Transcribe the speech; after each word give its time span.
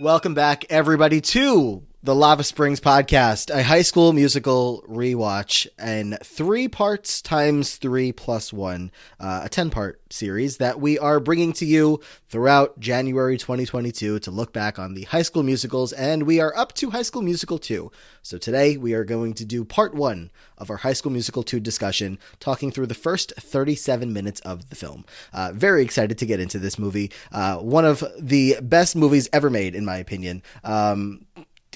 Welcome 0.00 0.34
back, 0.34 0.64
everybody, 0.68 1.20
to 1.20 1.84
the 2.04 2.14
Lava 2.14 2.44
Springs 2.44 2.80
podcast, 2.80 3.48
a 3.48 3.62
high 3.62 3.80
school 3.80 4.12
musical 4.12 4.84
rewatch 4.86 5.66
in 5.82 6.18
three 6.22 6.68
parts 6.68 7.22
times 7.22 7.76
three 7.76 8.12
plus 8.12 8.52
one, 8.52 8.92
uh, 9.18 9.40
a 9.44 9.48
10 9.48 9.70
part 9.70 10.02
series 10.12 10.58
that 10.58 10.78
we 10.78 10.98
are 10.98 11.18
bringing 11.18 11.54
to 11.54 11.64
you 11.64 11.98
throughout 12.28 12.78
January 12.78 13.38
2022 13.38 14.18
to 14.18 14.30
look 14.30 14.52
back 14.52 14.78
on 14.78 14.92
the 14.92 15.04
high 15.04 15.22
school 15.22 15.42
musicals. 15.42 15.94
And 15.94 16.24
we 16.24 16.40
are 16.40 16.54
up 16.54 16.74
to 16.74 16.90
High 16.90 17.00
School 17.00 17.22
Musical 17.22 17.58
2. 17.58 17.90
So 18.20 18.36
today 18.36 18.76
we 18.76 18.92
are 18.92 19.04
going 19.04 19.32
to 19.32 19.46
do 19.46 19.64
part 19.64 19.94
one 19.94 20.30
of 20.58 20.68
our 20.68 20.76
High 20.76 20.92
School 20.92 21.12
Musical 21.12 21.42
2 21.42 21.58
discussion, 21.58 22.18
talking 22.38 22.70
through 22.70 22.88
the 22.88 22.94
first 22.94 23.32
37 23.38 24.12
minutes 24.12 24.40
of 24.40 24.68
the 24.68 24.76
film. 24.76 25.06
Uh, 25.32 25.52
very 25.54 25.82
excited 25.82 26.18
to 26.18 26.26
get 26.26 26.38
into 26.38 26.58
this 26.58 26.78
movie. 26.78 27.10
Uh, 27.32 27.56
one 27.56 27.86
of 27.86 28.04
the 28.20 28.58
best 28.60 28.94
movies 28.94 29.26
ever 29.32 29.48
made, 29.48 29.74
in 29.74 29.86
my 29.86 29.96
opinion. 29.96 30.42
Um, 30.64 31.24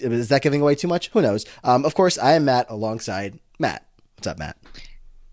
is 0.00 0.28
that 0.28 0.42
giving 0.42 0.60
away 0.60 0.74
too 0.74 0.88
much? 0.88 1.08
Who 1.10 1.22
knows? 1.22 1.44
Um, 1.64 1.84
of 1.84 1.94
course, 1.94 2.18
I 2.18 2.32
am 2.32 2.44
Matt 2.44 2.66
alongside 2.68 3.38
Matt. 3.58 3.86
What's 4.16 4.26
up, 4.26 4.38
Matt? 4.38 4.56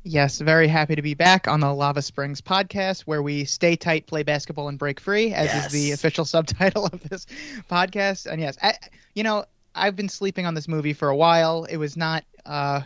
Yes, 0.04 0.40
very 0.40 0.68
happy 0.68 0.96
to 0.96 1.02
be 1.02 1.16
back 1.16 1.48
on 1.48 1.60
the 1.62 1.74
Lava 1.74 2.02
Springs 2.04 2.40
podcast 2.40 3.02
where 3.02 3.24
we 3.24 3.44
stay 3.46 3.76
tight, 3.76 4.06
play 4.06 4.22
basketball, 4.22 4.68
and 4.70 4.78
break 4.78 5.00
free, 5.00 5.34
as 5.34 5.48
Yes. 5.48 5.66
is 5.68 5.72
the 5.72 5.92
official 5.94 6.26
subtitle 6.26 6.86
of 6.86 7.02
this 7.10 7.26
podcast. 7.70 8.28
And 8.32 8.40
yes, 8.40 8.56
I, 8.62 8.76
you 9.16 9.24
know, 9.24 9.46
I've 9.74 9.96
been 9.96 10.10
sleeping 10.10 10.46
on 10.46 10.54
this 10.54 10.68
movie 10.68 10.94
for 10.94 11.10
a 11.10 11.16
while. 11.16 11.64
It 11.66 11.78
was 11.78 11.98
not 11.98 12.24
uh, 12.46 12.82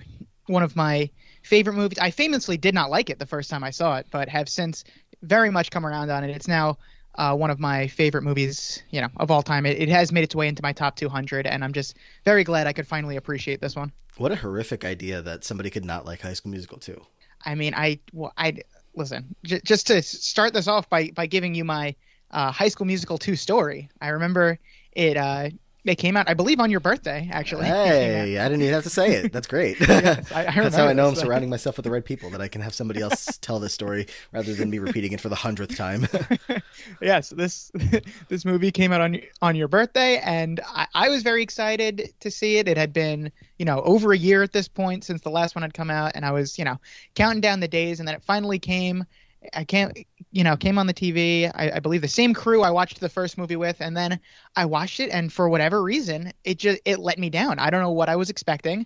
one 0.47 0.63
of 0.63 0.77
my 0.77 1.09
favorite 1.43 1.73
movies. 1.73 1.99
I 1.99 2.11
famously 2.11 2.55
did 2.55 2.73
not 2.73 2.89
like 2.89 3.09
it 3.09 3.19
the 3.19 3.25
first 3.25 3.49
time 3.49 3.63
I 3.65 3.71
saw 3.71 3.97
it, 3.97 4.07
but 4.11 4.29
have 4.29 4.47
since 4.47 4.85
very 5.21 5.51
much 5.51 5.71
come 5.71 5.85
around 5.85 6.09
on 6.09 6.23
it. 6.23 6.29
It's 6.29 6.47
now 6.47 6.77
uh, 7.15 7.35
one 7.35 7.49
of 7.49 7.59
my 7.59 7.87
favorite 7.87 8.23
movies, 8.23 8.81
you 8.89 9.01
know, 9.01 9.09
of 9.17 9.31
all 9.31 9.41
time. 9.41 9.65
It, 9.65 9.79
it 9.79 9.89
has 9.89 10.11
made 10.11 10.23
its 10.23 10.35
way 10.35 10.47
into 10.47 10.63
my 10.63 10.73
top 10.73 10.95
200, 10.95 11.45
and 11.45 11.63
I'm 11.63 11.73
just 11.73 11.97
very 12.25 12.43
glad 12.43 12.67
I 12.67 12.73
could 12.73 12.87
finally 12.87 13.15
appreciate 13.15 13.61
this 13.61 13.75
one. 13.75 13.91
What 14.17 14.31
a 14.31 14.35
horrific 14.35 14.85
idea 14.85 15.21
that 15.21 15.43
somebody 15.43 15.69
could 15.69 15.85
not 15.85 16.05
like 16.05 16.21
High 16.21 16.33
School 16.33 16.51
Musical 16.51 16.77
2. 16.77 16.99
I 17.45 17.55
mean, 17.55 17.73
I 17.73 17.99
well, 18.11 18.33
I 18.37 18.57
listen 18.95 19.35
j- 19.43 19.61
just 19.63 19.87
to 19.87 20.01
start 20.01 20.53
this 20.53 20.67
off 20.67 20.89
by 20.89 21.09
by 21.11 21.25
giving 21.25 21.55
you 21.55 21.63
my 21.63 21.95
uh, 22.31 22.51
High 22.51 22.67
School 22.67 22.85
Musical 22.87 23.17
two 23.17 23.35
story. 23.35 23.89
I 24.01 24.09
remember 24.09 24.59
it. 24.91 25.17
Uh, 25.17 25.49
it 25.85 25.95
came 25.95 26.17
out, 26.17 26.29
I 26.29 26.33
believe, 26.33 26.59
on 26.59 26.69
your 26.69 26.79
birthday. 26.81 27.29
Actually, 27.31 27.67
It 27.67 27.69
came 27.69 27.77
out. 27.77 27.87
Hey, 27.87 28.37
I 28.39 28.43
didn't 28.49 28.61
even 28.61 28.73
have 28.73 28.83
to 28.83 28.89
say 28.89 29.13
it. 29.13 29.31
That's 29.33 29.47
great. 29.47 29.77
Yes, 29.89 30.31
I- 30.31 30.47
I 30.47 30.51
That's 30.55 30.75
how 30.75 30.87
I 30.87 30.93
know 30.93 31.07
I'm 31.07 31.15
surrounding 31.15 31.49
myself 31.49 31.77
with 31.77 31.83
the 31.85 31.91
right 31.91 32.03
people, 32.03 32.29
that 32.31 32.41
I 32.41 32.47
can 32.47 32.61
have 32.61 32.73
somebody 32.73 33.01
else 33.01 33.37
tell 33.41 33.59
this 33.59 33.73
story 33.73 34.07
rather 34.33 34.53
than 34.53 34.69
me 34.69 34.79
repeating 34.79 35.13
it 35.13 35.21
for 35.21 35.29
the 35.29 35.35
hundredth 35.35 35.75
time. 35.75 36.07
yes, 37.01 37.29
this 37.29 37.71
this 38.27 38.45
movie 38.45 38.71
came 38.71 38.91
out 38.91 39.01
on 39.01 39.19
on 39.41 39.55
your 39.55 39.67
birthday, 39.67 40.17
and 40.19 40.59
I, 40.67 40.87
I 40.93 41.09
was 41.09 41.23
very 41.23 41.41
excited 41.43 42.13
to 42.19 42.31
see 42.31 42.57
it. 42.57 42.67
It 42.67 42.77
had 42.77 42.93
been 42.93 43.31
you 43.57 43.65
know 43.65 43.81
over 43.81 44.11
a 44.13 44.17
year 44.17 44.43
at 44.43 44.51
this 44.51 44.67
point 44.67 45.03
since 45.03 45.21
the 45.21 45.29
last 45.31 45.55
one 45.55 45.61
had 45.61 45.73
come 45.73 45.89
out, 45.89 46.11
and 46.15 46.25
I 46.25 46.31
was 46.31 46.57
you 46.59 46.65
know 46.65 46.77
counting 47.15 47.41
down 47.41 47.59
the 47.59 47.67
days, 47.67 47.99
and 47.99 48.07
then 48.07 48.15
it 48.15 48.23
finally 48.23 48.59
came. 48.59 49.05
I 49.53 49.63
can't, 49.63 49.97
you 50.31 50.43
know, 50.43 50.57
came 50.57 50.77
on 50.77 50.87
the 50.87 50.93
TV. 50.93 51.49
I, 51.53 51.71
I 51.75 51.79
believe 51.79 52.01
the 52.01 52.07
same 52.07 52.33
crew 52.33 52.61
I 52.61 52.71
watched 52.71 52.99
the 52.99 53.09
first 53.09 53.37
movie 53.37 53.55
with, 53.55 53.79
and 53.79 53.95
then 53.95 54.19
I 54.55 54.65
watched 54.65 54.99
it, 54.99 55.09
and 55.09 55.31
for 55.31 55.49
whatever 55.49 55.81
reason, 55.81 56.33
it 56.43 56.59
just 56.59 56.81
it 56.85 56.99
let 56.99 57.17
me 57.17 57.29
down. 57.29 57.59
I 57.59 57.69
don't 57.69 57.81
know 57.81 57.91
what 57.91 58.09
I 58.09 58.15
was 58.15 58.29
expecting. 58.29 58.85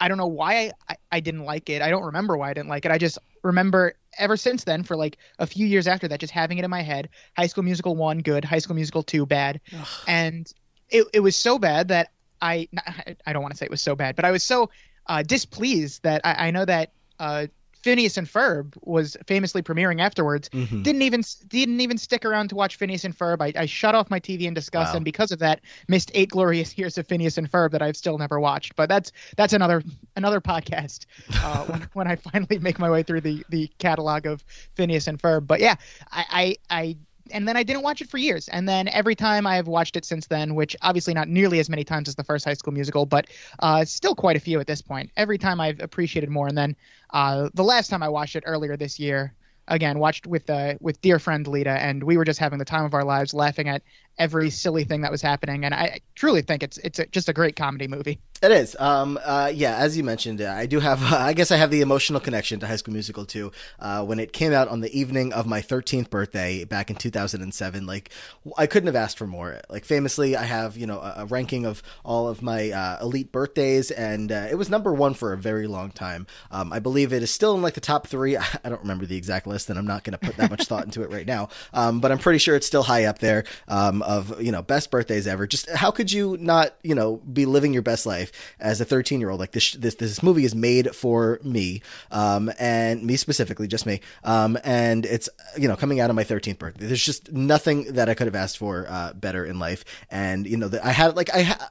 I 0.00 0.08
don't 0.08 0.18
know 0.18 0.26
why 0.26 0.72
I, 0.88 0.96
I, 1.12 1.20
didn't 1.20 1.44
like 1.44 1.70
it. 1.70 1.80
I 1.80 1.88
don't 1.88 2.02
remember 2.02 2.36
why 2.36 2.50
I 2.50 2.54
didn't 2.54 2.68
like 2.68 2.84
it. 2.84 2.90
I 2.90 2.98
just 2.98 3.16
remember 3.42 3.94
ever 4.18 4.36
since 4.36 4.64
then, 4.64 4.82
for 4.82 4.96
like 4.96 5.18
a 5.38 5.46
few 5.46 5.66
years 5.66 5.86
after 5.86 6.08
that, 6.08 6.18
just 6.18 6.32
having 6.32 6.58
it 6.58 6.64
in 6.64 6.70
my 6.70 6.82
head. 6.82 7.08
High 7.36 7.46
School 7.46 7.64
Musical 7.64 7.94
one, 7.96 8.18
good. 8.18 8.44
High 8.44 8.58
School 8.58 8.76
Musical 8.76 9.02
two, 9.02 9.24
bad. 9.24 9.60
and 10.06 10.52
it, 10.90 11.06
it 11.14 11.20
was 11.20 11.36
so 11.36 11.58
bad 11.58 11.88
that 11.88 12.10
I 12.42 12.68
I 13.26 13.32
don't 13.32 13.42
want 13.42 13.52
to 13.52 13.58
say 13.58 13.66
it 13.66 13.70
was 13.70 13.82
so 13.82 13.96
bad, 13.96 14.16
but 14.16 14.24
I 14.24 14.32
was 14.32 14.42
so 14.42 14.70
uh, 15.06 15.22
displeased 15.22 16.02
that 16.02 16.20
I, 16.24 16.48
I 16.48 16.50
know 16.50 16.64
that 16.64 16.90
uh, 17.18 17.46
Phineas 17.84 18.16
and 18.16 18.26
Ferb 18.26 18.72
was 18.80 19.14
famously 19.26 19.62
premiering 19.62 20.00
afterwards. 20.00 20.48
Mhm. 20.48 20.82
Didn't 20.82 21.02
even 21.02 21.22
didn't 21.48 21.80
even 21.82 21.98
stick 21.98 22.24
around 22.24 22.48
to 22.48 22.54
watch 22.56 22.76
Phineas 22.76 23.04
and 23.04 23.14
Ferb. 23.16 23.42
I, 23.42 23.52
I 23.60 23.66
shut 23.66 23.94
off 23.94 24.08
my 24.08 24.18
TV 24.18 24.42
in 24.46 24.54
disgust, 24.54 24.92
Wow. 24.92 24.96
and 24.96 25.04
because 25.04 25.30
of 25.32 25.38
that, 25.40 25.60
missed 25.86 26.10
eight 26.14 26.30
glorious 26.30 26.78
years 26.78 26.96
of 26.96 27.06
Phineas 27.06 27.36
and 27.36 27.50
Ferb 27.50 27.72
that 27.72 27.82
I've 27.82 27.96
still 27.96 28.16
never 28.16 28.40
watched. 28.40 28.74
But 28.74 28.88
that's 28.88 29.12
that's 29.36 29.52
another 29.52 29.82
another 30.16 30.40
podcast 30.40 31.04
uh, 31.42 31.64
when, 31.66 31.88
when 31.92 32.06
I 32.08 32.16
finally 32.16 32.58
make 32.58 32.78
my 32.78 32.88
way 32.90 33.02
through 33.02 33.20
the 33.20 33.44
the 33.50 33.70
catalog 33.78 34.24
of 34.24 34.42
Phineas 34.74 35.06
and 35.06 35.20
Ferb. 35.20 35.46
But 35.46 35.60
yeah, 35.60 35.74
I 36.10 36.56
I. 36.70 36.74
I 36.80 36.96
and 37.30 37.48
then 37.48 37.56
I 37.56 37.62
didn't 37.62 37.82
watch 37.82 38.00
it 38.00 38.08
for 38.08 38.18
years. 38.18 38.48
And 38.48 38.68
then 38.68 38.88
every 38.88 39.14
time 39.14 39.46
I 39.46 39.56
have 39.56 39.66
watched 39.66 39.96
it 39.96 40.04
since 40.04 40.26
then, 40.26 40.54
which 40.54 40.76
obviously 40.82 41.14
not 41.14 41.28
nearly 41.28 41.58
as 41.58 41.70
many 41.70 41.84
times 41.84 42.08
as 42.08 42.14
the 42.14 42.24
first 42.24 42.44
High 42.44 42.54
School 42.54 42.72
Musical, 42.72 43.06
but 43.06 43.26
uh, 43.60 43.84
still 43.84 44.14
quite 44.14 44.36
a 44.36 44.40
few 44.40 44.60
at 44.60 44.66
this 44.66 44.82
point. 44.82 45.10
Every 45.16 45.38
time 45.38 45.60
I've 45.60 45.80
appreciated 45.80 46.30
more. 46.30 46.48
And 46.48 46.56
then 46.56 46.76
uh, 47.10 47.48
the 47.54 47.64
last 47.64 47.88
time 47.88 48.02
I 48.02 48.08
watched 48.08 48.36
it 48.36 48.44
earlier 48.46 48.76
this 48.76 48.98
year, 48.98 49.34
again 49.68 49.98
watched 49.98 50.26
with 50.26 50.48
uh, 50.50 50.74
with 50.80 51.00
dear 51.00 51.18
friend 51.18 51.46
Lita, 51.46 51.70
and 51.70 52.02
we 52.02 52.16
were 52.16 52.24
just 52.24 52.38
having 52.38 52.58
the 52.58 52.64
time 52.64 52.84
of 52.84 52.94
our 52.94 53.04
lives, 53.04 53.32
laughing 53.32 53.68
at 53.68 53.82
every 54.18 54.50
silly 54.50 54.84
thing 54.84 55.02
that 55.02 55.10
was 55.10 55.22
happening. 55.22 55.64
And 55.64 55.74
I 55.74 56.00
truly 56.14 56.42
think 56.42 56.62
it's 56.62 56.78
it's 56.78 56.98
a, 56.98 57.06
just 57.06 57.28
a 57.28 57.32
great 57.32 57.56
comedy 57.56 57.88
movie. 57.88 58.18
It 58.44 58.50
is. 58.50 58.76
Um, 58.78 59.18
uh, 59.24 59.50
yeah, 59.54 59.76
as 59.76 59.96
you 59.96 60.04
mentioned, 60.04 60.42
uh, 60.42 60.52
I 60.52 60.66
do 60.66 60.78
have, 60.78 61.02
I 61.12 61.32
guess 61.32 61.50
I 61.50 61.56
have 61.56 61.70
the 61.70 61.80
emotional 61.80 62.20
connection 62.20 62.60
to 62.60 62.66
High 62.66 62.76
School 62.76 62.92
Musical 62.92 63.24
2. 63.24 63.50
Uh, 63.80 64.04
when 64.04 64.18
it 64.18 64.34
came 64.34 64.52
out 64.52 64.68
on 64.68 64.80
the 64.82 64.98
evening 64.98 65.32
of 65.32 65.46
my 65.46 65.62
13th 65.62 66.10
birthday 66.10 66.64
back 66.64 66.90
in 66.90 66.96
2007, 66.96 67.86
like, 67.86 68.10
I 68.58 68.66
couldn't 68.66 68.88
have 68.88 68.96
asked 68.96 69.16
for 69.16 69.26
more. 69.26 69.62
Like, 69.70 69.86
famously, 69.86 70.36
I 70.36 70.42
have, 70.42 70.76
you 70.76 70.86
know, 70.86 70.98
a, 70.98 71.14
a 71.18 71.24
ranking 71.24 71.64
of 71.64 71.82
all 72.04 72.28
of 72.28 72.42
my 72.42 72.70
uh, 72.70 72.98
elite 73.00 73.32
birthdays, 73.32 73.90
and 73.90 74.30
uh, 74.30 74.48
it 74.50 74.56
was 74.56 74.68
number 74.68 74.92
one 74.92 75.14
for 75.14 75.32
a 75.32 75.38
very 75.38 75.66
long 75.66 75.90
time. 75.90 76.26
Um, 76.50 76.70
I 76.70 76.80
believe 76.80 77.14
it 77.14 77.22
is 77.22 77.30
still 77.30 77.54
in, 77.54 77.62
like, 77.62 77.74
the 77.74 77.80
top 77.80 78.08
three. 78.08 78.36
I 78.64 78.68
don't 78.68 78.82
remember 78.82 79.06
the 79.06 79.16
exact 79.16 79.46
list, 79.46 79.70
and 79.70 79.78
I'm 79.78 79.86
not 79.86 80.04
going 80.04 80.18
to 80.18 80.26
put 80.26 80.36
that 80.36 80.50
much 80.50 80.64
thought 80.64 80.84
into 80.84 81.02
it 81.02 81.10
right 81.10 81.26
now. 81.26 81.48
Um, 81.72 82.00
but 82.00 82.12
I'm 82.12 82.18
pretty 82.18 82.40
sure 82.40 82.56
it's 82.56 82.66
still 82.66 82.82
high 82.82 83.04
up 83.04 83.20
there 83.20 83.44
um, 83.68 84.02
of, 84.04 84.40
you 84.40 84.52
know, 84.52 84.62
best 84.62 84.90
birthdays 84.90 85.26
ever. 85.26 85.46
Just 85.46 85.68
how 85.70 85.90
could 85.90 86.12
you 86.12 86.36
not, 86.38 86.74
you 86.82 86.94
know, 86.94 87.16
be 87.16 87.46
living 87.46 87.72
your 87.72 87.82
best 87.82 88.06
life 88.06 88.32
as 88.60 88.80
a 88.80 88.84
13 88.84 89.20
year 89.20 89.30
old? 89.30 89.40
Like 89.40 89.52
this, 89.52 89.72
this, 89.72 89.96
this 89.96 90.22
movie 90.22 90.44
is 90.44 90.54
made 90.54 90.94
for 90.94 91.40
me, 91.42 91.82
um, 92.10 92.50
and 92.58 93.02
me 93.02 93.16
specifically, 93.16 93.66
just 93.66 93.86
me. 93.86 94.00
Um, 94.22 94.58
and 94.64 95.06
it's, 95.06 95.28
you 95.58 95.68
know, 95.68 95.76
coming 95.76 96.00
out 96.00 96.10
on 96.10 96.16
my 96.16 96.24
13th 96.24 96.58
birthday. 96.58 96.86
There's 96.86 97.04
just 97.04 97.32
nothing 97.32 97.94
that 97.94 98.08
I 98.08 98.14
could 98.14 98.26
have 98.26 98.36
asked 98.36 98.58
for 98.58 98.86
uh, 98.88 99.12
better 99.14 99.44
in 99.44 99.58
life. 99.58 99.84
And, 100.10 100.46
you 100.46 100.56
know, 100.56 100.68
that 100.68 100.84
I 100.84 100.92
had, 100.92 101.16
like, 101.16 101.34
I 101.34 101.38
had, 101.38 101.62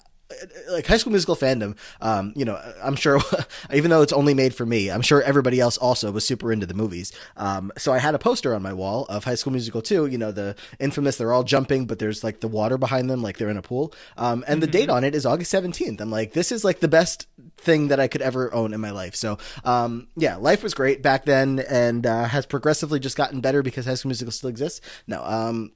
like 0.70 0.86
high 0.88 0.98
school 0.98 1.12
musical 1.12 1.36
fandom 1.36 1.78
um 2.02 2.34
you 2.36 2.46
know 2.46 2.60
i'm 2.82 2.96
sure 2.96 3.20
even 3.74 3.90
though 3.90 4.02
it's 4.02 4.14
only 4.14 4.34
made 4.34 4.54
for 4.54 4.66
me 4.66 4.90
i'm 4.90 5.02
sure 5.02 5.22
everybody 5.24 5.60
else 5.60 5.78
also 5.78 6.12
was 6.12 6.26
super 6.26 6.52
into 6.52 6.66
the 6.66 6.74
movies. 6.74 7.12
Um 7.38 7.72
so 7.78 7.94
i 7.94 8.00
had 8.00 8.16
a 8.16 8.20
poster 8.20 8.54
on 8.54 8.62
my 8.62 8.74
wall 8.74 9.06
of 9.06 9.24
high 9.24 9.36
school 9.36 9.52
musical 9.52 9.82
2 9.82 10.08
you 10.08 10.18
know 10.18 10.32
the 10.32 10.56
infamous 10.80 11.18
they're 11.18 11.34
all 11.34 11.44
jumping 11.44 11.86
but 11.86 12.00
there's 12.00 12.24
like 12.24 12.40
the 12.40 12.48
water 12.48 12.78
behind 12.78 13.10
them 13.10 13.22
like 13.22 13.38
they're 13.38 13.50
in 13.50 13.58
a 13.58 13.62
pool. 13.62 13.94
Um 14.18 14.44
and 14.48 14.62
the 14.62 14.68
date 14.68 14.90
on 14.90 15.04
it 15.04 15.16
is 15.16 15.26
august 15.26 15.54
17th 15.54 16.02
i'm 16.02 16.12
like 16.12 16.34
this 16.34 16.52
is 16.52 16.64
like 16.64 16.80
the 16.80 16.88
best 16.88 17.28
thing 17.58 17.88
that 17.90 18.00
i 18.00 18.08
could 18.08 18.22
ever 18.22 18.54
own 18.54 18.74
in 18.74 18.82
my 18.82 18.92
life. 18.92 19.16
So 19.16 19.38
um 19.64 20.08
yeah 20.16 20.36
life 20.36 20.64
was 20.64 20.74
great 20.74 21.02
back 21.02 21.26
then 21.26 21.60
and 21.60 22.06
uh, 22.06 22.26
has 22.26 22.46
progressively 22.46 23.00
just 23.00 23.18
gotten 23.18 23.42
better 23.42 23.62
because 23.62 23.86
high 23.86 23.96
school 23.96 24.10
musical 24.10 24.32
still 24.32 24.50
exists. 24.50 24.82
No 25.08 25.24
um 25.24 25.72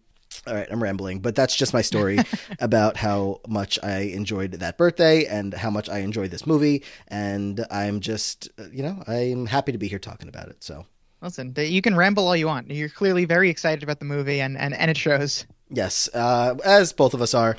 all 0.48 0.54
right, 0.54 0.68
I'm 0.70 0.82
rambling, 0.82 1.20
but 1.20 1.36
that's 1.36 1.56
just 1.56 1.74
my 1.74 1.82
story 1.82 2.20
about 2.60 2.98
how 2.98 3.42
much 3.48 3.78
I 3.84 4.00
enjoyed 4.00 4.52
that 4.54 4.78
birthday 4.78 5.26
and 5.26 5.54
how 5.54 5.70
much 5.70 5.90
I 5.90 6.00
enjoyed 6.00 6.32
this 6.32 6.48
movie. 6.48 6.84
And 7.08 7.66
I'm 7.70 8.00
just, 8.00 8.50
uh, 8.60 8.66
you 8.72 8.84
know, 8.84 9.04
I'm 9.08 9.46
happy 9.46 9.72
to 9.72 9.78
be 9.78 9.88
here 9.88 10.00
talking 10.00 10.30
about 10.30 10.48
it. 10.48 10.64
So, 10.64 10.86
Listen, 11.22 11.54
you 11.58 11.82
can 11.82 11.96
ramble 11.96 12.28
all 12.28 12.36
you 12.36 12.46
want. 12.48 12.70
You're 12.70 12.90
clearly 12.90 13.26
very 13.26 13.50
excited 13.50 13.84
about 13.84 14.00
the 14.00 14.06
movie, 14.06 14.40
and 14.40 14.56
and, 14.58 14.74
and 14.76 14.92
it 14.92 14.98
shows. 14.98 15.46
yes, 15.70 16.08
uh, 16.14 16.56
as 16.64 16.94
both 16.94 17.14
of 17.16 17.22
us 17.22 17.34
are. 17.34 17.58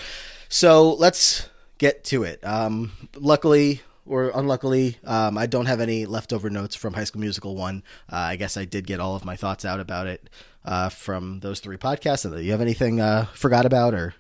So 0.49 0.93
let's 0.95 1.49
get 1.79 2.05
to 2.05 2.23
it. 2.23 2.45
Um, 2.45 2.93
luckily, 3.17 3.83
or 4.07 4.31
unluckily, 4.35 4.97
um, 5.05 5.37
I 5.37 5.47
don't 5.47 5.67
have 5.67 5.81
any 5.81 6.07
leftover 6.07 6.51
notes 6.51 6.77
from 6.77 6.95
High 6.95 7.05
School 7.05 7.21
Musical 7.21 7.57
1. 7.57 7.83
Uh, 8.11 8.17
I 8.17 8.37
guess 8.37 8.57
I 8.57 8.65
did 8.65 8.87
get 8.87 9.01
all 9.01 9.15
of 9.17 9.25
my 9.25 9.37
thoughts 9.37 9.65
out 9.65 9.81
about 9.81 10.07
it 10.07 10.31
uh, 10.69 10.91
from 10.91 11.41
those 11.41 11.61
three 11.61 11.79
podcasts. 11.79 12.31
Do 12.31 12.41
you 12.41 12.53
have 12.53 12.61
anything 12.61 13.01
uh, 13.01 13.25
forgot 13.33 13.65
about 13.65 13.95
or? 13.95 14.15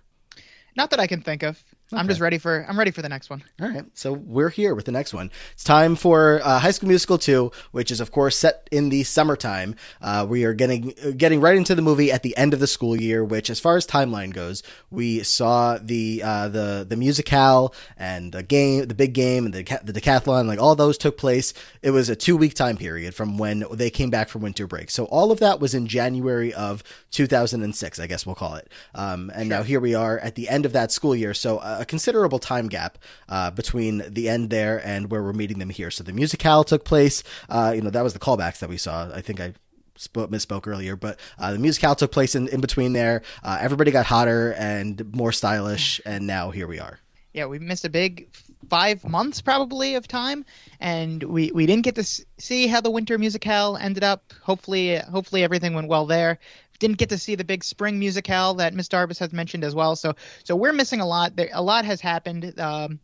Not 0.74 0.90
that 0.90 0.98
I 0.98 1.06
can 1.06 1.20
think 1.20 1.42
of. 1.42 1.62
I'm 1.92 2.06
just 2.06 2.20
ready 2.20 2.36
for 2.36 2.66
I'm 2.68 2.78
ready 2.78 2.90
for 2.90 3.00
the 3.00 3.08
next 3.08 3.30
one. 3.30 3.42
All 3.60 3.68
right, 3.68 3.84
so 3.94 4.12
we're 4.12 4.50
here 4.50 4.74
with 4.74 4.84
the 4.84 4.92
next 4.92 5.14
one. 5.14 5.30
It's 5.52 5.64
time 5.64 5.96
for 5.96 6.40
uh, 6.44 6.58
High 6.58 6.70
School 6.72 6.88
Musical 6.88 7.16
2, 7.16 7.50
which 7.72 7.90
is 7.90 8.00
of 8.00 8.10
course 8.12 8.36
set 8.36 8.68
in 8.70 8.90
the 8.90 9.04
summertime. 9.04 9.74
Uh, 10.02 10.26
we 10.28 10.44
are 10.44 10.52
getting 10.52 10.92
getting 11.16 11.40
right 11.40 11.56
into 11.56 11.74
the 11.74 11.80
movie 11.80 12.12
at 12.12 12.22
the 12.22 12.36
end 12.36 12.52
of 12.52 12.60
the 12.60 12.66
school 12.66 12.94
year, 12.94 13.24
which, 13.24 13.48
as 13.48 13.58
far 13.58 13.76
as 13.76 13.86
timeline 13.86 14.34
goes, 14.34 14.62
we 14.90 15.22
saw 15.22 15.78
the 15.80 16.22
uh, 16.22 16.48
the 16.48 16.84
the 16.86 16.96
musicale 16.96 17.74
and 17.96 18.32
the 18.32 18.42
game, 18.42 18.86
the 18.86 18.94
big 18.94 19.14
game, 19.14 19.46
and 19.46 19.54
the 19.54 19.62
the 19.82 19.98
decathlon, 19.98 20.46
like 20.46 20.60
all 20.60 20.76
those 20.76 20.98
took 20.98 21.16
place. 21.16 21.54
It 21.80 21.92
was 21.92 22.10
a 22.10 22.16
two 22.16 22.36
week 22.36 22.52
time 22.52 22.76
period 22.76 23.14
from 23.14 23.38
when 23.38 23.64
they 23.72 23.88
came 23.88 24.10
back 24.10 24.28
from 24.28 24.42
winter 24.42 24.66
break. 24.66 24.90
So 24.90 25.06
all 25.06 25.32
of 25.32 25.40
that 25.40 25.58
was 25.58 25.74
in 25.74 25.86
January 25.86 26.52
of 26.52 26.84
2006, 27.12 27.98
I 27.98 28.06
guess 28.06 28.26
we'll 28.26 28.34
call 28.34 28.56
it. 28.56 28.70
Um, 28.94 29.30
and 29.30 29.48
sure. 29.48 29.58
now 29.58 29.62
here 29.62 29.80
we 29.80 29.94
are 29.94 30.18
at 30.18 30.34
the 30.34 30.50
end 30.50 30.66
of 30.66 30.72
that 30.74 30.92
school 30.92 31.16
year. 31.16 31.32
So 31.32 31.58
a 31.78 31.84
considerable 31.84 32.38
time 32.38 32.68
gap 32.68 32.98
uh, 33.28 33.50
between 33.50 34.02
the 34.08 34.28
end 34.28 34.50
there 34.50 34.84
and 34.84 35.10
where 35.10 35.22
we're 35.22 35.32
meeting 35.32 35.58
them 35.58 35.70
here. 35.70 35.90
So 35.90 36.04
the 36.04 36.12
musicale 36.12 36.64
took 36.64 36.84
place. 36.84 37.22
Uh, 37.48 37.72
you 37.74 37.82
know, 37.82 37.90
that 37.90 38.02
was 38.02 38.12
the 38.12 38.18
callbacks 38.18 38.58
that 38.58 38.68
we 38.68 38.76
saw. 38.76 39.10
I 39.12 39.20
think 39.20 39.40
I 39.40 39.54
spoke, 39.96 40.30
misspoke 40.30 40.66
earlier, 40.66 40.96
but 40.96 41.18
uh, 41.38 41.52
the 41.52 41.58
musicale 41.58 41.96
took 41.96 42.12
place 42.12 42.34
in, 42.34 42.48
in 42.48 42.60
between 42.60 42.92
there. 42.92 43.22
Uh, 43.42 43.58
everybody 43.60 43.90
got 43.90 44.06
hotter 44.06 44.54
and 44.58 45.14
more 45.14 45.32
stylish, 45.32 46.00
and 46.04 46.26
now 46.26 46.50
here 46.50 46.66
we 46.66 46.78
are. 46.78 46.98
Yeah, 47.32 47.46
we 47.46 47.58
missed 47.58 47.84
a 47.84 47.90
big 47.90 48.28
five 48.68 49.04
months 49.04 49.40
probably 49.40 49.94
of 49.94 50.08
time, 50.08 50.44
and 50.80 51.22
we, 51.22 51.52
we 51.52 51.66
didn't 51.66 51.84
get 51.84 51.94
to 51.96 52.04
see 52.38 52.66
how 52.66 52.80
the 52.80 52.90
winter 52.90 53.18
musicale 53.18 53.76
ended 53.80 54.02
up. 54.02 54.32
Hopefully, 54.42 54.96
hopefully 54.96 55.44
everything 55.44 55.74
went 55.74 55.88
well 55.88 56.06
there 56.06 56.38
didn't 56.78 56.98
get 56.98 57.08
to 57.10 57.18
see 57.18 57.34
the 57.34 57.44
big 57.44 57.64
spring 57.64 58.00
musicale 58.00 58.54
that 58.58 58.74
Miss 58.74 58.88
Darbus 58.88 59.18
has 59.18 59.32
mentioned 59.32 59.64
as 59.64 59.74
well. 59.74 59.96
So 59.96 60.14
so 60.44 60.56
we're 60.56 60.72
missing 60.72 61.00
a 61.00 61.06
lot. 61.06 61.36
There, 61.36 61.48
a 61.52 61.62
lot 61.62 61.84
has 61.84 62.00
happened. 62.00 62.58
Um, 62.58 63.00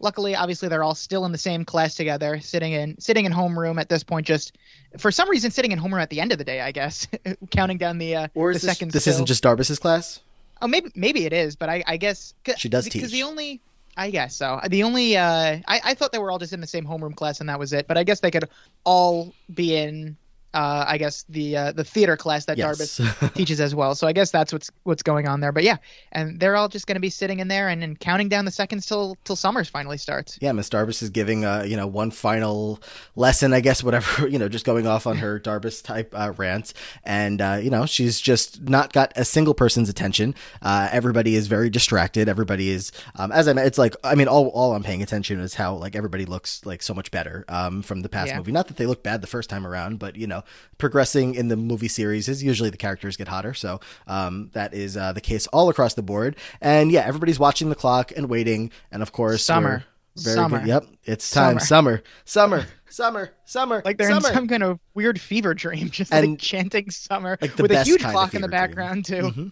luckily, 0.00 0.34
obviously, 0.34 0.68
they're 0.68 0.84
all 0.84 0.94
still 0.94 1.24
in 1.24 1.32
the 1.32 1.38
same 1.38 1.64
class 1.64 1.94
together, 1.94 2.40
sitting 2.40 2.72
in 2.72 3.00
sitting 3.00 3.24
in 3.24 3.32
homeroom 3.32 3.80
at 3.80 3.88
this 3.88 4.02
point. 4.02 4.26
Just 4.26 4.56
for 4.98 5.10
some 5.10 5.28
reason, 5.28 5.50
sitting 5.50 5.72
in 5.72 5.78
homeroom 5.78 6.02
at 6.02 6.10
the 6.10 6.20
end 6.20 6.32
of 6.32 6.38
the 6.38 6.44
day, 6.44 6.60
I 6.60 6.72
guess, 6.72 7.06
counting 7.50 7.78
down 7.78 7.98
the 7.98 8.16
uh, 8.16 8.28
or 8.34 8.50
is 8.50 8.60
the 8.60 8.66
this, 8.66 8.76
seconds. 8.76 8.92
This 8.92 9.06
isn't 9.06 9.26
just 9.26 9.42
Darbus's 9.42 9.78
class. 9.78 10.20
Oh, 10.60 10.66
maybe 10.66 10.90
maybe 10.94 11.24
it 11.24 11.32
is, 11.32 11.56
but 11.56 11.68
I, 11.68 11.84
I 11.86 11.96
guess 11.96 12.34
she 12.56 12.68
does 12.68 12.84
because 12.84 13.02
teach. 13.02 13.12
the 13.12 13.22
only 13.22 13.60
I 13.96 14.10
guess 14.10 14.36
so. 14.36 14.60
The 14.68 14.84
only 14.84 15.16
uh, 15.16 15.58
I, 15.66 15.80
I 15.84 15.94
thought 15.94 16.12
they 16.12 16.18
were 16.18 16.30
all 16.30 16.38
just 16.38 16.52
in 16.52 16.60
the 16.60 16.66
same 16.66 16.86
homeroom 16.86 17.16
class 17.16 17.40
and 17.40 17.48
that 17.48 17.58
was 17.58 17.72
it. 17.72 17.86
But 17.88 17.98
I 17.98 18.04
guess 18.04 18.20
they 18.20 18.30
could 18.30 18.48
all 18.84 19.34
be 19.52 19.76
in 19.76 20.16
uh, 20.54 20.84
I 20.88 20.96
guess 20.96 21.24
the 21.28 21.56
uh, 21.56 21.72
the 21.72 21.84
theater 21.84 22.16
class 22.16 22.46
that 22.46 22.56
yes. 22.56 22.98
Darbus 22.98 23.34
teaches 23.34 23.60
as 23.60 23.74
well. 23.74 23.94
So 23.94 24.06
I 24.06 24.12
guess 24.12 24.30
that's 24.30 24.52
what's 24.52 24.70
what's 24.84 25.02
going 25.02 25.28
on 25.28 25.40
there. 25.40 25.52
But 25.52 25.62
yeah, 25.62 25.76
and 26.10 26.40
they're 26.40 26.56
all 26.56 26.68
just 26.68 26.86
going 26.86 26.94
to 26.94 27.00
be 27.00 27.10
sitting 27.10 27.40
in 27.40 27.48
there 27.48 27.68
and, 27.68 27.84
and 27.84 27.98
counting 28.00 28.28
down 28.28 28.46
the 28.46 28.50
seconds 28.50 28.86
till 28.86 29.16
till 29.24 29.36
summers 29.36 29.68
finally 29.68 29.98
starts. 29.98 30.38
Yeah, 30.40 30.52
Miss 30.52 30.70
Darbus 30.70 31.02
is 31.02 31.10
giving 31.10 31.44
uh, 31.44 31.64
you 31.66 31.76
know 31.76 31.86
one 31.86 32.10
final 32.10 32.80
lesson, 33.14 33.52
I 33.52 33.60
guess, 33.60 33.84
whatever 33.84 34.26
you 34.28 34.38
know, 34.38 34.48
just 34.48 34.64
going 34.64 34.86
off 34.86 35.06
on 35.06 35.18
her 35.18 35.38
Darbus 35.44 35.82
type 35.82 36.14
uh, 36.16 36.32
rants, 36.36 36.72
and 37.04 37.42
uh, 37.42 37.60
you 37.62 37.70
know 37.70 37.84
she's 37.84 38.18
just 38.18 38.62
not 38.62 38.94
got 38.94 39.12
a 39.16 39.26
single 39.26 39.54
person's 39.54 39.90
attention. 39.90 40.34
Uh, 40.62 40.88
everybody 40.90 41.34
is 41.34 41.46
very 41.46 41.68
distracted. 41.68 42.26
Everybody 42.28 42.70
is, 42.70 42.90
um, 43.16 43.32
as 43.32 43.48
I 43.48 43.52
mean, 43.52 43.66
it's 43.66 43.78
like 43.78 43.94
I 44.02 44.14
mean, 44.14 44.28
all 44.28 44.48
all 44.48 44.74
I'm 44.74 44.82
paying 44.82 45.02
attention 45.02 45.40
is 45.40 45.54
how 45.54 45.74
like 45.74 45.94
everybody 45.94 46.24
looks 46.24 46.64
like 46.64 46.82
so 46.82 46.94
much 46.94 47.10
better 47.10 47.44
um, 47.48 47.82
from 47.82 48.00
the 48.00 48.08
past 48.08 48.28
yeah. 48.28 48.38
movie. 48.38 48.52
Not 48.52 48.68
that 48.68 48.78
they 48.78 48.86
look 48.86 49.02
bad 49.02 49.20
the 49.20 49.26
first 49.26 49.50
time 49.50 49.66
around, 49.66 49.98
but 49.98 50.16
you 50.16 50.26
know 50.26 50.37
know, 50.38 50.44
progressing 50.78 51.34
in 51.34 51.48
the 51.48 51.56
movie 51.56 51.88
series 51.88 52.28
is 52.28 52.42
usually 52.42 52.70
the 52.70 52.76
characters 52.76 53.16
get 53.16 53.28
hotter. 53.28 53.54
So 53.54 53.80
um, 54.06 54.50
that 54.52 54.74
is 54.74 54.96
uh, 54.96 55.12
the 55.12 55.20
case 55.20 55.46
all 55.48 55.68
across 55.68 55.94
the 55.94 56.02
board. 56.02 56.36
And 56.60 56.90
yeah, 56.90 57.04
everybody's 57.06 57.38
watching 57.38 57.68
the 57.68 57.74
clock 57.74 58.12
and 58.16 58.28
waiting. 58.28 58.70
And 58.90 59.02
of 59.02 59.12
course, 59.12 59.44
summer. 59.44 59.84
Very 60.16 60.34
summer. 60.34 60.58
Good. 60.58 60.68
Yep, 60.68 60.86
it's 61.04 61.30
time. 61.30 61.60
Summer, 61.60 62.02
summer, 62.24 62.66
summer, 62.88 63.30
summer. 63.44 63.82
Like 63.84 63.98
they're 63.98 64.08
summer. 64.08 64.28
in 64.28 64.34
some 64.34 64.48
kind 64.48 64.64
of 64.64 64.80
weird 64.94 65.20
fever 65.20 65.54
dream, 65.54 65.90
just 65.90 66.12
and 66.12 66.30
like 66.30 66.40
chanting 66.40 66.90
summer 66.90 67.38
like 67.40 67.56
with 67.56 67.70
a 67.70 67.84
huge 67.84 68.02
clock 68.02 68.34
in 68.34 68.42
the 68.42 68.48
background 68.48 69.04
dream. 69.04 69.22
too. 69.22 69.28
Mm-hmm. 69.28 69.48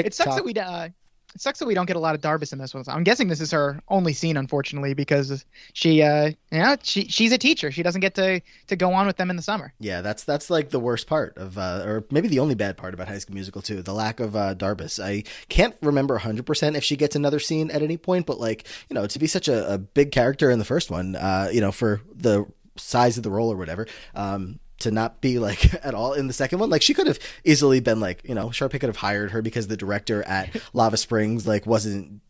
It 0.00 0.14
sucks 0.14 0.36
that 0.36 0.44
we 0.44 0.54
uh, 0.54 0.88
it 1.34 1.40
sucks 1.40 1.58
that 1.58 1.66
we 1.66 1.74
don't 1.74 1.86
get 1.86 1.96
a 1.96 2.00
lot 2.00 2.14
of 2.14 2.20
Darbus 2.20 2.52
in 2.52 2.58
this 2.58 2.74
one. 2.74 2.84
I'm 2.88 3.04
guessing 3.04 3.28
this 3.28 3.40
is 3.40 3.50
her 3.50 3.80
only 3.88 4.12
scene, 4.12 4.36
unfortunately, 4.36 4.94
because 4.94 5.44
she, 5.72 6.02
uh, 6.02 6.32
yeah, 6.50 6.76
she 6.82 7.06
she's 7.08 7.32
a 7.32 7.38
teacher. 7.38 7.70
She 7.70 7.82
doesn't 7.82 8.00
get 8.00 8.14
to 8.16 8.40
to 8.66 8.76
go 8.76 8.92
on 8.92 9.06
with 9.06 9.16
them 9.16 9.30
in 9.30 9.36
the 9.36 9.42
summer. 9.42 9.72
Yeah, 9.78 10.02
that's 10.02 10.24
that's 10.24 10.50
like 10.50 10.70
the 10.70 10.80
worst 10.80 11.06
part 11.06 11.36
of, 11.36 11.56
uh, 11.56 11.82
or 11.84 12.04
maybe 12.10 12.28
the 12.28 12.40
only 12.40 12.54
bad 12.54 12.76
part 12.76 12.94
about 12.94 13.08
High 13.08 13.18
School 13.18 13.34
Musical 13.34 13.62
too, 13.62 13.82
the 13.82 13.94
lack 13.94 14.20
of 14.20 14.36
uh, 14.36 14.54
Darbus. 14.54 15.02
I 15.02 15.24
can't 15.48 15.74
remember 15.82 16.14
100 16.14 16.44
percent 16.44 16.76
if 16.76 16.84
she 16.84 16.96
gets 16.96 17.16
another 17.16 17.38
scene 17.38 17.70
at 17.70 17.82
any 17.82 17.96
point, 17.96 18.26
but 18.26 18.38
like 18.38 18.66
you 18.90 18.94
know, 18.94 19.06
to 19.06 19.18
be 19.18 19.26
such 19.26 19.48
a, 19.48 19.74
a 19.74 19.78
big 19.78 20.12
character 20.12 20.50
in 20.50 20.58
the 20.58 20.64
first 20.64 20.90
one, 20.90 21.16
uh, 21.16 21.48
you 21.52 21.60
know, 21.60 21.72
for 21.72 22.00
the 22.14 22.46
size 22.76 23.16
of 23.16 23.22
the 23.22 23.30
role 23.30 23.52
or 23.52 23.56
whatever, 23.56 23.86
um, 24.14 24.58
to 24.82 24.90
not 24.90 25.20
be 25.20 25.38
like 25.38 25.74
at 25.84 25.94
all 25.94 26.12
in 26.12 26.26
the 26.26 26.32
second 26.32 26.58
one. 26.58 26.70
Like 26.70 26.82
she 26.82 26.94
could 26.94 27.06
have 27.06 27.18
easily 27.44 27.80
been 27.80 28.00
like, 28.00 28.22
you 28.24 28.34
know, 28.34 28.48
Sharpay 28.48 28.72
could 28.72 28.84
have 28.84 28.96
hired 28.96 29.30
her 29.32 29.42
because 29.42 29.66
the 29.66 29.76
director 29.76 30.22
at 30.24 30.50
Lava 30.72 30.96
Springs 30.96 31.46
like 31.46 31.66
wasn't 31.66 32.20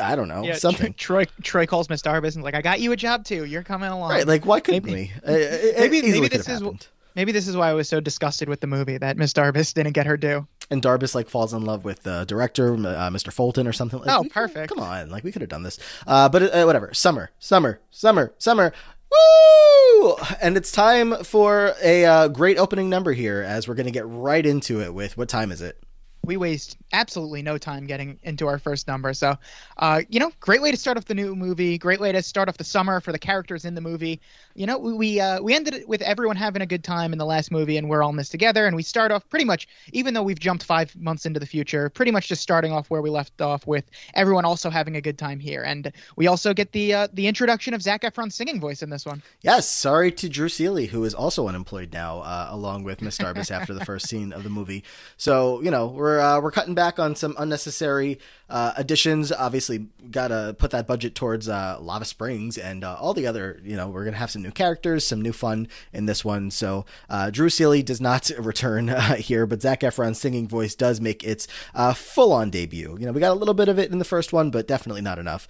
I 0.00 0.14
don't 0.14 0.28
know 0.28 0.42
yeah, 0.42 0.54
something. 0.54 0.92
Troy 0.94 1.24
Troy 1.42 1.66
calls 1.66 1.88
Miss 1.88 2.02
Darbus 2.02 2.34
and 2.34 2.44
like, 2.44 2.54
I 2.54 2.62
got 2.62 2.80
you 2.80 2.92
a 2.92 2.96
job 2.96 3.24
too. 3.24 3.44
You're 3.44 3.62
coming 3.62 3.88
along. 3.88 4.10
Right? 4.10 4.26
Like, 4.26 4.44
why 4.44 4.60
couldn't 4.60 4.84
maybe, 4.84 5.12
we? 5.24 5.32
maybe 5.78 6.02
maybe 6.02 6.28
this 6.28 6.40
is 6.40 6.46
happened. 6.46 6.86
maybe 7.14 7.32
this 7.32 7.48
is 7.48 7.56
why 7.56 7.70
I 7.70 7.72
was 7.72 7.88
so 7.88 7.98
disgusted 7.98 8.48
with 8.48 8.60
the 8.60 8.66
movie 8.66 8.98
that 8.98 9.16
Miss 9.16 9.32
Darbus 9.32 9.72
didn't 9.72 9.92
get 9.92 10.06
her 10.06 10.18
due. 10.18 10.46
And 10.70 10.82
Darbus 10.82 11.14
like 11.14 11.30
falls 11.30 11.54
in 11.54 11.64
love 11.64 11.84
with 11.84 12.02
the 12.02 12.24
director, 12.26 12.74
uh, 12.74 13.10
Mr. 13.10 13.32
Fulton, 13.32 13.66
or 13.66 13.72
something. 13.72 14.00
Like, 14.00 14.10
oh, 14.10 14.24
perfect! 14.30 14.68
come 14.68 14.80
on, 14.80 15.08
like 15.08 15.24
we 15.24 15.32
could 15.32 15.42
have 15.42 15.48
done 15.48 15.62
this. 15.62 15.78
Uh, 16.06 16.28
but 16.28 16.54
uh, 16.54 16.64
whatever. 16.64 16.92
Summer, 16.92 17.30
summer, 17.38 17.80
summer, 17.90 18.34
summer. 18.38 18.72
Woo! 19.10 20.16
And 20.40 20.56
it's 20.56 20.72
time 20.72 21.24
for 21.24 21.74
a 21.82 22.04
uh, 22.04 22.28
great 22.28 22.58
opening 22.58 22.88
number 22.88 23.12
here 23.12 23.42
as 23.42 23.66
we're 23.66 23.74
going 23.74 23.86
to 23.86 23.92
get 23.92 24.06
right 24.06 24.44
into 24.44 24.80
it 24.80 24.94
with 24.94 25.16
what 25.16 25.28
time 25.28 25.52
is 25.52 25.60
it? 25.60 25.82
We 26.24 26.36
waste 26.36 26.76
absolutely 26.92 27.42
no 27.42 27.56
time 27.56 27.86
getting 27.86 28.18
into 28.22 28.46
our 28.46 28.58
first 28.58 28.86
number. 28.86 29.14
So, 29.14 29.36
uh, 29.78 30.02
you 30.08 30.20
know, 30.20 30.30
great 30.40 30.60
way 30.60 30.70
to 30.70 30.76
start 30.76 30.96
off 30.96 31.06
the 31.06 31.14
new 31.14 31.34
movie. 31.34 31.78
Great 31.78 32.00
way 32.00 32.12
to 32.12 32.22
start 32.22 32.48
off 32.48 32.58
the 32.58 32.64
summer 32.64 33.00
for 33.00 33.12
the 33.12 33.18
characters 33.18 33.64
in 33.64 33.74
the 33.74 33.80
movie. 33.80 34.20
You 34.54 34.66
know, 34.66 34.78
we 34.78 34.92
we, 34.92 35.20
uh, 35.20 35.40
we 35.40 35.54
ended 35.54 35.74
it 35.74 35.88
with 35.88 36.02
everyone 36.02 36.36
having 36.36 36.62
a 36.62 36.66
good 36.66 36.84
time 36.84 37.12
in 37.12 37.18
the 37.18 37.24
last 37.24 37.50
movie, 37.50 37.78
and 37.78 37.88
we're 37.88 38.02
all 38.02 38.10
in 38.10 38.16
this 38.16 38.28
together. 38.28 38.66
And 38.66 38.76
we 38.76 38.82
start 38.82 39.12
off 39.12 39.28
pretty 39.30 39.44
much, 39.44 39.66
even 39.92 40.12
though 40.12 40.22
we've 40.22 40.38
jumped 40.38 40.64
five 40.64 40.94
months 40.96 41.24
into 41.24 41.40
the 41.40 41.46
future, 41.46 41.88
pretty 41.88 42.10
much 42.10 42.28
just 42.28 42.42
starting 42.42 42.72
off 42.72 42.90
where 42.90 43.00
we 43.00 43.10
left 43.10 43.40
off 43.40 43.66
with 43.66 43.90
everyone 44.14 44.44
also 44.44 44.68
having 44.68 44.96
a 44.96 45.00
good 45.00 45.16
time 45.16 45.40
here. 45.40 45.62
And 45.62 45.92
we 46.16 46.26
also 46.26 46.52
get 46.52 46.72
the 46.72 46.92
uh, 46.92 47.08
the 47.12 47.26
introduction 47.28 47.72
of 47.72 47.82
Zac 47.82 48.02
Efron's 48.02 48.34
singing 48.34 48.60
voice 48.60 48.82
in 48.82 48.90
this 48.90 49.06
one. 49.06 49.22
Yes, 49.40 49.66
sorry 49.68 50.12
to 50.12 50.28
Drew 50.28 50.48
Seeley, 50.48 50.86
who 50.86 51.04
is 51.04 51.14
also 51.14 51.48
unemployed 51.48 51.92
now, 51.92 52.20
uh, 52.20 52.48
along 52.50 52.84
with 52.84 53.00
Miss 53.00 53.16
Darbus 53.16 53.50
after 53.50 53.72
the 53.72 53.84
first 53.84 54.08
scene 54.08 54.32
of 54.32 54.42
the 54.42 54.50
movie. 54.50 54.84
So 55.16 55.62
you 55.62 55.70
know 55.70 55.86
we're 55.86 56.09
we're 56.10 56.20
uh, 56.20 56.40
we're 56.40 56.50
cutting 56.50 56.74
back 56.74 56.98
on 56.98 57.14
some 57.14 57.34
unnecessary 57.38 58.18
uh, 58.48 58.72
additions. 58.76 59.30
Obviously, 59.30 59.86
gotta 60.10 60.54
put 60.58 60.72
that 60.72 60.86
budget 60.86 61.14
towards 61.14 61.48
uh, 61.48 61.78
Lava 61.80 62.04
Springs 62.04 62.58
and 62.58 62.82
uh, 62.82 62.96
all 62.98 63.14
the 63.14 63.26
other. 63.26 63.60
You 63.62 63.76
know, 63.76 63.88
we're 63.88 64.04
gonna 64.04 64.16
have 64.16 64.30
some 64.30 64.42
new 64.42 64.50
characters, 64.50 65.06
some 65.06 65.22
new 65.22 65.32
fun 65.32 65.68
in 65.92 66.06
this 66.06 66.24
one. 66.24 66.50
So 66.50 66.84
uh, 67.08 67.30
Drew 67.30 67.48
Seeley 67.48 67.82
does 67.82 68.00
not 68.00 68.30
return 68.38 68.90
uh, 68.90 69.14
here, 69.16 69.46
but 69.46 69.62
Zac 69.62 69.80
Efron's 69.80 70.20
singing 70.20 70.48
voice 70.48 70.74
does 70.74 71.00
make 71.00 71.22
its 71.22 71.46
uh, 71.74 71.92
full-on 71.94 72.50
debut. 72.50 72.96
You 72.98 73.06
know, 73.06 73.12
we 73.12 73.20
got 73.20 73.32
a 73.32 73.34
little 73.34 73.54
bit 73.54 73.68
of 73.68 73.78
it 73.78 73.92
in 73.92 73.98
the 73.98 74.04
first 74.04 74.32
one, 74.32 74.50
but 74.50 74.66
definitely 74.66 75.02
not 75.02 75.18
enough. 75.18 75.46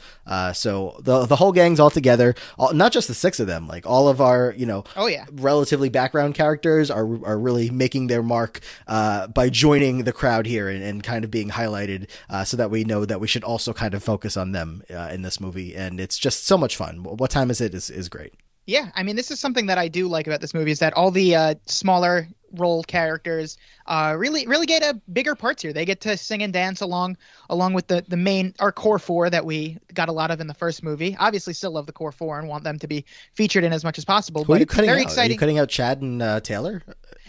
so 0.52 0.98
the 1.00 1.24
the 1.24 1.36
whole 1.36 1.52
gang's 1.52 1.80
all 1.80 1.90
together, 1.90 2.34
all, 2.58 2.74
not 2.74 2.92
just 2.92 3.08
the 3.08 3.14
six 3.14 3.40
of 3.40 3.46
them. 3.46 3.66
Like 3.66 3.86
all 3.86 4.08
of 4.08 4.20
our, 4.20 4.54
you 4.56 4.66
know, 4.66 4.84
oh 4.96 5.06
yeah, 5.06 5.24
relatively 5.32 5.88
background 5.88 6.34
characters 6.34 6.90
are 6.90 7.06
are 7.24 7.38
really 7.38 7.70
making 7.70 8.08
their 8.08 8.22
mark 8.22 8.60
by 8.86 9.48
joining 9.50 10.04
the 10.04 10.12
crowd 10.12 10.46
here 10.50 10.68
and, 10.68 10.82
and 10.82 11.02
kind 11.02 11.24
of 11.24 11.30
being 11.30 11.50
highlighted, 11.50 12.10
so 12.44 12.56
that 12.56 12.70
we 12.70 12.84
know 12.84 13.04
that 13.04 13.20
we 13.20 13.26
should 13.26 13.44
also 13.44 13.72
kind 13.72 13.94
of 13.94 14.02
focus 14.02 14.36
on 14.36 14.52
them 14.52 14.82
uh, 14.90 15.10
in 15.14 15.22
this 15.22 15.40
movie, 15.40 15.74
and 15.74 16.00
it's 16.00 16.18
just 16.18 16.46
so 16.46 16.58
much 16.58 16.76
fun. 16.76 17.02
What 17.02 17.30
time 17.30 17.50
is 17.50 17.60
it? 17.60 17.74
Is 17.74 17.88
is 17.90 18.08
great. 18.08 18.34
Yeah, 18.66 18.90
I 18.94 19.02
mean, 19.02 19.16
this 19.16 19.30
is 19.30 19.40
something 19.40 19.66
that 19.66 19.78
I 19.78 19.88
do 19.88 20.06
like 20.06 20.26
about 20.26 20.40
this 20.40 20.54
movie 20.54 20.70
is 20.70 20.78
that 20.78 20.92
all 20.92 21.10
the 21.10 21.34
uh, 21.34 21.54
smaller 21.66 22.28
role 22.52 22.82
characters 22.82 23.56
uh, 23.86 24.14
really 24.18 24.46
really 24.46 24.66
get 24.66 24.82
a 24.82 25.00
bigger 25.12 25.34
parts 25.34 25.62
here. 25.62 25.72
They 25.72 25.84
get 25.84 26.00
to 26.02 26.16
sing 26.16 26.42
and 26.42 26.52
dance 26.52 26.80
along 26.80 27.16
along 27.48 27.74
with 27.74 27.86
the 27.86 28.04
the 28.06 28.16
main 28.16 28.54
our 28.60 28.72
core 28.72 28.98
four 28.98 29.30
that 29.30 29.44
we 29.44 29.78
got 29.94 30.08
a 30.08 30.12
lot 30.12 30.30
of 30.30 30.40
in 30.40 30.46
the 30.46 30.54
first 30.54 30.82
movie. 30.82 31.16
Obviously, 31.18 31.52
still 31.54 31.72
love 31.72 31.86
the 31.86 31.92
core 31.92 32.12
four 32.12 32.38
and 32.38 32.48
want 32.48 32.64
them 32.64 32.78
to 32.78 32.86
be 32.86 33.04
featured 33.34 33.64
in 33.64 33.72
as 33.72 33.82
much 33.82 33.98
as 33.98 34.04
possible. 34.04 34.44
Who 34.44 34.52
but 34.52 34.56
are 34.56 34.60
you 34.60 34.66
cutting 34.66 34.90
very 34.90 35.00
out? 35.00 35.06
exciting. 35.06 35.30
Are 35.30 35.34
you 35.34 35.38
cutting 35.38 35.58
out 35.58 35.68
Chad 35.68 36.02
and 36.02 36.22
uh, 36.22 36.40
Taylor? 36.40 36.82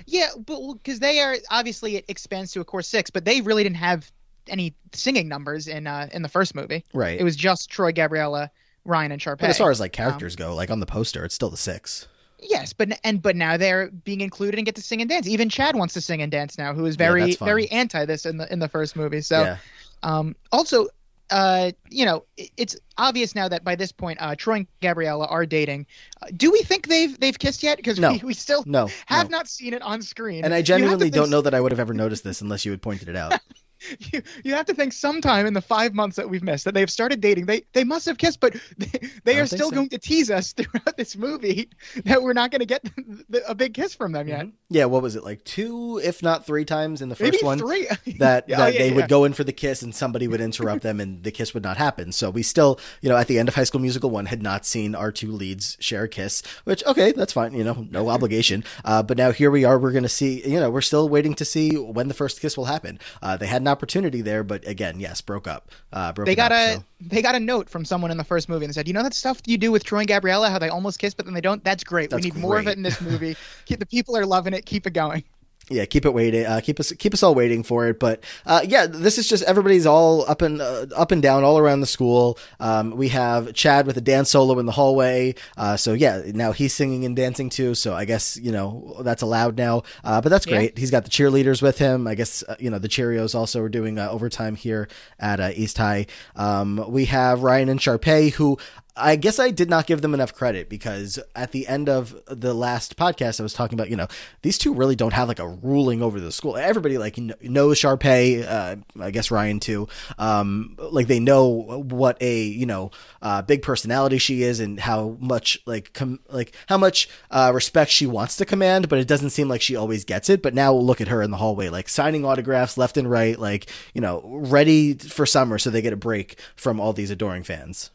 Yeah, 0.06 0.30
but 0.46 0.74
because 0.74 1.00
they 1.00 1.20
are 1.20 1.38
obviously 1.50 1.96
it 1.96 2.06
expands 2.08 2.52
to 2.54 2.62
a 2.62 2.66
core 2.66 2.82
six, 2.82 3.10
but 3.10 3.26
they 3.26 3.42
really 3.42 3.64
didn't 3.64 3.78
have 3.78 4.12
any 4.48 4.74
singing 4.94 5.28
numbers 5.28 5.68
in 5.68 5.88
uh, 5.88 6.10
in 6.12 6.22
the 6.22 6.30
first 6.30 6.56
movie. 6.56 6.84
Right. 6.94 7.20
It 7.20 7.24
was 7.24 7.36
just 7.36 7.70
Troy, 7.70 7.92
Gabriella, 7.92 8.52
Ryan, 8.86 9.12
and 9.12 9.22
Sharpay. 9.22 9.40
But 9.40 9.50
as 9.50 9.58
far 9.58 9.72
as 9.72 9.80
like 9.80 9.94
characters 9.94 10.36
um, 10.36 10.40
go, 10.40 10.56
like 10.56 10.70
on 10.72 10.80
the 10.80 10.86
poster, 10.86 11.26
it's 11.26 11.36
still 11.36 11.50
the 11.50 11.58
six. 11.58 12.08
Yes, 12.40 12.74
but 12.74 13.00
and 13.04 13.22
but 13.22 13.36
now 13.36 13.58
they're 13.58 13.90
being 13.90 14.22
included 14.22 14.58
and 14.58 14.66
get 14.66 14.76
to 14.76 14.82
sing 14.82 15.02
and 15.02 15.10
dance. 15.10 15.28
Even 15.28 15.50
Chad 15.50 15.76
wants 15.76 15.94
to 15.94 16.02
sing 16.02 16.22
and 16.22 16.32
dance 16.32 16.58
now, 16.58 16.74
who 16.74 16.86
is 16.86 16.96
very 16.96 17.32
yeah, 17.32 17.36
very 17.40 17.70
anti 17.70 18.06
this 18.06 18.26
in 18.26 18.38
the 18.38 18.52
in 18.52 18.60
the 18.60 18.68
first 18.68 18.96
movie. 18.96 19.22
So, 19.22 19.42
yeah. 19.42 19.58
um, 20.02 20.36
also 20.52 20.88
uh, 21.32 21.72
you 21.90 22.06
know, 22.06 22.26
it's 22.38 22.76
obvious 22.98 23.34
now 23.34 23.48
that 23.48 23.64
by 23.64 23.76
this 23.76 23.92
point, 23.92 24.22
uh, 24.22 24.36
Troy 24.36 24.56
and 24.58 24.68
Gabriella 24.82 25.26
are 25.26 25.46
dating. 25.46 25.88
Uh, 26.22 26.28
do 26.36 26.52
we 26.52 26.62
think 26.62 26.88
they've 26.88 27.18
they've 27.20 27.38
kissed 27.38 27.64
yet? 27.64 27.78
Because 27.78 28.00
no. 28.00 28.12
we, 28.12 28.20
we 28.20 28.34
still 28.34 28.64
no, 28.68 28.90
have 29.06 29.30
no. 29.30 29.38
not 29.38 29.48
seen 29.48 29.74
it 29.74 29.82
on 29.82 30.02
screen. 30.02 30.44
And 30.44 30.54
I 30.54 30.62
genuinely 30.62 31.10
don't 31.10 31.30
know 31.30 31.42
that 31.42 31.54
I 31.54 31.62
would 31.62 31.72
have 31.72 31.80
ever 31.80 31.94
noticed 31.94 32.24
this 32.24 32.42
unless 32.42 32.66
you 32.66 32.72
had 32.72 32.82
pointed 32.82 33.10
it 33.10 33.16
out. 33.16 33.40
you, 34.00 34.22
you 34.44 34.54
have 34.54 34.66
to 34.68 34.74
think 34.74 34.94
sometime 34.94 35.46
in 35.46 35.54
the 35.54 35.62
five 35.62 35.94
months 35.94 36.16
that 36.18 36.30
we've 36.30 36.44
missed 36.44 36.66
that 36.66 36.74
they've 36.74 36.90
started 36.90 37.22
dating. 37.22 37.46
They 37.46 37.64
they 37.74 37.84
must 37.84 38.06
have 38.06 38.18
kissed, 38.18 38.40
but 38.40 38.56
they, 38.78 39.10
they 39.24 39.40
are 39.40 39.46
still 39.46 39.70
so. 39.70 39.76
going 39.76 39.90
to 39.90 39.98
tease 39.98 40.30
us 40.32 40.54
throughout 40.62 40.98
this 40.98 41.16
movie 41.16 41.70
that 42.06 42.22
we're 42.22 42.34
not 42.34 42.52
going 42.52 42.60
to 42.60 42.66
get 42.66 42.84
the, 42.84 43.24
the, 43.30 43.50
a 43.50 43.56
big 43.56 43.74
kiss 43.74 43.94
from 43.96 44.12
them 44.12 44.28
yet. 44.28 44.42
Mm-hmm. 44.42 44.56
Yeah, 44.70 44.86
what 44.86 45.02
was 45.02 45.16
it 45.16 45.24
like 45.24 45.44
two, 45.44 46.00
if 46.04 46.24
not 46.24 46.46
three 46.46 46.66
times 46.66 47.02
in 47.02 47.10
the 47.10 47.16
first 47.16 47.34
Maybe 47.34 47.46
one 47.46 47.60
three. 47.60 47.88
that, 47.88 48.02
yeah, 48.06 48.18
that 48.18 48.44
oh, 48.50 48.68
yeah, 48.68 48.78
they 48.80 48.90
yeah. 48.90 48.96
would 48.96 49.10
go 49.10 49.26
in 49.26 49.34
for 49.34 49.44
the 49.44 49.52
kiss 49.52 49.82
and 49.82 49.94
somebody 49.94 50.28
would 50.28 50.42
interrupt 50.42 50.82
them 50.84 51.00
and 51.00 51.24
the 51.24 51.32
kiss 51.32 51.54
would 51.54 51.64
not 51.64 51.78
happen. 51.78 52.12
So 52.12 52.30
we 52.30 52.44
still, 52.44 52.80
you 53.02 53.10
know, 53.10 53.18
at 53.18 53.28
the 53.28 53.38
end 53.38 53.50
of 53.50 53.56
High 53.56 53.66
School 53.66 53.82
Musical 53.82 54.10
one 54.10 54.28
had 54.28 54.42
not 54.42 54.66
seen 54.66 54.96
our 54.96 55.12
two 55.12 55.32
leads 55.32 55.78
share 55.80 56.04
a 56.04 56.08
kiss, 56.08 56.42
which 56.64 56.86
okay, 56.86 57.12
that's 57.12 57.34
fine, 57.34 57.54
you 57.54 57.64
know, 57.64 57.86
no 57.90 58.10
obligation. 58.10 58.64
Uh, 58.86 59.04
but 59.04 59.18
now 59.18 59.32
here 59.32 59.52
we 59.52 59.66
are, 59.66 59.78
we're 59.78 59.92
going 59.92 60.04
to 60.04 60.10
see, 60.10 60.48
you 60.48 60.60
know, 60.60 60.70
we're 60.70 60.82
still 60.82 61.10
waiting 61.10 61.34
to 61.36 61.46
see 61.46 61.78
when 61.78 62.08
the 62.08 62.14
first 62.14 62.40
kiss 62.40 62.58
will 62.58 62.66
happen. 62.66 63.00
Uh, 63.22 63.38
they 63.38 63.48
had 63.48 63.62
an 63.62 63.68
opportunity 63.72 64.22
there, 64.22 64.44
but 64.44 64.68
again, 64.68 65.00
yes, 65.00 65.22
broke 65.22 65.48
up. 65.48 65.72
Uh, 65.92 66.12
broke 66.12 66.28
they 66.28 66.36
got 66.36 66.52
up, 66.52 66.58
a 66.58 66.74
so. 66.76 66.84
they 67.02 67.22
got 67.22 67.34
a 67.34 67.40
note 67.40 67.70
from 67.70 67.86
someone 67.86 68.12
in 68.12 68.18
the 68.18 68.24
first 68.24 68.50
movie 68.50 68.66
and 68.66 68.74
said, 68.74 68.88
you 68.88 68.94
know 68.94 69.04
that 69.04 69.14
stuff 69.14 69.42
you 69.46 69.58
do 69.58 69.72
with 69.72 69.84
Troy 69.84 70.00
and 70.00 70.08
Gabriella, 70.08 70.50
how 70.50 70.60
they 70.60 70.70
almost 70.70 71.00
kiss 71.00 71.14
but 71.14 71.26
then 71.26 71.34
they 71.34 71.42
don't. 71.42 71.64
That's 71.64 71.84
great. 71.84 72.10
That's 72.10 72.24
we 72.24 72.30
need 72.30 72.40
more 72.40 72.60
of 72.60 72.68
it 72.68 72.78
in 72.78 72.84
this 72.84 73.02
movie. 73.02 73.36
the 73.68 73.86
people 73.86 74.16
are 74.16 74.26
loving 74.26 74.54
it. 74.54 74.66
Keep 74.66 74.86
it 74.88 74.94
going. 74.94 75.24
Yeah, 75.72 75.86
keep 75.86 76.06
it 76.06 76.14
waiting. 76.14 76.46
Uh, 76.46 76.62
keep 76.64 76.80
us 76.80 76.92
keep 76.94 77.14
us 77.14 77.24
all 77.24 77.34
waiting 77.34 77.64
for 77.64 77.88
it. 77.88 78.00
But 78.00 78.24
uh, 78.46 78.62
yeah, 78.64 78.86
this 78.86 79.18
is 79.18 79.28
just 79.28 79.44
everybody's 79.44 79.86
all 79.86 80.30
up 80.30 80.42
and 80.42 80.62
uh, 80.62 80.88
up 80.96 81.12
and 81.12 81.22
down 81.22 81.44
all 81.44 81.58
around 81.58 81.80
the 81.80 81.88
school. 81.88 82.38
Um, 82.60 82.92
we 82.92 83.10
have 83.10 83.54
Chad 83.54 83.88
with 83.88 83.98
a 83.98 84.02
dance 84.02 84.30
solo 84.32 84.60
in 84.60 84.66
the 84.66 84.72
hallway. 84.72 85.36
Uh, 85.58 85.78
so 85.78 85.94
yeah, 85.94 86.22
now 86.28 86.52
he's 86.52 86.74
singing 86.74 87.06
and 87.06 87.16
dancing 87.16 87.50
too. 87.50 87.76
So 87.76 87.94
I 87.94 88.06
guess 88.06 88.38
you 88.38 88.52
know 88.52 88.98
that's 89.02 89.22
allowed 89.22 89.58
now. 89.58 89.84
Uh, 90.04 90.22
but 90.22 90.30
that's 90.30 90.46
great. 90.46 90.78
He's 90.78 90.92
got 90.92 91.04
the 91.04 91.10
cheerleaders 91.10 91.62
with 91.62 91.78
him. 91.78 92.08
I 92.08 92.16
guess 92.16 92.44
uh, 92.48 92.56
you 92.60 92.70
know 92.70 92.80
the 92.80 92.90
Cheerios 92.90 93.34
also 93.34 93.62
are 93.62 93.70
doing 93.70 93.98
uh, 93.98 94.10
overtime 94.10 94.56
here 94.56 94.88
at 95.20 95.40
uh, 95.40 95.52
East 95.54 95.78
High. 95.78 96.08
Um, 96.36 96.86
we 96.88 97.06
have 97.06 97.44
Ryan 97.44 97.70
and 97.70 97.80
Sharpay 97.80 98.34
who. 98.34 98.58
I 99.02 99.16
guess 99.16 99.40
I 99.40 99.52
did 99.52 99.70
not 99.70 99.88
give 99.88 100.02
them 100.02 100.14
enough 100.14 100.34
credit 100.34 100.70
because 100.70 101.20
at 101.36 101.52
the 101.52 101.68
end 101.68 101.90
of 101.90 102.16
the 102.28 102.54
last 102.54 102.98
podcast, 102.98 103.40
I 103.40 103.44
was 103.44 103.54
talking 103.54 103.78
about, 103.78 103.90
you 103.90 103.96
know, 103.96 104.08
these 104.42 104.58
two 104.58 104.74
really 104.74 104.96
don't 104.96 105.14
have 105.14 105.28
like 105.28 105.40
a 105.40 105.48
ruling 105.48 106.02
over 106.02 106.20
the 106.20 106.32
school. 106.32 106.56
Everybody 106.56 106.98
like 106.98 107.16
kn- 107.16 107.34
knows 107.42 107.80
Sharpay, 107.80 108.48
uh, 108.48 108.76
I 109.02 109.12
guess 109.12 109.32
Ryan 109.32 109.60
too. 109.60 109.88
Um, 110.18 110.78
like 110.80 111.08
they 111.08 111.20
know 111.20 111.48
what 111.48 112.22
a, 112.22 112.44
you 112.44 112.66
know, 112.66 112.92
uh, 113.22 113.42
big 113.42 113.62
personality 113.62 114.20
she 114.20 114.44
is 114.44 114.60
and 114.60 114.80
how 114.80 115.18
much 115.20 115.60
like, 115.66 115.94
com- 115.94 116.20
like 116.30 116.56
how 116.68 116.78
much, 116.78 117.10
uh, 117.32 117.52
respect 117.54 117.92
she 117.92 118.06
wants 118.06 118.38
to 118.38 118.46
command, 118.46 118.88
but 118.88 119.00
it 119.00 119.08
doesn't 119.08 119.32
seem 119.32 119.48
like 119.48 119.62
she 119.62 119.76
always 119.76 120.06
gets 120.06 120.30
it. 120.30 120.42
But 120.42 120.54
now 120.54 120.74
look 120.74 121.02
at 121.02 121.08
her 121.08 121.22
in 121.22 121.32
the 121.32 121.38
hallway, 121.38 121.70
like 121.70 121.90
signing 121.90 122.26
autographs 122.26 122.78
left 122.78 122.98
and 122.98 123.10
right, 123.10 123.38
like, 123.40 123.70
you 123.94 124.02
know, 124.02 124.22
ready 124.26 124.94
for 124.94 125.26
summer 125.26 125.58
so 125.58 125.70
they 125.70 125.82
get 125.82 125.94
a 125.94 125.98
break 125.98 126.38
from 126.56 126.80
all 126.80 126.94
these 126.94 127.12
adoring 127.12 127.44
fans. 127.44 127.90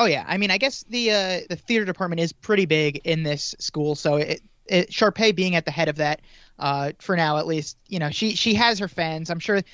Oh 0.00 0.04
yeah, 0.04 0.24
I 0.28 0.36
mean, 0.38 0.52
I 0.52 0.58
guess 0.58 0.84
the 0.88 1.10
uh, 1.10 1.40
the 1.48 1.56
theater 1.56 1.84
department 1.84 2.20
is 2.20 2.32
pretty 2.32 2.66
big 2.66 3.00
in 3.04 3.24
this 3.24 3.56
school, 3.58 3.96
so 3.96 4.14
it, 4.14 4.40
it 4.66 4.90
Sharpay 4.90 5.34
being 5.34 5.56
at 5.56 5.64
the 5.64 5.72
head 5.72 5.88
of 5.88 5.96
that, 5.96 6.20
uh, 6.60 6.92
for 7.00 7.16
now 7.16 7.38
at 7.38 7.48
least, 7.48 7.76
you 7.88 7.98
know, 7.98 8.08
she 8.10 8.36
she 8.36 8.54
has 8.54 8.78
her 8.78 8.86
fans. 8.86 9.28
I'm 9.28 9.40
sure 9.40 9.56
in, 9.56 9.64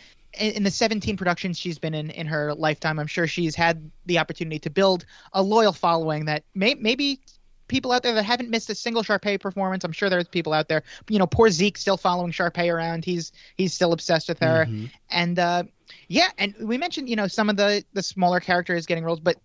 in 0.53 0.63
the 0.63 0.71
17 0.71 1.19
productions 1.19 1.59
she's 1.59 1.79
been 1.79 1.93
in 1.93 2.09
in 2.09 2.27
her 2.27 2.55
lifetime, 2.55 2.99
I'm 2.99 3.07
sure 3.07 3.27
she's 3.27 3.55
had 3.55 3.91
the 4.07 4.19
opportunity 4.19 4.59
to 4.61 4.71
build 4.71 5.05
a 5.35 5.43
loyal 5.43 5.75
following 5.75 6.25
that 6.25 6.43
may 6.55 6.75
maybe 6.75 7.21
people 7.69 7.93
out 7.93 8.03
there 8.03 8.15
that 8.15 8.25
haven't 8.25 8.49
missed 8.49 8.71
a 8.71 8.75
single 8.75 9.03
Sharpay 9.03 9.39
performance. 9.41 9.85
I'm 9.85 9.93
sure 9.93 10.09
there's 10.09 10.29
people 10.29 10.55
out 10.55 10.69
there. 10.69 10.85
You 11.11 11.19
know, 11.19 11.27
poor 11.27 11.51
Zeke 11.51 11.77
still 11.77 11.99
following 11.99 12.33
Sharpay 12.33 12.73
around. 12.73 13.05
He's 13.05 13.31
he's 13.57 13.75
still 13.75 13.93
obsessed 13.93 14.31
with 14.31 14.39
her, 14.39 14.65
Mhm. 14.71 14.91
and 15.11 15.39
uh, 15.39 15.65
yeah, 16.09 16.31
and 16.39 16.55
we 16.63 16.79
mentioned 16.79 17.11
you 17.11 17.17
know 17.17 17.27
some 17.27 17.51
of 17.51 17.59
the 17.59 17.85
the 17.93 18.03
smaller 18.03 18.41
characters 18.41 18.87
getting 18.87 19.05
roles, 19.05 19.21
but 19.21 19.37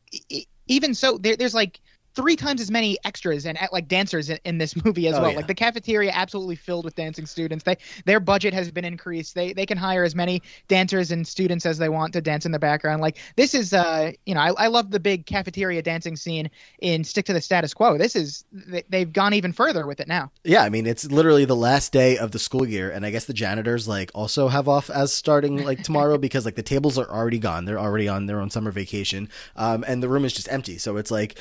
even 0.69 0.93
so, 0.93 1.17
there, 1.17 1.35
there's 1.35 1.53
like 1.53 1.81
three 2.15 2.35
times 2.35 2.59
as 2.61 2.71
many 2.71 2.97
extras 3.05 3.45
and 3.45 3.57
like 3.71 3.87
dancers 3.87 4.29
in, 4.29 4.39
in 4.45 4.57
this 4.57 4.75
movie 4.83 5.07
as 5.07 5.15
Oh, 5.15 5.21
well. 5.21 5.31
yeah. 5.31 5.37
Like 5.37 5.47
the 5.47 5.55
cafeteria 5.55 6.11
absolutely 6.13 6.55
filled 6.55 6.85
with 6.85 6.95
dancing 6.95 7.25
students. 7.25 7.63
They 7.63 7.77
their 8.05 8.19
budget 8.19 8.53
has 8.53 8.71
been 8.71 8.85
increased. 8.85 9.35
They 9.35 9.53
they 9.53 9.65
can 9.65 9.77
hire 9.77 10.03
as 10.03 10.15
many 10.15 10.41
dancers 10.67 11.11
and 11.11 11.27
students 11.27 11.65
as 11.65 11.77
they 11.77 11.89
want 11.89 12.13
to 12.13 12.21
dance 12.21 12.45
in 12.45 12.51
the 12.51 12.59
background. 12.59 13.01
Like 13.01 13.17
this 13.35 13.53
is 13.53 13.73
uh 13.73 14.11
you 14.25 14.33
know 14.33 14.41
I, 14.41 14.51
I 14.57 14.67
love 14.67 14.91
the 14.91 14.99
big 14.99 15.25
cafeteria 15.25 15.81
dancing 15.81 16.15
scene 16.15 16.49
in 16.79 17.03
Stick 17.03 17.25
to 17.25 17.33
the 17.33 17.41
Status 17.41 17.73
Quo. 17.73 17.97
This 17.97 18.15
is 18.15 18.43
they, 18.51 18.83
they've 18.89 19.11
gone 19.11 19.33
even 19.33 19.53
further 19.53 19.85
with 19.87 19.99
it 19.99 20.07
now. 20.07 20.31
Yeah, 20.43 20.63
I 20.63 20.69
mean 20.69 20.85
it's 20.87 21.09
literally 21.11 21.45
the 21.45 21.55
last 21.55 21.91
day 21.91 22.17
of 22.17 22.31
the 22.31 22.39
school 22.39 22.67
year, 22.67 22.89
and 22.91 23.05
I 23.05 23.11
guess 23.11 23.25
the 23.25 23.33
janitors 23.33 23.87
like 23.87 24.11
also 24.15 24.47
have 24.47 24.67
off 24.67 24.89
as 24.89 25.13
starting 25.13 25.63
like 25.63 25.83
tomorrow 25.83 26.17
because 26.29 26.45
like 26.45 26.55
the 26.55 26.63
tables 26.63 26.97
are 26.97 27.09
already 27.09 27.39
gone. 27.39 27.65
They're 27.65 27.79
already 27.79 28.07
on 28.07 28.25
their 28.25 28.39
own 28.41 28.49
summer 28.49 28.71
vacation, 28.71 29.29
um, 29.55 29.83
and 29.87 30.01
the 30.03 30.09
room 30.09 30.25
is 30.25 30.33
just 30.33 30.51
empty. 30.51 30.77
So 30.77 30.97
it's 30.97 31.11
like 31.11 31.37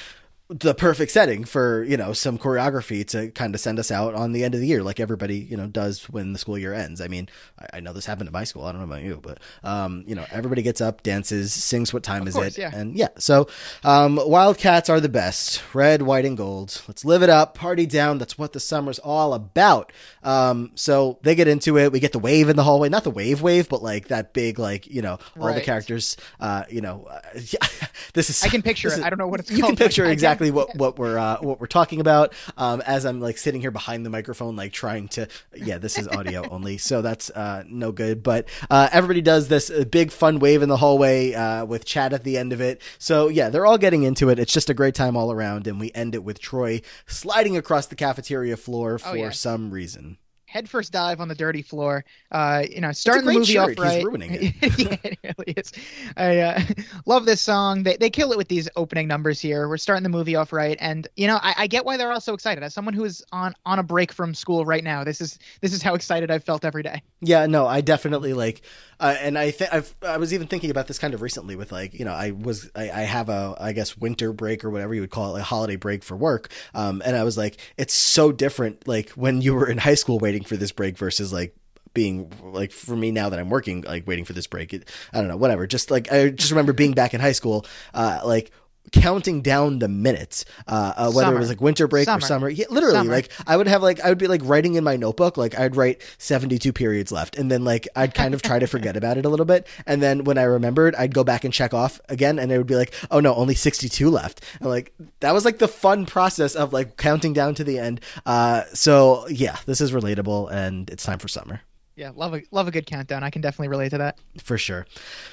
the 0.50 0.74
perfect 0.74 1.12
setting 1.12 1.44
for 1.44 1.84
you 1.84 1.96
know 1.98 2.14
some 2.14 2.38
choreography 2.38 3.06
to 3.08 3.30
kind 3.32 3.54
of 3.54 3.60
send 3.60 3.78
us 3.78 3.90
out 3.90 4.14
on 4.14 4.32
the 4.32 4.44
end 4.44 4.54
of 4.54 4.60
the 4.60 4.66
year, 4.66 4.82
like 4.82 4.98
everybody 4.98 5.36
you 5.36 5.56
know 5.58 5.66
does 5.66 6.04
when 6.08 6.32
the 6.32 6.38
school 6.38 6.56
year 6.56 6.72
ends. 6.72 7.02
I 7.02 7.08
mean, 7.08 7.28
I, 7.58 7.76
I 7.76 7.80
know 7.80 7.92
this 7.92 8.06
happened 8.06 8.28
at 8.28 8.32
my 8.32 8.44
school. 8.44 8.64
I 8.64 8.72
don't 8.72 8.80
know 8.80 8.86
about 8.86 9.02
you, 9.02 9.20
but 9.22 9.40
um, 9.62 10.04
you 10.06 10.14
know 10.14 10.24
everybody 10.30 10.62
gets 10.62 10.80
up, 10.80 11.02
dances, 11.02 11.52
sings. 11.52 11.92
What 11.92 12.02
time 12.02 12.26
is 12.26 12.34
course, 12.34 12.56
it? 12.56 12.62
yeah. 12.62 12.70
And 12.74 12.96
yeah, 12.96 13.08
so 13.18 13.48
um, 13.84 14.18
Wildcats 14.24 14.88
are 14.88 15.00
the 15.00 15.08
best. 15.10 15.62
Red, 15.74 16.00
white, 16.00 16.24
and 16.24 16.36
gold. 16.36 16.80
Let's 16.88 17.04
live 17.04 17.22
it 17.22 17.28
up, 17.28 17.54
party 17.54 17.84
down. 17.84 18.16
That's 18.16 18.38
what 18.38 18.54
the 18.54 18.60
summer's 18.60 18.98
all 18.98 19.34
about. 19.34 19.92
Um, 20.22 20.70
so 20.76 21.18
they 21.22 21.34
get 21.34 21.46
into 21.48 21.76
it. 21.76 21.92
We 21.92 22.00
get 22.00 22.12
the 22.12 22.18
wave 22.18 22.48
in 22.48 22.56
the 22.56 22.64
hallway, 22.64 22.88
not 22.88 23.04
the 23.04 23.10
wave 23.10 23.42
wave, 23.42 23.68
but 23.68 23.82
like 23.82 24.08
that 24.08 24.32
big, 24.32 24.58
like 24.58 24.86
you 24.86 25.02
know, 25.02 25.18
all 25.38 25.52
the 25.52 25.60
characters. 25.60 26.16
Uh, 26.40 26.64
you 26.70 26.80
know, 26.80 27.06
uh, 27.10 27.20
this 28.14 28.30
is. 28.30 28.42
I 28.42 28.48
can 28.48 28.62
picture 28.62 28.88
it. 28.88 28.94
is- 28.94 29.00
I 29.00 29.10
don't 29.10 29.18
know 29.18 29.28
what 29.28 29.40
it's 29.40 29.50
You 29.50 29.60
called. 29.60 29.76
can 29.76 29.76
picture 29.76 30.04
I 30.06 30.14
can- 30.14 30.37
exactly 30.38 30.50
what 30.50 30.74
what 30.76 30.98
we're 30.98 31.18
uh, 31.18 31.38
what 31.40 31.60
we're 31.60 31.66
talking 31.66 32.00
about. 32.00 32.32
Um, 32.56 32.80
as 32.82 33.04
I'm 33.04 33.20
like 33.20 33.38
sitting 33.38 33.60
here 33.60 33.70
behind 33.70 34.04
the 34.06 34.10
microphone, 34.10 34.56
like 34.56 34.72
trying 34.72 35.08
to. 35.08 35.28
Yeah, 35.54 35.78
this 35.78 35.98
is 35.98 36.08
audio 36.08 36.48
only, 36.50 36.78
so 36.78 37.02
that's 37.02 37.30
uh, 37.30 37.64
no 37.68 37.92
good. 37.92 38.22
But 38.22 38.48
uh, 38.70 38.88
everybody 38.92 39.20
does 39.20 39.48
this 39.48 39.70
uh, 39.70 39.84
big 39.84 40.10
fun 40.12 40.38
wave 40.38 40.62
in 40.62 40.68
the 40.68 40.76
hallway 40.76 41.34
uh, 41.34 41.64
with 41.64 41.84
Chad 41.84 42.12
at 42.12 42.24
the 42.24 42.38
end 42.38 42.52
of 42.52 42.60
it. 42.60 42.80
So 42.98 43.28
yeah, 43.28 43.50
they're 43.50 43.66
all 43.66 43.78
getting 43.78 44.02
into 44.04 44.28
it. 44.28 44.38
It's 44.38 44.52
just 44.52 44.70
a 44.70 44.74
great 44.74 44.94
time 44.94 45.16
all 45.16 45.32
around, 45.32 45.66
and 45.66 45.80
we 45.80 45.90
end 45.94 46.14
it 46.14 46.24
with 46.24 46.38
Troy 46.40 46.80
sliding 47.06 47.56
across 47.56 47.86
the 47.86 47.96
cafeteria 47.96 48.56
floor 48.56 48.98
for 48.98 49.08
Oh, 49.08 49.14
yeah. 49.14 49.30
some 49.30 49.70
reason. 49.70 50.18
Headfirst 50.48 50.92
dive 50.92 51.20
on 51.20 51.28
the 51.28 51.34
dirty 51.34 51.62
floor. 51.62 52.04
Uh, 52.32 52.64
you 52.68 52.80
know, 52.80 52.92
starting 52.92 53.26
the 53.26 53.32
movie 53.34 53.52
shirt. 53.52 53.78
off 53.78 53.84
right. 53.84 53.96
He's 53.96 54.04
ruining 54.04 54.34
it. 54.34 54.78
yeah, 54.78 54.96
it 55.02 55.18
really 55.22 55.52
is. 55.56 55.72
I 56.16 56.38
uh, 56.38 56.60
love 57.06 57.26
this 57.26 57.40
song. 57.40 57.82
They 57.82 57.96
they 57.96 58.10
kill 58.10 58.32
it 58.32 58.38
with 58.38 58.48
these 58.48 58.68
opening 58.76 59.06
numbers 59.06 59.40
here. 59.40 59.68
We're 59.68 59.76
starting 59.76 60.02
the 60.02 60.08
movie 60.08 60.36
off 60.36 60.52
right, 60.52 60.76
and 60.80 61.06
you 61.16 61.26
know, 61.26 61.38
I, 61.40 61.54
I 61.58 61.66
get 61.66 61.84
why 61.84 61.96
they're 61.96 62.10
all 62.10 62.20
so 62.20 62.34
excited. 62.34 62.64
As 62.64 62.74
someone 62.74 62.94
who 62.94 63.04
is 63.04 63.24
on 63.30 63.54
on 63.66 63.78
a 63.78 63.82
break 63.82 64.12
from 64.12 64.34
school 64.34 64.64
right 64.64 64.82
now, 64.82 65.04
this 65.04 65.20
is 65.20 65.38
this 65.60 65.72
is 65.72 65.82
how 65.82 65.94
excited 65.94 66.30
I've 66.30 66.44
felt 66.44 66.64
every 66.64 66.82
day. 66.82 67.02
Yeah, 67.20 67.46
no, 67.46 67.66
I 67.66 67.80
definitely 67.80 68.32
like, 68.32 68.62
uh, 69.00 69.16
and 69.20 69.38
I 69.38 69.50
think 69.50 69.72
I've 69.72 69.94
I 70.02 70.16
was 70.16 70.34
even 70.34 70.46
thinking 70.46 70.70
about 70.70 70.86
this 70.86 70.98
kind 70.98 71.14
of 71.14 71.22
recently 71.22 71.56
with 71.56 71.70
like 71.70 71.94
you 71.94 72.04
know 72.04 72.12
I 72.12 72.32
was 72.32 72.70
I, 72.74 72.90
I 72.90 73.00
have 73.02 73.28
a 73.28 73.56
I 73.60 73.72
guess 73.72 73.96
winter 73.96 74.32
break 74.32 74.64
or 74.64 74.70
whatever 74.70 74.94
you 74.94 75.00
would 75.00 75.10
call 75.10 75.36
it 75.36 75.40
a 75.40 75.44
holiday 75.44 75.76
break 75.76 76.02
for 76.02 76.16
work, 76.16 76.50
um, 76.74 77.02
and 77.04 77.16
I 77.16 77.24
was 77.24 77.36
like 77.36 77.58
it's 77.76 77.94
so 77.94 78.32
different 78.32 78.88
like 78.88 79.10
when 79.10 79.40
you 79.40 79.54
were 79.54 79.68
in 79.68 79.78
high 79.78 79.94
school 79.94 80.18
waiting 80.18 80.44
for 80.44 80.56
this 80.56 80.72
break 80.72 80.98
versus 80.98 81.32
like 81.32 81.54
being 81.94 82.32
like 82.42 82.70
for 82.70 82.96
me 82.96 83.10
now 83.10 83.28
that 83.28 83.38
I'm 83.38 83.50
working 83.50 83.82
like 83.82 84.06
waiting 84.06 84.24
for 84.24 84.32
this 84.32 84.46
break 84.46 84.74
it, 84.74 84.88
I 85.12 85.18
don't 85.18 85.28
know 85.28 85.36
whatever. 85.36 85.66
Just 85.66 85.90
like 85.90 86.12
I 86.12 86.30
just 86.30 86.50
remember 86.50 86.72
being 86.72 86.92
back 86.92 87.14
in 87.14 87.20
high 87.20 87.32
school 87.32 87.66
uh 87.94 88.20
like 88.24 88.50
counting 88.92 89.42
down 89.42 89.78
the 89.78 89.88
minutes 89.88 90.44
uh, 90.66 90.92
uh 90.96 91.12
whether 91.12 91.34
it 91.34 91.38
was 91.38 91.48
like 91.48 91.60
winter 91.60 91.86
break 91.88 92.08
or 92.08 92.12
Summer. 92.12 92.26
summer. 92.26 92.48
Yeah, 92.48 92.66
literally 92.70 92.96
Summer. 92.96 93.12
like 93.12 93.30
I 93.46 93.56
would 93.56 93.66
have 93.66 93.82
like 93.82 94.00
I 94.00 94.08
would 94.08 94.18
be 94.18 94.26
like 94.26 94.40
writing 94.44 94.74
in 94.74 94.84
my 94.84 94.96
notebook 94.96 95.36
like 95.36 95.58
I'd 95.58 95.76
write 95.76 96.02
72 96.18 96.72
periods 96.72 97.12
left 97.12 97.36
and 97.36 97.50
then 97.50 97.64
like 97.64 97.88
I'd 97.96 98.14
kind 98.14 98.34
of 98.34 98.42
try 98.42 98.58
to 98.58 98.66
forget 98.66 98.96
about 98.96 99.18
it 99.18 99.24
a 99.24 99.28
little 99.28 99.46
bit 99.46 99.66
and 99.86 100.02
then 100.02 100.24
when 100.24 100.38
I 100.38 100.42
remembered 100.42 100.94
I'd 100.94 101.14
go 101.14 101.24
back 101.24 101.44
and 101.44 101.52
check 101.52 101.74
off 101.74 102.00
again 102.08 102.38
and 102.38 102.50
it 102.50 102.58
would 102.58 102.66
be 102.66 102.76
like 102.76 102.94
oh 103.10 103.20
no 103.20 103.34
only 103.34 103.54
62 103.54 104.08
left. 104.10 104.42
And 104.60 104.68
like 104.68 104.92
that 105.20 105.32
was 105.32 105.44
like 105.44 105.58
the 105.58 105.68
fun 105.68 106.06
process 106.06 106.54
of 106.54 106.72
like 106.72 106.96
counting 106.96 107.32
down 107.32 107.54
to 107.56 107.64
the 107.64 107.78
end. 107.78 108.00
Uh 108.26 108.64
so 108.74 109.26
yeah 109.28 109.56
this 109.66 109.80
is 109.80 109.92
relatable 109.92 110.50
and 110.50 110.88
it's 110.90 111.04
time 111.04 111.18
for 111.18 111.28
summer 111.28 111.60
Yeah, 111.98 112.12
love 112.14 112.32
a 112.32 112.42
love 112.52 112.68
a 112.68 112.70
good 112.70 112.86
countdown. 112.86 113.24
I 113.24 113.30
can 113.30 113.42
definitely 113.42 113.66
relate 113.66 113.88
to 113.88 113.98
that. 113.98 114.20
For 114.40 114.56
sure. 114.56 114.86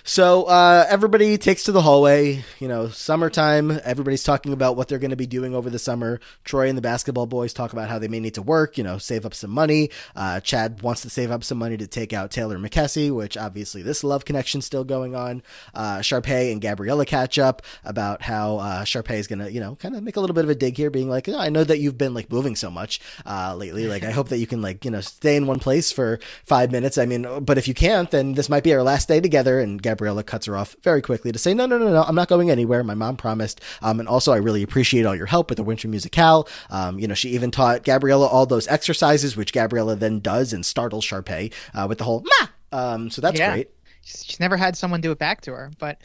So 0.03 0.45
uh, 0.45 0.87
everybody 0.89 1.37
takes 1.37 1.61
to 1.65 1.71
the 1.71 1.83
hallway. 1.83 2.43
You 2.59 2.67
know, 2.67 2.87
summertime. 2.87 3.79
Everybody's 3.83 4.23
talking 4.23 4.51
about 4.51 4.75
what 4.75 4.87
they're 4.87 4.97
going 4.97 5.11
to 5.11 5.15
be 5.15 5.27
doing 5.27 5.53
over 5.53 5.69
the 5.69 5.77
summer. 5.77 6.19
Troy 6.43 6.67
and 6.67 6.75
the 6.75 6.81
basketball 6.81 7.27
boys 7.27 7.53
talk 7.53 7.71
about 7.71 7.87
how 7.87 7.99
they 7.99 8.07
may 8.07 8.19
need 8.19 8.33
to 8.33 8.41
work. 8.41 8.79
You 8.79 8.83
know, 8.83 8.97
save 8.97 9.27
up 9.27 9.35
some 9.35 9.51
money. 9.51 9.91
Uh, 10.15 10.39
Chad 10.39 10.81
wants 10.81 11.03
to 11.03 11.09
save 11.11 11.29
up 11.29 11.43
some 11.43 11.59
money 11.59 11.77
to 11.77 11.85
take 11.85 12.13
out 12.13 12.31
Taylor 12.31 12.57
McKessie, 12.57 13.15
which 13.15 13.37
obviously 13.37 13.83
this 13.83 14.03
love 14.03 14.25
connection 14.25 14.59
still 14.59 14.83
going 14.83 15.15
on. 15.15 15.43
Uh, 15.75 15.99
Sharpay 15.99 16.51
and 16.51 16.59
Gabriella 16.59 17.05
catch 17.05 17.37
up 17.37 17.61
about 17.83 18.23
how 18.23 18.57
uh, 18.57 18.83
Sharpay 18.85 19.19
is 19.19 19.27
going 19.27 19.37
to, 19.37 19.51
you 19.51 19.59
know, 19.59 19.75
kind 19.75 19.95
of 19.95 20.01
make 20.01 20.15
a 20.15 20.19
little 20.19 20.33
bit 20.33 20.45
of 20.45 20.49
a 20.49 20.55
dig 20.55 20.77
here, 20.77 20.89
being 20.89 21.09
like, 21.09 21.29
oh, 21.29 21.37
I 21.37 21.49
know 21.49 21.63
that 21.63 21.77
you've 21.77 21.99
been 21.99 22.15
like 22.15 22.31
moving 22.31 22.55
so 22.55 22.71
much 22.71 22.99
uh, 23.23 23.55
lately. 23.55 23.85
Like, 23.85 24.03
I 24.03 24.09
hope 24.09 24.29
that 24.29 24.39
you 24.39 24.47
can 24.47 24.63
like, 24.63 24.83
you 24.83 24.89
know, 24.89 25.01
stay 25.01 25.35
in 25.35 25.45
one 25.45 25.59
place 25.59 25.91
for 25.91 26.17
five 26.43 26.54
minutes. 26.71 26.97
I 26.97 27.05
mean, 27.05 27.43
but 27.43 27.57
if 27.57 27.67
you 27.67 27.73
can't, 27.73 28.09
then 28.11 28.33
this 28.33 28.49
might 28.49 28.63
be 28.63 28.73
our 28.73 28.83
last 28.83 29.07
day 29.07 29.19
together. 29.19 29.59
And 29.59 29.81
Gabriella 29.81 30.23
cuts 30.23 30.45
her 30.45 30.55
off 30.55 30.75
very 30.83 31.01
quickly 31.01 31.31
to 31.31 31.39
say, 31.39 31.53
no, 31.53 31.65
no, 31.65 31.77
no, 31.77 31.89
no, 31.91 32.03
I'm 32.03 32.15
not 32.15 32.27
going 32.27 32.49
anywhere. 32.49 32.83
My 32.83 32.93
mom 32.95 33.17
promised. 33.17 33.61
Um, 33.81 33.99
and 33.99 34.07
also, 34.09 34.31
I 34.31 34.37
really 34.37 34.63
appreciate 34.63 35.05
all 35.05 35.15
your 35.15 35.25
help 35.25 35.49
with 35.49 35.57
the 35.57 35.63
Winter 35.63 35.87
Musicale. 35.87 36.47
Um, 36.69 36.99
you 36.99 37.07
know, 37.07 37.13
she 37.13 37.29
even 37.29 37.51
taught 37.51 37.83
Gabriella 37.83 38.27
all 38.27 38.45
those 38.45 38.67
exercises, 38.67 39.35
which 39.37 39.53
Gabriella 39.53 39.95
then 39.95 40.19
does 40.19 40.53
and 40.53 40.65
startles 40.65 41.05
Sharpay 41.05 41.53
uh, 41.73 41.85
with 41.87 41.97
the 41.97 42.03
whole 42.03 42.23
ma. 42.39 42.47
Um, 42.71 43.09
so 43.09 43.21
that's 43.21 43.39
Yeah. 43.39 43.51
great. 43.53 43.69
She's 44.03 44.39
never 44.39 44.57
had 44.57 44.77
someone 44.77 45.01
do 45.01 45.11
it 45.11 45.17
back 45.19 45.41
to 45.41 45.51
her, 45.53 45.71
but 45.79 45.99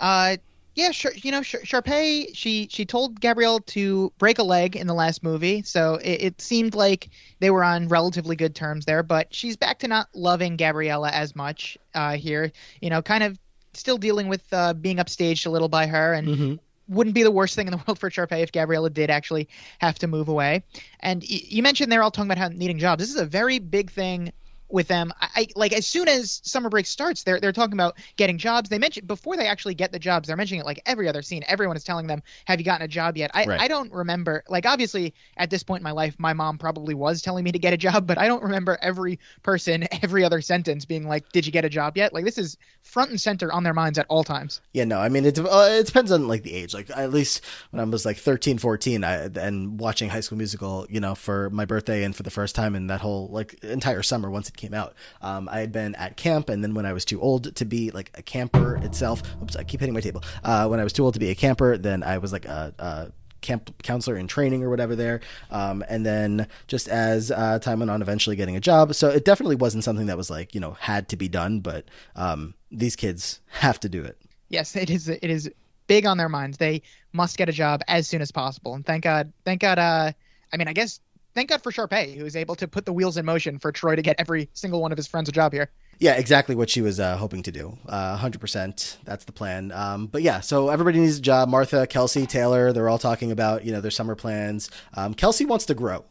uh, 0.00 0.36
yeah, 0.74 0.90
sure. 0.90 1.12
You 1.14 1.30
know, 1.30 1.42
Shar- 1.42 1.60
Sharpay, 1.60 2.34
she 2.34 2.68
she 2.70 2.84
told 2.84 3.20
Gabrielle 3.20 3.60
to 3.60 4.12
break 4.18 4.38
a 4.38 4.42
leg 4.42 4.76
in 4.76 4.86
the 4.86 4.94
last 4.94 5.22
movie, 5.22 5.62
so 5.62 5.96
it, 5.96 6.22
it 6.22 6.40
seemed 6.40 6.74
like 6.74 7.10
they 7.40 7.50
were 7.50 7.62
on 7.64 7.88
relatively 7.88 8.36
good 8.36 8.54
terms 8.54 8.84
there. 8.84 9.02
But 9.02 9.34
she's 9.34 9.56
back 9.56 9.80
to 9.80 9.88
not 9.88 10.08
loving 10.14 10.56
Gabriella 10.56 11.10
as 11.10 11.36
much 11.36 11.78
uh, 11.94 12.16
here. 12.16 12.50
You 12.80 12.90
know, 12.90 13.02
kind 13.02 13.22
of 13.22 13.38
still 13.72 13.98
dealing 13.98 14.28
with 14.28 14.42
uh, 14.52 14.74
being 14.74 14.96
upstaged 14.96 15.46
a 15.46 15.50
little 15.50 15.68
by 15.68 15.86
her, 15.86 16.12
and 16.12 16.28
Mhm. 16.28 16.58
wouldn't 16.88 17.14
be 17.14 17.22
the 17.22 17.30
worst 17.30 17.54
thing 17.54 17.66
in 17.66 17.70
the 17.72 17.82
world 17.86 17.98
for 17.98 18.10
Sharpay 18.10 18.42
if 18.42 18.52
Gabriella 18.52 18.90
did 18.90 19.10
actually 19.10 19.48
have 19.78 19.98
to 20.00 20.06
move 20.06 20.28
away. 20.28 20.64
And 21.00 21.22
y- 21.22 21.40
you 21.44 21.62
mentioned 21.62 21.90
they're 21.90 22.02
all 22.02 22.10
talking 22.10 22.30
about 22.30 22.38
how 22.38 22.48
needing 22.48 22.78
jobs. 22.78 23.00
This 23.00 23.10
is 23.10 23.20
a 23.20 23.26
very 23.26 23.58
big 23.58 23.90
thing 23.90 24.32
with 24.68 24.88
them. 24.88 25.12
I, 25.20 25.46
like 25.54 25.72
as 25.72 25.86
soon 25.86 26.08
as 26.08 26.40
summer 26.44 26.68
break 26.68 26.86
starts, 26.86 27.22
they're 27.22 27.40
they're 27.40 27.52
talking 27.52 27.74
about 27.74 27.96
getting 28.16 28.38
jobs. 28.38 28.68
They 28.68 28.78
mention 28.78 29.06
before 29.06 29.36
they 29.36 29.46
actually 29.46 29.74
get 29.74 29.92
the 29.92 29.98
jobs, 29.98 30.28
they're 30.28 30.36
mentioning 30.36 30.60
it 30.60 30.66
like 30.66 30.82
every 30.86 31.08
other 31.08 31.22
scene. 31.22 31.44
Everyone 31.46 31.76
is 31.76 31.84
telling 31.84 32.06
them, 32.06 32.22
"Have 32.46 32.58
you 32.60 32.64
gotten 32.64 32.84
a 32.84 32.88
job 32.88 33.16
yet?" 33.16 33.30
I 33.34 33.44
Right. 33.44 33.60
I 33.60 33.68
don't 33.68 33.92
remember. 33.92 34.42
Like 34.48 34.66
obviously 34.66 35.14
at 35.36 35.50
this 35.50 35.62
point 35.62 35.80
in 35.80 35.84
my 35.84 35.92
life, 35.92 36.16
my 36.18 36.32
mom 36.32 36.58
probably 36.58 36.94
was 36.94 37.22
telling 37.22 37.44
me 37.44 37.52
to 37.52 37.58
get 37.58 37.72
a 37.72 37.76
job, 37.76 38.06
but 38.06 38.18
I 38.18 38.26
don't 38.26 38.42
remember 38.42 38.78
every 38.80 39.18
person 39.42 39.86
every 40.02 40.24
other 40.24 40.40
sentence 40.40 40.84
being 40.84 41.06
like, 41.06 41.30
"Did 41.32 41.46
you 41.46 41.52
get 41.52 41.64
a 41.64 41.68
job 41.68 41.96
yet?" 41.96 42.12
Like 42.12 42.24
this 42.24 42.38
is 42.38 42.56
front 42.82 43.10
and 43.10 43.20
center 43.20 43.52
on 43.52 43.62
their 43.62 43.74
minds 43.74 43.98
at 43.98 44.06
all 44.08 44.24
times. 44.24 44.60
Yeah, 44.72 44.84
no, 44.84 44.98
I 44.98 45.08
mean, 45.08 45.24
it, 45.24 45.38
uh, 45.38 45.68
it 45.70 45.86
depends 45.86 46.12
on 46.12 46.28
like 46.28 46.42
the 46.42 46.54
age. 46.54 46.74
Like 46.74 46.90
at 46.90 47.10
least 47.12 47.42
when 47.70 47.80
I 47.80 47.84
was 47.84 48.04
like 48.04 48.16
13, 48.16 48.58
14 48.58 49.04
I, 49.04 49.24
and 49.36 49.78
watching 49.78 50.10
High 50.10 50.20
School 50.20 50.38
Musical, 50.38 50.86
you 50.88 51.00
know, 51.00 51.14
for 51.14 51.50
my 51.50 51.64
birthday 51.64 52.04
and 52.04 52.14
for 52.14 52.22
the 52.22 52.30
first 52.30 52.54
time 52.54 52.74
in 52.74 52.86
that 52.88 53.00
whole 53.00 53.28
like 53.28 53.54
entire 53.62 54.02
summer 54.02 54.30
once 54.30 54.48
it 54.48 54.56
came 54.56 54.63
out, 54.72 54.94
um, 55.20 55.48
I 55.50 55.58
had 55.58 55.72
been 55.72 55.94
at 55.96 56.16
camp. 56.16 56.48
And 56.48 56.62
then 56.62 56.72
when 56.72 56.86
I 56.86 56.92
was 56.92 57.04
too 57.04 57.20
old 57.20 57.54
to 57.56 57.64
be 57.64 57.90
like 57.90 58.10
a 58.14 58.22
camper 58.22 58.76
itself, 58.76 59.22
oops, 59.42 59.56
I 59.56 59.64
keep 59.64 59.80
hitting 59.80 59.94
my 59.94 60.00
table. 60.00 60.22
Uh, 60.42 60.68
when 60.68 60.80
I 60.80 60.84
was 60.84 60.92
too 60.92 61.04
old 61.04 61.14
to 61.14 61.20
be 61.20 61.30
a 61.30 61.34
camper, 61.34 61.76
then 61.76 62.02
I 62.02 62.18
was 62.18 62.32
like 62.32 62.46
a, 62.46 62.72
a 62.78 63.12
camp 63.40 63.82
counselor 63.82 64.16
in 64.16 64.26
training 64.26 64.62
or 64.62 64.70
whatever 64.70 64.96
there. 64.96 65.20
Um, 65.50 65.84
and 65.88 66.06
then 66.06 66.46
just 66.66 66.88
as 66.88 67.30
uh, 67.30 67.58
time 67.58 67.80
went 67.80 67.90
on, 67.90 68.00
eventually 68.00 68.36
getting 68.36 68.56
a 68.56 68.60
job. 68.60 68.94
So 68.94 69.10
it 69.10 69.24
definitely 69.24 69.56
wasn't 69.56 69.84
something 69.84 70.06
that 70.06 70.16
was 70.16 70.30
like, 70.30 70.54
you 70.54 70.60
know, 70.60 70.72
had 70.80 71.08
to 71.10 71.16
be 71.16 71.28
done, 71.28 71.60
but 71.60 71.84
um, 72.16 72.54
these 72.70 72.96
kids 72.96 73.40
have 73.48 73.78
to 73.80 73.88
do 73.88 74.02
it. 74.02 74.16
yes, 74.48 74.76
it 74.76 74.88
is. 74.88 75.08
It 75.08 75.24
is 75.24 75.50
big 75.86 76.06
on 76.06 76.16
their 76.16 76.28
minds. 76.28 76.56
They 76.56 76.82
must 77.12 77.36
get 77.36 77.48
a 77.48 77.52
job 77.52 77.82
as 77.88 78.08
soon 78.08 78.22
as 78.22 78.30
possible. 78.32 78.74
And 78.74 78.84
thank 78.86 79.04
God, 79.04 79.32
thank 79.44 79.60
God. 79.60 79.78
Uh, 79.78 80.12
I 80.52 80.56
mean, 80.56 80.68
I 80.68 80.72
guess 80.72 81.00
thank 81.34 81.50
God 81.50 81.62
for 81.62 81.70
Sharpay, 81.70 82.16
who 82.16 82.24
is 82.24 82.36
able 82.36 82.54
to 82.56 82.68
put 82.68 82.86
the 82.86 82.92
wheels 82.92 83.16
in 83.16 83.24
motion 83.24 83.58
for 83.58 83.72
Troy 83.72 83.96
to 83.96 84.02
get 84.02 84.16
every 84.18 84.48
single 84.54 84.80
one 84.80 84.92
of 84.92 84.98
his 84.98 85.06
friends 85.06 85.28
a 85.28 85.32
job 85.32 85.52
here. 85.52 85.70
Yeah, 85.98 86.14
exactly 86.14 86.54
what 86.54 86.70
she 86.70 86.82
was 86.82 86.98
uh, 86.98 87.16
hoping 87.16 87.42
to 87.44 87.52
do. 87.52 87.78
Uh, 87.88 88.18
100%. 88.18 88.96
That's 89.04 89.24
the 89.24 89.32
plan. 89.32 89.70
Um, 89.72 90.06
but 90.06 90.22
yeah, 90.22 90.40
so 90.40 90.68
everybody 90.68 90.98
needs 90.98 91.18
a 91.18 91.22
job. 91.22 91.48
Martha, 91.48 91.86
Kelsey, 91.86 92.26
Taylor, 92.26 92.72
they're 92.72 92.88
all 92.88 92.98
talking 92.98 93.30
about, 93.30 93.64
you 93.64 93.72
know, 93.72 93.80
their 93.80 93.90
summer 93.90 94.14
plans. 94.14 94.70
Um, 94.94 95.14
Kelsey 95.14 95.44
wants 95.44 95.66
to 95.66 95.74
grow 95.74 96.04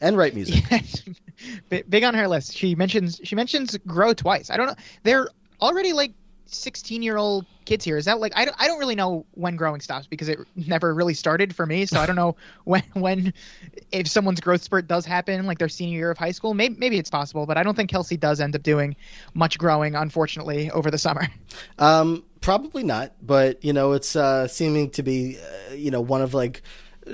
and 0.00 0.16
write 0.16 0.34
music. 0.34 0.62
Bi- 1.70 1.84
big 1.88 2.04
on 2.04 2.14
her 2.14 2.28
list. 2.28 2.54
She 2.54 2.74
mentions 2.74 3.20
she 3.24 3.34
mentions 3.34 3.76
grow 3.86 4.12
twice. 4.12 4.50
I 4.50 4.56
don't 4.56 4.66
know. 4.66 4.74
They're 5.04 5.28
already 5.60 5.92
like 5.92 6.12
16 6.50 7.02
year 7.02 7.16
old 7.16 7.46
kids 7.64 7.84
here. 7.84 7.96
Is 7.96 8.04
that 8.06 8.20
like 8.20 8.32
I 8.36 8.44
don't, 8.44 8.56
I 8.58 8.66
don't 8.66 8.78
really 8.78 8.94
know 8.94 9.24
when 9.32 9.56
growing 9.56 9.80
stops 9.80 10.06
because 10.06 10.28
it 10.28 10.38
never 10.56 10.94
really 10.94 11.14
started 11.14 11.54
for 11.54 11.66
me. 11.66 11.86
So 11.86 12.00
I 12.00 12.06
don't 12.06 12.16
know 12.16 12.36
when 12.64 12.82
when 12.94 13.32
if 13.92 14.08
someone's 14.08 14.40
growth 14.40 14.62
spurt 14.62 14.86
does 14.86 15.06
happen 15.06 15.46
like 15.46 15.58
their 15.58 15.68
senior 15.68 15.98
year 15.98 16.10
of 16.10 16.18
high 16.18 16.32
school. 16.32 16.54
Maybe 16.54 16.76
maybe 16.78 16.98
it's 16.98 17.10
possible, 17.10 17.46
but 17.46 17.56
I 17.56 17.62
don't 17.62 17.74
think 17.74 17.90
Kelsey 17.90 18.16
does 18.16 18.40
end 18.40 18.54
up 18.54 18.62
doing 18.62 18.96
much 19.34 19.58
growing 19.58 19.94
unfortunately 19.94 20.70
over 20.70 20.90
the 20.90 20.98
summer. 20.98 21.28
Um, 21.78 22.24
probably 22.40 22.82
not, 22.82 23.12
but 23.22 23.64
you 23.64 23.72
know, 23.72 23.92
it's 23.92 24.16
uh, 24.16 24.48
seeming 24.48 24.90
to 24.90 25.02
be, 25.02 25.38
uh, 25.38 25.74
you 25.74 25.90
know, 25.90 26.00
one 26.00 26.22
of 26.22 26.34
like 26.34 26.62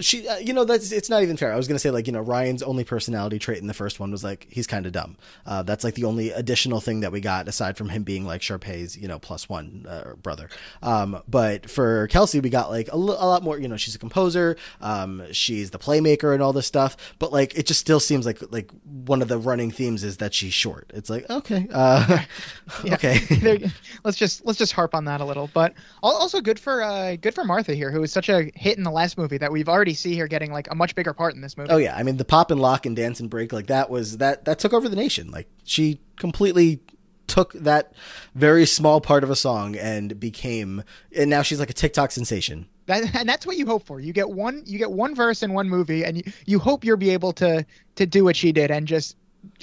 she, 0.01 0.27
uh, 0.29 0.37
you 0.39 0.53
know, 0.53 0.65
that's 0.65 0.93
it's 0.93 1.09
not 1.11 1.23
even 1.23 1.37
fair. 1.37 1.53
I 1.53 1.57
was 1.57 1.67
gonna 1.69 1.79
say 1.79 1.91
like 1.91 2.07
you 2.07 2.13
know 2.13 2.21
Ryan's 2.21 2.63
only 2.63 2.85
personality 2.85 3.39
trait 3.39 3.59
in 3.59 3.67
the 3.67 3.75
first 3.75 3.99
one 4.01 4.11
was 4.11 4.23
like 4.25 4.47
he's 4.51 4.67
kind 4.67 4.87
of 4.87 4.93
dumb. 4.93 5.17
Uh, 5.45 5.63
that's 5.63 5.85
like 5.85 5.95
the 5.95 6.05
only 6.05 6.31
additional 6.31 6.81
thing 6.81 7.01
that 7.01 7.13
we 7.13 7.21
got 7.21 7.49
aside 7.49 7.77
from 7.77 7.89
him 7.89 8.03
being 8.03 8.25
like 8.27 8.43
Sharpay's 8.43 8.97
you 8.97 9.09
know 9.09 9.19
plus 9.19 9.49
one 9.49 9.87
uh, 9.89 10.15
brother. 10.23 10.49
Um, 10.83 11.23
but 11.29 11.69
for 11.71 12.07
Kelsey, 12.09 12.41
we 12.41 12.51
got 12.51 12.71
like 12.71 12.89
a, 12.89 12.93
l- 12.93 13.11
a 13.19 13.27
lot 13.27 13.43
more. 13.43 13.59
You 13.59 13.69
know, 13.69 13.77
she's 13.77 13.95
a 13.95 13.99
composer. 13.99 14.57
Um, 14.81 15.23
she's 15.33 15.71
the 15.71 15.79
playmaker 15.79 16.33
and 16.35 16.43
all 16.43 16.53
this 16.53 16.67
stuff. 16.67 16.97
But 17.19 17.33
like 17.33 17.57
it 17.57 17.67
just 17.67 17.81
still 17.81 18.01
seems 18.01 18.27
like 18.27 18.41
like 18.53 18.71
one 18.85 19.23
of 19.23 19.29
the 19.29 19.39
running 19.39 19.71
themes 19.71 20.05
is 20.05 20.19
that 20.19 20.35
she's 20.35 20.55
short. 20.55 20.91
It's 20.95 21.11
like 21.11 21.29
okay, 21.31 21.67
uh, 21.73 22.23
Yeah. 22.85 22.95
okay. 22.95 23.19
There- 23.37 23.59
let's 24.05 24.17
just 24.17 24.45
let's 24.47 24.59
just 24.59 24.73
harp 24.73 24.95
on 24.95 25.05
that 25.05 25.21
a 25.21 25.25
little. 25.25 25.49
But 25.53 25.75
also 26.03 26.41
good 26.41 26.59
for 26.59 26.83
uh, 26.83 27.17
good 27.17 27.35
for 27.35 27.45
Martha 27.45 27.75
here, 27.75 27.91
who 27.91 28.01
was 28.01 28.13
such 28.13 28.29
a 28.29 28.51
hit 28.55 28.77
in 28.79 28.83
the 28.85 28.91
last 28.91 29.19
movie 29.19 29.39
that 29.39 29.53
we've 29.53 29.69
already 29.69 29.86
see 29.95 30.17
her 30.19 30.29
getting 30.29 30.53
like 30.53 30.71
a 30.71 30.75
much 30.75 30.95
bigger 30.95 31.13
part 31.13 31.35
in 31.35 31.41
this 31.41 31.57
movie. 31.57 31.71
Oh 31.71 31.77
yeah, 31.77 31.97
I 31.97 32.03
mean 32.03 32.17
the 32.17 32.25
pop 32.25 32.51
and 32.51 32.61
lock 32.61 32.87
and 32.87 32.97
dance 32.97 33.21
and 33.21 33.31
break 33.31 33.53
like 33.53 33.67
that 33.67 33.91
was 33.91 34.19
that 34.19 34.45
that 34.45 34.59
took 34.59 34.73
over 34.73 34.89
the 34.89 34.97
nation. 34.97 35.31
Like 35.31 35.49
she 35.65 36.01
completely 36.17 36.81
took 37.27 37.53
that 37.55 37.93
very 38.35 38.67
small 38.67 39.01
part 39.01 39.25
of 39.25 39.31
a 39.31 39.37
song 39.37 39.77
and 39.77 40.19
became 40.21 40.85
and 41.17 41.29
now 41.29 41.43
she's 41.43 41.61
like 41.61 41.71
a 41.71 41.75
TikTok 41.75 42.11
sensation. 42.11 42.67
That, 42.87 43.15
and 43.15 43.29
that's 43.29 43.47
what 43.47 43.57
you 43.57 43.67
hope 43.67 43.87
for. 43.87 44.01
You 44.01 44.13
get 44.13 44.31
one 44.31 44.63
you 44.67 44.79
get 44.79 44.91
one 44.91 45.15
verse 45.15 45.43
in 45.43 45.53
one 45.53 45.69
movie, 45.69 46.05
and 46.05 46.19
you, 46.19 46.33
you 46.47 46.59
hope 46.59 46.85
you'll 46.85 46.97
be 46.97 47.11
able 47.11 47.33
to 47.35 47.67
to 47.97 48.07
do 48.07 48.25
what 48.25 48.37
she 48.37 48.53
did 48.53 48.71
and 48.71 48.87
just 48.87 49.17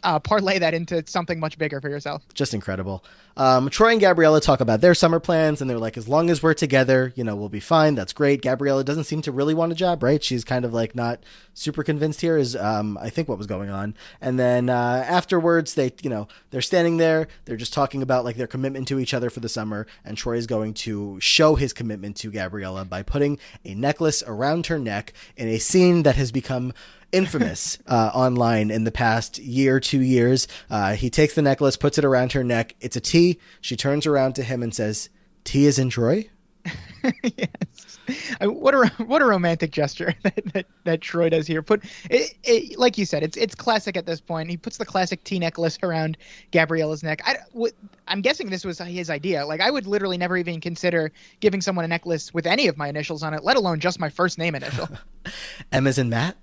uh, 0.03 0.19
parlay 0.19 0.59
that 0.59 0.73
into 0.73 1.03
something 1.07 1.39
much 1.39 1.57
bigger 1.57 1.81
for 1.81 1.89
yourself. 1.89 2.23
Just 2.33 2.53
incredible. 2.53 3.03
Um, 3.35 3.69
Troy 3.69 3.93
and 3.93 4.01
Gabriella 4.01 4.41
talk 4.41 4.59
about 4.59 4.81
their 4.81 4.93
summer 4.93 5.19
plans, 5.19 5.59
and 5.59 5.69
they're 5.69 5.79
like, 5.79 5.97
as 5.97 6.07
long 6.07 6.29
as 6.29 6.43
we're 6.43 6.53
together, 6.53 7.11
you 7.15 7.23
know, 7.23 7.35
we'll 7.35 7.49
be 7.49 7.59
fine. 7.59 7.95
That's 7.95 8.13
great. 8.13 8.41
Gabriella 8.41 8.83
doesn't 8.83 9.05
seem 9.05 9.21
to 9.23 9.31
really 9.31 9.55
want 9.55 9.71
a 9.71 9.75
job, 9.75 10.03
right? 10.03 10.23
She's 10.23 10.43
kind 10.43 10.65
of 10.65 10.73
like 10.73 10.93
not 10.93 11.23
super 11.53 11.83
convinced 11.83 12.21
here, 12.21 12.37
is 12.37 12.55
um, 12.55 12.97
I 13.01 13.09
think 13.09 13.27
what 13.27 13.37
was 13.37 13.47
going 13.47 13.69
on. 13.69 13.95
And 14.21 14.39
then 14.39 14.69
uh, 14.69 15.05
afterwards, 15.07 15.73
they, 15.73 15.91
you 16.03 16.09
know, 16.09 16.27
they're 16.51 16.61
standing 16.61 16.97
there, 16.97 17.27
they're 17.45 17.57
just 17.57 17.73
talking 17.73 18.03
about 18.03 18.23
like 18.23 18.35
their 18.35 18.47
commitment 18.47 18.87
to 18.89 18.99
each 18.99 19.13
other 19.13 19.31
for 19.31 19.39
the 19.39 19.49
summer, 19.49 19.87
and 20.05 20.15
Troy 20.15 20.37
is 20.37 20.45
going 20.45 20.75
to 20.75 21.19
show 21.19 21.55
his 21.55 21.73
commitment 21.73 22.15
to 22.17 22.31
Gabriella 22.31 22.85
by 22.85 23.01
putting 23.01 23.39
a 23.65 23.73
necklace 23.73 24.23
around 24.27 24.67
her 24.67 24.77
neck 24.77 25.13
in 25.37 25.47
a 25.47 25.57
scene 25.57 26.03
that 26.03 26.15
has 26.15 26.31
become 26.31 26.73
infamous 27.13 27.77
uh, 27.87 28.11
online 28.13 28.69
in 28.71 28.83
the 28.83 28.91
past 28.91 29.39
year, 29.39 29.77
or 29.77 29.79
two 29.79 29.92
years. 29.99 30.47
Uh, 30.69 30.93
he 30.95 31.09
takes 31.09 31.35
the 31.35 31.41
necklace, 31.41 31.77
puts 31.77 31.97
it 31.97 32.05
around 32.05 32.31
her 32.33 32.43
neck. 32.43 32.75
It's 32.81 32.95
a 32.95 33.01
T. 33.01 33.39
She 33.61 33.75
turns 33.75 34.05
around 34.05 34.35
to 34.35 34.43
him 34.43 34.63
and 34.63 34.73
says, 34.73 35.09
T 35.43 35.65
is 35.65 35.77
in 35.79 35.89
Troy? 35.89 36.29
yes. 37.23 37.99
I- 38.41 38.47
What 38.47 38.73
a 38.73 38.87
what 39.05 39.21
a 39.21 39.25
romantic 39.25 39.71
gesture 39.71 40.13
that, 40.23 40.41
that, 40.53 40.65
that 40.85 41.01
Troy 41.01 41.29
does 41.29 41.45
here. 41.47 41.61
Put 41.61 41.83
it, 42.09 42.33
it 42.43 42.77
like 42.79 42.97
you 42.97 43.05
said, 43.05 43.23
it's 43.23 43.35
it's 43.37 43.55
classic 43.55 43.97
at 43.97 44.05
this 44.05 44.19
point. 44.21 44.49
He 44.49 44.57
puts 44.57 44.77
the 44.77 44.85
classic 44.85 45.23
T 45.23 45.39
necklace 45.39 45.77
around 45.83 46.17
Gabriella's 46.51 47.03
neck. 47.03 47.21
I 47.25 47.37
what, 47.51 47.73
I'm 48.07 48.21
guessing 48.21 48.49
this 48.49 48.63
was 48.65 48.79
his 48.79 49.09
idea. 49.09 49.45
Like 49.45 49.61
I 49.61 49.69
would 49.71 49.87
literally 49.87 50.17
never 50.17 50.37
even 50.37 50.59
consider 50.61 51.11
giving 51.41 51.59
someone 51.61 51.83
a 51.85 51.87
necklace 51.89 52.33
with 52.33 52.45
any 52.45 52.67
of 52.67 52.77
my 52.77 52.87
initials 52.87 53.23
on 53.23 53.33
it, 53.33 53.43
let 53.43 53.57
alone 53.57 53.79
just 53.79 53.99
my 53.99 54.09
first 54.09 54.37
name 54.37 54.55
initial. 54.55 54.87
Emma's 55.71 55.97
and 55.97 56.09
Matt? 56.09 56.37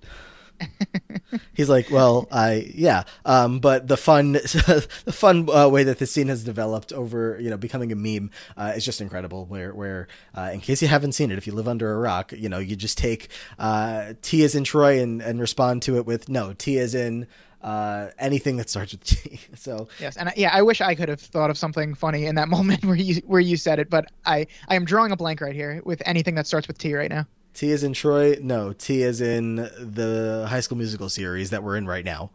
He's 1.54 1.68
like, 1.68 1.90
well, 1.90 2.26
I 2.32 2.70
yeah, 2.74 3.04
um, 3.24 3.60
but 3.60 3.86
the 3.86 3.96
fun, 3.96 4.32
the 4.32 5.12
fun 5.12 5.48
uh, 5.50 5.68
way 5.68 5.84
that 5.84 5.98
this 5.98 6.10
scene 6.12 6.28
has 6.28 6.42
developed 6.44 6.92
over, 6.92 7.38
you 7.40 7.50
know, 7.50 7.56
becoming 7.56 7.92
a 7.92 7.96
meme 7.96 8.30
uh, 8.56 8.72
is 8.76 8.84
just 8.84 9.00
incredible. 9.00 9.46
Where, 9.46 9.74
where, 9.74 10.08
uh, 10.36 10.50
in 10.52 10.60
case 10.60 10.82
you 10.82 10.88
haven't 10.88 11.12
seen 11.12 11.30
it, 11.30 11.38
if 11.38 11.46
you 11.46 11.52
live 11.52 11.68
under 11.68 11.92
a 11.92 11.98
rock, 11.98 12.32
you 12.32 12.48
know, 12.48 12.58
you 12.58 12.76
just 12.76 12.98
take 12.98 13.28
uh, 13.58 14.14
T 14.22 14.42
as 14.44 14.54
in 14.54 14.64
Troy 14.64 15.00
and 15.00 15.20
and 15.20 15.40
respond 15.40 15.82
to 15.82 15.96
it 15.96 16.06
with 16.06 16.28
no 16.28 16.52
T 16.52 16.78
as 16.78 16.94
in 16.94 17.26
uh, 17.62 18.08
anything 18.18 18.56
that 18.56 18.70
starts 18.70 18.92
with 18.92 19.04
T. 19.04 19.40
So 19.56 19.88
yes, 19.98 20.16
and 20.16 20.30
I, 20.30 20.32
yeah, 20.36 20.50
I 20.52 20.62
wish 20.62 20.80
I 20.80 20.94
could 20.94 21.08
have 21.08 21.20
thought 21.20 21.50
of 21.50 21.58
something 21.58 21.94
funny 21.94 22.26
in 22.26 22.36
that 22.36 22.48
moment 22.56 22.84
where 22.84 22.96
you 22.96 23.16
where 23.26 23.40
you 23.40 23.56
said 23.56 23.78
it, 23.78 23.90
but 23.90 24.06
I 24.24 24.46
I 24.68 24.76
am 24.76 24.84
drawing 24.84 25.12
a 25.12 25.16
blank 25.16 25.40
right 25.40 25.54
here 25.54 25.82
with 25.84 26.02
anything 26.06 26.34
that 26.36 26.46
starts 26.46 26.66
with 26.66 26.78
T 26.78 26.94
right 26.94 27.10
now. 27.10 27.26
T 27.54 27.70
is 27.70 27.82
in 27.82 27.92
Troy. 27.92 28.38
No, 28.40 28.72
T 28.72 29.02
is 29.02 29.20
in 29.20 29.56
the 29.56 30.46
High 30.48 30.60
School 30.60 30.78
Musical 30.78 31.08
series 31.08 31.50
that 31.50 31.62
we're 31.62 31.76
in 31.76 31.86
right 31.86 32.04
now. 32.04 32.30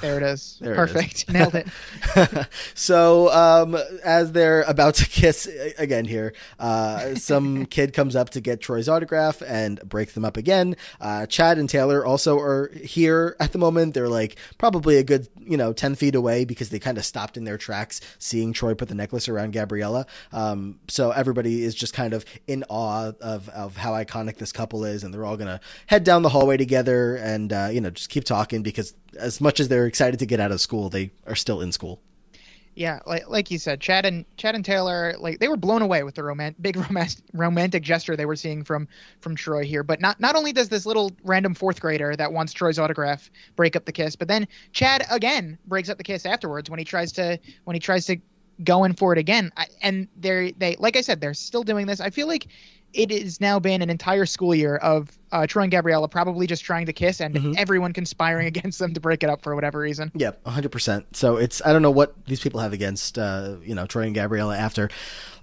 There 0.00 0.16
it 0.16 0.22
is. 0.22 0.58
There 0.60 0.74
Perfect. 0.74 1.24
is. 1.28 1.28
Nailed 1.34 1.54
it. 1.54 1.68
so 2.74 3.32
um, 3.32 3.76
as 4.04 4.32
they're 4.32 4.62
about 4.62 4.94
to 4.94 5.06
kiss 5.08 5.48
again 5.78 6.04
here, 6.04 6.34
uh, 6.58 7.14
some 7.14 7.66
kid 7.78 7.92
comes 7.92 8.14
up 8.14 8.30
to 8.30 8.40
get 8.40 8.60
Troy's 8.60 8.88
autograph 8.88 9.42
and 9.42 9.80
breaks 9.88 10.12
them 10.12 10.24
up 10.24 10.36
again. 10.36 10.76
Uh, 11.00 11.26
Chad 11.26 11.58
and 11.58 11.68
Taylor 11.68 12.04
also 12.04 12.38
are 12.38 12.70
here 12.74 13.36
at 13.40 13.52
the 13.52 13.58
moment. 13.58 13.94
They're 13.94 14.08
like 14.08 14.36
probably 14.58 14.98
a 14.98 15.04
good 15.04 15.28
you 15.38 15.56
know 15.56 15.72
ten 15.72 15.94
feet 15.94 16.14
away 16.14 16.44
because 16.44 16.68
they 16.70 16.78
kind 16.78 16.98
of 16.98 17.04
stopped 17.04 17.36
in 17.36 17.44
their 17.44 17.58
tracks 17.58 18.00
seeing 18.18 18.52
Troy 18.52 18.74
put 18.74 18.88
the 18.88 18.94
necklace 18.94 19.28
around 19.28 19.52
Gabriella. 19.52 20.06
Um, 20.32 20.78
so 20.88 21.10
everybody 21.10 21.62
is 21.64 21.74
just 21.74 21.94
kind 21.94 22.14
of 22.14 22.24
in 22.46 22.64
awe 22.68 23.12
of 23.20 23.48
of 23.48 23.76
how 23.76 23.92
iconic 23.92 24.36
this 24.36 24.52
couple 24.52 24.84
is, 24.84 25.02
and 25.02 25.12
they're 25.12 25.24
all 25.24 25.36
gonna 25.36 25.60
head 25.86 26.04
down 26.04 26.22
the 26.22 26.28
hallway 26.28 26.56
together 26.56 27.16
and 27.16 27.52
uh, 27.52 27.68
you 27.72 27.80
know 27.80 27.90
just 27.90 28.10
keep 28.10 28.24
talking 28.24 28.62
because 28.62 28.94
as 29.18 29.40
much 29.40 29.60
as 29.60 29.68
they're 29.68 29.86
excited 29.86 30.18
to 30.20 30.26
get 30.26 30.40
out 30.40 30.52
of 30.52 30.60
school, 30.60 30.88
they 30.88 31.10
are 31.26 31.34
still 31.34 31.60
in 31.60 31.72
school. 31.72 32.00
Yeah, 32.78 33.00
like 33.06 33.28
like 33.28 33.50
you 33.50 33.58
said, 33.58 33.80
Chad 33.80 34.06
and 34.06 34.24
Chad 34.36 34.54
and 34.54 34.64
Taylor, 34.64 35.16
like 35.18 35.40
they 35.40 35.48
were 35.48 35.56
blown 35.56 35.82
away 35.82 36.04
with 36.04 36.14
the 36.14 36.22
romantic, 36.22 36.62
big 36.62 36.76
romantic, 36.76 37.24
romantic 37.32 37.82
gesture 37.82 38.14
they 38.14 38.24
were 38.24 38.36
seeing 38.36 38.62
from 38.62 38.86
from 39.20 39.34
Troy 39.34 39.64
here. 39.64 39.82
But 39.82 40.00
not 40.00 40.20
not 40.20 40.36
only 40.36 40.52
does 40.52 40.68
this 40.68 40.86
little 40.86 41.10
random 41.24 41.54
fourth 41.54 41.80
grader 41.80 42.14
that 42.14 42.32
wants 42.32 42.52
Troy's 42.52 42.78
autograph 42.78 43.32
break 43.56 43.74
up 43.74 43.84
the 43.84 43.90
kiss, 43.90 44.14
but 44.14 44.28
then 44.28 44.46
Chad 44.70 45.04
again 45.10 45.58
breaks 45.66 45.88
up 45.88 45.98
the 45.98 46.04
kiss 46.04 46.24
afterwards 46.24 46.70
when 46.70 46.78
he 46.78 46.84
tries 46.84 47.10
to 47.12 47.40
when 47.64 47.74
he 47.74 47.80
tries 47.80 48.06
to 48.06 48.18
go 48.62 48.84
in 48.84 48.94
for 48.94 49.12
it 49.12 49.18
again. 49.18 49.50
I, 49.56 49.66
and 49.82 50.06
they're 50.16 50.52
they 50.52 50.76
like 50.78 50.96
I 50.96 51.00
said, 51.00 51.20
they're 51.20 51.34
still 51.34 51.64
doing 51.64 51.88
this. 51.88 52.00
I 52.00 52.10
feel 52.10 52.28
like 52.28 52.46
it 52.94 53.10
has 53.10 53.40
now 53.40 53.58
been 53.58 53.82
an 53.82 53.90
entire 53.90 54.24
school 54.26 54.54
year 54.54 54.76
of 54.76 55.10
uh, 55.30 55.46
Troy 55.46 55.62
and 55.64 55.70
Gabriella 55.70 56.08
probably 56.08 56.46
just 56.46 56.64
trying 56.64 56.86
to 56.86 56.92
kiss 56.92 57.20
and 57.20 57.34
Mhm. 57.34 57.54
everyone 57.58 57.92
conspiring 57.92 58.46
against 58.54 58.78
them 58.78 58.94
to 58.94 59.00
break 59.00 59.22
it 59.22 59.28
up 59.28 59.42
for 59.42 59.54
whatever 59.54 59.78
reason. 59.78 60.10
Yep, 60.14 60.42
100%. 60.44 61.04
So 61.12 61.36
it's 61.36 61.60
I 61.64 61.72
don't 61.72 61.82
know 61.82 61.90
what 61.90 62.14
these 62.26 62.40
people 62.40 62.60
have 62.60 62.72
against 62.72 63.18
uh, 63.18 63.56
you 63.62 63.74
know 63.74 63.86
Troy 63.86 64.02
and 64.02 64.14
Gabriella 64.14 64.56
after 64.56 64.88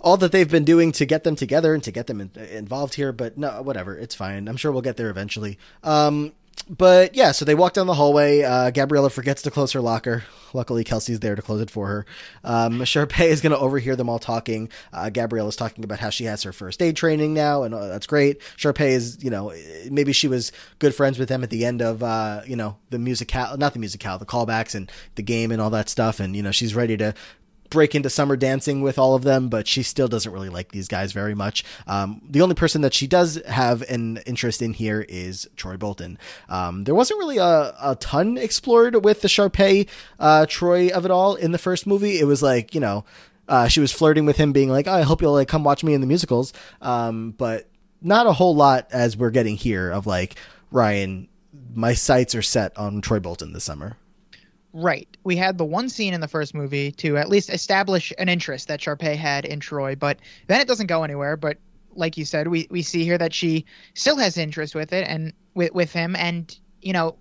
all 0.02 0.18
that 0.18 0.32
they've 0.32 0.50
been 0.50 0.66
doing 0.66 0.92
to 0.94 1.06
get 1.06 1.24
them 1.24 1.36
together 1.36 1.74
and 1.74 1.84
to 1.84 1.92
get 1.92 2.08
them 2.08 2.22
in, 2.22 2.30
involved 2.52 2.94
here, 2.96 3.12
but 3.12 3.38
no, 3.38 3.62
whatever, 3.62 3.98
it's 3.98 4.14
fine. 4.16 4.48
I'm 4.48 4.58
sure 4.58 4.72
we'll 4.72 4.82
get 4.84 4.98
there 4.98 5.10
eventually. 5.10 5.58
Um, 5.84 6.34
but 6.70 7.16
yeah, 7.16 7.32
so 7.32 7.46
they 7.46 7.56
walk 7.56 7.74
down 7.74 7.88
the 7.88 7.94
hallway. 7.94 8.42
Uh, 8.42 8.72
Gabriella 8.72 9.10
forgets 9.10 9.42
to 9.44 9.52
close 9.52 9.72
her 9.74 9.82
locker. 9.82 10.24
Luckily, 10.54 10.84
Kelsey's 10.84 11.20
there 11.20 11.36
to 11.36 11.42
close 11.42 11.62
it 11.62 11.70
for 11.70 11.88
her. 11.88 12.06
Um, 12.44 12.80
Sharpay 12.82 13.28
is 13.28 13.42
going 13.42 13.52
to 13.52 13.58
overhear 13.58 13.96
them 13.96 14.10
all 14.10 14.20
talking. 14.20 14.70
Uh, 14.92 15.10
Gabriella's 15.10 15.56
talking 15.56 15.84
about 15.84 16.00
how 16.00 16.10
she 16.10 16.24
has 16.26 16.44
her 16.44 16.54
first 16.54 16.82
aid 16.82 16.96
training 16.96 17.34
now, 17.34 17.64
and 17.64 17.76
uh, 17.76 17.88
that's 17.88 18.08
great. 18.08 18.40
Sharpay 18.58 18.92
is, 18.92 19.24
you 19.24 19.30
know, 19.30 19.54
maybe 19.92 20.12
she 20.12 20.28
was 20.28 20.52
good 20.80 20.96
friends 20.96 21.20
with 21.20 21.30
them 21.30 21.44
at 21.44 21.50
the 21.50 21.66
end 21.66 21.82
of, 21.82 22.02
uh, 22.02 22.42
you 22.48 22.56
know, 22.56 22.78
the 22.90 23.00
musical, 23.00 23.58
not 23.58 23.74
the 23.74 23.80
musical, 23.80 24.18
the 24.18 24.26
callbacks 24.26 24.74
and 24.74 24.92
the 25.16 25.24
game 25.24 25.52
and 25.52 25.62
all 25.62 25.70
that 25.70 25.90
stuff. 25.90 26.20
And, 26.20 26.36
you 26.36 26.42
know, 26.42 26.52
she's 26.52 26.74
ready 26.74 26.98
to 26.98 27.14
break 27.76 27.94
into 27.94 28.10
summer 28.10 28.38
dancing 28.38 28.82
with 28.82 28.98
all 28.98 29.16
of 29.16 29.24
them, 29.24 29.50
but 29.50 29.68
she 29.68 29.84
still 29.84 30.08
doesn't 30.08 30.32
really 30.32 30.48
like 30.48 30.72
these 30.72 30.88
guys 30.88 31.12
very 31.12 31.36
much. 31.36 31.66
Um, 31.88 32.22
the 32.28 32.42
only 32.42 32.56
person 32.56 32.82
that 32.82 32.94
she 32.94 33.06
does 33.06 33.36
have 33.48 33.82
an 33.84 34.18
interest 34.26 34.62
in 34.62 34.72
here 34.72 35.06
is 35.10 35.46
Troy 35.58 35.76
Bolton. 35.76 36.18
Um, 36.48 36.86
there 36.86 36.96
wasn't 36.96 37.20
really 37.20 37.38
a, 37.38 37.76
a 37.82 37.98
ton 38.00 38.38
explored 38.38 39.04
with 39.04 39.22
the 39.22 39.28
Sharpay 39.28 39.90
uh, 40.22 40.46
Troy 40.48 40.88
of 40.88 41.04
it 41.04 41.12
all 41.12 41.36
in 41.36 41.52
the 41.52 41.58
first 41.58 41.86
movie. 41.86 42.18
It 42.18 42.24
was 42.24 42.42
like, 42.42 42.74
you 42.74 42.80
know, 42.80 43.04
uh, 43.50 43.68
she 43.68 43.82
was 43.82 43.92
flirting 43.92 44.26
with 44.26 44.38
him, 44.38 44.54
being 44.54 44.70
like, 44.70 44.88
oh, 44.88 44.94
"I 44.94 45.02
hope 45.02 45.22
you'll 45.22 45.34
like 45.34 45.50
come 45.50 45.66
watch 45.66 45.84
me 45.84 45.94
in 45.94 46.02
the 46.02 46.08
musicals," 46.08 46.54
um, 46.82 47.32
but 47.38 47.68
not 48.02 48.26
a 48.26 48.34
whole 48.34 48.56
lot 48.56 48.88
as 48.92 49.18
we're 49.18 49.32
getting 49.32 49.58
here 49.58 49.92
of 49.92 50.08
like 50.08 50.36
Ryan. 50.72 51.28
My 51.74 51.94
sights 51.94 52.36
are 52.36 52.42
set 52.42 52.76
on 52.78 53.02
Troy 53.02 53.20
Bolton 53.20 53.52
this 53.52 53.66
summer. 53.66 53.98
Right. 54.78 55.08
We 55.24 55.38
had 55.38 55.58
the 55.58 55.64
one 55.64 55.88
scene 55.88 56.14
in 56.14 56.20
the 56.20 56.28
first 56.28 56.54
movie 56.54 56.92
to 56.94 57.16
at 57.16 57.30
least 57.30 57.50
establish 57.50 58.12
an 58.20 58.28
interest 58.28 58.68
that 58.68 58.82
Sharpay 58.82 59.16
had 59.16 59.46
in 59.46 59.62
Troy, 59.62 59.96
but 59.96 60.20
then 60.48 60.60
it 60.60 60.68
doesn't 60.68 60.88
go 60.88 61.06
anywhere. 61.06 61.38
But 61.38 61.60
like 61.94 62.18
you 62.18 62.26
said, 62.26 62.50
we, 62.50 62.68
we 62.70 62.82
see 62.82 63.06
here 63.06 63.18
that 63.18 63.34
she 63.34 63.64
still 63.94 64.18
has 64.18 64.38
interest 64.38 64.76
with 64.76 64.92
it 64.92 65.08
and 65.08 65.32
with, 65.54 65.74
with 65.74 65.94
him. 65.94 66.14
And, 66.18 66.54
you 66.82 66.92
know, 66.92 67.16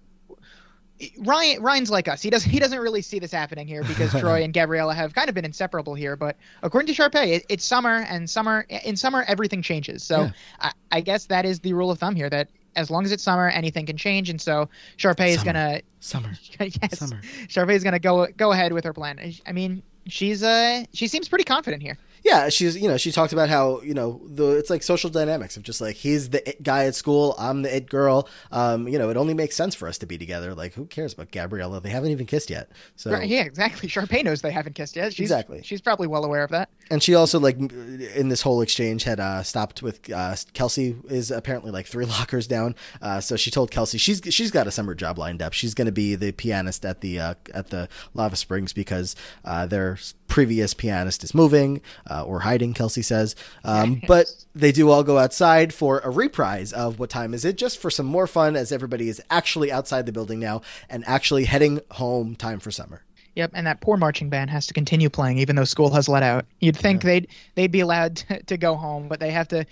Ryan 1.18 1.62
Ryan's 1.62 1.92
like 1.92 2.08
us. 2.08 2.22
He 2.22 2.30
doesn't 2.30 2.50
he 2.50 2.58
doesn't 2.58 2.78
really 2.80 3.02
see 3.02 3.20
this 3.20 3.30
happening 3.30 3.68
here 3.68 3.84
because 3.84 4.10
Troy 4.20 4.42
and 4.42 4.52
Gabriella 4.52 4.94
have 4.94 5.14
kind 5.14 5.28
of 5.28 5.34
been 5.36 5.44
inseparable 5.44 5.94
here. 5.94 6.16
But 6.16 6.36
according 6.60 6.92
to 6.92 7.00
Sharpay, 7.00 7.28
it, 7.36 7.46
it's 7.48 7.64
summer 7.64 7.98
and 8.08 8.28
summer 8.28 8.66
in 8.68 8.96
summer 8.96 9.24
everything 9.28 9.62
changes. 9.62 10.02
So 10.02 10.22
Yeah. 10.22 10.30
I, 10.60 10.72
I 10.90 11.00
guess 11.02 11.26
that 11.26 11.44
is 11.44 11.60
the 11.60 11.72
rule 11.72 11.92
of 11.92 12.00
thumb 12.00 12.16
here 12.16 12.30
that 12.30 12.48
as 12.76 12.90
long 12.90 13.04
as 13.04 13.12
it's 13.12 13.22
summer, 13.22 13.48
anything 13.48 13.86
can 13.86 13.96
change. 13.96 14.30
And 14.30 14.40
so 14.40 14.68
Sharpay 14.98 15.28
is 15.28 15.42
gonna 15.42 15.80
Summer. 16.00 16.32
yes, 16.60 16.98
Summer. 16.98 17.20
Sharpay 17.48 17.74
is 17.74 17.84
gonna 17.84 17.98
go 17.98 18.26
go 18.36 18.52
ahead 18.52 18.72
with 18.72 18.84
her 18.84 18.92
plan. 18.92 19.18
I 19.46 19.52
mean, 19.52 19.82
she's 20.06 20.42
uh 20.42 20.84
she 20.92 21.06
seems 21.08 21.28
pretty 21.28 21.44
confident 21.44 21.82
here. 21.82 21.96
yeah 22.24 22.50
she's 22.50 22.76
you 22.76 22.88
know 22.88 22.98
she 22.98 23.10
talked 23.10 23.32
about 23.32 23.48
how 23.48 23.80
you 23.80 23.94
know 23.94 24.20
the 24.26 24.50
it's 24.58 24.68
like 24.68 24.82
social 24.82 25.08
dynamics 25.08 25.56
of 25.56 25.62
just 25.62 25.80
like 25.80 25.96
he's 25.96 26.28
the 26.28 26.46
it 26.46 26.62
guy 26.62 26.84
at 26.84 26.94
school 26.94 27.34
i'm 27.38 27.62
the 27.62 27.74
it 27.74 27.88
girl 27.88 28.28
um 28.52 28.86
you 28.86 28.98
know 28.98 29.08
it 29.08 29.16
only 29.16 29.32
makes 29.32 29.56
sense 29.56 29.74
for 29.74 29.88
us 29.88 29.96
to 29.96 30.04
be 30.04 30.18
together 30.18 30.54
like 30.54 30.74
who 30.74 30.84
cares 30.84 31.14
about 31.14 31.30
gabriella 31.30 31.80
they 31.80 31.88
haven't 31.88 32.10
even 32.10 32.26
kissed 32.26 32.50
yet 32.50 32.70
so 32.96 33.12
Right, 33.12 33.26
yeah, 33.28 33.44
exactly. 33.44 33.88
Sharpay 33.88 34.24
knows 34.24 34.42
they 34.42 34.50
haven't 34.50 34.74
kissed 34.74 34.94
yet. 34.96 35.14
She's, 35.14 35.30
Exactly. 35.30 35.62
She's 35.62 35.80
probably 35.80 36.06
well 36.06 36.24
aware 36.24 36.44
of 36.44 36.50
that. 36.50 36.68
And 36.90 37.02
she 37.02 37.14
also 37.14 37.38
like 37.40 37.56
in 37.58 38.28
this 38.28 38.42
whole 38.42 38.60
exchange 38.60 39.04
had 39.04 39.20
uh 39.20 39.42
stopped 39.42 39.82
with 39.82 40.10
uh 40.12 40.34
kelsey 40.52 40.96
is 41.08 41.30
apparently 41.30 41.70
like 41.70 41.86
three 41.86 42.04
lockers 42.16 42.46
down. 42.46 42.74
Uh 43.00 43.20
so 43.20 43.36
she 43.36 43.50
told 43.50 43.70
kelsey 43.70 43.98
she's 43.98 44.20
she's 44.30 44.50
got 44.50 44.66
a 44.66 44.70
summer 44.70 44.94
job 44.94 45.18
lined 45.18 45.42
up. 45.42 45.52
She's 45.52 45.74
going 45.74 45.86
to 45.86 45.92
be 45.92 46.14
the 46.14 46.32
pianist 46.32 46.84
at 46.84 47.00
the 47.00 47.20
uh 47.20 47.34
at 47.52 47.70
the 47.70 47.88
lava 48.12 48.36
springs 48.36 48.72
because 48.72 49.16
uh 49.44 49.66
their 49.66 49.98
previous 50.26 50.74
pianist 50.74 51.22
is 51.22 51.34
moving 51.34 51.80
uh, 52.10 52.24
or 52.24 52.40
hiding 52.40 52.74
kelsey 52.74 53.02
says. 53.02 53.34
Um 53.64 54.02
but 54.06 54.26
they 54.54 54.72
do 54.72 54.90
all 54.90 55.02
go 55.02 55.18
outside 55.18 55.72
for 55.72 56.00
a 56.00 56.10
reprise 56.10 56.72
of 56.72 56.98
what 56.98 57.10
time 57.10 57.34
is 57.34 57.44
it? 57.44 57.56
Just 57.56 57.78
for 57.78 57.90
some 57.90 58.06
more 58.06 58.26
fun 58.26 58.56
as 58.56 58.72
everybody 58.72 59.08
is 59.08 59.22
actually 59.30 59.72
outside 59.72 60.06
the 60.06 60.12
building 60.12 60.40
now 60.40 60.62
and 60.88 61.04
actually 61.06 61.44
heading 61.44 61.80
home 61.92 62.36
time 62.36 62.60
for 62.60 62.70
summer 62.70 63.02
Yep, 63.34 63.52
and 63.54 63.66
that 63.66 63.80
poor 63.80 63.96
marching 63.96 64.28
band 64.30 64.50
has 64.50 64.66
to 64.68 64.74
continue 64.74 65.10
playing 65.10 65.38
even 65.38 65.56
though 65.56 65.64
school 65.64 65.90
has 65.92 66.08
let 66.08 66.22
out. 66.22 66.46
You'd 66.60 66.76
think 66.76 67.02
they'd 67.02 67.28
they'd 67.54 67.72
be 67.72 67.80
allowed 67.80 68.16
to, 68.28 68.42
to 68.44 68.56
go 68.56 68.76
home, 68.76 69.08
but 69.08 69.20
they 69.20 69.30
have 69.30 69.48
to 69.48 69.66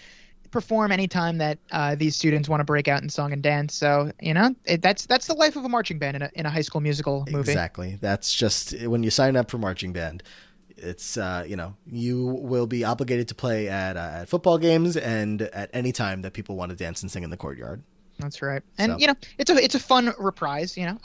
perform 0.50 0.92
anytime 0.92 1.38
that 1.38 1.58
uh, 1.70 1.94
these 1.94 2.14
students 2.14 2.48
want 2.48 2.60
to 2.60 2.64
break 2.64 2.86
out 2.86 3.02
in 3.02 3.08
song 3.08 3.32
and 3.32 3.42
dance. 3.42 3.74
So 3.74 4.12
you 4.20 4.34
know 4.34 4.54
it, 4.64 4.82
that's 4.82 5.06
that's 5.06 5.26
the 5.26 5.34
life 5.34 5.56
of 5.56 5.64
a 5.64 5.68
marching 5.68 5.98
band 5.98 6.16
in 6.16 6.22
a 6.22 6.30
in 6.34 6.46
a 6.46 6.50
high 6.50 6.60
school 6.60 6.80
musical 6.80 7.24
movie. 7.30 7.50
Exactly. 7.50 7.98
That's 8.00 8.32
just 8.32 8.80
when 8.86 9.02
you 9.02 9.10
sign 9.10 9.36
up 9.36 9.50
for 9.50 9.58
marching 9.58 9.92
band. 9.92 10.22
It's 10.76 11.16
uh, 11.16 11.44
you 11.46 11.56
know 11.56 11.76
you 11.86 12.26
will 12.26 12.66
be 12.66 12.84
obligated 12.84 13.28
to 13.28 13.34
play 13.34 13.68
at 13.68 13.96
uh, 13.96 14.10
at 14.22 14.28
football 14.28 14.58
games 14.58 14.96
and 14.96 15.42
at 15.42 15.70
any 15.72 15.92
time 15.92 16.22
that 16.22 16.32
people 16.32 16.56
want 16.56 16.70
to 16.70 16.76
dance 16.76 17.02
and 17.02 17.10
sing 17.10 17.22
in 17.22 17.30
the 17.30 17.36
courtyard. 17.36 17.82
That's 18.18 18.40
right. 18.42 18.62
And 18.78 18.92
So- 18.92 18.98
you 18.98 19.06
know, 19.08 19.14
it's 19.38 19.50
a 19.50 19.56
it's 19.62 19.74
a 19.74 19.80
fun 19.80 20.12
reprise. 20.18 20.76
You 20.76 20.86
know, 20.86 20.98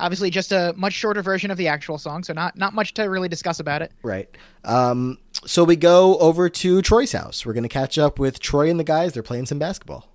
obviously 0.00 0.30
just 0.30 0.52
a 0.52 0.72
much 0.76 0.92
shorter 0.94 1.22
version 1.22 1.50
of 1.50 1.58
the 1.58 1.68
actual 1.68 1.98
song, 1.98 2.24
so 2.24 2.32
not 2.32 2.56
not 2.56 2.72
much 2.74 2.94
to 2.94 3.02
really 3.04 3.28
discuss 3.28 3.60
about 3.60 3.82
it. 3.82 3.92
Right. 4.02 4.28
Um, 4.64 5.18
so 5.44 5.64
we 5.64 5.76
go 5.76 6.16
over 6.18 6.48
to 6.48 6.82
Troy's 6.82 7.12
house. 7.12 7.44
We're 7.44 7.52
going 7.52 7.62
to 7.64 7.68
catch 7.68 7.98
up 7.98 8.18
with 8.18 8.38
Troy 8.40 8.70
and 8.70 8.78
the 8.80 8.84
guys. 8.84 9.12
They're 9.12 9.22
playing 9.22 9.46
some 9.46 9.58
basketball. 9.58 10.08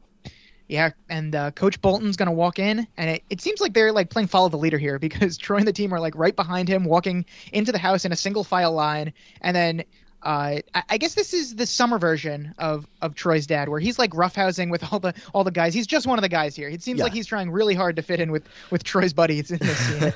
Yeah, 0.70 0.90
and 1.10 1.34
uh, 1.34 1.52
Coach 1.52 1.82
Bolton's 1.82 2.18
gonna 2.18 2.34
walk 2.34 2.60
in, 2.60 2.86
and 2.98 3.10
it, 3.10 3.24
it 3.30 3.40
seems 3.40 3.62
like 3.62 3.74
they're 3.74 3.94
like 3.94 4.10
playing 4.10 4.28
follow 4.28 4.50
the 4.50 4.58
leader 4.58 4.78
here 4.78 5.00
because 5.08 5.38
Troy 5.38 5.58
and 5.60 5.68
the 5.68 5.72
team 5.72 5.94
are 5.94 6.00
like 6.00 6.14
right 6.16 6.36
behind 6.36 6.68
him, 6.68 6.84
walking 6.84 7.26
into 7.54 7.72
the 7.72 7.78
house 7.78 8.04
in 8.04 8.12
a 8.12 8.16
single 8.18 8.44
file 8.44 8.74
line, 8.74 9.14
and 9.42 9.56
then. 9.56 9.84
Uh, 10.28 10.60
I, 10.90 10.98
guess 10.98 11.14
this 11.14 11.34
is 11.34 11.56
the 11.56 11.66
summer 11.66 11.98
version 11.98 12.54
of, 12.58 12.86
of 13.02 13.16
Troy's 13.16 13.48
dad, 13.48 13.70
where 13.70 13.80
he's 13.80 13.98
like 13.98 14.12
roughhousing 14.12 14.70
with 14.70 14.92
all 14.92 15.00
the 15.00 15.14
all 15.34 15.46
the 15.46 15.52
guys. 15.52 15.74
He's 15.74 15.88
just 15.88 16.06
one 16.06 16.18
of 16.20 16.22
the 16.22 16.28
guys 16.30 16.54
here. 16.54 16.68
It 16.68 16.84
seems 16.84 16.98
Yeah. 16.98 17.06
like 17.06 17.14
he's 17.14 17.28
trying 17.28 17.50
really 17.50 17.76
hard 17.76 17.96
to 17.96 18.02
fit 18.02 18.20
in 18.20 18.30
with 18.32 18.44
with 18.70 18.84
Troy's 18.84 19.14
buddies 19.14 19.52
in 19.52 19.60
this 19.60 19.78
scene. 20.00 20.14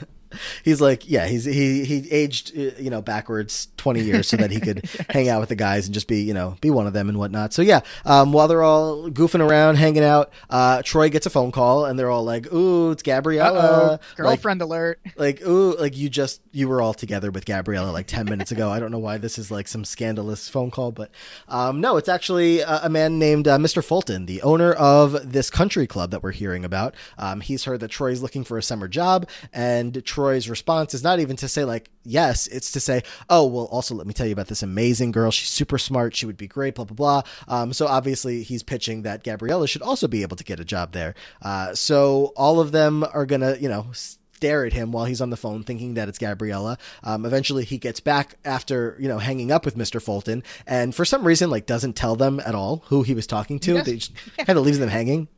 He's 0.64 0.82
like, 0.82 1.10
yeah, 1.10 1.26
he's 1.28 1.46
he 1.46 1.84
he 1.86 2.10
aged, 2.12 2.58
uh, 2.58 2.72
you 2.80 2.90
know, 2.90 3.02
backwards 3.02 3.68
twenty 3.78 4.02
years 4.02 4.28
so 4.28 4.38
that 4.38 4.52
he 4.52 4.60
could 4.60 4.86
hang 5.10 5.30
out 5.30 5.40
with 5.40 5.50
the 5.50 5.56
guys 5.56 5.86
and 5.86 5.94
just 5.94 6.08
be, 6.08 6.22
you 6.22 6.34
know, 6.34 6.56
be 6.62 6.70
one 6.70 6.88
of 6.88 6.94
them 6.94 7.10
and 7.10 7.18
whatnot. 7.18 7.54
So 7.54 7.62
yeah, 7.62 7.82
um, 8.06 8.32
while 8.34 8.48
they're 8.48 8.64
all 8.64 9.10
goofing 9.10 9.48
around, 9.48 9.76
hanging 9.76 10.04
out, 10.04 10.32
uh, 10.50 10.82
Troy 10.84 11.10
gets 11.10 11.26
a 11.26 11.30
phone 11.30 11.52
call 11.52 11.86
and 11.86 11.98
they're 11.98 12.10
all 12.10 12.24
like, 12.24 12.52
"Ooh, 12.54 12.92
it's 12.92 13.02
Uh 13.02 13.06
Gabriella." 13.06 13.52
oh, 13.62 13.92
Like, 13.92 14.16
girlfriend 14.18 14.62
alert. 14.62 15.00
like 15.18 15.42
ooh 15.46 15.76
like 15.78 15.98
you 15.98 16.10
just 16.10 16.42
you 16.52 16.68
were 16.68 16.82
all 16.82 16.94
together 16.94 17.32
with 17.32 17.46
gabriella 17.46 17.92
like 17.92 18.08
10 18.08 18.26
minutes 18.26 18.52
ago 18.52 18.70
i 18.70 18.80
don't 18.80 18.92
know 18.92 19.00
why 19.00 19.18
this 19.18 19.38
is 19.38 19.50
like 19.52 19.68
some 19.68 19.84
scandalous 19.86 20.48
phone 20.50 20.70
call 20.72 20.92
but 20.92 21.10
um 21.48 21.82
no 21.82 21.98
it's 21.98 22.10
actually 22.10 22.60
a, 22.60 22.82
a 22.84 22.90
man 22.90 23.18
named 23.20 23.48
uh, 23.48 23.58
mr 23.58 23.84
fulton 23.84 24.26
the 24.26 24.42
owner 24.42 24.74
of 24.74 25.32
this 25.32 25.50
country 25.50 25.88
club 25.88 26.12
that 26.12 26.22
we're 26.24 26.32
hearing 26.32 26.64
about 26.66 26.94
um 27.18 27.42
he's 27.42 27.64
heard 27.66 27.80
that 27.80 27.90
troy's 27.90 28.22
looking 28.22 28.44
for 28.44 28.58
a 28.58 28.64
summer 28.64 28.88
job 28.88 29.28
and 29.54 30.04
troy 30.06 30.21
Troy's 30.22 30.48
response 30.48 30.94
is 30.94 31.04
not 31.04 31.20
even 31.20 31.36
to 31.38 31.48
say 31.48 31.66
like 31.66 31.90
yes, 32.04 32.46
it's 32.46 32.72
to 32.74 32.80
say, 32.80 33.02
oh 33.28 33.48
well, 33.48 33.66
also 33.66 33.96
let 33.96 34.06
me 34.06 34.14
tell 34.14 34.28
you 34.28 34.34
about 34.34 34.48
this 34.48 34.62
amazing 34.62 35.12
girl. 35.12 35.32
She's 35.32 35.50
super 35.50 35.80
smart. 35.80 36.16
She 36.16 36.28
would 36.28 36.38
be 36.38 36.48
great. 36.48 36.76
Blah 36.76 36.86
blah 36.86 36.96
blah. 36.96 37.22
Um, 37.48 37.74
so 37.74 37.88
obviously 37.88 38.44
he's 38.44 38.62
pitching 38.62 39.02
that 39.02 39.24
Gabriella 39.24 39.68
should 39.68 39.82
also 39.82 40.08
be 40.08 40.22
able 40.22 40.38
to 40.38 40.44
get 40.44 40.60
a 40.60 40.66
job 40.66 40.92
there. 40.92 41.16
Uh, 41.42 41.74
so 41.74 42.34
all 42.36 42.60
of 42.60 42.72
them 42.72 43.04
are 43.14 43.26
gonna 43.26 43.56
you 43.60 43.68
know 43.68 43.88
stare 43.94 44.64
at 44.64 44.74
him 44.74 44.92
while 44.92 45.06
he's 45.06 45.22
on 45.22 45.32
the 45.32 45.38
phone, 45.38 45.64
thinking 45.64 45.96
that 45.96 46.08
it's 46.08 46.20
Gabriella. 46.20 46.78
Um, 47.04 47.26
eventually, 47.26 47.64
he 47.64 47.80
gets 47.80 48.00
back 48.00 48.36
after 48.46 48.96
you 49.00 49.08
know 49.08 49.18
hanging 49.18 49.52
up 49.52 49.66
with 49.66 49.76
Mister 49.76 50.00
Fulton, 50.00 50.44
and 50.68 50.94
for 50.94 51.04
some 51.04 51.26
reason, 51.26 51.50
like 51.50 51.66
doesn't 51.66 51.96
tell 51.96 52.16
them 52.16 52.40
at 52.40 52.54
all 52.54 52.84
who 52.88 53.02
he 53.02 53.16
was 53.16 53.26
talking 53.26 53.58
to. 53.62 53.74
Yes. 53.74 53.86
They 53.88 53.96
just 53.96 54.14
kind 54.38 54.60
of 54.60 54.66
leaves 54.66 54.78
them 54.78 54.90
hanging. 54.90 55.30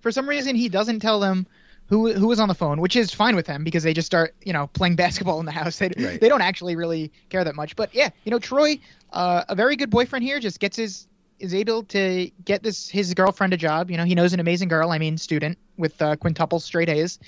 For 0.00 0.12
some 0.12 0.28
reason, 0.28 0.54
he 0.54 0.68
doesn't 0.68 1.00
tell 1.00 1.18
them 1.18 1.48
who 1.92 2.10
who 2.14 2.26
was 2.28 2.40
on 2.40 2.48
the 2.48 2.54
phone, 2.54 2.80
which 2.80 2.96
is 2.96 3.12
fine 3.12 3.36
with 3.36 3.44
them 3.44 3.64
because 3.64 3.82
they 3.82 3.92
just 3.92 4.06
start 4.06 4.34
you 4.44 4.52
know 4.52 4.66
playing 4.68 4.96
basketball 5.04 5.38
in 5.40 5.46
the 5.46 5.52
house. 5.52 5.78
They 5.78 5.90
Right. 5.98 6.18
they 6.18 6.28
don't 6.30 6.40
actually 6.40 6.74
really 6.74 7.12
care 7.28 7.44
that 7.44 7.54
much. 7.54 7.76
But 7.76 7.94
yeah, 7.94 8.08
you 8.24 8.30
know 8.30 8.38
Troy, 8.38 8.78
uh, 9.12 9.44
a 9.50 9.54
very 9.54 9.76
good 9.76 9.90
boyfriend 9.90 10.24
here, 10.24 10.40
just 10.40 10.58
gets 10.58 10.78
his 10.78 11.06
is 11.38 11.52
able 11.52 11.82
to 11.84 12.30
get 12.46 12.62
this 12.62 12.88
his 12.88 13.12
girlfriend 13.12 13.52
a 13.52 13.58
job. 13.58 13.90
You 13.90 13.98
know 13.98 14.04
he 14.04 14.14
knows 14.14 14.32
an 14.32 14.40
amazing 14.40 14.68
girl, 14.68 14.90
I 14.90 14.96
mean 14.98 15.18
student 15.18 15.58
with 15.76 16.00
uh, 16.00 16.16
quintuple 16.16 16.60
straight 16.60 16.88
A's, 16.88 17.18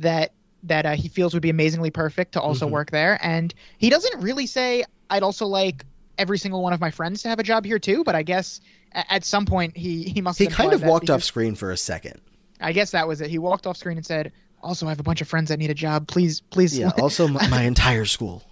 that 0.00 0.32
that 0.64 0.84
uh, 0.84 0.94
he 0.96 1.08
feels 1.08 1.32
would 1.32 1.42
be 1.42 1.50
amazingly 1.50 1.92
perfect 1.92 2.32
to 2.32 2.40
also 2.40 2.66
Mhm. 2.66 2.72
work 2.72 2.90
there. 2.90 3.20
And 3.22 3.54
he 3.78 3.88
doesn't 3.88 4.20
really 4.20 4.46
say 4.46 4.84
I'd 5.10 5.22
also 5.22 5.46
like 5.46 5.84
every 6.18 6.38
single 6.38 6.60
one 6.60 6.72
of 6.72 6.80
my 6.80 6.90
friends 6.90 7.22
to 7.22 7.28
have 7.28 7.38
a 7.38 7.44
job 7.44 7.64
here 7.64 7.78
too. 7.78 8.02
But 8.02 8.16
I 8.16 8.24
guess 8.24 8.60
at 8.90 9.24
some 9.24 9.46
point 9.46 9.76
he 9.76 10.02
he 10.02 10.20
must 10.20 10.40
He 10.40 10.48
kind 10.48 10.72
of 10.72 10.82
walked 10.82 11.08
off 11.08 11.22
screen 11.22 11.54
for 11.54 11.70
a 11.70 11.76
second. 11.76 12.20
I 12.60 12.72
guess 12.72 12.90
that 12.92 13.06
was 13.06 13.20
it. 13.20 13.30
He 13.30 13.38
walked 13.38 13.66
off 13.66 13.76
screen 13.76 13.96
and 13.96 14.06
said, 14.06 14.32
"Also, 14.62 14.86
I 14.86 14.90
have 14.90 15.00
a 15.00 15.04
bunch 15.04 15.20
of 15.20 15.28
friends 15.28 15.48
that 15.48 15.58
need 15.58 15.70
a 15.70 15.74
job. 15.74 16.08
Please, 16.08 16.40
please." 16.40 16.78
Yeah. 16.78 16.90
Also, 16.98 17.28
my, 17.28 17.46
my 17.48 17.62
entire 17.62 18.04
school. 18.04 18.44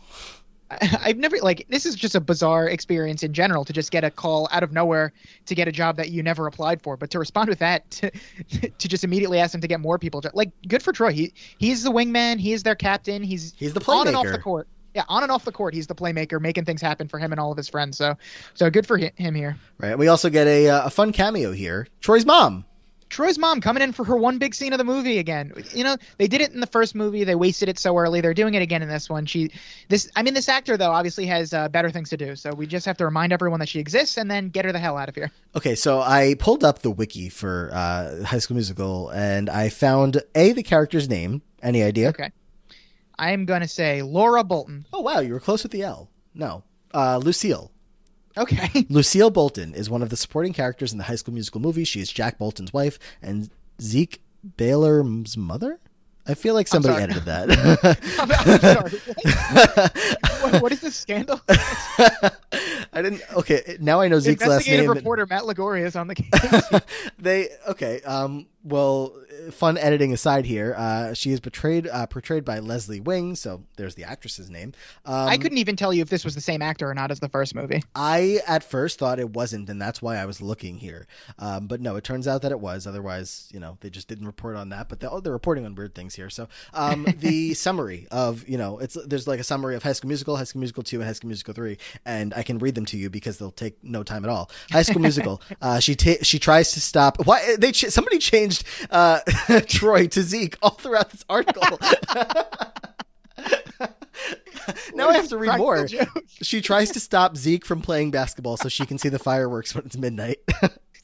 I've 0.68 1.16
never 1.16 1.36
like 1.38 1.66
this 1.68 1.86
is 1.86 1.94
just 1.94 2.16
a 2.16 2.20
bizarre 2.20 2.68
experience 2.68 3.22
in 3.22 3.32
general 3.32 3.64
to 3.64 3.72
just 3.72 3.92
get 3.92 4.02
a 4.02 4.10
call 4.10 4.48
out 4.50 4.64
of 4.64 4.72
nowhere 4.72 5.12
to 5.46 5.54
get 5.54 5.68
a 5.68 5.72
job 5.72 5.96
that 5.96 6.10
you 6.10 6.22
never 6.24 6.46
applied 6.46 6.82
for, 6.82 6.96
but 6.96 7.10
to 7.10 7.20
respond 7.20 7.48
with 7.48 7.60
that 7.60 7.88
to, 7.90 8.10
to 8.70 8.88
just 8.88 9.04
immediately 9.04 9.38
ask 9.38 9.52
them 9.52 9.60
to 9.60 9.68
get 9.68 9.80
more 9.80 9.98
people. 9.98 10.20
Like, 10.34 10.50
good 10.66 10.82
for 10.82 10.92
Troy. 10.92 11.12
He 11.12 11.32
he's 11.58 11.84
the 11.84 11.90
wingman. 11.90 12.40
He 12.40 12.52
is 12.52 12.64
their 12.64 12.74
captain. 12.74 13.22
He's 13.22 13.54
He's 13.56 13.74
the 13.74 13.84
on 13.92 14.08
and 14.08 14.16
off 14.16 14.26
the 14.26 14.38
court. 14.38 14.66
Yeah, 14.94 15.04
on 15.08 15.22
and 15.22 15.30
off 15.30 15.44
the 15.44 15.52
court, 15.52 15.74
he's 15.74 15.86
the 15.86 15.94
playmaker, 15.94 16.40
making 16.40 16.64
things 16.64 16.80
happen 16.80 17.06
for 17.06 17.18
him 17.18 17.30
and 17.30 17.38
all 17.38 17.50
of 17.50 17.58
his 17.58 17.68
friends. 17.68 17.98
So, 17.98 18.16
so 18.54 18.70
good 18.70 18.86
for 18.86 18.96
him 18.96 19.34
here. 19.34 19.58
Right. 19.78 19.96
We 19.96 20.08
also 20.08 20.30
get 20.30 20.46
a 20.46 20.70
uh, 20.70 20.86
a 20.86 20.90
fun 20.90 21.12
cameo 21.12 21.52
here. 21.52 21.86
Troy's 22.00 22.24
mom. 22.24 22.64
Troy's 23.08 23.38
mom 23.38 23.60
coming 23.60 23.82
in 23.82 23.92
for 23.92 24.04
her 24.04 24.16
one 24.16 24.38
big 24.38 24.54
scene 24.54 24.72
of 24.72 24.78
the 24.78 24.84
movie 24.84 25.18
again. 25.18 25.52
You 25.72 25.84
know, 25.84 25.96
they 26.18 26.26
did 26.26 26.40
it 26.40 26.52
in 26.52 26.60
the 26.60 26.66
first 26.66 26.94
movie. 26.94 27.24
They 27.24 27.34
wasted 27.34 27.68
it 27.68 27.78
so 27.78 27.96
early. 27.96 28.20
They're 28.20 28.34
doing 28.34 28.54
it 28.54 28.62
again 28.62 28.82
in 28.82 28.88
this 28.88 29.08
one. 29.08 29.26
She, 29.26 29.50
this, 29.88 30.10
I 30.16 30.22
mean, 30.22 30.34
this 30.34 30.48
actor 30.48 30.76
though 30.76 30.90
obviously 30.90 31.26
has 31.26 31.54
uh, 31.54 31.68
better 31.68 31.90
things 31.90 32.10
to 32.10 32.16
do. 32.16 32.36
So 32.36 32.52
we 32.52 32.66
just 32.66 32.84
have 32.86 32.96
to 32.98 33.04
remind 33.04 33.32
everyone 33.32 33.60
that 33.60 33.68
she 33.68 33.78
exists 33.78 34.16
and 34.18 34.30
then 34.30 34.48
get 34.48 34.64
her 34.64 34.72
the 34.72 34.78
hell 34.78 34.96
out 34.96 35.08
of 35.08 35.14
here. 35.14 35.30
Okay, 35.54 35.74
so 35.74 36.00
I 36.00 36.34
pulled 36.38 36.64
up 36.64 36.80
the 36.80 36.90
wiki 36.90 37.28
for 37.28 37.70
uh, 37.72 38.24
High 38.24 38.38
School 38.38 38.56
Musical, 38.56 39.10
and 39.10 39.48
I 39.48 39.68
found 39.68 40.22
a 40.34 40.52
the 40.52 40.62
character's 40.62 41.08
name. 41.08 41.42
Any 41.62 41.82
idea? 41.82 42.08
Okay. 42.10 42.30
I 43.18 43.30
am 43.30 43.46
gonna 43.46 43.68
say 43.68 44.02
Laura 44.02 44.44
Bolton. 44.44 44.86
Oh 44.92 45.00
wow, 45.00 45.20
you 45.20 45.32
were 45.32 45.40
close 45.40 45.62
with 45.62 45.72
the 45.72 45.82
L. 45.82 46.10
No, 46.34 46.64
uh, 46.92 47.18
Lucille. 47.18 47.72
Okay. 48.36 48.86
Lucille 48.88 49.30
Bolton 49.30 49.74
is 49.74 49.88
one 49.88 50.02
of 50.02 50.10
the 50.10 50.16
supporting 50.16 50.52
characters 50.52 50.92
in 50.92 50.98
the 50.98 51.04
High 51.04 51.16
School 51.16 51.34
Musical 51.34 51.60
movie. 51.60 51.84
She 51.84 52.00
is 52.00 52.12
Jack 52.12 52.38
Bolton's 52.38 52.72
wife 52.72 52.98
and 53.22 53.50
Zeke 53.80 54.20
Baylor's 54.56 55.36
mother. 55.36 55.78
I 56.28 56.34
feel 56.34 56.54
like 56.54 56.66
somebody 56.66 57.00
edited 57.00 57.24
that. 57.26 57.50
I'm, 58.18 58.32
I'm 58.42 58.60
sorry. 58.60 60.50
what, 60.50 60.62
what 60.62 60.72
is 60.72 60.80
this 60.80 60.96
scandal? 60.96 61.40
I 61.48 63.02
didn't. 63.02 63.22
Okay, 63.34 63.76
now 63.80 64.00
I 64.00 64.08
know 64.08 64.18
Zeke's 64.18 64.40
last 64.40 64.66
name. 64.66 64.80
Investigative 64.80 64.96
reporter 64.96 65.26
Matt 65.26 65.42
Lagoria 65.42 65.84
is 65.84 65.94
on 65.94 66.08
the 66.08 66.16
case. 66.16 66.82
they 67.18 67.50
okay. 67.68 68.00
Um. 68.02 68.46
Well, 68.66 69.14
fun 69.52 69.78
editing 69.78 70.12
aside 70.12 70.44
here. 70.44 70.74
Uh, 70.76 71.14
she 71.14 71.30
is 71.30 71.40
portrayed 71.40 71.86
uh, 71.86 72.06
portrayed 72.06 72.44
by 72.44 72.58
Leslie 72.58 73.00
Wing. 73.00 73.36
So 73.36 73.62
there's 73.76 73.94
the 73.94 74.04
actress's 74.04 74.50
name. 74.50 74.72
Um, 75.04 75.28
I 75.28 75.36
couldn't 75.36 75.58
even 75.58 75.76
tell 75.76 75.92
you 75.92 76.02
if 76.02 76.08
this 76.08 76.24
was 76.24 76.34
the 76.34 76.40
same 76.40 76.62
actor 76.62 76.90
or 76.90 76.94
not 76.94 77.10
as 77.10 77.20
the 77.20 77.28
first 77.28 77.54
movie. 77.54 77.82
I 77.94 78.40
at 78.46 78.64
first 78.64 78.98
thought 78.98 79.18
it 79.18 79.30
wasn't, 79.30 79.68
and 79.68 79.80
that's 79.80 80.02
why 80.02 80.16
I 80.16 80.24
was 80.24 80.40
looking 80.40 80.78
here. 80.78 81.06
Um, 81.38 81.66
but 81.66 81.80
no, 81.80 81.96
it 81.96 82.04
turns 82.04 82.26
out 82.26 82.42
that 82.42 82.52
it 82.52 82.60
was. 82.60 82.86
Otherwise, 82.86 83.48
you 83.52 83.60
know, 83.60 83.78
they 83.80 83.90
just 83.90 84.08
didn't 84.08 84.26
report 84.26 84.56
on 84.56 84.70
that. 84.70 84.88
But 84.88 85.00
they, 85.00 85.06
oh, 85.06 85.20
they're 85.20 85.32
reporting 85.32 85.64
on 85.64 85.74
weird 85.74 85.94
things 85.94 86.14
here. 86.14 86.30
So 86.30 86.48
um, 86.74 87.06
the 87.18 87.54
summary 87.54 88.06
of 88.10 88.48
you 88.48 88.58
know, 88.58 88.78
it's 88.78 88.96
there's 89.06 89.28
like 89.28 89.40
a 89.40 89.44
summary 89.44 89.76
of 89.76 89.82
High 89.82 89.92
School 89.92 90.08
Musical, 90.08 90.36
High 90.36 90.44
School 90.44 90.60
Musical 90.60 90.82
two, 90.82 90.96
and 90.96 91.06
High 91.06 91.12
School 91.12 91.28
Musical 91.28 91.54
three, 91.54 91.78
and 92.04 92.34
I 92.34 92.42
can 92.42 92.58
read 92.58 92.74
them 92.74 92.86
to 92.86 92.96
you 92.96 93.10
because 93.10 93.38
they'll 93.38 93.50
take 93.50 93.82
no 93.84 94.02
time 94.02 94.24
at 94.24 94.30
all. 94.30 94.50
High 94.70 94.82
School 94.82 95.02
Musical. 95.06 95.40
Uh, 95.62 95.78
she 95.78 95.94
ta- 95.94 96.22
she 96.22 96.38
tries 96.38 96.72
to 96.72 96.80
stop. 96.80 97.24
Why 97.26 97.56
they 97.56 97.72
ch- 97.72 97.86
somebody 97.86 98.18
changed 98.18 98.55
uh, 98.90 99.20
Troy 99.66 100.06
to 100.08 100.22
Zeke 100.22 100.56
all 100.62 100.70
throughout 100.70 101.10
this 101.10 101.24
article. 101.28 101.62
now 104.94 105.08
I 105.08 105.14
have 105.14 105.28
to 105.28 105.38
read 105.38 105.56
more. 105.58 105.86
She 106.42 106.60
tries 106.60 106.90
to 106.92 107.00
stop 107.00 107.36
Zeke 107.36 107.64
from 107.64 107.82
playing 107.82 108.10
basketball 108.10 108.56
so 108.56 108.68
she 108.68 108.86
can 108.86 108.98
see 108.98 109.08
the 109.08 109.18
fireworks 109.18 109.74
when 109.74 109.84
it's 109.86 109.96
midnight. 109.96 110.38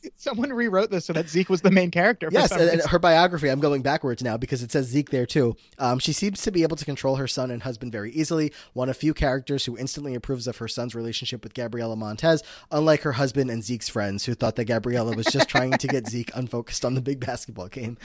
Someone 0.16 0.52
rewrote 0.52 0.90
this 0.90 1.04
so 1.04 1.12
that 1.12 1.28
Zeke 1.28 1.48
was 1.48 1.62
the 1.62 1.70
main 1.70 1.90
character. 1.90 2.30
For 2.30 2.34
yes, 2.34 2.50
and, 2.52 2.62
and 2.62 2.82
her 2.82 2.98
biography, 2.98 3.48
I'm 3.48 3.60
going 3.60 3.82
backwards 3.82 4.22
now 4.22 4.36
because 4.36 4.62
it 4.62 4.72
says 4.72 4.86
Zeke 4.86 5.10
there 5.10 5.26
too. 5.26 5.56
Um, 5.78 5.98
she 5.98 6.12
seems 6.12 6.42
to 6.42 6.50
be 6.50 6.62
able 6.62 6.76
to 6.76 6.84
control 6.84 7.16
her 7.16 7.28
son 7.28 7.50
and 7.50 7.62
husband 7.62 7.92
very 7.92 8.12
easily, 8.12 8.52
one 8.72 8.88
of 8.88 8.96
few 8.96 9.14
characters 9.14 9.64
who 9.64 9.76
instantly 9.76 10.14
approves 10.14 10.46
of 10.46 10.56
her 10.58 10.68
son's 10.68 10.94
relationship 10.94 11.42
with 11.42 11.54
Gabriella 11.54 11.96
Montez, 11.96 12.42
unlike 12.70 13.02
her 13.02 13.12
husband 13.12 13.50
and 13.50 13.62
Zeke's 13.62 13.88
friends 13.88 14.24
who 14.24 14.34
thought 14.34 14.56
that 14.56 14.64
Gabriella 14.64 15.14
was 15.14 15.26
just 15.26 15.48
trying 15.48 15.72
to 15.72 15.86
get 15.86 16.06
Zeke 16.12 16.30
unfocused 16.34 16.84
on 16.84 16.94
the 16.94 17.00
big 17.00 17.20
basketball 17.20 17.68
game. 17.68 17.98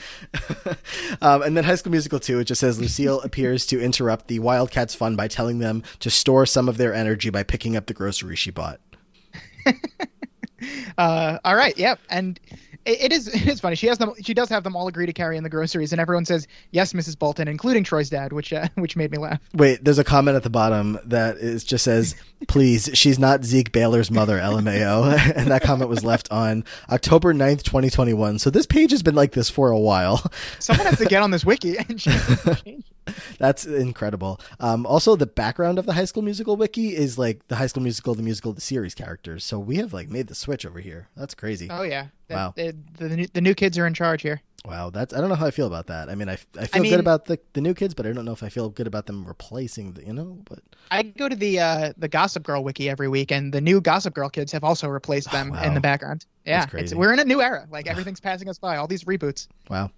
um, 1.22 1.42
and 1.42 1.56
then 1.56 1.64
High 1.64 1.76
School 1.76 1.92
Musical 1.92 2.20
2, 2.20 2.40
it 2.40 2.44
just 2.44 2.60
says 2.60 2.80
Lucille 2.80 3.20
appears 3.20 3.66
to 3.66 3.80
interrupt 3.80 4.28
the 4.28 4.38
Wildcats' 4.38 4.94
fun 4.94 5.16
by 5.16 5.28
telling 5.28 5.58
them 5.58 5.82
to 6.00 6.10
store 6.10 6.46
some 6.46 6.68
of 6.68 6.76
their 6.76 6.94
energy 6.94 7.30
by 7.30 7.42
picking 7.42 7.76
up 7.76 7.86
the 7.86 7.94
groceries 7.94 8.38
she 8.38 8.50
bought. 8.50 8.80
Uh, 10.98 11.38
all 11.44 11.54
right, 11.54 11.78
yep, 11.78 12.00
and 12.10 12.40
it, 12.84 13.00
it 13.00 13.12
is 13.12 13.28
it 13.34 13.46
is 13.46 13.60
funny. 13.60 13.76
She 13.76 13.86
has 13.86 13.98
them. 13.98 14.12
She 14.20 14.34
does 14.34 14.48
have 14.48 14.64
them 14.64 14.74
all 14.74 14.88
agree 14.88 15.06
to 15.06 15.12
carry 15.12 15.36
in 15.36 15.44
the 15.44 15.48
groceries, 15.48 15.92
and 15.92 16.00
everyone 16.00 16.24
says 16.24 16.48
yes, 16.72 16.92
Mrs. 16.92 17.18
Bolton, 17.18 17.46
including 17.46 17.84
Troy's 17.84 18.10
dad, 18.10 18.32
which 18.32 18.52
uh, 18.52 18.68
which 18.74 18.96
made 18.96 19.10
me 19.10 19.18
laugh. 19.18 19.40
Wait, 19.54 19.84
there's 19.84 19.98
a 19.98 20.04
comment 20.04 20.36
at 20.36 20.42
the 20.42 20.50
bottom 20.50 20.98
that 21.04 21.36
is 21.36 21.62
just 21.62 21.84
says, 21.84 22.16
"Please, 22.48 22.90
she's 22.94 23.18
not 23.18 23.44
Zeke 23.44 23.70
Baylor's 23.70 24.10
mother." 24.10 24.38
LMAO, 24.48 25.36
and 25.36 25.48
that 25.48 25.62
comment 25.62 25.90
was 25.90 26.02
left 26.02 26.30
on 26.32 26.64
October 26.90 27.34
9th, 27.34 27.62
2021. 27.62 28.38
So 28.38 28.50
this 28.50 28.66
page 28.66 28.90
has 28.92 29.02
been 29.02 29.14
like 29.14 29.32
this 29.32 29.50
for 29.50 29.70
a 29.70 29.78
while. 29.78 30.22
Someone 30.58 30.86
has 30.86 30.98
to 30.98 31.04
get 31.04 31.22
on 31.22 31.30
this 31.30 31.44
wiki 31.44 31.76
and 31.76 31.98
change. 31.98 32.84
That's 33.38 33.66
incredible. 33.66 34.40
Um, 34.60 34.86
also, 34.86 35.16
the 35.16 35.26
background 35.26 35.78
of 35.78 35.86
the 35.86 35.92
High 35.92 36.04
School 36.04 36.22
Musical 36.22 36.56
wiki 36.56 36.94
is 36.94 37.18
like 37.18 37.46
the 37.48 37.56
High 37.56 37.66
School 37.66 37.82
Musical, 37.82 38.14
the 38.14 38.22
musical, 38.22 38.52
the 38.52 38.60
series 38.60 38.94
characters. 38.94 39.44
So 39.44 39.58
we 39.58 39.76
have 39.76 39.92
like 39.92 40.08
made 40.08 40.28
the 40.28 40.34
switch 40.34 40.64
over 40.66 40.80
here. 40.80 41.08
That's 41.16 41.34
crazy. 41.34 41.68
Oh 41.70 41.82
yeah, 41.82 42.08
Wow. 42.30 42.52
The, 42.56 42.74
the, 42.98 43.08
the, 43.08 43.16
new, 43.16 43.26
the 43.32 43.40
new 43.40 43.54
kids 43.54 43.78
are 43.78 43.86
in 43.86 43.94
charge 43.94 44.22
here. 44.22 44.42
Wow, 44.64 44.90
that's 44.90 45.14
I 45.14 45.20
don't 45.20 45.28
know 45.28 45.36
how 45.36 45.46
I 45.46 45.50
feel 45.52 45.68
about 45.68 45.86
that. 45.86 46.10
I 46.10 46.14
mean, 46.14 46.28
I, 46.28 46.36
I 46.58 46.66
feel 46.66 46.82
mean- 46.82 46.90
good 46.90 47.00
about 47.00 47.26
the 47.26 47.38
the 47.52 47.60
new 47.60 47.74
kids, 47.74 47.94
but 47.94 48.06
I 48.06 48.12
don't 48.12 48.24
know 48.24 48.32
if 48.32 48.42
I 48.42 48.48
feel 48.48 48.68
good 48.68 48.88
about 48.88 49.06
them 49.06 49.24
replacing 49.24 49.92
the 49.92 50.04
you 50.04 50.12
know. 50.12 50.36
But 50.44 50.58
I 50.90 51.04
go 51.04 51.28
to 51.28 51.36
the 51.36 51.60
uh, 51.60 51.92
the 51.96 52.08
Gossip 52.08 52.42
Girl 52.42 52.64
wiki 52.64 52.90
every 52.90 53.08
week, 53.08 53.30
and 53.30 53.54
the 53.54 53.60
new 53.60 53.80
Gossip 53.80 54.14
Girl 54.14 54.28
kids 54.28 54.50
have 54.52 54.64
also 54.64 54.88
replaced 54.88 55.30
them 55.30 55.50
wow. 55.50 55.62
in 55.62 55.74
the 55.74 55.80
background. 55.80 56.26
Yeah, 56.48 56.66
we're 56.94 57.12
in 57.12 57.18
a 57.18 57.24
new 57.24 57.40
era. 57.40 57.66
Like 57.70 57.86
everything's 57.90 58.20
passing 58.20 58.48
us 58.48 58.58
by. 58.58 58.76
All 58.76 58.86
these 58.86 59.04
reboots. 59.04 59.48
Wow. 59.68 59.90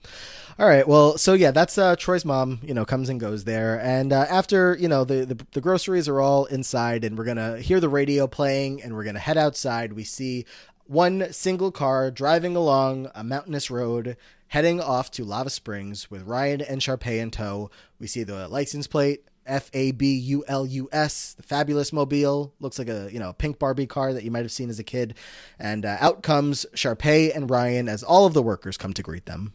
All 0.58 0.68
right. 0.68 0.86
Well, 0.86 1.16
so 1.18 1.34
yeah, 1.34 1.50
that's 1.50 1.78
uh, 1.78 1.96
Troy's 1.96 2.24
mom. 2.24 2.60
You 2.62 2.74
know, 2.74 2.84
comes 2.84 3.08
and 3.08 3.18
goes 3.20 3.44
there, 3.44 3.80
and 3.80 4.12
uh, 4.12 4.26
after 4.28 4.76
you 4.78 4.88
know 4.88 5.04
the, 5.04 5.24
the 5.24 5.46
the 5.52 5.60
groceries 5.60 6.08
are 6.08 6.20
all 6.20 6.44
inside, 6.46 7.04
and 7.04 7.16
we're 7.16 7.24
gonna 7.24 7.58
hear 7.58 7.80
the 7.80 7.88
radio 7.88 8.26
playing, 8.26 8.82
and 8.82 8.94
we're 8.94 9.04
gonna 9.04 9.18
head 9.18 9.38
outside. 9.38 9.92
We 9.92 10.04
see 10.04 10.44
one 10.90 11.32
single 11.32 11.70
car 11.70 12.10
driving 12.10 12.56
along 12.56 13.10
a 13.14 13.22
mountainous 13.22 13.70
road, 13.70 14.16
heading 14.48 14.80
off 14.80 15.10
to 15.12 15.24
Lava 15.24 15.50
Springs 15.50 16.10
with 16.10 16.22
Ryan 16.22 16.60
and 16.60 16.80
Sharpay 16.80 17.20
in 17.20 17.30
tow. 17.30 17.70
We 18.00 18.08
see 18.08 18.24
the 18.24 18.48
license 18.48 18.88
plate. 18.88 19.24
F 19.46 19.70
A 19.72 19.92
B 19.92 20.14
U 20.14 20.44
L 20.46 20.66
U 20.66 20.88
S, 20.92 21.35
the 21.35 21.42
fabulous 21.42 21.92
mobile. 21.92 22.55
Looks 22.61 22.79
like 22.79 22.88
a 22.88 23.09
you 23.12 23.18
know 23.18 23.33
pink 23.33 23.59
Barbie 23.59 23.87
car 23.87 24.12
that 24.12 24.24
you 24.24 24.31
might 24.31 24.42
have 24.42 24.53
seen 24.53 24.70
as 24.70 24.79
a 24.79 24.85
kid. 24.85 25.14
And 25.59 25.85
uh, 25.85 25.96
out 26.00 26.22
comes 26.22 26.66
Sharpay 26.74 27.35
and 27.35 27.50
Ryan 27.50 27.88
as 27.88 28.03
all 28.03 28.26
of 28.26 28.35
the 28.35 28.42
workers 28.42 28.76
come 28.76 28.92
to 28.94 29.03
greet 29.03 29.26
them. 29.26 29.53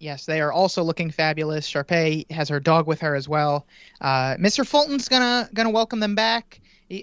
Yes, 0.00 0.26
they 0.26 0.40
are 0.40 0.52
also 0.52 0.82
looking 0.82 1.10
fabulous. 1.10 1.68
Sharpay 1.68 2.30
has 2.30 2.48
her 2.48 2.60
dog 2.60 2.86
with 2.86 3.00
her 3.00 3.14
as 3.14 3.28
well. 3.28 3.66
Uh, 4.00 4.36
Mr. 4.36 4.66
Fulton's 4.66 5.08
gonna 5.08 5.48
gonna 5.54 5.70
welcome 5.70 6.00
them 6.00 6.14
back. 6.14 6.60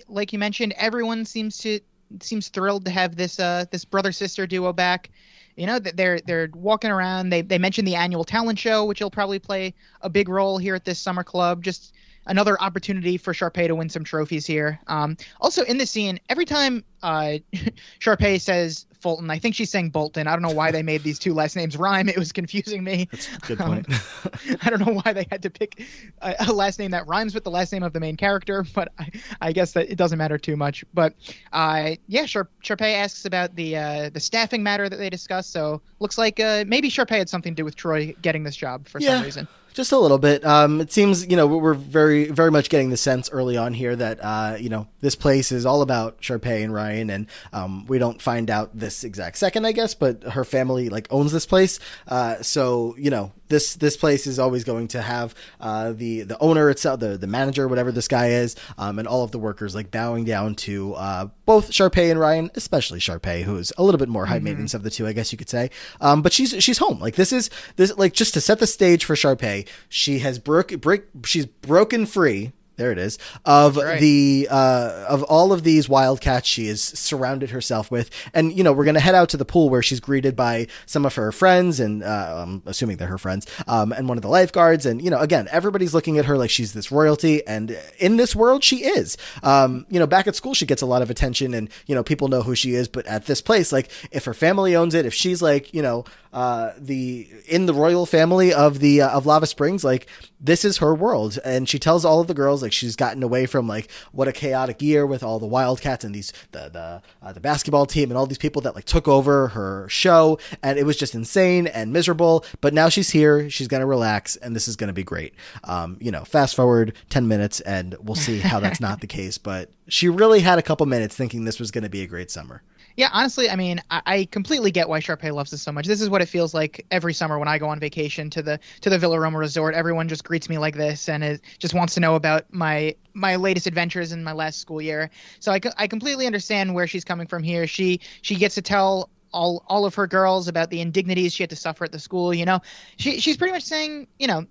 Like 0.08 0.34
you 0.34 0.40
mentioned, 0.40 0.74
everyone 0.78 1.26
seems 1.26 1.58
to 1.60 1.80
seems 2.22 2.50
thrilled 2.50 2.86
to 2.86 2.92
have 2.92 3.16
this 3.16 3.40
uh, 3.40 3.66
this 3.72 3.86
brother 3.86 4.12
sister 4.12 4.48
duo 4.48 4.74
back. 4.74 5.10
You 5.56 5.68
know, 5.68 5.80
that 5.80 5.96
they're 5.96 6.20
they're 6.22 6.50
walking 6.54 6.92
around. 6.92 7.30
They 7.30 7.42
they 7.42 7.58
mentioned 7.58 7.88
the 7.88 7.96
annual 7.96 8.24
talent 8.24 8.60
show, 8.60 8.86
which 8.86 9.02
will 9.02 9.12
probably 9.12 9.40
play 9.40 9.74
a 10.02 10.10
big 10.10 10.30
role 10.30 10.58
here 10.58 10.76
at 10.76 10.86
this 10.86 11.00
summer 11.00 11.24
club. 11.24 11.64
Just 11.64 11.94
another 12.26 12.62
opportunity 12.62 13.18
for 13.18 13.34
Sharpay 13.34 13.68
to 13.68 13.76
win 13.76 13.90
some 13.90 14.04
trophies 14.04 14.46
here. 14.46 14.80
Um, 14.88 15.18
also 15.40 15.64
in 15.64 15.78
the 15.78 15.86
scene, 15.86 16.20
every 16.30 16.46
time 16.46 16.84
uh, 17.04 17.38
Sharpay 18.00 18.42
says 18.42 18.86
Fulton, 19.00 19.30
I 19.30 19.38
think 19.38 19.56
she's 19.56 19.70
saying 19.70 19.92
Bolton. 19.92 20.28
I 20.28 20.32
don't 20.32 20.42
know 20.42 20.56
why 20.56 20.72
they 20.72 20.82
made 20.82 21.04
these 21.04 21.20
two 21.20 21.34
last 21.34 21.56
names 21.56 21.78
rhyme. 21.78 22.10
It 22.10 22.18
was 22.18 22.32
confusing 22.32 22.84
me. 22.84 23.08
That's 23.12 23.38
good 23.38 23.60
point. 23.60 23.88
Um, 23.90 24.58
I 24.62 24.70
don't 24.70 24.86
know 24.86 24.94
why 24.94 25.14
they 25.14 25.28
had 25.30 25.44
to 25.44 25.50
pick 25.50 25.86
a, 26.22 26.36
a, 26.48 26.54
last 26.54 26.80
name 26.80 26.92
that 26.92 27.08
rhymes 27.08 27.36
with 27.36 27.44
the 27.44 27.52
last 27.52 27.72
name 27.72 27.84
of 27.84 27.94
the 27.94 28.00
main 28.00 28.18
character, 28.18 28.66
but 28.74 28.92
I, 28.98 29.10
I 29.42 29.52
guess 29.52 29.74
that 29.74 29.90
it 29.90 29.96
doesn't 29.96 30.18
matter 30.18 30.38
too 30.38 30.56
much. 30.56 30.84
But 30.94 31.14
uh, 31.54 31.92
yeah, 32.08 32.26
Sharp, 32.26 32.50
Sharpay 32.64 32.96
asks 32.96 33.26
about 33.26 33.56
the 33.56 33.78
uh, 33.78 34.10
the 34.10 34.20
staffing 34.20 34.64
matter 34.64 34.90
that 34.90 34.98
they 34.98 35.10
discussed. 35.10 35.52
So 35.52 35.82
looks 36.00 36.18
like 36.18 36.40
uh, 36.40 36.64
maybe 36.68 36.90
Sharpay 36.90 37.18
had 37.18 37.30
something 37.30 37.54
to 37.54 37.56
do 37.56 37.66
with 37.66 37.76
Troy 37.76 38.16
getting 38.22 38.44
this 38.44 38.56
job 38.56 38.88
for 38.88 39.00
yeah. 39.00 39.18
some 39.18 39.24
reason 39.24 39.48
just 39.76 39.92
a 39.92 39.98
little 40.00 40.18
bit. 40.18 40.44
Um, 40.46 40.82
it 40.82 40.92
seems 40.92 41.28
you 41.28 41.36
know 41.36 41.46
we're 41.46 41.74
very 41.74 42.26
very 42.32 42.50
much 42.50 42.70
getting 42.70 42.90
the 42.90 42.98
sense 42.98 43.30
early 43.30 43.58
on 43.58 43.74
here 43.74 43.96
that 43.96 44.20
uh, 44.22 44.58
you 44.60 44.70
know 44.70 44.88
this 45.02 45.16
place 45.16 45.52
is 45.52 45.66
all 45.66 45.82
about 45.82 46.22
Sharpay 46.22 46.64
and 46.64 46.74
Ryan, 46.74 47.10
and 47.10 47.28
um, 47.54 47.86
we 47.86 48.00
don't 48.00 48.22
find 48.22 48.50
out 48.50 48.78
this 48.78 49.04
exact 49.04 49.38
second, 49.38 49.66
I 49.66 49.74
guess, 49.74 49.94
but 49.94 50.24
her 50.24 50.44
family 50.44 50.90
like 50.90 51.08
owns 51.12 51.32
this 51.32 51.46
place, 51.46 51.80
uh, 52.08 52.42
so 52.42 52.96
you 52.98 53.10
know 53.10 53.32
this 53.48 53.76
this 53.76 53.98
place 53.98 54.28
is 54.28 54.40
always 54.40 54.64
going 54.64 54.88
to 54.90 55.02
have 55.02 55.36
uh, 55.60 55.94
the 55.94 56.22
the 56.22 56.38
owner 56.40 56.70
itself, 56.70 57.00
the 57.00 57.18
the 57.18 57.28
manager, 57.28 57.68
whatever 57.68 57.92
this 57.92 58.08
guy 58.08 58.28
is, 58.28 58.56
um, 58.78 59.00
and 59.00 59.08
all 59.08 59.24
of 59.24 59.32
the 59.32 59.40
workers 59.40 59.76
like 59.76 59.92
bowing 59.92 60.26
down 60.26 60.56
to 60.56 60.94
uh, 60.96 61.28
both 61.46 61.72
Sharpay 61.72 62.12
and 62.12 62.20
Ryan, 62.20 62.52
especially 62.56 63.00
Sharpay, 63.00 63.44
who's 63.44 63.72
a 63.78 63.84
little 63.84 64.00
bit 64.00 64.10
more 64.10 64.26
high 64.26 64.38
mm-hmm. 64.38 64.46
maintenance 64.46 64.74
of 64.74 64.84
the 64.84 64.90
two, 64.90 65.08
I 65.08 65.14
guess 65.14 65.32
you 65.32 65.38
could 65.38 65.50
say. 65.50 65.70
Um, 66.02 66.22
but 66.22 66.34
she's 66.34 66.64
she's 66.64 66.78
home. 66.78 67.00
Like 67.00 67.16
this 67.16 67.32
is 67.32 67.50
this 67.76 67.96
like 67.98 68.14
just 68.14 68.34
to 68.34 68.42
set 68.42 68.60
the 68.60 68.68
stage 68.68 69.06
for 69.06 69.16
Sharpay. 69.16 69.68
She 69.90 70.20
has 70.20 70.40
broke 70.40 70.80
break 70.82 71.04
she's 71.24 71.46
broken 71.46 72.06
free 72.06 72.52
there 72.78 72.92
it 72.92 72.98
is 72.98 73.18
of 73.46 73.78
right. 73.78 74.00
the 74.00 74.48
uh, 74.50 75.06
of 75.08 75.24
all 75.24 75.54
of 75.54 75.64
these 75.64 75.88
wildcats 75.88 76.48
she 76.48 76.68
is 76.68 76.82
surrounded 76.82 77.50
herself 77.50 77.90
with 77.92 78.10
and 78.34 78.56
you 78.58 78.64
know 78.64 78.74
we're 78.74 78.86
gonna 78.86 79.00
head 79.00 79.16
out 79.16 79.30
to 79.30 79.38
the 79.38 79.46
pool 79.46 79.70
where 79.70 79.82
she's 79.82 80.00
greeted 80.00 80.36
by 80.36 80.68
some 80.86 81.06
of 81.06 81.16
her 81.16 81.32
friends 81.32 81.80
and 81.80 82.04
uh, 82.04 82.44
i'm 82.46 82.62
assuming 82.66 82.98
they're 82.98 83.08
her 83.08 83.18
friends 83.18 83.48
um, 83.68 83.92
and 83.92 84.08
one 84.08 84.18
of 84.18 84.22
the 84.22 84.28
lifeguards 84.28 84.86
and 84.86 85.02
you 85.02 85.10
know 85.10 85.20
again 85.20 85.48
everybody's 85.52 85.94
looking 85.94 86.18
at 86.18 86.26
her 86.26 86.38
like 86.38 86.50
she's 86.50 86.74
this 86.74 86.92
royalty 86.92 87.46
and 87.48 87.78
in 88.00 88.18
this 88.18 88.36
world 88.36 88.64
she 88.64 88.84
is 88.84 89.18
um, 89.44 89.86
you 89.90 90.00
know 90.00 90.08
back 90.08 90.28
at 90.28 90.36
school 90.36 90.54
she 90.54 90.66
gets 90.66 90.82
a 90.82 90.86
lot 90.86 91.02
of 91.02 91.10
attention 91.10 91.54
and 91.54 91.70
you 91.88 91.96
know 91.96 92.04
people 92.04 92.28
know 92.28 92.42
who 92.42 92.56
she 92.56 92.76
is 92.76 92.88
but 92.88 93.06
at 93.06 93.26
this 93.26 93.42
place 93.42 93.72
like 93.72 93.90
if 94.12 94.26
her 94.26 94.34
family 94.34 94.76
owns 94.76 94.94
it 94.94 95.06
if 95.06 95.14
she's 95.14 95.42
like 95.42 95.74
you 95.74 95.82
know 95.82 96.04
uh, 96.36 96.74
the 96.78 97.28
in 97.48 97.66
the 97.66 97.74
royal 97.74 98.06
family 98.06 98.54
of 98.54 98.80
the 98.80 99.02
uh, 99.02 99.10
of 99.10 99.26
lava 99.26 99.48
springs 99.48 99.86
like 99.86 100.06
this 100.38 100.66
is 100.66 100.78
her 100.78 100.94
world 100.94 101.40
and 101.46 101.70
she 101.70 101.80
tells 101.80 102.04
all 102.04 102.20
of 102.20 102.28
the 102.28 102.34
girls 102.34 102.62
like 102.62 102.74
she's 102.74 102.98
gotten 102.98 103.24
away 103.24 103.46
from 103.46 103.70
like 103.70 103.90
what 104.12 104.28
a 104.28 104.34
chaotic 104.34 104.82
year 104.82 105.06
with 105.06 105.24
all 105.24 105.40
the 105.40 105.48
Wildcats 105.48 106.04
and 106.04 106.14
these 106.14 106.34
the 106.52 106.70
the 106.70 107.02
uh, 107.26 107.32
the 107.32 107.40
basketball 107.40 107.86
team 107.86 108.12
and 108.12 108.18
all 108.18 108.26
these 108.28 108.38
people 108.38 108.62
that 108.62 108.76
like 108.76 108.84
took 108.84 109.08
over 109.08 109.48
her 109.50 109.88
show 109.88 110.38
and 110.62 110.78
it 110.78 110.84
was 110.84 110.98
just 110.98 111.16
insane 111.16 111.68
and 111.68 111.94
miserable. 111.94 112.44
But 112.60 112.74
now 112.74 112.90
she's 112.90 113.10
here, 113.10 113.50
she's 113.50 113.70
gonna 113.70 113.86
relax, 113.86 114.36
and 114.36 114.54
this 114.54 114.68
is 114.68 114.76
gonna 114.76 114.92
be 114.92 115.04
great. 115.04 115.34
Um, 115.64 115.98
you 116.02 116.12
know, 116.12 116.26
fast 116.26 116.54
forward 116.54 116.94
ten 117.10 117.30
minutes 117.30 117.62
and 117.62 117.96
we'll 118.02 118.16
see 118.16 118.40
how 118.40 118.60
that's 118.60 118.82
not 118.82 119.00
the 119.00 119.08
case. 119.20 119.38
But 119.38 119.72
she 119.88 120.10
really 120.10 120.42
had 120.42 120.60
a 120.60 120.64
couple 120.64 120.86
minutes 120.86 121.16
thinking 121.16 121.46
this 121.46 121.62
was 121.62 121.72
gonna 121.72 121.90
be 121.90 122.02
a 122.02 122.08
great 122.08 122.30
summer. 122.30 122.62
Yeah, 122.98 123.10
honestly, 123.12 123.50
I 123.50 123.56
mean, 123.56 123.82
I, 123.90 124.02
I, 124.06 124.26
completely 124.26 124.72
get 124.72 124.88
why 124.88 125.00
Sharpay 125.00 125.34
loves 125.34 125.52
this 125.52 125.62
so 125.62 125.72
much. 125.72 125.86
This 125.86 126.02
is 126.02 126.10
what 126.10 126.22
it 126.22 126.28
feels 126.28 126.54
like 126.54 126.86
every 126.90 127.14
summer 127.14 127.38
when 127.38 127.48
I 127.48 127.58
go 127.58 127.68
on 127.68 127.80
vacation 127.80 128.30
to 128.32 128.42
the 128.42 128.60
to 128.82 128.90
the 128.90 128.98
Villa 128.98 129.20
Roma 129.20 129.38
Resort. 129.38 129.76
Everyone 129.76 130.08
just 130.08 130.24
greets 130.24 130.48
me 130.48 130.58
like 130.58 130.76
this 130.76 131.10
and 131.10 131.24
it 131.24 131.42
just 131.60 131.74
wants 131.74 131.96
to 131.96 132.00
know 132.00 132.16
about 132.16 132.54
my 132.54 132.96
my 133.14 133.36
latest 133.36 133.68
adventures 133.68 134.12
in 134.14 134.24
my 134.24 134.32
last 134.32 134.60
school 134.60 134.82
year. 134.82 135.10
So 135.40 135.52
I, 135.52 135.60
I 135.78 135.88
completely 135.88 136.26
understand 136.26 136.74
where 136.74 136.88
she's 136.88 137.04
coming 137.04 137.28
from 137.28 137.44
here. 137.44 137.68
She 137.68 138.00
she 138.22 138.36
gets 138.36 138.56
to 138.56 138.62
tell 138.62 139.10
all 139.34 139.66
all 139.68 139.86
of 139.86 139.96
her 139.96 140.08
girls 140.08 140.48
about 140.48 140.70
the 140.70 140.80
indignities 140.80 141.34
she 141.34 141.44
had 141.44 141.50
to 141.50 141.56
suffer 141.56 141.84
at 141.84 141.92
the 141.92 142.00
school. 142.00 142.34
You 142.34 142.46
know, 142.46 142.62
she 142.98 143.20
she's 143.20 143.36
pretty 143.36 143.52
much 143.52 143.64
saying, 143.64 144.08
you 144.18 144.28
know, 144.28 144.46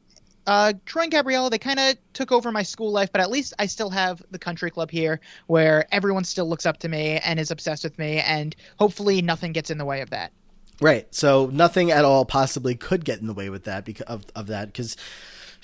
uh, 0.47 0.73
Troy 0.85 1.03
and 1.03 1.13
Gabriella, 1.13 1.51
they 1.51 1.59
kind 1.59 1.81
of 1.81 1.97
took 2.13 2.33
over 2.33 2.53
my 2.53 2.63
school 2.63 2.91
life, 2.91 3.11
but 3.13 3.21
at 3.21 3.31
least 3.31 3.55
I 3.59 3.67
still 3.67 3.91
have 3.91 4.23
the 4.31 4.39
country 4.39 4.71
club 4.71 4.91
here 4.91 5.21
where 5.47 5.87
everyone 5.93 6.25
still 6.25 6.49
looks 6.49 6.67
up 6.67 6.79
to 6.79 6.89
me 6.89 7.19
and 7.19 7.41
is 7.41 7.51
obsessed 7.51 7.85
with 7.85 7.99
me, 7.99 8.19
and 8.19 8.55
hopefully 8.79 9.23
nothing 9.23 9.53
gets 9.53 9.71
in 9.71 9.79
the 9.79 9.85
way 9.85 10.01
of 10.01 10.11
that. 10.11 10.33
Right. 10.81 11.13
So 11.15 11.47
nothing 11.53 11.91
at 11.91 12.05
all 12.05 12.25
possibly 12.25 12.75
could 12.75 13.05
get 13.05 13.21
in 13.21 13.27
the 13.27 13.33
way 13.33 13.49
with 13.49 13.65
that 13.65 13.85
because 13.85 14.07
of, 14.07 14.27
of 14.35 14.49
that 14.49 14.67
because 14.67 14.97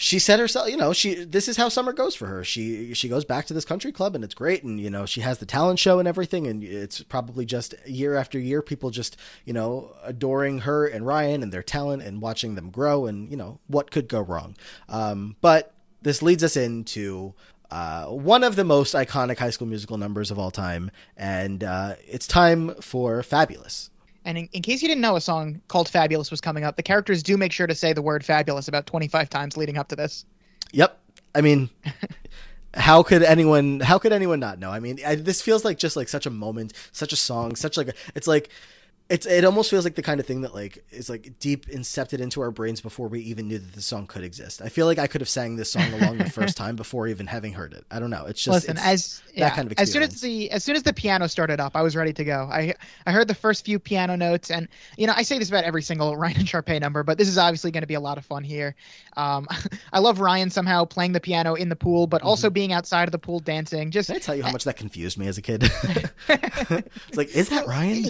she 0.01 0.19
said 0.19 0.41
herself, 0.41 0.71
you 0.71 0.79
know, 0.79 0.95
she 0.95 1.25
this 1.25 1.47
is 1.47 1.59
how 1.59 1.69
summer 1.69 1.93
goes 1.93 2.15
for 2.15 2.27
her. 2.27 2.43
She 2.43 2.95
she 2.95 3.07
goes 3.07 3.27
back 3.27 3.45
to 3.47 3.55
this 3.55 3.67
country 3.67 3.93
club 3.93 4.15
and 4.15 4.25
it's 4.25 4.33
great, 4.33 4.65
and 4.65 4.81
you 4.81 4.89
know 4.89 5.05
she 5.05 5.21
has 5.21 5.37
the 5.39 5.45
talent 5.45 5.79
show 5.79 5.99
and 5.99 6.09
everything, 6.09 6.47
and 6.47 6.65
it's 6.65 7.03
probably 7.03 7.45
just 7.45 7.75
year 7.87 8.17
after 8.17 8.39
year 8.39 8.63
people 8.63 8.89
just 8.89 9.19
you 9.45 9.53
know 9.53 9.95
adoring 10.03 10.61
her 10.61 10.87
and 10.87 11.07
Ryan 11.07 11.43
and 11.43 11.53
their 11.53 11.63
talent 11.63 12.03
and 12.03 12.23
watching 12.23 12.55
them 12.55 12.71
grow, 12.71 13.05
and 13.05 13.31
you 13.31 13.37
know 13.37 13.61
what 13.67 13.91
could 13.91 14.09
go 14.09 14.23
wrong. 14.23 14.57
Um, 14.89 15.37
but 15.43 15.75
this 16.01 16.23
leads 16.23 16.43
us 16.43 16.57
into 16.57 17.35
uh, 17.71 18.07
one 18.07 18.43
of 18.43 18.57
the 18.57 18.65
most 18.65 18.95
iconic 18.95 19.37
High 19.37 19.51
School 19.51 19.69
Musical 19.69 19.99
numbers 19.99 20.31
of 20.31 20.39
all 20.39 20.51
time, 20.51 20.91
and 21.15 21.63
uh, 21.63 21.97
it's 22.09 22.27
time 22.27 22.75
for 22.81 23.23
Fabulous. 23.23 23.90
And 24.25 24.37
in, 24.37 24.49
in, 24.53 24.63
case 24.63 24.83
you 24.83 24.89
didn't 24.89 25.01
know, 25.01 25.17
a 25.17 25.21
song 25.21 25.61
called 25.69 25.89
Fabulous 25.89 26.31
was 26.31 26.41
coming 26.41 26.65
up. 26.65 26.77
The 26.77 26.83
characters 26.83 27.23
do 27.23 27.37
make 27.37 27.53
sure 27.53 27.67
to 27.67 27.75
say 27.75 27.93
the 27.93 28.03
word 28.03 28.25
fabulous 28.25 28.69
about 28.69 28.87
25 28.87 29.31
times 29.31 29.57
leading 29.57 29.79
up 29.79 29.89
to 29.89 29.97
this. 29.97 30.25
Yep. 30.73 30.99
I 31.35 31.41
mean, 31.41 31.71
how 32.75 33.03
could 33.03 33.23
anyone 33.23 33.81
how 33.81 33.99
could 33.99 34.13
anyone 34.13 34.41
not 34.41 34.59
know? 34.59 34.71
I 34.71 34.81
mean, 34.81 34.99
I, 35.07 35.15
this 35.15 35.41
feels 35.41 35.65
like 35.65 35.79
just 35.79 35.97
like 35.97 36.09
such 36.09 36.27
a 36.27 36.31
moment, 36.31 36.73
such 36.93 37.13
a 37.13 37.17
song, 37.17 37.57
such 37.57 37.77
like 37.77 37.89
a, 37.89 37.95
it's 38.15 38.27
like 38.27 38.51
it's 39.11 39.27
it 39.27 39.45
almost 39.45 39.71
feels 39.71 39.83
like 39.83 39.97
the 39.97 40.03
kind 40.03 40.21
of 40.21 40.27
thing 40.27 40.43
that 40.43 40.55
like 40.55 40.85
is 40.93 41.11
like 41.11 41.41
deep 41.41 41.67
incepted 41.67 42.21
into 42.21 42.41
our 42.41 42.53
brains 42.53 42.81
before 42.81 43.09
we 43.09 43.21
even 43.23 43.49
knew 43.49 43.59
that 43.59 43.73
the 43.73 43.83
song 43.83 44.07
could 44.07 44.23
exist. 44.23 44.63
I 44.63 44.69
feel 44.69 44.87
like 44.87 45.01
I 45.01 45.09
could 45.09 45.21
have 45.21 45.29
sang 45.29 45.57
this 45.57 45.73
song 45.73 45.93
along 45.95 46.19
the 46.19 46.31
first 46.31 46.57
time 46.57 46.77
before 46.77 47.09
even 47.09 47.27
having 47.27 47.53
heard 47.53 47.73
it. 47.73 47.85
I 47.91 47.99
don't 47.99 48.11
know. 48.11 48.27
It's 48.27 48.41
just 48.41 48.69
listen 48.69 48.77
it's 48.77 48.87
as 48.87 49.23
yeah, 49.35 49.49
that 49.49 49.57
kind 49.57 49.67
of 49.67 49.73
experience. 49.73 49.89
as 49.89 49.93
soon 49.93 50.03
as 50.05 50.21
the 50.21 50.51
as 50.53 50.65
soon 50.65 50.77
as 50.77 50.85
the 50.85 50.93
piano 50.93 51.27
started 51.27 51.59
up, 51.59 51.75
I 51.75 51.83
was 51.83 51.97
ready 51.97 52.13
to 52.13 52.25
go. 52.25 52.49
I 52.53 52.75
I 53.05 53.11
heard 53.11 53.27
the 53.27 53.35
first 53.35 53.65
few 53.65 53.81
piano 53.81 54.17
notes, 54.17 54.49
and 54.49 54.69
you 54.97 55.09
know 55.09 55.15
I 55.17 55.23
say 55.23 55.41
this 55.41 55.49
about 55.49 55.65
every 55.65 55.83
single 55.83 56.17
Ryan 56.21 56.37
and 56.39 56.47
Sharpay 56.47 56.81
number, 56.81 57.03
but 57.03 57.19
this 57.19 57.27
is 57.27 57.37
obviously 57.37 57.73
going 57.73 57.83
to 57.83 57.89
be 57.89 57.95
a 57.95 58.01
lot 58.01 58.17
of 58.17 58.25
fun 58.25 58.45
here. 58.45 58.77
Um, 59.17 59.49
I 59.93 59.99
love 59.99 60.21
Ryan 60.21 60.51
somehow 60.51 60.85
playing 60.85 61.13
the 61.13 61.21
piano 61.21 61.55
in 61.55 61.69
the 61.69 61.77
pool, 61.77 62.07
but 62.07 62.21
mm-hmm. 62.21 62.29
also 62.29 62.49
being 62.49 62.73
outside 62.73 63.09
of 63.09 63.13
the 63.13 63.19
pool 63.19 63.41
dancing. 63.41 63.91
Just 63.91 64.07
Can 64.07 64.17
I 64.17 64.21
tell 64.21 64.37
you 64.37 64.45
how 64.45 64.53
much 64.53 64.63
that 64.65 64.77
confused 64.77 65.19
me 65.19 65.27
as 65.27 65.37
a 65.37 65.43
kid? 65.43 65.65
it's 66.29 67.17
like, 67.17 67.35
is 67.35 67.49
that 67.49 67.67
Ryan? 67.67 68.05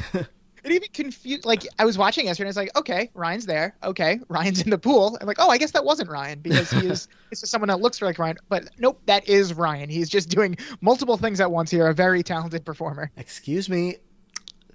It 0.64 0.72
even 0.72 0.88
confused. 0.92 1.44
Like 1.44 1.66
I 1.78 1.84
was 1.84 1.96
watching 1.96 2.26
yesterday, 2.26 2.48
and 2.48 2.50
it's 2.50 2.56
like, 2.56 2.76
okay, 2.76 3.10
Ryan's 3.14 3.46
there. 3.46 3.76
Okay, 3.82 4.20
Ryan's 4.28 4.62
in 4.62 4.70
the 4.70 4.78
pool. 4.78 5.18
I'm 5.20 5.26
like, 5.26 5.38
oh, 5.40 5.48
I 5.48 5.58
guess 5.58 5.72
that 5.72 5.84
wasn't 5.84 6.10
Ryan 6.10 6.40
because 6.40 6.70
he 6.70 6.86
is. 6.86 7.08
this 7.30 7.42
is 7.42 7.50
someone 7.50 7.68
that 7.68 7.80
looks 7.80 8.00
like 8.02 8.18
Ryan, 8.18 8.38
but 8.48 8.70
nope, 8.78 9.00
that 9.06 9.28
is 9.28 9.54
Ryan. 9.54 9.88
He's 9.88 10.08
just 10.08 10.28
doing 10.28 10.56
multiple 10.80 11.16
things 11.16 11.40
at 11.40 11.50
once 11.50 11.70
here. 11.70 11.88
A 11.88 11.94
very 11.94 12.22
talented 12.22 12.64
performer. 12.64 13.10
Excuse 13.16 13.68
me. 13.68 13.96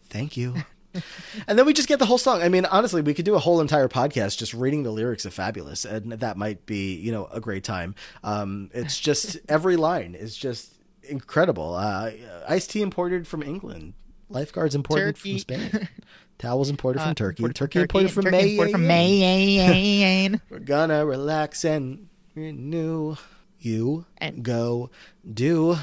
Thank 0.09 0.37
you. 0.37 0.55
and 1.47 1.59
then 1.59 1.65
we 1.65 1.73
just 1.73 1.87
get 1.87 1.99
the 1.99 2.05
whole 2.05 2.17
song. 2.17 2.41
I 2.41 2.49
mean, 2.49 2.65
honestly, 2.65 3.01
we 3.01 3.13
could 3.13 3.25
do 3.25 3.35
a 3.35 3.39
whole 3.39 3.61
entire 3.61 3.87
podcast 3.87 4.37
just 4.37 4.53
reading 4.53 4.83
the 4.83 4.91
lyrics 4.91 5.25
of 5.25 5.33
"Fabulous," 5.33 5.85
and 5.85 6.13
that 6.13 6.37
might 6.37 6.65
be, 6.65 6.95
you 6.95 7.11
know, 7.11 7.27
a 7.31 7.39
great 7.39 7.63
time. 7.63 7.95
Um, 8.23 8.69
it's 8.73 8.99
just 8.99 9.37
every 9.49 9.75
line 9.75 10.15
is 10.15 10.35
just 10.35 10.73
incredible. 11.03 11.75
Uh, 11.75 12.11
iced 12.47 12.71
tea 12.71 12.81
imported 12.81 13.27
from 13.27 13.43
England 13.43 13.93
Lifeguards 14.35 14.75
imported 14.75 15.15
Turkey. 15.15 15.31
from 15.31 15.39
Spain. 15.39 15.89
Towels 16.37 16.69
imported 16.69 16.99
from 16.99 17.11
uh, 17.11 17.13
Turkey. 17.13 17.41
Imported 17.41 17.55
Turkey, 17.55 17.79
imported 17.79 18.11
from 18.11 18.25
Turkey 18.25 18.57
Maine. 18.57 18.71
from 18.71 18.87
Maine. 18.87 20.41
We're 20.49 20.59
gonna 20.59 21.05
relax 21.05 21.63
and 21.63 22.09
renew. 22.35 23.15
You 23.57 24.05
and 24.19 24.43
go 24.43 24.91
do. 25.33 25.77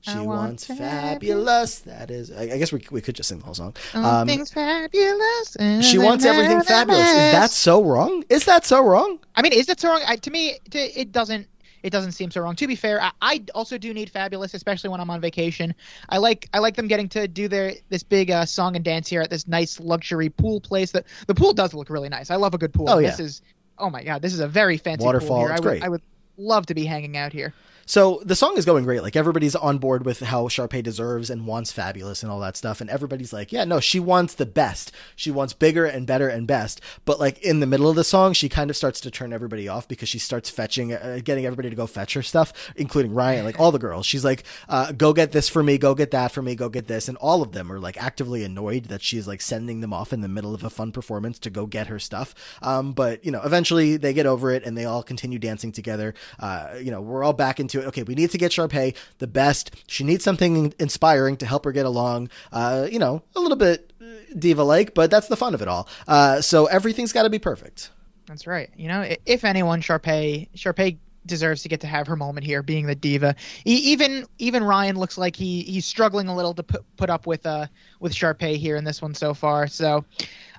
She 0.00 0.18
wants 0.18 0.66
fabulous. 0.66 1.80
That 1.80 2.10
is, 2.10 2.32
I, 2.32 2.42
I, 2.42 2.58
guess 2.58 2.72
we 2.72 2.84
we 2.90 3.00
could 3.00 3.14
just 3.14 3.28
sing 3.28 3.38
the 3.38 3.44
whole 3.44 3.54
song. 3.54 3.74
Um, 3.94 4.26
things 4.26 4.52
fabulous. 4.52 5.56
She 5.82 5.98
wants 5.98 6.24
everything 6.24 6.62
fabulous. 6.62 7.06
Is 7.06 7.32
that 7.32 7.50
so 7.50 7.84
wrong? 7.84 8.24
Is 8.28 8.44
that 8.46 8.64
so 8.64 8.84
wrong? 8.84 9.18
I 9.34 9.42
mean, 9.42 9.52
is 9.52 9.66
that 9.66 9.80
so 9.80 9.88
wrong? 9.90 10.02
I, 10.06 10.16
to 10.16 10.30
me, 10.30 10.58
to, 10.70 10.78
it 10.78 11.12
doesn't 11.12 11.46
it 11.86 11.90
doesn't 11.90 12.12
seem 12.12 12.32
so 12.32 12.40
wrong. 12.40 12.56
To 12.56 12.66
be 12.66 12.74
fair, 12.74 13.00
I, 13.00 13.12
I, 13.22 13.44
also 13.54 13.78
do 13.78 13.94
need 13.94 14.10
Fabulous, 14.10 14.54
especially 14.54 14.90
when 14.90 15.00
I'm 15.00 15.08
on 15.08 15.20
vacation. 15.20 15.72
I 16.08 16.18
like 16.18 16.48
I 16.52 16.58
like 16.58 16.74
them 16.74 16.88
getting 16.88 17.08
to 17.10 17.28
do 17.28 17.46
their 17.46 17.74
this 17.90 18.02
big 18.02 18.28
uh, 18.28 18.44
song 18.44 18.74
and 18.74 18.84
dance 18.84 19.08
here 19.08 19.22
at 19.22 19.30
this 19.30 19.46
nice 19.46 19.78
luxury 19.78 20.28
pool 20.28 20.60
place. 20.60 20.90
That 20.90 21.06
the 21.28 21.34
pool 21.34 21.52
does 21.52 21.74
look 21.74 21.88
really 21.88 22.08
nice. 22.08 22.28
I 22.28 22.36
love 22.36 22.54
a 22.54 22.58
good 22.58 22.74
pool. 22.74 22.90
Oh 22.90 22.98
yeah. 22.98 23.10
This 23.10 23.20
is 23.20 23.42
oh 23.78 23.88
my 23.88 24.02
god, 24.02 24.20
this 24.20 24.34
is 24.34 24.40
a 24.40 24.48
very 24.48 24.78
fancy 24.78 25.04
waterfall. 25.04 25.28
Pool 25.28 25.46
here. 25.46 25.48
I 25.50 25.54
would, 25.54 25.62
great. 25.62 25.82
I 25.84 25.88
would 25.88 26.02
love 26.36 26.66
to 26.66 26.74
be 26.74 26.84
hanging 26.84 27.16
out 27.16 27.32
here. 27.32 27.54
So 27.86 28.20
the 28.24 28.34
song 28.34 28.58
is 28.58 28.64
going 28.64 28.82
great. 28.82 29.02
Like 29.02 29.14
everybody's 29.14 29.54
on 29.54 29.78
board 29.78 30.04
with 30.04 30.18
how 30.18 30.48
Sharpay 30.48 30.82
deserves 30.82 31.30
and 31.30 31.46
wants 31.46 31.70
fabulous 31.70 32.24
and 32.24 32.32
all 32.32 32.40
that 32.40 32.56
stuff. 32.56 32.80
And 32.80 32.90
everybody's 32.90 33.32
like, 33.32 33.52
yeah, 33.52 33.64
no, 33.64 33.78
she 33.78 34.00
wants 34.00 34.34
the 34.34 34.44
best. 34.44 34.90
She 35.14 35.30
wants 35.30 35.52
bigger 35.52 35.86
and 35.86 36.04
better 36.04 36.28
and 36.28 36.48
best. 36.48 36.80
But 37.04 37.20
like 37.20 37.38
in 37.38 37.60
the 37.60 37.66
middle 37.66 37.88
of 37.88 37.94
the 37.94 38.02
song, 38.02 38.32
she 38.32 38.48
kind 38.48 38.70
of 38.70 38.76
starts 38.76 39.00
to 39.02 39.10
turn 39.10 39.32
everybody 39.32 39.68
off 39.68 39.86
because 39.86 40.08
she 40.08 40.18
starts 40.18 40.50
fetching, 40.50 40.92
uh, 40.92 41.20
getting 41.22 41.46
everybody 41.46 41.70
to 41.70 41.76
go 41.76 41.86
fetch 41.86 42.14
her 42.14 42.22
stuff, 42.22 42.52
including 42.74 43.14
Ryan, 43.14 43.44
like 43.44 43.60
all 43.60 43.70
the 43.70 43.78
girls. 43.78 44.04
She's 44.04 44.24
like, 44.24 44.42
uh, 44.68 44.90
go 44.90 45.12
get 45.12 45.30
this 45.30 45.48
for 45.48 45.62
me, 45.62 45.78
go 45.78 45.94
get 45.94 46.10
that 46.10 46.32
for 46.32 46.42
me, 46.42 46.56
go 46.56 46.68
get 46.68 46.88
this. 46.88 47.08
And 47.08 47.16
all 47.18 47.40
of 47.40 47.52
them 47.52 47.70
are 47.70 47.78
like 47.78 48.02
actively 48.02 48.42
annoyed 48.42 48.86
that 48.86 49.00
she's 49.00 49.28
like 49.28 49.40
sending 49.40 49.80
them 49.80 49.92
off 49.92 50.12
in 50.12 50.22
the 50.22 50.28
middle 50.28 50.54
of 50.54 50.64
a 50.64 50.70
fun 50.70 50.90
performance 50.90 51.38
to 51.38 51.50
go 51.50 51.66
get 51.66 51.86
her 51.86 52.00
stuff. 52.00 52.34
Um, 52.62 52.94
but 52.94 53.24
you 53.24 53.30
know, 53.30 53.42
eventually 53.44 53.96
they 53.96 54.12
get 54.12 54.26
over 54.26 54.50
it 54.50 54.64
and 54.64 54.76
they 54.76 54.86
all 54.86 55.04
continue 55.04 55.38
dancing 55.38 55.70
together. 55.70 56.14
Uh, 56.40 56.74
you 56.80 56.90
know, 56.90 57.00
we're 57.00 57.22
all 57.22 57.32
back 57.32 57.60
into 57.60 57.75
it. 57.80 57.86
Okay, 57.86 58.02
we 58.02 58.14
need 58.14 58.30
to 58.30 58.38
get 58.38 58.52
Sharpay 58.52 58.94
the 59.18 59.26
best. 59.26 59.74
She 59.86 60.04
needs 60.04 60.24
something 60.24 60.74
inspiring 60.78 61.36
to 61.38 61.46
help 61.46 61.64
her 61.64 61.72
get 61.72 61.86
along. 61.86 62.30
Uh, 62.52 62.88
you 62.90 62.98
know, 62.98 63.22
a 63.34 63.40
little 63.40 63.56
bit 63.56 63.92
diva 64.38 64.62
like, 64.62 64.94
but 64.94 65.10
that's 65.10 65.28
the 65.28 65.36
fun 65.36 65.54
of 65.54 65.62
it 65.62 65.68
all. 65.68 65.88
Uh, 66.06 66.40
so 66.40 66.66
everything's 66.66 67.12
got 67.12 67.22
to 67.22 67.30
be 67.30 67.38
perfect. 67.38 67.90
That's 68.26 68.46
right. 68.46 68.70
You 68.76 68.88
know, 68.88 69.14
if 69.24 69.44
anyone, 69.44 69.80
Sharpay, 69.80 70.48
Sharpay 70.56 70.98
deserves 71.26 71.62
to 71.62 71.68
get 71.68 71.80
to 71.80 71.86
have 71.86 72.06
her 72.06 72.16
moment 72.16 72.46
here, 72.46 72.62
being 72.62 72.86
the 72.86 72.94
diva. 72.94 73.34
even 73.64 74.26
even 74.38 74.62
Ryan 74.64 74.96
looks 74.96 75.18
like 75.18 75.36
he 75.36 75.62
he's 75.62 75.86
struggling 75.86 76.28
a 76.28 76.36
little 76.36 76.54
to 76.54 76.62
put 76.62 76.84
put 76.96 77.10
up 77.10 77.26
with 77.26 77.44
uh 77.46 77.66
with 78.00 78.12
Sharpay 78.12 78.56
here 78.56 78.76
in 78.76 78.84
this 78.84 79.02
one 79.02 79.14
so 79.14 79.34
far. 79.34 79.66
So, 79.66 80.04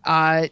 uh, 0.03 0.47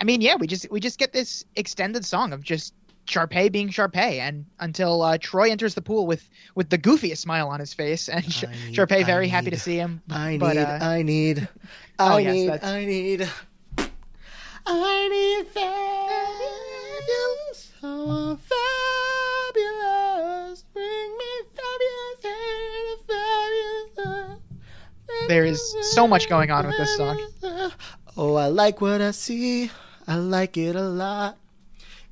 I 0.00 0.04
mean, 0.04 0.20
yeah, 0.20 0.36
we 0.36 0.46
just 0.46 0.70
we 0.70 0.80
just 0.80 0.98
get 0.98 1.12
this 1.12 1.44
extended 1.56 2.04
song 2.04 2.32
of 2.32 2.42
just 2.42 2.74
Sharpay 3.08 3.50
being 3.50 3.70
Sharpay, 3.70 4.18
and 4.20 4.44
until 4.60 5.00
uh, 5.02 5.16
Troy 5.18 5.50
enters 5.50 5.74
the 5.74 5.80
pool 5.80 6.06
with 6.06 6.28
with 6.54 6.68
the 6.68 6.76
goofiest 6.76 7.16
smile 7.18 7.48
on 7.48 7.58
his 7.58 7.72
face, 7.72 8.08
and 8.08 8.30
Sh- 8.30 8.44
need, 8.44 8.76
Sharpay 8.76 9.06
very 9.06 9.24
need, 9.26 9.30
happy 9.30 9.50
to 9.50 9.58
see 9.58 9.76
him. 9.76 10.02
I 10.10 10.36
but, 10.38 10.56
need, 10.56 10.62
uh, 10.62 10.78
I 10.82 11.02
need, 11.02 11.48
oh, 11.98 12.16
I 12.16 12.20
yes, 12.20 12.34
need, 12.34 12.48
that's... 12.50 12.66
I 12.66 12.84
need, 12.84 13.28
I 14.66 15.08
need 15.08 15.46
fabulous, 15.54 17.02
oh, 17.82 18.38
fabulous, 19.54 20.64
bring 20.74 21.16
me 21.18 21.42
fabulous, 21.56 23.00
fabulous. 23.06 24.40
There 25.28 25.44
is 25.46 25.60
so 25.94 26.06
much 26.06 26.28
going 26.28 26.50
on 26.50 26.66
with 26.66 26.76
this 26.76 26.96
song. 26.96 27.18
Oh, 28.16 28.34
I 28.34 28.46
like 28.46 28.80
what 28.80 29.00
I 29.00 29.12
see. 29.12 29.70
I 30.06 30.16
like 30.16 30.56
it 30.56 30.76
a 30.76 30.82
lot. 30.82 31.36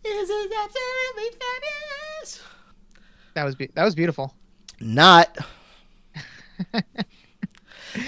This 0.08 0.30
is 0.30 0.52
absolutely 0.52 1.38
fabulous. 1.38 2.42
That 3.34 3.44
was 3.44 3.54
be- 3.54 3.70
that 3.74 3.84
was 3.84 3.94
beautiful. 3.94 4.34
Not. 4.80 5.36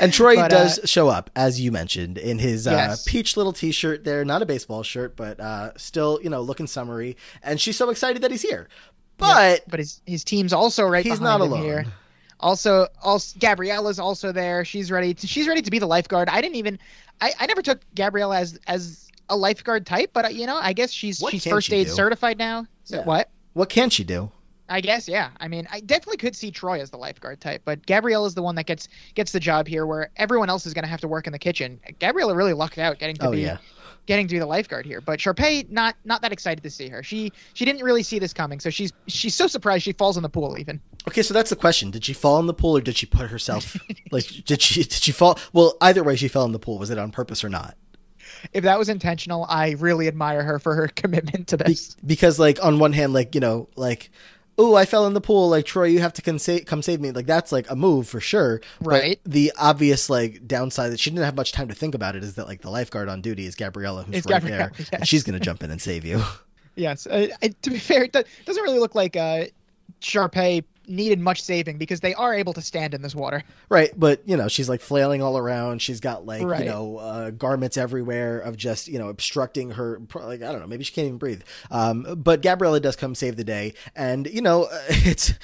and 0.00 0.12
Troy 0.12 0.36
But, 0.36 0.50
does 0.50 0.78
uh, 0.78 0.86
show 0.86 1.08
up, 1.08 1.30
as 1.34 1.60
you 1.60 1.72
mentioned, 1.72 2.18
in 2.18 2.38
his 2.38 2.66
uh, 2.66 2.96
peach 3.06 3.36
little 3.36 3.52
T-shirt. 3.52 4.04
There, 4.04 4.24
not 4.24 4.42
a 4.42 4.46
baseball 4.46 4.82
shirt, 4.82 5.16
but 5.16 5.40
uh, 5.40 5.72
still, 5.76 6.18
you 6.22 6.30
know, 6.30 6.40
looking 6.40 6.66
summery. 6.66 7.16
And 7.42 7.60
she's 7.60 7.76
so 7.76 7.90
excited 7.90 8.22
that 8.22 8.30
he's 8.30 8.42
here. 8.42 8.68
But 9.16 9.64
but 9.68 9.80
his 9.80 10.00
his 10.06 10.24
team's 10.24 10.52
also 10.52 10.84
right 10.84 11.04
he's 11.04 11.20
not 11.20 11.40
him 11.40 11.52
alone. 11.52 11.62
here. 11.62 11.84
Also, 12.40 12.86
also 13.02 13.36
Gabriella's 13.40 13.98
also 13.98 14.30
there. 14.30 14.64
She's 14.64 14.92
ready. 14.92 15.12
To, 15.12 15.26
she's 15.26 15.48
ready 15.48 15.60
to 15.60 15.70
be 15.70 15.80
the 15.80 15.88
lifeguard. 15.88 16.28
I 16.28 16.40
didn't 16.40 16.56
even. 16.56 16.78
I, 17.20 17.32
I 17.40 17.46
never 17.46 17.62
took 17.62 17.80
Gabriella 17.96 18.38
as 18.38 18.60
as 18.68 19.07
a 19.30 19.36
lifeguard 19.36 19.86
type, 19.86 20.10
but 20.12 20.24
uh, 20.24 20.28
you 20.28 20.46
know, 20.46 20.56
I 20.56 20.72
guess 20.72 20.90
she's 20.90 21.20
What 21.20 21.32
she's 21.32 21.44
first 21.46 21.68
she 21.68 21.76
aid 21.76 21.86
do? 21.88 21.92
certified 21.92 22.38
now. 22.38 22.66
So 22.84 22.96
Yeah. 22.98 23.04
what? 23.04 23.30
What 23.54 23.68
can 23.68 23.90
she 23.90 24.04
do? 24.04 24.30
I 24.70 24.80
guess 24.82 25.08
yeah. 25.08 25.30
I 25.40 25.48
mean, 25.48 25.66
I 25.72 25.80
definitely 25.80 26.18
could 26.18 26.36
see 26.36 26.50
Troy 26.50 26.80
as 26.80 26.90
the 26.90 26.98
lifeguard 26.98 27.40
type, 27.40 27.62
but 27.64 27.86
Gabrielle 27.86 28.26
is 28.26 28.34
the 28.34 28.42
one 28.42 28.54
that 28.56 28.66
gets 28.66 28.88
gets 29.14 29.32
the 29.32 29.40
job 29.40 29.66
here, 29.66 29.86
where 29.86 30.10
everyone 30.16 30.50
else 30.50 30.66
is 30.66 30.74
going 30.74 30.82
to 30.84 30.88
have 30.90 31.00
to 31.00 31.08
work 31.08 31.26
in 31.26 31.32
the 31.32 31.38
kitchen. 31.38 31.80
Gabriella 31.98 32.34
really 32.34 32.52
lucked 32.52 32.76
out 32.78 32.98
getting 32.98 33.16
to 33.16 33.28
Oh, 33.28 33.32
be 33.32 33.40
yeah. 33.40 33.56
getting 34.04 34.28
to 34.28 34.34
be 34.34 34.38
the 34.38 34.44
lifeguard 34.46 34.84
here, 34.84 35.00
but 35.00 35.18
Sharpay 35.20 35.70
not 35.70 35.96
not 36.04 36.20
that 36.20 36.32
excited 36.32 36.62
to 36.64 36.70
see 36.70 36.88
her. 36.90 37.02
She 37.02 37.32
she 37.54 37.64
didn't 37.64 37.82
really 37.82 38.02
see 38.02 38.18
this 38.18 38.34
coming, 38.34 38.60
so 38.60 38.68
she's 38.68 38.92
she's 39.06 39.34
so 39.34 39.46
surprised 39.46 39.84
she 39.84 39.92
falls 39.92 40.18
in 40.18 40.22
the 40.22 40.28
pool 40.28 40.58
even. 40.58 40.82
Okay, 41.08 41.22
so 41.22 41.32
that's 41.32 41.48
the 41.48 41.56
question. 41.56 41.90
Did 41.90 42.04
she 42.04 42.12
fall 42.12 42.38
in 42.38 42.44
the 42.46 42.52
pool 42.54 42.76
or 42.76 42.82
did 42.82 42.94
she 42.98 43.06
put 43.06 43.30
herself 43.30 43.74
like 44.10 44.26
did 44.44 44.60
she 44.60 44.82
did 44.82 44.92
she 44.92 45.12
fall 45.12 45.38
well 45.54 45.78
either 45.80 46.04
way 46.04 46.14
she 46.14 46.28
fell 46.28 46.44
in 46.44 46.52
the 46.52 46.58
pool. 46.58 46.78
Was 46.78 46.90
it 46.90 46.98
on 46.98 47.10
purpose 47.10 47.42
or 47.42 47.48
not? 47.48 47.74
If 48.52 48.64
that 48.64 48.78
was 48.78 48.88
intentional, 48.88 49.46
I 49.48 49.70
really 49.78 50.08
admire 50.08 50.42
her 50.42 50.58
for 50.58 50.74
her 50.74 50.88
commitment 50.96 51.48
to 51.48 51.58
Be- 51.58 51.64
this. 51.64 51.94
because 52.06 52.38
like 52.38 52.62
on 52.64 52.78
one 52.78 52.92
hand 52.92 53.12
like, 53.12 53.34
you 53.34 53.40
know, 53.40 53.68
like 53.76 54.10
oh, 54.60 54.74
I 54.74 54.86
fell 54.86 55.06
in 55.06 55.12
the 55.14 55.20
pool. 55.20 55.48
Like 55.50 55.66
Troy, 55.66 55.84
you 55.84 56.00
have 56.00 56.12
to 56.14 56.22
come 56.22 56.36
save, 56.40 56.66
come 56.66 56.82
save 56.82 57.00
me. 57.00 57.12
Like 57.12 57.26
that's 57.26 57.52
like 57.52 57.70
a 57.70 57.76
move 57.76 58.08
for 58.08 58.18
sure. 58.18 58.60
But 58.80 58.88
Right. 58.90 59.20
the 59.24 59.52
obvious 59.56 60.10
like 60.10 60.48
downside 60.48 60.90
that 60.90 60.98
she 60.98 61.10
didn't 61.10 61.24
have 61.24 61.36
much 61.36 61.52
time 61.52 61.68
to 61.68 61.74
think 61.74 61.94
about 61.94 62.16
it 62.16 62.24
is 62.24 62.34
that 62.34 62.48
like 62.48 62.62
the 62.62 62.70
lifeguard 62.70 63.08
on 63.08 63.20
duty 63.20 63.46
is 63.46 63.54
Gabriella, 63.54 64.02
who's 64.02 64.16
It's 64.16 64.26
right 64.26 64.40
Gabriella, 64.42 64.72
there, 64.76 64.86
and 64.94 65.06
she's 65.06 65.22
gonna 65.22 65.38
jump 65.38 65.62
in 65.62 65.70
and 65.70 65.80
save 65.80 66.04
you. 66.04 66.22
Yes, 66.74 67.08
uh, 67.08 67.26
to 67.62 67.70
be 67.70 67.78
fair, 67.78 68.04
it 68.04 68.12
doesn't 68.12 68.62
really 68.62 68.78
look 68.78 68.94
like 68.94 69.16
uh, 69.16 69.46
Sharpay 70.00 70.62
needed 70.88 71.20
much 71.20 71.42
saving 71.42 71.78
because 71.78 72.00
they 72.00 72.14
are 72.14 72.34
able 72.34 72.52
to 72.54 72.62
stand 72.62 72.94
in 72.94 73.02
this 73.02 73.14
water. 73.14 73.42
Right, 73.68 73.90
but 73.96 74.22
you 74.26 74.36
know 74.36 74.48
she's 74.48 74.68
like 74.68 74.80
flailing 74.80 75.22
all 75.22 75.36
around. 75.38 75.82
She's 75.82 76.00
got 76.00 76.26
like 76.26 76.42
Right. 76.42 76.60
you 76.64 76.70
know 76.70 76.96
uh, 76.98 77.30
garments 77.30 77.76
everywhere 77.76 78.38
of 78.40 78.56
just 78.56 78.88
you 78.88 78.98
know 78.98 79.08
obstructing 79.08 79.72
her. 79.72 80.00
Like 80.14 80.42
I 80.42 80.50
don't 80.52 80.60
know, 80.60 80.66
maybe 80.66 80.84
she 80.84 80.92
can't 80.92 81.06
even 81.06 81.18
breathe. 81.18 81.42
Um, 81.70 82.06
but 82.16 82.42
Gabriella 82.42 82.80
does 82.80 82.96
come 82.96 83.14
save 83.14 83.36
the 83.36 83.44
day, 83.44 83.74
and 83.94 84.26
you 84.26 84.40
know 84.42 84.68
it's 84.88 85.34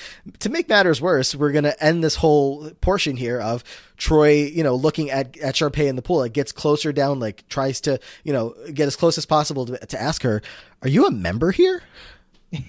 to 0.40 0.48
make 0.48 0.68
matters 0.68 1.00
worse. 1.00 1.34
We're 1.34 1.52
gonna 1.52 1.74
end 1.80 2.02
this 2.02 2.16
whole 2.16 2.70
portion 2.80 3.16
here 3.16 3.40
of 3.40 3.62
Troy, 3.96 4.32
you 4.44 4.62
know, 4.62 4.74
looking 4.74 5.10
at 5.10 5.36
at 5.38 5.54
Sharpay 5.54 5.86
in 5.86 5.96
the 5.96 6.02
pool. 6.02 6.18
Like 6.18 6.32
gets 6.32 6.52
closer 6.52 6.92
down, 6.92 7.20
like 7.20 7.46
tries 7.48 7.80
to 7.82 8.00
you 8.24 8.32
know 8.32 8.54
get 8.72 8.86
as 8.86 8.96
close 8.96 9.18
as 9.18 9.26
possible 9.26 9.66
to, 9.66 9.78
to 9.78 10.00
ask 10.00 10.22
her, 10.22 10.42
"Are 10.82 10.88
you 10.88 11.06
a 11.06 11.10
member 11.10 11.50
here?" 11.50 11.82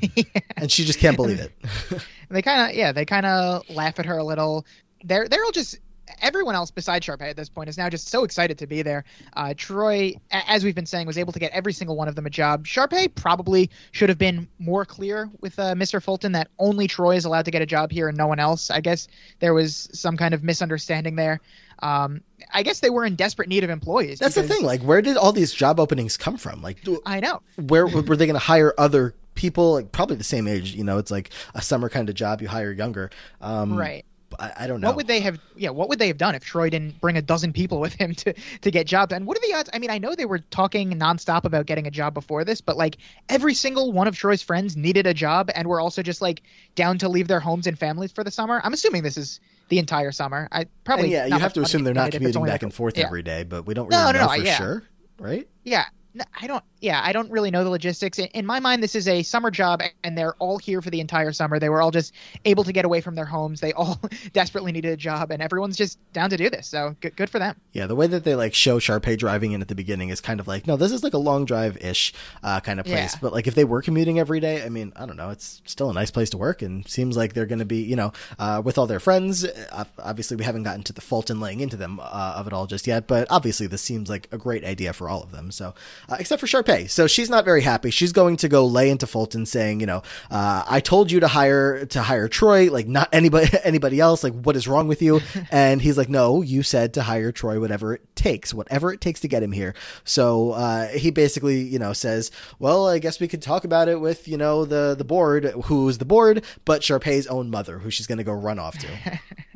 And 0.57 0.71
she 0.71 0.85
just 0.85 0.99
can't 0.99 1.15
believe 1.15 1.39
it. 1.39 1.51
they 2.29 2.41
kind 2.41 2.69
of 2.71 2.75
yeah, 2.77 2.91
they 2.91 3.05
kind 3.05 3.25
of 3.25 3.69
laugh 3.69 3.99
at 3.99 4.05
her 4.05 4.17
a 4.17 4.23
little. 4.23 4.65
They're 5.03 5.27
they're 5.27 5.43
all 5.43 5.51
just 5.51 5.79
everyone 6.21 6.53
else 6.53 6.69
besides 6.69 7.05
Sharpay 7.05 7.31
at 7.31 7.35
this 7.35 7.49
point 7.49 7.67
is 7.67 7.79
now 7.79 7.89
just 7.89 8.09
so 8.09 8.23
excited 8.23 8.59
to 8.59 8.67
be 8.67 8.83
there. 8.83 9.03
Uh, 9.35 9.55
Troy, 9.57 10.13
a- 10.31 10.49
as 10.51 10.63
we've 10.63 10.75
been 10.75 10.85
saying, 10.85 11.07
was 11.07 11.17
able 11.17 11.33
to 11.33 11.39
get 11.39 11.51
every 11.51 11.73
single 11.73 11.95
one 11.95 12.07
of 12.07 12.13
them 12.15 12.27
a 12.27 12.29
job. 12.29 12.65
Sharpay 12.67 13.15
probably 13.15 13.71
should 13.91 14.09
have 14.09 14.19
been 14.19 14.47
more 14.59 14.85
clear 14.85 15.29
with 15.41 15.57
uh, 15.57 15.73
Mr. 15.73 16.01
Fulton 16.01 16.33
that 16.33 16.49
only 16.59 16.87
Troy 16.87 17.15
is 17.15 17.25
allowed 17.25 17.45
to 17.45 17.51
get 17.51 17.63
a 17.63 17.65
job 17.65 17.91
here 17.91 18.07
and 18.07 18.15
no 18.15 18.27
one 18.27 18.39
else. 18.39 18.69
I 18.69 18.81
guess 18.81 19.07
there 19.39 19.55
was 19.55 19.89
some 19.93 20.15
kind 20.15 20.35
of 20.35 20.43
misunderstanding 20.43 21.15
there. 21.15 21.41
Um, 21.79 22.21
I 22.53 22.61
guess 22.61 22.81
they 22.81 22.91
were 22.91 23.03
in 23.03 23.15
desperate 23.15 23.49
need 23.49 23.63
of 23.63 23.71
employees. 23.71 24.19
That's 24.19 24.35
the 24.35 24.43
thing. 24.43 24.63
Like, 24.63 24.81
where 24.81 25.01
did 25.01 25.17
all 25.17 25.31
these 25.31 25.53
job 25.53 25.79
openings 25.79 26.17
come 26.17 26.37
from? 26.37 26.61
Like, 26.61 26.83
do- 26.83 27.01
I 27.05 27.19
know. 27.19 27.41
where 27.57 27.87
were 27.87 28.15
they 28.15 28.27
going 28.27 28.35
to 28.35 28.39
hire 28.39 28.73
other 28.77 29.15
people 29.35 29.73
like 29.73 29.91
probably 29.91 30.15
the 30.15 30.23
same 30.23 30.47
age 30.47 30.73
you 30.73 30.83
know 30.83 30.97
it's 30.97 31.11
like 31.11 31.29
a 31.53 31.61
summer 31.61 31.89
kind 31.89 32.09
of 32.09 32.15
job 32.15 32.41
you 32.41 32.47
hire 32.47 32.71
younger 32.71 33.09
um 33.41 33.77
Right. 33.77 34.05
I, 34.39 34.51
I 34.61 34.67
don't 34.67 34.81
know 34.81 34.87
What 34.87 34.97
would 34.97 35.07
they 35.07 35.19
have? 35.21 35.39
Yeah, 35.55 35.69
what 35.69 35.87
would 35.87 35.99
they 35.99 36.07
have 36.07 36.17
done 36.17 36.35
if 36.35 36.43
Troy 36.43 36.69
didn't 36.69 36.99
bring 36.99 37.15
a 37.15 37.21
dozen 37.21 37.53
people 37.53 37.79
with 37.79 37.93
him 37.93 38.13
to 38.23 38.33
to 38.61 38.71
get 38.71 38.87
jobs? 38.87 39.13
And 39.13 39.25
what 39.25 39.37
are 39.37 39.41
the 39.47 39.53
odds? 39.53 39.69
I 39.73 39.79
mean, 39.79 39.89
I 39.89 39.97
know 39.97 40.15
they 40.15 40.25
were 40.25 40.39
talking 40.39 40.91
nonstop 40.99 41.45
about 41.45 41.65
getting 41.67 41.87
a 41.87 41.91
job 41.91 42.13
before 42.13 42.43
this, 42.43 42.59
but 42.59 42.75
like 42.75 42.97
every 43.29 43.53
single 43.53 43.91
one 43.91 44.07
of 44.07 44.17
Troy's 44.17 44.41
friends 44.41 44.75
needed 44.75 45.07
a 45.07 45.13
job 45.13 45.51
and 45.55 45.67
were 45.67 45.79
also 45.79 46.01
just 46.01 46.21
like 46.21 46.41
down 46.75 46.97
to 46.97 47.07
leave 47.07 47.27
their 47.27 47.39
homes 47.39 47.67
and 47.67 47.77
families 47.77 48.11
for 48.11 48.23
the 48.23 48.31
summer. 48.31 48.59
I'm 48.63 48.73
assuming 48.73 49.03
this 49.03 49.17
is 49.17 49.39
the 49.69 49.79
entire 49.79 50.11
summer. 50.11 50.47
I 50.51 50.65
probably 50.83 51.05
and 51.15 51.29
yeah 51.29 51.35
you 51.35 51.39
have 51.39 51.53
to 51.53 51.61
assume 51.61 51.83
they're 51.83 51.93
not 51.93 52.11
commuting 52.11 52.41
back 52.43 52.51
like- 52.51 52.63
and 52.63 52.73
forth 52.73 52.97
yeah. 52.97 53.05
every 53.05 53.23
day 53.23 53.43
but 53.43 53.65
we 53.65 53.73
don't 53.73 53.87
really 53.87 54.03
no, 54.03 54.11
know 54.11 54.25
no, 54.25 54.33
for 54.35 54.41
yeah. 54.43 54.57
sure 54.57 54.83
right 55.19 55.47
Yeah, 55.63 55.85
no, 55.85 55.89
I 56.39 56.47
don't. 56.47 56.63
Yeah, 56.81 57.01
I 57.03 57.13
don't 57.13 57.31
really 57.31 57.49
know 57.51 57.63
the 57.63 57.69
logistics. 57.69 58.19
In, 58.19 58.27
in 58.27 58.45
my 58.45 58.59
mind, 58.59 58.83
this 58.83 58.95
is 58.95 59.07
a 59.07 59.23
summer 59.23 59.49
job, 59.51 59.81
and 60.03 60.17
they're 60.17 60.35
all 60.35 60.57
here 60.57 60.81
for 60.81 60.89
the 60.89 60.99
entire 60.99 61.31
summer. 61.31 61.57
They 61.59 61.69
were 61.69 61.81
all 61.81 61.91
just 61.91 62.13
able 62.45 62.63
to 62.63 62.71
get 62.71 62.85
away 62.85 63.01
from 63.01 63.15
their 63.15 63.25
homes. 63.25 63.59
They 63.59 63.73
all 63.73 63.99
desperately 64.33 64.71
needed 64.71 64.91
a 64.91 64.97
job, 64.97 65.31
and 65.31 65.41
everyone's 65.41 65.77
just 65.77 65.97
down 66.13 66.29
to 66.29 66.37
do 66.37 66.49
this. 66.49 66.67
So 66.67 66.95
good, 67.01 67.15
good 67.15 67.29
for 67.29 67.39
them. 67.39 67.55
yeah 67.73 67.87
the 67.87 67.95
way 67.95 68.07
that 68.07 68.23
they 68.23 68.35
like 68.35 68.53
show 68.53 68.79
Sharpay 68.79 69.17
driving 69.17 69.51
in 69.53 69.61
at 69.61 69.67
the 69.67 69.75
beginning 69.75 70.09
is 70.09 70.21
kind 70.21 70.39
of 70.39 70.47
like 70.47 70.67
no 70.67 70.75
this 70.77 70.91
is 70.91 71.03
like 71.03 71.13
a 71.13 71.17
long 71.17 71.45
drive 71.45 71.77
ish 71.77 72.13
uh, 72.43 72.59
kind 72.59 72.79
of 72.79 72.85
place 72.85 73.13
Yeah. 73.13 73.19
but 73.21 73.33
like 73.33 73.47
if 73.47 73.55
they 73.55 73.63
were 73.65 73.81
commuting 73.81 74.19
every 74.19 74.39
day 74.39 74.63
I 74.63 74.69
mean 74.69 74.93
I 74.95 75.05
don't 75.05 75.17
know 75.17 75.29
it's 75.29 75.61
still 75.65 75.89
a 75.89 75.93
nice 75.93 76.11
place 76.11 76.29
to 76.31 76.37
work 76.37 76.61
and 76.61 76.87
seems 76.87 77.17
like 77.17 77.33
they're 77.33 77.45
going 77.45 77.59
to 77.59 77.65
be 77.65 77.81
you 77.81 77.95
know 77.95 78.11
uh, 78.39 78.61
with 78.63 78.77
all 78.77 78.87
their 78.87 78.99
friends 78.99 79.43
uh, 79.45 79.83
obviously 79.99 80.37
we 80.37 80.43
haven't 80.45 80.63
gotten 80.63 80.83
to 80.83 80.93
the 80.93 81.01
Fulton 81.01 81.39
laying 81.39 81.59
into 81.59 81.75
them 81.77 81.99
uh, 82.01 82.35
of 82.37 82.47
it 82.47 82.53
all 82.53 82.67
just 82.67 82.87
yet 82.87 83.07
but 83.07 83.27
obviously 83.29 83.67
this 83.67 83.81
seems 83.81 84.09
like 84.09 84.27
a 84.31 84.37
great 84.37 84.63
idea 84.63 84.93
for 84.93 85.09
all 85.09 85.21
of 85.23 85.31
them 85.31 85.51
so 85.51 85.73
uh, 86.09 86.17
except 86.19 86.39
for 86.39 86.47
Sharpay. 86.47 86.89
So 86.89 87.07
she's 87.07 87.29
not 87.29 87.45
very 87.45 87.61
happy. 87.61 87.89
She's 87.89 88.11
going 88.11 88.37
to 88.37 88.47
go 88.47 88.65
lay 88.65 88.89
into 88.89 89.07
Fulton, 89.07 89.45
saying, 89.45 89.79
you 89.79 89.85
know, 89.85 90.03
uh, 90.31 90.63
I 90.67 90.79
told 90.79 91.11
you 91.11 91.19
to 91.19 91.27
hire 91.27 91.85
to 91.85 92.01
hire 92.01 92.27
Troy, 92.27 92.71
like 92.71 92.87
not 92.87 93.09
anybody 93.11 93.49
anybody 93.63 93.99
else. 93.99 94.23
Like, 94.23 94.33
what 94.33 94.55
is 94.55 94.67
wrong 94.67 94.87
with 94.87 95.01
you? 95.01 95.21
and 95.51 95.81
he's 95.81 95.97
like, 95.97 96.09
no, 96.09 96.41
you 96.41 96.63
said 96.63 96.93
to 96.95 97.03
hire 97.03 97.31
Troy, 97.31 97.59
whatever 97.59 97.95
it 97.95 98.15
takes, 98.15 98.53
whatever 98.53 98.91
it 98.91 99.01
takes 99.01 99.19
to 99.21 99.27
get 99.27 99.43
him 99.43 99.51
here. 99.51 99.73
So 100.03 100.51
uh, 100.51 100.87
he 100.87 101.11
basically, 101.11 101.61
you 101.61 101.79
know, 101.79 101.93
says, 101.93 102.31
well, 102.59 102.87
I 102.87 102.99
guess 102.99 103.19
we 103.19 103.27
could 103.27 103.41
talk 103.41 103.65
about 103.65 103.87
it 103.87 103.99
with, 103.99 104.27
you 104.27 104.37
know, 104.37 104.65
the 104.65 104.95
the 104.97 105.05
board, 105.05 105.45
who's 105.65 105.97
the 105.97 106.05
board, 106.05 106.43
but 106.65 106.81
Sharpay's 106.81 107.27
own 107.27 107.49
mother, 107.49 107.79
who 107.79 107.89
she's 107.89 108.07
going 108.07 108.17
to 108.17 108.23
go 108.23 108.33
run 108.33 108.59
off 108.59 108.77
to. 108.79 108.87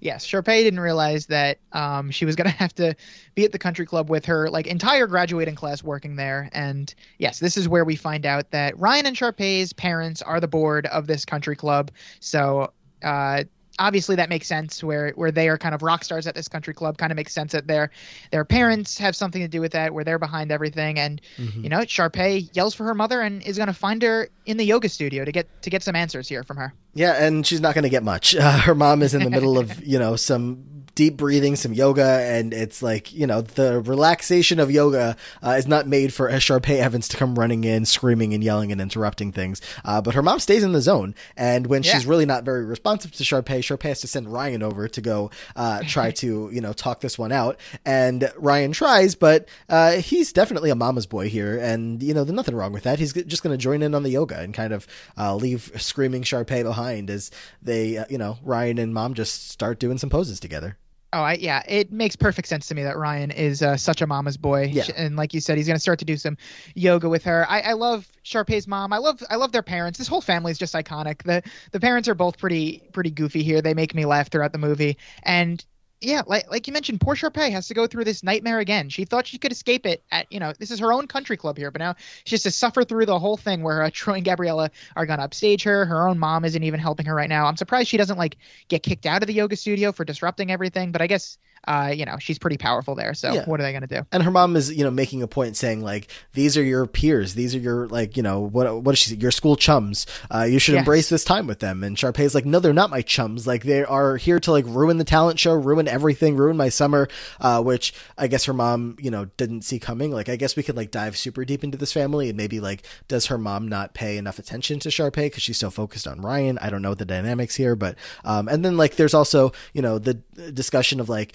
yes, 0.00 0.26
Sharpay 0.26 0.62
didn't 0.62 0.80
realize 0.80 1.26
that 1.26 1.58
um, 1.72 2.10
she 2.10 2.24
was 2.24 2.36
going 2.36 2.50
to 2.50 2.56
have 2.56 2.74
to 2.76 2.94
be 3.34 3.44
at 3.44 3.52
the 3.52 3.58
country 3.58 3.86
club 3.86 4.10
with 4.10 4.26
her 4.26 4.50
like 4.50 4.66
entire 4.66 5.06
graduating 5.06 5.54
class 5.54 5.82
working 5.82 6.16
there. 6.16 6.48
And 6.52 6.92
yes, 7.18 7.38
this 7.38 7.56
is 7.56 7.68
where 7.68 7.84
we 7.84 7.96
find 7.96 8.26
out 8.26 8.50
that 8.50 8.78
Ryan 8.78 9.06
and 9.06 9.16
Sharpay's 9.16 9.72
parents 9.72 10.22
are 10.22 10.40
the 10.40 10.48
board 10.48 10.86
of 10.86 11.06
this 11.06 11.24
country 11.24 11.56
club. 11.56 11.90
So 12.20 12.72
uh, 13.02 13.44
obviously 13.78 14.16
that 14.16 14.28
makes 14.28 14.46
sense 14.46 14.82
where 14.82 15.10
where 15.12 15.30
they 15.30 15.48
are 15.48 15.58
kind 15.58 15.74
of 15.74 15.82
rock 15.82 16.04
stars 16.04 16.26
at 16.26 16.34
this 16.34 16.48
country 16.48 16.74
club 16.74 16.96
kind 16.96 17.10
of 17.10 17.16
makes 17.16 17.32
sense 17.32 17.52
that 17.52 17.66
their 17.66 17.90
their 18.30 18.44
parents 18.44 18.98
have 18.98 19.16
something 19.16 19.42
to 19.42 19.48
do 19.48 19.60
with 19.60 19.72
that 19.72 19.92
where 19.92 20.04
they're 20.04 20.18
behind 20.18 20.52
everything. 20.52 20.98
And 20.98 21.20
mm-hmm. 21.36 21.62
you 21.62 21.68
know 21.68 21.78
Sharpay 21.78 22.54
yells 22.54 22.74
for 22.74 22.84
her 22.84 22.94
mother 22.94 23.20
and 23.20 23.42
is 23.42 23.56
going 23.56 23.68
to 23.68 23.74
find 23.74 24.02
her 24.02 24.28
in 24.46 24.56
the 24.56 24.64
yoga 24.64 24.88
studio 24.88 25.24
to 25.24 25.32
get 25.32 25.62
to 25.62 25.70
get 25.70 25.82
some 25.82 25.96
answers 25.96 26.28
here 26.28 26.42
from 26.42 26.56
her. 26.56 26.72
Yeah 26.94 27.12
and 27.12 27.46
she's 27.46 27.60
not 27.60 27.74
going 27.74 27.84
to 27.84 27.88
get 27.88 28.02
much. 28.02 28.34
Uh, 28.34 28.58
her 28.58 28.74
mom 28.74 29.02
is 29.02 29.14
in 29.14 29.22
the 29.22 29.30
middle 29.30 29.58
of 29.58 29.84
you 29.86 29.98
know 29.98 30.16
some 30.16 30.73
deep 30.94 31.16
breathing, 31.16 31.56
some 31.56 31.72
yoga, 31.72 32.04
and 32.04 32.52
it's 32.52 32.82
like 32.82 33.12
you 33.12 33.26
know 33.26 33.40
the 33.40 33.80
relaxation 33.80 34.60
of 34.60 34.70
yoga 34.70 35.16
uh, 35.42 35.50
is 35.50 35.66
not 35.66 35.86
made 35.86 36.12
for 36.12 36.28
Sharpay 36.30 36.78
Evans 36.78 37.08
to 37.08 37.16
come 37.16 37.38
running 37.38 37.64
in, 37.64 37.84
screaming 37.84 38.34
and 38.34 38.42
yelling 38.42 38.72
and 38.72 38.80
interrupting 38.80 39.32
things. 39.32 39.60
Uh, 39.84 40.00
but 40.00 40.14
her 40.14 40.22
mom 40.22 40.38
stays 40.38 40.62
in 40.62 40.72
the 40.72 40.80
zone, 40.80 41.14
and 41.36 41.66
when 41.66 41.82
yeah. 41.82 41.92
she's 41.92 42.06
really 42.06 42.26
not 42.26 42.44
very 42.44 42.64
responsive 42.64 43.12
to 43.12 43.24
Sharpay, 43.24 43.58
Sharpay 43.58 43.88
has 43.88 44.00
to 44.00 44.08
send 44.08 44.32
Ryan 44.32 44.62
over 44.62 44.88
to 44.88 45.00
go 45.00 45.30
uh, 45.56 45.82
try 45.86 46.10
to 46.12 46.50
you 46.52 46.60
know 46.60 46.72
talk 46.72 47.00
this 47.00 47.18
one 47.18 47.32
out. 47.32 47.58
And 47.84 48.30
Ryan 48.36 48.72
tries, 48.72 49.14
but 49.14 49.48
uh, 49.68 49.92
he's 49.92 50.32
definitely 50.32 50.70
a 50.70 50.74
mama's 50.74 51.06
boy 51.06 51.28
here, 51.28 51.58
and 51.58 52.02
you 52.02 52.14
know 52.14 52.24
there's 52.24 52.36
nothing 52.36 52.54
wrong 52.54 52.72
with 52.72 52.84
that. 52.84 52.98
He's 52.98 53.12
just 53.12 53.42
going 53.42 53.56
to 53.56 53.62
join 53.62 53.82
in 53.82 53.94
on 53.94 54.02
the 54.02 54.10
yoga 54.10 54.38
and 54.38 54.54
kind 54.54 54.72
of 54.72 54.86
uh, 55.18 55.34
leave 55.34 55.72
screaming 55.76 56.22
Sharpay 56.22 56.62
behind 56.62 57.10
as 57.10 57.30
they 57.62 57.98
uh, 57.98 58.04
you 58.08 58.18
know 58.18 58.38
Ryan 58.42 58.78
and 58.78 58.94
mom 58.94 59.14
just 59.14 59.50
start 59.50 59.78
doing 59.78 59.98
some 59.98 60.10
poses 60.10 60.40
together. 60.40 60.78
Oh, 61.14 61.22
I, 61.22 61.34
yeah, 61.34 61.62
it 61.68 61.92
makes 61.92 62.16
perfect 62.16 62.48
sense 62.48 62.66
to 62.68 62.74
me 62.74 62.82
that 62.82 62.96
Ryan 62.96 63.30
is 63.30 63.62
uh, 63.62 63.76
such 63.76 64.02
a 64.02 64.06
mama's 64.06 64.36
boy, 64.36 64.70
yeah. 64.72 64.86
and 64.96 65.14
like 65.14 65.32
you 65.32 65.40
said, 65.40 65.56
he's 65.56 65.68
going 65.68 65.76
to 65.76 65.80
start 65.80 66.00
to 66.00 66.04
do 66.04 66.16
some 66.16 66.36
yoga 66.74 67.08
with 67.08 67.22
her. 67.22 67.46
I, 67.48 67.60
I 67.60 67.72
love 67.74 68.10
Sharpay's 68.24 68.66
mom. 68.66 68.92
I 68.92 68.98
love 68.98 69.22
I 69.30 69.36
love 69.36 69.52
their 69.52 69.62
parents. 69.62 69.96
This 69.96 70.08
whole 70.08 70.20
family 70.20 70.50
is 70.50 70.58
just 70.58 70.74
iconic. 70.74 71.22
the 71.22 71.44
The 71.70 71.78
parents 71.78 72.08
are 72.08 72.16
both 72.16 72.36
pretty 72.36 72.82
pretty 72.92 73.12
goofy 73.12 73.44
here. 73.44 73.62
They 73.62 73.74
make 73.74 73.94
me 73.94 74.06
laugh 74.06 74.28
throughout 74.28 74.50
the 74.50 74.58
movie, 74.58 74.98
and 75.22 75.64
yeah, 76.04 76.22
like 76.26 76.50
like 76.50 76.66
you 76.66 76.72
mentioned, 76.72 77.00
poor 77.00 77.14
Sharpay 77.14 77.50
has 77.50 77.68
to 77.68 77.74
go 77.74 77.86
through 77.86 78.04
this 78.04 78.22
nightmare 78.22 78.58
again. 78.58 78.88
She 78.88 79.04
thought 79.04 79.26
she 79.26 79.38
could 79.38 79.52
escape 79.52 79.86
it 79.86 80.04
at 80.10 80.30
you 80.30 80.40
know 80.40 80.52
this 80.58 80.70
is 80.70 80.78
her 80.80 80.92
own 80.92 81.06
country 81.06 81.36
club 81.36 81.56
here, 81.56 81.70
but 81.70 81.80
now 81.80 81.96
she 82.24 82.34
has 82.34 82.42
to 82.42 82.50
suffer 82.50 82.84
through 82.84 83.06
the 83.06 83.18
whole 83.18 83.36
thing 83.36 83.62
where 83.62 83.82
uh, 83.82 83.90
Troy 83.92 84.14
and 84.14 84.24
Gabriella 84.24 84.70
are 84.96 85.06
gonna 85.06 85.22
upstage 85.22 85.62
her. 85.64 85.84
Her 85.84 86.08
own 86.08 86.18
mom 86.18 86.44
isn't 86.44 86.62
even 86.62 86.80
helping 86.80 87.06
her 87.06 87.14
right 87.14 87.28
now. 87.28 87.46
I'm 87.46 87.56
surprised 87.56 87.88
she 87.88 87.96
doesn't 87.96 88.18
like 88.18 88.36
get 88.68 88.82
kicked 88.82 89.06
out 89.06 89.22
of 89.22 89.26
the 89.26 89.34
yoga 89.34 89.56
studio 89.56 89.92
for 89.92 90.04
disrupting 90.04 90.50
everything, 90.50 90.92
but 90.92 91.02
I 91.02 91.06
guess 91.06 91.38
uh, 91.66 91.92
you 91.94 92.04
know, 92.04 92.16
she's 92.18 92.38
pretty 92.38 92.56
powerful 92.56 92.94
there. 92.94 93.14
So 93.14 93.32
yeah. 93.32 93.44
what 93.46 93.60
are 93.60 93.62
they 93.62 93.72
going 93.72 93.86
to 93.86 94.00
do? 94.00 94.06
And 94.12 94.22
her 94.22 94.30
mom 94.30 94.56
is, 94.56 94.72
you 94.72 94.84
know, 94.84 94.90
making 94.90 95.22
a 95.22 95.28
point 95.28 95.56
saying 95.56 95.82
like, 95.82 96.10
these 96.32 96.56
are 96.56 96.62
your 96.62 96.86
peers. 96.86 97.34
These 97.34 97.54
are 97.54 97.58
your 97.58 97.88
like, 97.88 98.16
you 98.16 98.22
know, 98.22 98.40
what 98.40 98.82
what 98.82 98.92
is 98.92 98.98
she? 98.98 99.14
Your 99.16 99.30
school 99.30 99.56
chums. 99.56 100.06
Uh, 100.32 100.42
you 100.42 100.58
should 100.58 100.74
yes. 100.74 100.80
embrace 100.80 101.08
this 101.08 101.24
time 101.24 101.46
with 101.46 101.60
them. 101.60 101.82
And 101.82 101.96
Sharpay's 101.96 102.34
like, 102.34 102.44
no, 102.44 102.60
they're 102.60 102.72
not 102.72 102.90
my 102.90 103.02
chums. 103.02 103.46
Like 103.46 103.62
they 103.62 103.84
are 103.84 104.16
here 104.16 104.40
to 104.40 104.50
like 104.50 104.64
ruin 104.66 104.98
the 104.98 105.04
talent 105.04 105.38
show, 105.38 105.54
ruin 105.54 105.88
everything, 105.88 106.36
ruin 106.36 106.56
my 106.56 106.68
summer. 106.68 107.08
Uh, 107.40 107.62
which 107.62 107.94
I 108.18 108.26
guess 108.26 108.44
her 108.44 108.52
mom, 108.52 108.96
you 109.00 109.10
know, 109.10 109.26
didn't 109.36 109.62
see 109.62 109.78
coming. 109.78 110.10
Like 110.12 110.28
I 110.28 110.36
guess 110.36 110.56
we 110.56 110.62
could 110.62 110.76
like 110.76 110.90
dive 110.90 111.16
super 111.16 111.44
deep 111.44 111.64
into 111.64 111.78
this 111.78 111.92
family 111.92 112.28
and 112.28 112.36
maybe 112.36 112.60
like, 112.60 112.86
does 113.08 113.26
her 113.26 113.38
mom 113.38 113.68
not 113.68 113.94
pay 113.94 114.16
enough 114.16 114.38
attention 114.38 114.78
to 114.80 114.88
Sharpay 114.88 115.26
because 115.26 115.42
she's 115.42 115.58
so 115.58 115.70
focused 115.70 116.06
on 116.06 116.20
Ryan? 116.20 116.58
I 116.58 116.70
don't 116.70 116.82
know 116.82 116.94
the 116.94 117.04
dynamics 117.04 117.54
here, 117.54 117.76
but 117.76 117.96
um, 118.24 118.48
and 118.48 118.64
then 118.64 118.76
like 118.76 118.96
there's 118.96 119.14
also 119.14 119.52
you 119.72 119.82
know 119.82 119.98
the 119.98 120.14
discussion 120.52 121.00
of 121.00 121.08
like 121.08 121.34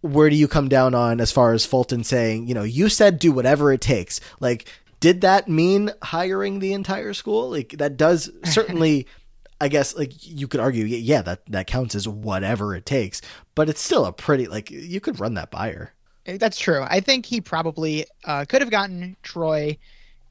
where 0.00 0.30
do 0.30 0.36
you 0.36 0.48
come 0.48 0.68
down 0.68 0.94
on 0.94 1.20
as 1.20 1.32
far 1.32 1.52
as 1.52 1.66
Fulton 1.66 2.04
saying, 2.04 2.48
you 2.48 2.54
know, 2.54 2.62
you 2.62 2.88
said 2.88 3.18
do 3.18 3.32
whatever 3.32 3.72
it 3.72 3.80
takes. 3.80 4.20
Like, 4.40 4.66
did 4.98 5.20
that 5.22 5.48
mean 5.48 5.90
hiring 6.02 6.58
the 6.58 6.72
entire 6.72 7.12
school? 7.14 7.50
Like, 7.50 7.70
that 7.78 7.96
does 7.96 8.30
certainly, 8.44 9.06
I 9.60 9.68
guess, 9.68 9.96
like 9.96 10.12
you 10.26 10.48
could 10.48 10.60
argue, 10.60 10.84
yeah, 10.84 11.22
that 11.22 11.44
that 11.46 11.66
counts 11.66 11.94
as 11.94 12.08
whatever 12.08 12.74
it 12.74 12.86
takes. 12.86 13.20
But 13.54 13.68
it's 13.68 13.80
still 13.80 14.06
a 14.06 14.12
pretty 14.12 14.46
like 14.46 14.70
you 14.70 15.00
could 15.00 15.20
run 15.20 15.34
that 15.34 15.50
by 15.50 15.72
her. 15.72 15.92
Eh, 16.26 16.38
that's 16.38 16.58
true. 16.58 16.82
I 16.82 17.00
think 17.00 17.26
he 17.26 17.40
probably 17.40 18.06
uh, 18.24 18.44
could 18.46 18.62
have 18.62 18.70
gotten 18.70 19.16
Troy 19.22 19.76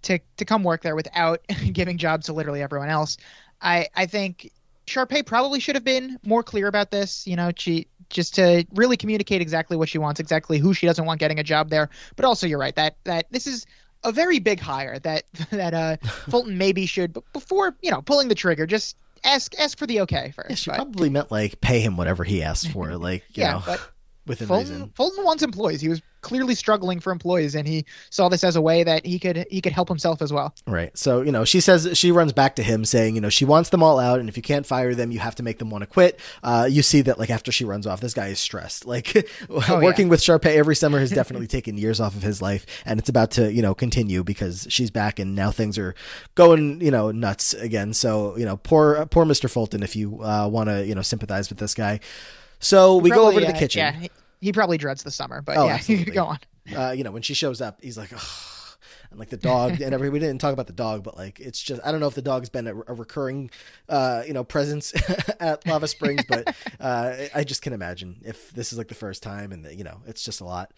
to 0.04 0.20
to 0.38 0.46
come 0.46 0.64
work 0.64 0.82
there 0.82 0.96
without 0.96 1.42
giving 1.74 1.98
jobs 1.98 2.26
to 2.28 2.34
literally 2.34 2.62
everyone 2.62 2.90
else. 2.90 3.18
I 3.62 3.88
I 3.96 4.06
think 4.06 4.52
Sharpay 4.90 5.26
probably 5.26 5.60
should 5.60 5.76
have 5.76 5.84
been 5.84 6.20
more 6.24 6.44
clear 6.44 6.68
about 6.68 6.92
this. 6.92 7.26
You 7.28 7.36
know, 7.36 7.52
she 7.56 7.88
just 8.10 8.36
to 8.36 8.66
really 8.74 8.98
communicate 8.98 9.42
exactly 9.42 9.78
what 9.78 9.88
she 9.88 9.98
wants, 9.98 10.20
exactly 10.20 10.58
who 10.58 10.74
she 10.74 10.86
doesn't 10.86 11.06
want 11.06 11.20
getting 11.20 11.40
a 11.40 11.44
job 11.44 11.70
there. 11.70 11.90
But 12.16 12.26
also, 12.26 12.48
you're 12.48 12.60
right 12.60 12.76
that 12.76 12.98
that 13.04 13.28
this 13.32 13.48
is 13.48 13.66
a 14.04 14.12
very 14.12 14.40
big 14.40 14.60
hire 14.60 15.00
that 15.00 15.24
that 15.52 15.74
uh, 15.74 15.98
Fulton 16.30 16.58
maybe 16.58 16.86
should, 16.86 17.14
but 17.14 17.24
before 17.34 17.76
you 17.82 17.92
know 17.92 18.02
pulling 18.02 18.28
the 18.28 18.36
trigger, 18.36 18.66
just 18.66 18.98
ask 19.24 19.54
ask 19.60 19.78
for 19.78 19.86
the 19.86 20.02
okay 20.02 20.32
first. 20.36 20.50
Yeah, 20.50 20.56
she 20.56 20.72
but. 20.72 20.76
probably 20.78 21.10
meant 21.10 21.32
like 21.32 21.62
pay 21.62 21.80
him 21.80 21.98
whatever 21.98 22.24
he 22.24 22.44
asked 22.44 22.72
for, 22.72 22.98
like 22.98 23.24
you 23.36 23.44
yeah, 23.44 23.54
know. 23.54 23.64
But 23.66 23.92
within 24.26 24.48
Fulton, 24.48 24.74
reason. 24.74 24.94
Fulton 24.96 25.24
wants 25.24 25.44
employees. 25.44 25.82
He 25.82 25.90
was 25.90 26.02
clearly 26.22 26.56
struggling 26.56 27.00
for 27.00 27.12
employees 27.12 27.56
and 27.56 27.68
he 27.68 27.86
saw 28.10 28.30
this 28.30 28.44
as 28.44 28.56
a 28.56 28.62
way 28.62 28.84
that 28.84 29.06
he 29.06 29.20
could 29.20 29.46
he 29.50 29.62
could 29.62 29.72
help 29.72 29.88
himself 29.88 30.22
as 30.22 30.34
well 30.34 30.54
right 30.68 30.98
so 30.98 31.22
you 31.22 31.32
know 31.32 31.46
she 31.46 31.62
says 31.62 31.90
she 31.98 32.12
runs 32.12 32.34
back 32.34 32.56
to 32.56 32.64
him 32.64 32.84
saying 32.84 33.16
you 33.16 33.22
know 33.22 33.30
she 33.30 33.46
wants 33.46 33.70
them 33.70 33.82
all 33.82 34.00
out 34.00 34.20
and 34.20 34.28
if 34.28 34.36
you 34.36 34.44
can't 34.44 34.66
fire 34.66 34.94
them 34.94 35.12
you 35.12 35.20
have 35.20 35.36
to 35.36 35.44
make 35.44 35.60
them 35.60 35.70
want 35.70 35.82
to 35.82 35.88
quit 35.88 36.20
uh, 36.44 36.68
you 36.70 36.82
see 36.82 37.02
that 37.02 37.18
like 37.18 37.30
after 37.30 37.52
she 37.52 37.64
runs 37.64 37.88
off 37.88 38.02
this 38.02 38.14
guy 38.14 38.28
is 38.28 38.40
stressed 38.40 38.86
like 38.86 39.30
oh, 39.50 39.82
working 39.82 40.08
yeah. 40.08 40.12
with 40.12 40.20
Sharpay 40.20 40.56
every 40.56 40.76
summer 40.76 41.00
has 41.00 41.10
definitely 41.10 41.48
taken 41.60 41.78
years 41.78 42.00
off 42.00 42.16
of 42.16 42.24
his 42.24 42.42
life 42.42 42.66
and 42.86 43.00
it's 43.00 43.10
about 43.10 43.32
to 43.32 43.52
you 43.52 43.62
know 43.62 43.74
continue 43.74 44.24
because 44.24 44.68
she's 44.70 44.92
back 44.92 45.20
and 45.20 45.36
now 45.36 45.52
things 45.52 45.78
are 45.78 45.96
going 46.36 46.82
you 46.82 46.92
know 46.92 47.12
nuts 47.12 47.54
again 47.54 47.94
so 47.94 48.38
you 48.38 48.46
know 48.46 48.58
poor 48.58 49.06
poor 49.08 49.26
Mr. 49.26 49.50
Fulton 49.50 49.84
if 49.84 49.96
you 49.96 50.22
uh, 50.24 50.48
want 50.48 50.70
to 50.70 50.86
you 50.86 50.96
know 50.96 51.02
sympathize 51.02 51.50
with 51.50 51.60
this 51.60 51.74
guy 51.74 52.00
so 52.60 52.98
we 52.98 53.10
probably, 53.10 53.24
go 53.24 53.30
over 53.30 53.40
to 53.40 53.46
the 53.46 53.56
uh, 53.56 53.60
kitchen. 53.60 53.80
Yeah, 53.80 54.08
he 54.42 54.52
probably 54.52 54.78
dreads 54.78 55.04
the 55.04 55.12
summer, 55.12 55.42
but 55.42 55.58
oh, 55.58 55.66
yeah, 55.66 56.04
go 56.14 56.26
on. 56.26 56.40
Uh, 56.76 56.92
you 56.92 57.04
know, 57.04 57.12
when 57.12 57.22
she 57.22 57.34
shows 57.34 57.62
up, 57.62 57.80
he's 57.82 57.98
like, 57.98 58.12
and 59.12 59.20
like 59.20 59.30
the 59.30 59.38
dog 59.38 59.82
and 59.82 59.94
every 59.94 60.10
we 60.10 60.20
didn't 60.20 60.40
talk 60.40 60.54
about 60.54 60.68
the 60.68 60.74
dog, 60.74 61.04
but 61.04 61.18
like 61.18 61.40
it's 61.40 61.62
just 61.62 61.82
I 61.86 61.92
don't 61.92 62.00
know 62.00 62.08
if 62.08 62.16
the 62.16 62.22
dog's 62.22 62.50
been 62.50 62.68
a, 62.68 62.76
a 62.76 62.94
recurring, 62.94 63.50
uh, 63.88 64.24
you 64.28 64.34
know, 64.34 64.44
presence 64.44 64.94
at 65.40 65.66
Lava 65.66 65.88
Springs, 65.88 66.24
but 66.28 66.56
uh, 66.80 67.16
I 67.34 67.44
just 67.44 67.62
can 67.62 67.74
imagine 67.74 68.22
if 68.24 68.52
this 68.52 68.72
is 68.72 68.78
like 68.78 68.88
the 68.88 68.96
first 68.96 69.24
time, 69.24 69.52
and 69.52 69.66
the, 69.66 69.76
you 69.76 69.84
know, 69.84 70.02
it's 70.06 70.24
just 70.24 70.42
a 70.42 70.46
lot. 70.46 70.74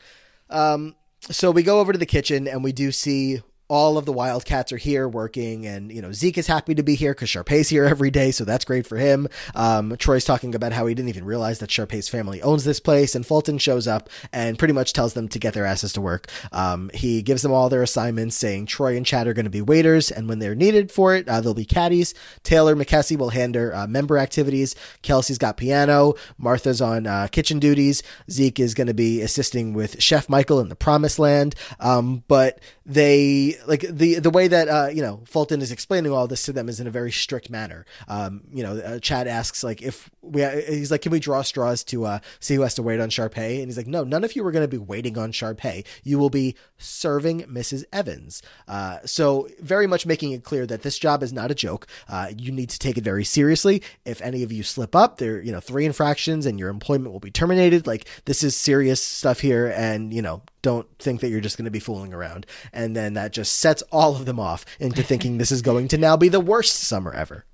Um, 0.49 0.95
so 1.30 1.51
we 1.51 1.64
go 1.64 1.80
over 1.80 1.93
to 1.93 1.99
the 1.99 2.05
kitchen 2.05 2.47
and 2.47 2.64
we 2.64 2.72
do 2.72 2.91
see 2.91 3.41
all 3.72 3.97
of 3.97 4.03
the 4.03 4.11
Wildcats 4.11 4.74
are 4.74 4.78
here 4.78 5.07
working, 5.07 5.65
and 5.65 5.93
you 5.93 6.01
know 6.01 6.11
Zeke 6.11 6.38
is 6.38 6.45
happy 6.45 6.76
to 6.76 6.84
be 6.84 6.95
here 6.95 7.13
because 7.13 7.30
Sharpay's 7.30 7.69
here 7.69 7.86
every 7.86 8.11
day, 8.11 8.32
so 8.32 8.43
that's 8.43 8.65
great 8.65 8.86
for 8.86 8.97
him. 8.97 9.30
Um, 9.55 9.95
Troy's 9.95 10.26
talking 10.26 10.53
about 10.53 10.74
how 10.74 10.88
he 10.88 10.93
didn't 10.93 11.07
even 11.07 11.24
realize 11.24 11.59
that 11.59 11.72
Sharpay's 11.72 12.09
family 12.09 12.41
owns 12.41 12.65
this 12.65 12.82
place, 12.82 13.15
and 13.15 13.26
Fulton 13.26 13.57
shows 13.59 13.88
up 13.88 14.09
and 14.34 14.59
pretty 14.59 14.74
much 14.74 14.91
tells 14.91 15.13
them 15.13 15.30
to 15.30 15.39
get 15.39 15.53
their 15.53 15.65
asses 15.65 15.93
to 15.93 16.01
work. 16.01 16.28
Um, 16.51 16.91
he 16.93 17.22
gives 17.22 17.43
them 17.43 17.53
all 17.53 17.69
their 17.69 17.82
assignments, 17.82 18.36
saying 18.36 18.65
Troy 18.65 18.97
and 18.97 19.05
Chad 19.05 19.26
are 19.26 19.34
going 19.34 19.45
to 19.45 19.49
be 19.49 19.61
waiters, 19.61 20.11
and 20.11 20.28
when 20.28 20.39
they're 20.39 20.53
needed 20.53 20.91
for 20.91 21.15
it, 21.15 21.30
uh, 21.30 21.39
they'll 21.39 21.53
be 21.53 21.63
caddies. 21.63 22.13
Taylor 22.43 22.76
McKessie 22.76 23.17
will 23.17 23.30
handle 23.30 23.74
uh, 23.74 23.88
member 23.88 24.17
activities. 24.17 24.76
Kelsey's 25.01 25.38
got 25.38 25.55
piano. 25.55 26.15
Martha's 26.38 26.82
on 26.82 27.07
uh, 27.07 27.30
kitchen 27.32 27.57
duties. 27.57 28.03
Zeke 28.30 28.59
is 28.59 28.74
going 28.74 28.88
to 28.88 28.93
be 28.93 29.22
assisting 29.22 29.72
with 29.72 30.01
Chef 30.03 30.28
Michael 30.28 30.59
in 30.59 30.67
the 30.67 30.76
Promised 30.76 31.19
Land. 31.19 31.55
Um, 31.80 32.26
but 32.28 32.59
they 32.86 33.57
like 33.67 33.82
the 33.82 34.15
the 34.19 34.29
way 34.32 34.47
that 34.47 34.67
uh, 34.67 34.89
you 34.91 35.01
know 35.01 35.21
Fulton 35.25 35.61
is 35.61 35.71
explaining 35.71 36.11
all 36.11 36.27
this 36.27 36.43
to 36.45 36.53
them 36.53 36.67
is 36.67 36.79
in 36.79 36.88
a 36.88 36.91
very 36.91 37.11
strict 37.11 37.49
manner. 37.49 37.86
Um, 38.07 38.41
you 38.51 38.63
know, 38.63 38.77
uh, 38.77 38.99
Chad 38.99 39.27
asks 39.27 39.63
like 39.63 39.82
if 39.82 40.09
we 40.21 40.43
he's 40.67 40.89
like, 40.89 41.03
can 41.03 41.11
we 41.11 41.19
draw 41.19 41.43
straws 41.43 41.84
to 41.86 42.05
uh, 42.05 42.19
see 42.39 42.55
who 42.55 42.61
has 42.61 42.73
to 42.75 42.84
wait 42.84 42.99
on 42.99 43.09
Sharpay? 43.09 43.59
And 43.59 43.65
he's 43.65 43.77
like, 43.77 43.88
no, 43.88 44.03
none 44.03 44.23
of 44.23 44.36
you 44.36 44.45
are 44.45 44.51
going 44.51 44.63
to 44.63 44.67
be 44.67 44.77
waiting 44.77 45.17
on 45.17 45.32
Sharpay. 45.32 45.86
You 46.03 46.17
will 46.17 46.32
be 46.32 46.55
serving 46.79 47.41
Mrs. 47.43 47.84
Evans. 47.93 48.41
Uh, 48.67 48.99
so 49.05 49.47
very 49.59 49.86
much 49.86 50.05
making 50.07 50.32
it 50.32 50.43
clear 50.43 50.65
that 50.65 50.82
this 50.82 50.97
job 50.97 51.21
is 51.21 51.32
not 51.32 51.51
a 51.51 51.55
joke. 51.55 51.86
Uh, 52.09 52.32
you 52.36 52.51
need 52.51 52.69
to 52.71 52.79
take 52.79 52.97
it 52.97 53.03
very 53.03 53.23
seriously. 53.23 53.84
If 54.05 54.21
any 54.21 54.41
of 54.41 54.51
you 54.51 54.63
slip 54.63 54.95
up, 54.95 55.17
there 55.17 55.39
you 55.41 55.51
know 55.51 55.59
three 55.59 55.86
infractions 55.86 56.47
and 56.47 56.57
your 56.57 56.69
employment 56.69 57.11
will 57.13 57.19
be 57.19 57.32
terminated. 57.32 57.86
Like 57.86 58.07
this 58.25 58.43
is 58.43 58.57
serious 58.57 59.03
stuff 59.03 59.39
here, 59.39 59.67
and 59.75 60.11
you 60.11 60.23
know 60.23 60.41
don't 60.62 60.88
think 60.99 61.22
that 61.22 61.30
you're 61.30 61.41
just 61.41 61.57
going 61.57 61.66
to 61.66 61.72
be 61.72 61.80
fooling 61.80 62.14
around. 62.14 62.45
And 62.72 62.95
then 62.95 63.14
that 63.14 63.34
just 63.34 63.55
sets 63.59 63.82
all 63.91 64.16
of 64.16 64.26
them 64.26 64.39
off 64.39 64.66
into 64.80 65.03
thinking 65.03 65.38
this 65.38 65.51
is 65.51 65.62
going 65.62 65.88
to 65.89 65.97
now 65.97 66.18
be 66.18 66.30
the 66.30 66.39
worst 66.39 66.76
summer 66.76 67.14
ever. 67.14 67.45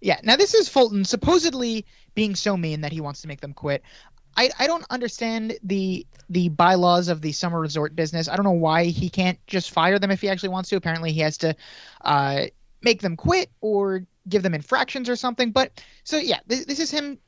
Yeah. 0.00 0.18
Now 0.22 0.36
this 0.36 0.54
is 0.54 0.68
Fulton 0.68 1.04
supposedly 1.04 1.86
being 2.14 2.34
so 2.34 2.56
mean 2.56 2.80
that 2.82 2.92
he 2.92 3.00
wants 3.00 3.22
to 3.22 3.28
make 3.28 3.40
them 3.40 3.54
quit. 3.54 3.82
I, 4.36 4.50
I 4.58 4.66
don't 4.66 4.84
understand 4.90 5.58
the 5.64 6.06
the 6.30 6.48
bylaws 6.50 7.08
of 7.08 7.22
the 7.22 7.32
summer 7.32 7.58
resort 7.58 7.96
business. 7.96 8.28
I 8.28 8.36
don't 8.36 8.44
know 8.44 8.52
why 8.52 8.84
he 8.84 9.08
can't 9.08 9.38
just 9.46 9.70
fire 9.70 9.98
them 9.98 10.10
if 10.10 10.20
he 10.20 10.28
actually 10.28 10.50
wants 10.50 10.68
to. 10.68 10.76
Apparently, 10.76 11.12
he 11.12 11.20
has 11.20 11.38
to 11.38 11.56
uh, 12.02 12.46
make 12.82 13.00
them 13.00 13.16
quit 13.16 13.50
or 13.60 14.04
give 14.28 14.42
them 14.42 14.54
infractions 14.54 15.08
or 15.08 15.16
something. 15.16 15.50
But 15.50 15.82
so 16.04 16.18
yeah, 16.18 16.40
this, 16.46 16.66
this 16.66 16.80
is 16.80 16.90
him 16.90 17.18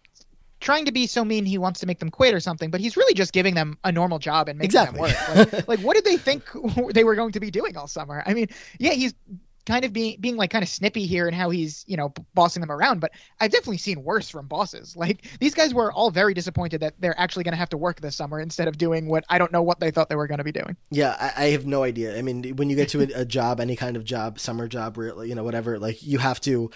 trying 0.60 0.84
to 0.84 0.92
be 0.92 1.06
so 1.06 1.24
mean 1.24 1.44
he 1.44 1.58
wants 1.58 1.80
to 1.80 1.86
make 1.86 1.98
them 1.98 2.10
quit 2.10 2.34
or 2.34 2.40
something, 2.40 2.70
but 2.70 2.80
he's 2.80 2.96
really 2.96 3.14
just 3.14 3.32
giving 3.32 3.54
them 3.54 3.78
a 3.84 3.90
normal 3.90 4.18
job 4.18 4.48
and 4.48 4.58
making 4.58 4.66
exactly. 4.66 5.10
them 5.10 5.36
work. 5.36 5.52
Like, 5.52 5.68
like, 5.68 5.80
what 5.80 5.94
did 5.94 6.04
they 6.04 6.16
think 6.16 6.44
they 6.92 7.04
were 7.04 7.14
going 7.14 7.32
to 7.32 7.40
be 7.40 7.50
doing 7.50 7.76
all 7.76 7.86
summer? 7.86 8.22
I 8.26 8.34
mean, 8.34 8.48
yeah, 8.78 8.92
he's 8.92 9.14
kind 9.66 9.84
of 9.84 9.92
being 9.92 10.18
being 10.20 10.36
like 10.36 10.50
kind 10.50 10.62
of 10.62 10.68
snippy 10.68 11.06
here 11.06 11.26
and 11.26 11.36
how 11.36 11.50
he's 11.50 11.84
you 11.86 11.96
know 11.96 12.12
bossing 12.34 12.60
them 12.60 12.72
around 12.72 12.98
but 12.98 13.12
i've 13.40 13.50
definitely 13.50 13.76
seen 13.76 14.02
worse 14.02 14.28
from 14.28 14.46
bosses 14.46 14.96
like 14.96 15.26
these 15.38 15.54
guys 15.54 15.74
were 15.74 15.92
all 15.92 16.10
very 16.10 16.32
disappointed 16.32 16.80
that 16.80 16.94
they're 16.98 17.18
actually 17.20 17.44
going 17.44 17.52
to 17.52 17.58
have 17.58 17.68
to 17.68 17.76
work 17.76 18.00
this 18.00 18.16
summer 18.16 18.40
instead 18.40 18.68
of 18.68 18.78
doing 18.78 19.06
what 19.06 19.24
i 19.28 19.38
don't 19.38 19.52
know 19.52 19.62
what 19.62 19.78
they 19.78 19.90
thought 19.90 20.08
they 20.08 20.16
were 20.16 20.26
going 20.26 20.38
to 20.38 20.44
be 20.44 20.52
doing 20.52 20.76
yeah 20.90 21.14
I, 21.20 21.44
I, 21.44 21.48
have 21.50 21.66
no 21.66 21.82
idea 21.84 22.18
i 22.18 22.22
mean 22.22 22.56
when 22.56 22.70
you 22.70 22.76
get 22.76 22.88
to 22.90 23.02
a, 23.02 23.20
a 23.20 23.24
job 23.24 23.60
any 23.60 23.76
kind 23.76 23.96
of 23.96 24.04
job 24.04 24.40
summer 24.40 24.66
job 24.66 24.96
you 24.96 25.34
know 25.34 25.44
whatever 25.44 25.78
like 25.78 26.02
you 26.02 26.18
have 26.18 26.40
to 26.42 26.70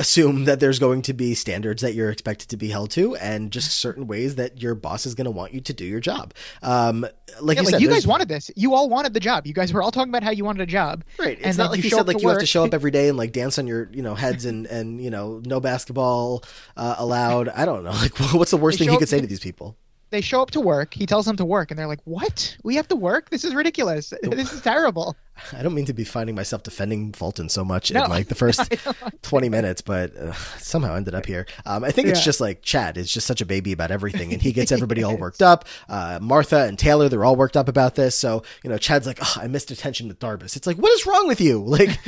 assume 0.00 0.46
that 0.46 0.60
there's 0.60 0.78
going 0.78 1.02
to 1.02 1.12
be 1.12 1.34
standards 1.34 1.82
that 1.82 1.94
you're 1.94 2.10
expected 2.10 2.48
to 2.48 2.56
be 2.56 2.70
held 2.70 2.90
to 2.90 3.14
and 3.16 3.52
just 3.52 3.70
certain 3.76 4.06
ways 4.06 4.36
that 4.36 4.62
your 4.62 4.74
boss 4.74 5.04
is 5.04 5.14
going 5.14 5.26
to 5.26 5.30
want 5.30 5.52
you 5.52 5.60
to 5.60 5.74
do 5.74 5.84
your 5.84 6.00
job. 6.00 6.32
Um, 6.62 7.06
like 7.40 7.56
yeah, 7.56 7.60
you 7.60 7.66
like 7.66 7.70
said, 7.72 7.82
you 7.82 7.88
guys 7.88 8.06
wanted 8.06 8.26
this. 8.26 8.50
You 8.56 8.74
all 8.74 8.88
wanted 8.88 9.12
the 9.12 9.20
job. 9.20 9.46
You 9.46 9.52
guys 9.52 9.74
were 9.74 9.82
all 9.82 9.92
talking 9.92 10.08
about 10.08 10.24
how 10.24 10.30
you 10.30 10.42
wanted 10.44 10.62
a 10.62 10.66
job. 10.66 11.04
Right. 11.18 11.38
It's 11.38 11.58
not 11.58 11.70
like 11.70 11.84
you, 11.84 11.90
said 11.90 12.08
like 12.08 12.22
you 12.22 12.28
have 12.28 12.38
to 12.38 12.46
show 12.46 12.64
up 12.64 12.72
every 12.72 12.90
day 12.90 13.08
and 13.08 13.18
like 13.18 13.32
dance 13.32 13.58
on 13.58 13.66
your, 13.66 13.90
you 13.92 14.00
know, 14.02 14.14
heads 14.14 14.46
and, 14.46 14.66
and, 14.66 15.02
you 15.02 15.10
know, 15.10 15.42
no 15.44 15.60
basketball 15.60 16.42
uh, 16.78 16.94
allowed. 16.98 17.50
I 17.50 17.66
don't 17.66 17.84
know. 17.84 17.90
Like 17.90 18.18
what's 18.32 18.50
the 18.50 18.56
worst 18.56 18.78
they 18.78 18.86
thing 18.86 18.92
he 18.94 18.98
could 18.98 19.08
say 19.08 19.20
to 19.20 19.26
these 19.26 19.40
people? 19.40 19.76
They 20.10 20.20
show 20.20 20.42
up 20.42 20.50
to 20.52 20.60
work. 20.60 20.94
He 20.94 21.06
tells 21.06 21.24
them 21.24 21.36
to 21.36 21.44
work, 21.44 21.70
and 21.70 21.78
they're 21.78 21.86
like, 21.86 22.00
"What? 22.04 22.56
We 22.62 22.74
have 22.76 22.88
to 22.88 22.96
work? 22.96 23.30
This 23.30 23.44
is 23.44 23.54
ridiculous. 23.54 24.12
This 24.22 24.52
is 24.52 24.60
terrible." 24.60 25.16
I 25.52 25.62
don't 25.62 25.74
mean 25.74 25.86
to 25.86 25.94
be 25.94 26.04
finding 26.04 26.34
myself 26.34 26.62
defending 26.62 27.12
Fulton 27.12 27.48
so 27.48 27.64
much 27.64 27.90
no, 27.92 28.04
in 28.04 28.10
like 28.10 28.28
the 28.28 28.34
first 28.44 28.74
twenty 29.22 29.48
minutes, 29.48 29.80
but 29.80 30.14
uh, 30.16 30.32
somehow 30.58 30.94
ended 30.94 31.14
up 31.14 31.26
here. 31.26 31.46
Um, 31.64 31.84
I 31.84 31.90
think 31.90 32.06
yeah. 32.06 32.12
it's 32.12 32.24
just 32.24 32.40
like 32.40 32.62
Chad 32.62 32.98
is 32.98 33.10
just 33.10 33.26
such 33.26 33.40
a 33.40 33.46
baby 33.46 33.72
about 33.72 33.90
everything, 33.90 34.32
and 34.32 34.42
he 34.42 34.52
gets 34.52 34.72
everybody 34.72 35.02
all 35.02 35.16
worked 35.16 35.42
up. 35.42 35.66
Uh, 35.88 36.18
Martha 36.20 36.64
and 36.64 36.78
Taylor, 36.78 37.08
they're 37.08 37.24
all 37.24 37.36
worked 37.36 37.56
up 37.56 37.68
about 37.68 37.94
this. 37.94 38.14
So 38.18 38.42
you 38.62 38.70
know, 38.70 38.78
Chad's 38.78 39.06
like, 39.06 39.18
oh, 39.22 39.36
"I 39.40 39.46
missed 39.46 39.70
attention 39.70 40.08
with 40.08 40.18
Darbus." 40.18 40.56
It's 40.56 40.66
like, 40.66 40.76
what 40.76 40.92
is 40.92 41.06
wrong 41.06 41.26
with 41.26 41.40
you? 41.40 41.64
Like, 41.70 42.00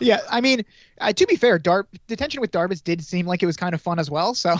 yeah, 0.00 0.20
I 0.30 0.40
mean, 0.40 0.64
uh, 1.00 1.12
to 1.12 1.26
be 1.26 1.36
fair, 1.36 1.58
Dar- 1.58 1.86
detention 2.06 2.40
with 2.40 2.50
Darbus 2.50 2.82
did 2.82 3.04
seem 3.04 3.26
like 3.26 3.42
it 3.42 3.46
was 3.46 3.56
kind 3.56 3.74
of 3.74 3.82
fun 3.82 3.98
as 3.98 4.10
well. 4.10 4.34
So 4.34 4.56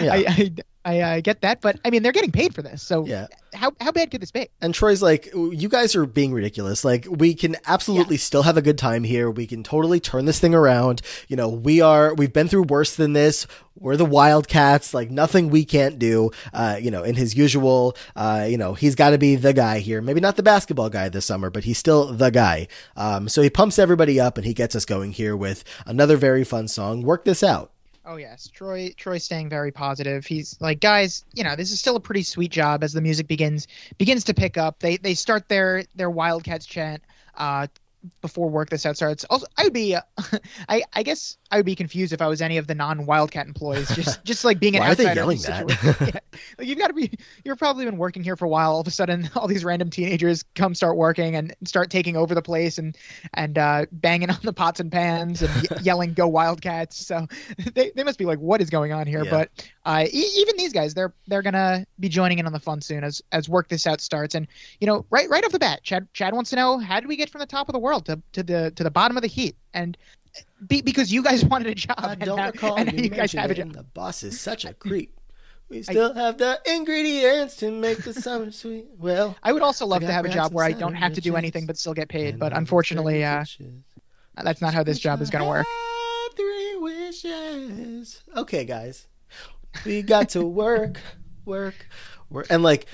yeah. 0.00 0.12
I, 0.14 0.24
I, 0.28 0.50
I 0.84 1.00
uh, 1.00 1.20
get 1.20 1.40
that, 1.40 1.60
but 1.62 1.80
I 1.84 1.90
mean, 1.90 2.02
they're 2.02 2.12
getting 2.12 2.32
paid 2.32 2.54
for 2.54 2.60
this, 2.60 2.82
so 2.82 3.06
yeah. 3.06 3.26
how 3.54 3.72
how 3.80 3.90
bad 3.90 4.10
could 4.10 4.20
this 4.20 4.30
be? 4.30 4.48
And 4.60 4.74
Troy's 4.74 5.02
like, 5.02 5.30
you 5.34 5.68
guys 5.68 5.96
are 5.96 6.04
being 6.04 6.32
ridiculous. 6.32 6.84
Like, 6.84 7.06
we 7.08 7.34
can 7.34 7.56
absolutely 7.66 8.16
yeah. 8.16 8.20
still 8.20 8.42
have 8.42 8.56
a 8.56 8.62
good 8.62 8.76
time 8.76 9.02
here. 9.02 9.30
We 9.30 9.46
can 9.46 9.62
totally 9.62 9.98
turn 9.98 10.26
this 10.26 10.38
thing 10.38 10.54
around. 10.54 11.00
You 11.28 11.36
know, 11.36 11.48
we 11.48 11.80
are 11.80 12.14
we've 12.14 12.32
been 12.32 12.48
through 12.48 12.64
worse 12.64 12.96
than 12.96 13.14
this. 13.14 13.46
We're 13.76 13.96
the 13.96 14.04
Wildcats. 14.04 14.94
Like, 14.94 15.10
nothing 15.10 15.48
we 15.48 15.64
can't 15.64 15.98
do. 15.98 16.30
Uh, 16.52 16.78
you 16.80 16.90
know, 16.90 17.02
in 17.02 17.14
his 17.14 17.34
usual, 17.34 17.96
uh, 18.14 18.46
you 18.48 18.58
know, 18.58 18.74
he's 18.74 18.94
got 18.94 19.10
to 19.10 19.18
be 19.18 19.36
the 19.36 19.52
guy 19.52 19.78
here. 19.78 20.00
Maybe 20.00 20.20
not 20.20 20.36
the 20.36 20.42
basketball 20.42 20.90
guy 20.90 21.08
this 21.08 21.26
summer, 21.26 21.50
but 21.50 21.64
he's 21.64 21.78
still 21.78 22.12
the 22.12 22.30
guy. 22.30 22.68
Um, 22.96 23.28
so 23.28 23.42
he 23.42 23.50
pumps 23.50 23.78
everybody 23.78 24.20
up 24.20 24.36
and 24.36 24.46
he 24.46 24.54
gets 24.54 24.76
us 24.76 24.84
going 24.84 25.12
here 25.12 25.36
with 25.36 25.64
another 25.86 26.16
very 26.16 26.44
fun 26.44 26.68
song. 26.68 27.02
Work 27.02 27.24
this 27.24 27.42
out. 27.42 27.72
Oh 28.06 28.16
yes, 28.16 28.48
Troy. 28.48 28.92
Troy's 28.96 29.24
staying 29.24 29.48
very 29.48 29.72
positive. 29.72 30.26
He's 30.26 30.60
like, 30.60 30.80
guys, 30.80 31.24
you 31.32 31.42
know, 31.42 31.56
this 31.56 31.70
is 31.72 31.78
still 31.80 31.96
a 31.96 32.00
pretty 32.00 32.22
sweet 32.22 32.50
job 32.50 32.84
as 32.84 32.92
the 32.92 33.00
music 33.00 33.26
begins 33.26 33.66
begins 33.96 34.24
to 34.24 34.34
pick 34.34 34.58
up. 34.58 34.80
They 34.80 34.98
they 34.98 35.14
start 35.14 35.48
their 35.48 35.84
their 35.94 36.10
Wildcats 36.10 36.66
chant. 36.66 37.02
Uh, 37.34 37.66
before 38.20 38.50
work 38.50 38.68
this 38.70 38.84
out 38.86 38.96
starts. 38.96 39.24
Also, 39.30 39.46
I 39.56 39.64
would 39.64 39.72
be, 39.72 39.94
uh, 39.94 40.02
I, 40.68 40.82
I 40.92 41.02
guess 41.02 41.38
I 41.54 41.58
would 41.58 41.66
be 41.66 41.76
confused 41.76 42.12
if 42.12 42.20
I 42.20 42.26
was 42.26 42.42
any 42.42 42.58
of 42.58 42.66
the 42.66 42.74
non-Wildcat 42.74 43.46
employees. 43.46 43.88
Just, 43.94 44.24
just 44.24 44.44
like 44.44 44.58
being 44.58 44.74
an 44.74 44.80
Why 44.80 44.90
outsider. 44.90 45.10
Are 45.10 45.14
they 45.14 45.20
yelling 45.20 45.38
that? 45.42 46.00
yeah. 46.00 46.40
Like 46.58 46.66
you've 46.66 46.78
got 46.78 46.88
to 46.88 46.94
be. 46.94 47.12
You've 47.44 47.58
probably 47.58 47.84
been 47.84 47.96
working 47.96 48.24
here 48.24 48.34
for 48.34 48.44
a 48.44 48.48
while. 48.48 48.72
All 48.72 48.80
of 48.80 48.88
a 48.88 48.90
sudden, 48.90 49.30
all 49.36 49.46
these 49.46 49.64
random 49.64 49.88
teenagers 49.88 50.42
come 50.56 50.74
start 50.74 50.96
working 50.96 51.36
and 51.36 51.54
start 51.62 51.90
taking 51.90 52.16
over 52.16 52.34
the 52.34 52.42
place 52.42 52.78
and 52.78 52.98
and 53.34 53.56
uh, 53.56 53.86
banging 53.92 54.30
on 54.30 54.38
the 54.42 54.52
pots 54.52 54.80
and 54.80 54.90
pans 54.90 55.42
and 55.42 55.54
y- 55.54 55.76
yelling 55.82 56.12
"Go 56.12 56.26
Wildcats!" 56.26 57.06
So 57.06 57.28
they, 57.74 57.92
they 57.94 58.02
must 58.02 58.18
be 58.18 58.24
like, 58.24 58.40
"What 58.40 58.60
is 58.60 58.68
going 58.68 58.92
on 58.92 59.06
here?" 59.06 59.22
Yeah. 59.22 59.30
But 59.30 59.50
uh, 59.84 60.06
e- 60.10 60.30
even 60.38 60.56
these 60.56 60.72
guys, 60.72 60.92
they're 60.92 61.14
they're 61.28 61.42
gonna 61.42 61.86
be 62.00 62.08
joining 62.08 62.40
in 62.40 62.46
on 62.46 62.52
the 62.52 62.58
fun 62.58 62.80
soon 62.80 63.04
as 63.04 63.22
as 63.30 63.48
work 63.48 63.68
this 63.68 63.86
out 63.86 64.00
starts. 64.00 64.34
And 64.34 64.48
you 64.80 64.88
know, 64.88 65.06
right 65.08 65.30
right 65.30 65.44
off 65.44 65.52
the 65.52 65.60
bat, 65.60 65.84
Chad 65.84 66.08
Chad 66.14 66.34
wants 66.34 66.50
to 66.50 66.56
know 66.56 66.78
how 66.78 66.98
did 66.98 67.08
we 67.08 67.14
get 67.14 67.30
from 67.30 67.38
the 67.38 67.46
top 67.46 67.68
of 67.68 67.74
the 67.74 67.78
world 67.78 68.06
to, 68.06 68.20
to 68.32 68.42
the 68.42 68.72
to 68.74 68.82
the 68.82 68.90
bottom 68.90 69.16
of 69.16 69.22
the 69.22 69.28
heat 69.28 69.54
and 69.72 69.96
be, 70.66 70.82
because 70.82 71.12
you 71.12 71.22
guys 71.22 71.44
wanted 71.44 71.68
a 71.68 71.74
job. 71.74 71.96
I 71.98 72.14
don't 72.14 72.36
now, 72.36 72.46
recall 72.46 72.76
and 72.76 72.98
you 72.98 73.08
guys 73.08 73.32
have 73.32 73.50
a 73.50 73.54
job. 73.54 73.72
The 73.72 73.82
boss 73.82 74.22
is 74.22 74.40
such 74.40 74.64
a 74.64 74.74
creep. 74.74 75.18
We 75.68 75.82
still 75.82 76.12
I, 76.14 76.22
have 76.22 76.38
the 76.38 76.60
ingredients 76.66 77.56
to 77.56 77.70
make 77.70 78.04
the 78.04 78.12
summer 78.12 78.50
sweet. 78.52 78.86
Well, 78.98 79.36
I 79.42 79.52
would 79.52 79.62
also 79.62 79.86
love 79.86 80.02
to 80.02 80.12
have 80.12 80.24
a 80.24 80.28
job 80.28 80.52
where 80.52 80.64
I 80.64 80.72
don't 80.72 80.94
have 80.94 81.14
to 81.14 81.20
do 81.20 81.36
anything 81.36 81.66
but 81.66 81.78
still 81.78 81.94
get 81.94 82.08
paid. 82.08 82.38
But 82.38 82.56
unfortunately, 82.56 83.24
uh, 83.24 83.44
that's 84.42 84.60
not 84.60 84.74
how 84.74 84.82
this 84.82 84.98
job 84.98 85.22
is 85.22 85.30
going 85.30 85.42
to 85.42 85.48
work. 85.48 85.66
Three 86.36 86.76
wishes. 86.76 88.22
Okay, 88.36 88.64
guys, 88.64 89.06
we 89.86 90.02
got 90.02 90.28
to 90.30 90.44
work, 90.44 91.00
work, 91.46 91.88
work, 92.30 92.46
and 92.50 92.62
like. 92.62 92.86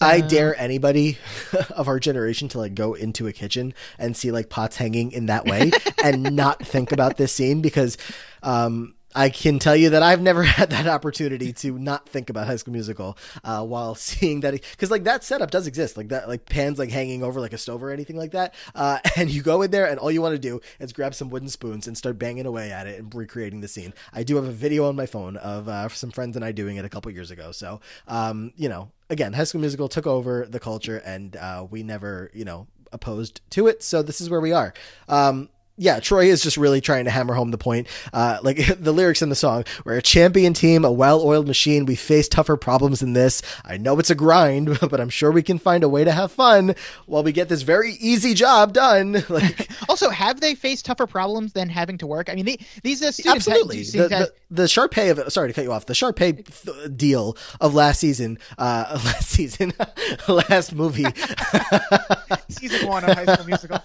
I 0.00 0.20
dare 0.20 0.58
anybody 0.58 1.18
of 1.70 1.88
our 1.88 1.98
generation 1.98 2.48
to 2.48 2.58
like 2.58 2.74
go 2.74 2.94
into 2.94 3.26
a 3.26 3.32
kitchen 3.32 3.74
and 3.98 4.16
see 4.16 4.30
like 4.30 4.48
pots 4.48 4.76
hanging 4.76 5.12
in 5.12 5.26
that 5.26 5.44
way 5.46 5.70
and 6.04 6.34
not 6.36 6.64
think 6.64 6.92
about 6.92 7.16
this 7.16 7.32
scene 7.32 7.60
because 7.60 7.96
um 8.42 8.94
I 9.14 9.28
can 9.28 9.58
tell 9.58 9.76
you 9.76 9.90
that 9.90 10.02
I've 10.02 10.20
never 10.20 10.42
had 10.58 10.70
that 10.70 10.86
opportunity 10.86 11.52
to 11.54 11.78
not 11.78 12.08
think 12.08 12.30
about 12.30 12.46
High 12.46 12.56
School 12.56 12.72
Musical 12.72 13.16
uh, 13.44 13.64
while 13.64 13.94
seeing 13.94 14.40
that 14.40 14.52
because 14.52 14.90
like 14.90 15.04
that 15.04 15.22
setup 15.22 15.50
does 15.50 15.66
exist, 15.66 15.96
like 15.96 16.08
that 16.08 16.28
like 16.28 16.46
pans 16.46 16.78
like 16.78 16.90
hanging 16.90 17.22
over 17.22 17.40
like 17.40 17.52
a 17.52 17.58
stove 17.58 17.82
or 17.82 17.90
anything 17.90 18.16
like 18.16 18.32
that, 18.32 18.54
uh, 18.74 18.98
and 19.16 19.30
you 19.30 19.42
go 19.42 19.62
in 19.62 19.70
there 19.70 19.86
and 19.86 19.98
all 19.98 20.10
you 20.10 20.22
want 20.22 20.34
to 20.34 20.38
do 20.38 20.60
is 20.80 20.92
grab 20.92 21.14
some 21.14 21.30
wooden 21.30 21.48
spoons 21.48 21.86
and 21.86 21.96
start 21.96 22.18
banging 22.18 22.46
away 22.46 22.72
at 22.72 22.86
it 22.86 22.98
and 22.98 23.14
recreating 23.14 23.60
the 23.60 23.68
scene. 23.68 23.94
I 24.12 24.22
do 24.22 24.36
have 24.36 24.44
a 24.44 24.52
video 24.52 24.88
on 24.88 24.96
my 24.96 25.06
phone 25.06 25.36
of 25.36 25.68
uh, 25.68 25.88
some 25.88 26.10
friends 26.10 26.36
and 26.36 26.44
I 26.44 26.52
doing 26.52 26.76
it 26.76 26.84
a 26.84 26.88
couple 26.88 27.10
years 27.12 27.30
ago, 27.30 27.52
so 27.52 27.80
um, 28.08 28.52
you 28.56 28.68
know, 28.68 28.90
again, 29.10 29.32
High 29.32 29.44
School 29.44 29.60
Musical 29.60 29.88
took 29.88 30.06
over 30.06 30.46
the 30.46 30.60
culture 30.60 30.98
and 30.98 31.36
uh, 31.36 31.66
we 31.70 31.82
never 31.82 32.30
you 32.34 32.44
know 32.44 32.66
opposed 32.92 33.40
to 33.50 33.66
it, 33.66 33.82
so 33.82 34.02
this 34.02 34.20
is 34.20 34.30
where 34.30 34.40
we 34.40 34.52
are. 34.52 34.72
Um, 35.08 35.50
yeah, 35.76 35.98
Troy 35.98 36.26
is 36.26 36.42
just 36.42 36.56
really 36.56 36.80
trying 36.80 37.04
to 37.06 37.10
hammer 37.10 37.34
home 37.34 37.50
the 37.50 37.58
point. 37.58 37.88
Uh, 38.12 38.38
like 38.42 38.58
the 38.78 38.92
lyrics 38.92 39.22
in 39.22 39.28
the 39.28 39.34
song, 39.34 39.64
we're 39.84 39.96
a 39.96 40.02
champion 40.02 40.54
team, 40.54 40.84
a 40.84 40.92
well 40.92 41.20
oiled 41.20 41.48
machine. 41.48 41.84
We 41.84 41.96
face 41.96 42.28
tougher 42.28 42.56
problems 42.56 43.00
than 43.00 43.12
this. 43.12 43.42
I 43.64 43.76
know 43.76 43.98
it's 43.98 44.10
a 44.10 44.14
grind, 44.14 44.78
but 44.90 45.00
I'm 45.00 45.08
sure 45.08 45.32
we 45.32 45.42
can 45.42 45.58
find 45.58 45.82
a 45.82 45.88
way 45.88 46.04
to 46.04 46.12
have 46.12 46.30
fun 46.30 46.74
while 47.06 47.24
we 47.24 47.32
get 47.32 47.48
this 47.48 47.62
very 47.62 47.92
easy 47.92 48.34
job 48.34 48.72
done. 48.72 49.22
Like, 49.34 49.68
also, 49.88 50.10
have 50.10 50.40
they 50.40 50.54
faced 50.54 50.84
tougher 50.84 51.08
problems 51.08 51.54
than 51.54 51.68
having 51.68 51.98
to 51.98 52.06
work? 52.06 52.28
I 52.30 52.34
mean, 52.34 52.44
they, 52.44 52.58
these 52.82 53.02
uh, 53.02 53.10
students 53.10 53.48
absolutely 53.48 53.82
the, 53.82 54.08
the, 54.08 54.32
the 54.50 54.62
Sharpay 54.64 55.10
of 55.10 55.32
sorry 55.32 55.48
to 55.48 55.54
cut 55.54 55.64
you 55.64 55.72
off. 55.72 55.86
The 55.86 55.94
Sharpay 55.94 56.62
th- 56.62 56.96
deal 56.96 57.36
of 57.60 57.74
last 57.74 57.98
season, 57.98 58.38
uh, 58.58 59.00
last 59.04 59.28
season, 59.28 59.72
last 60.28 60.72
movie, 60.72 61.06
season 62.48 62.86
one 62.86 63.02
of 63.02 63.16
High 63.16 63.34
School 63.34 63.46
Musical. 63.46 63.80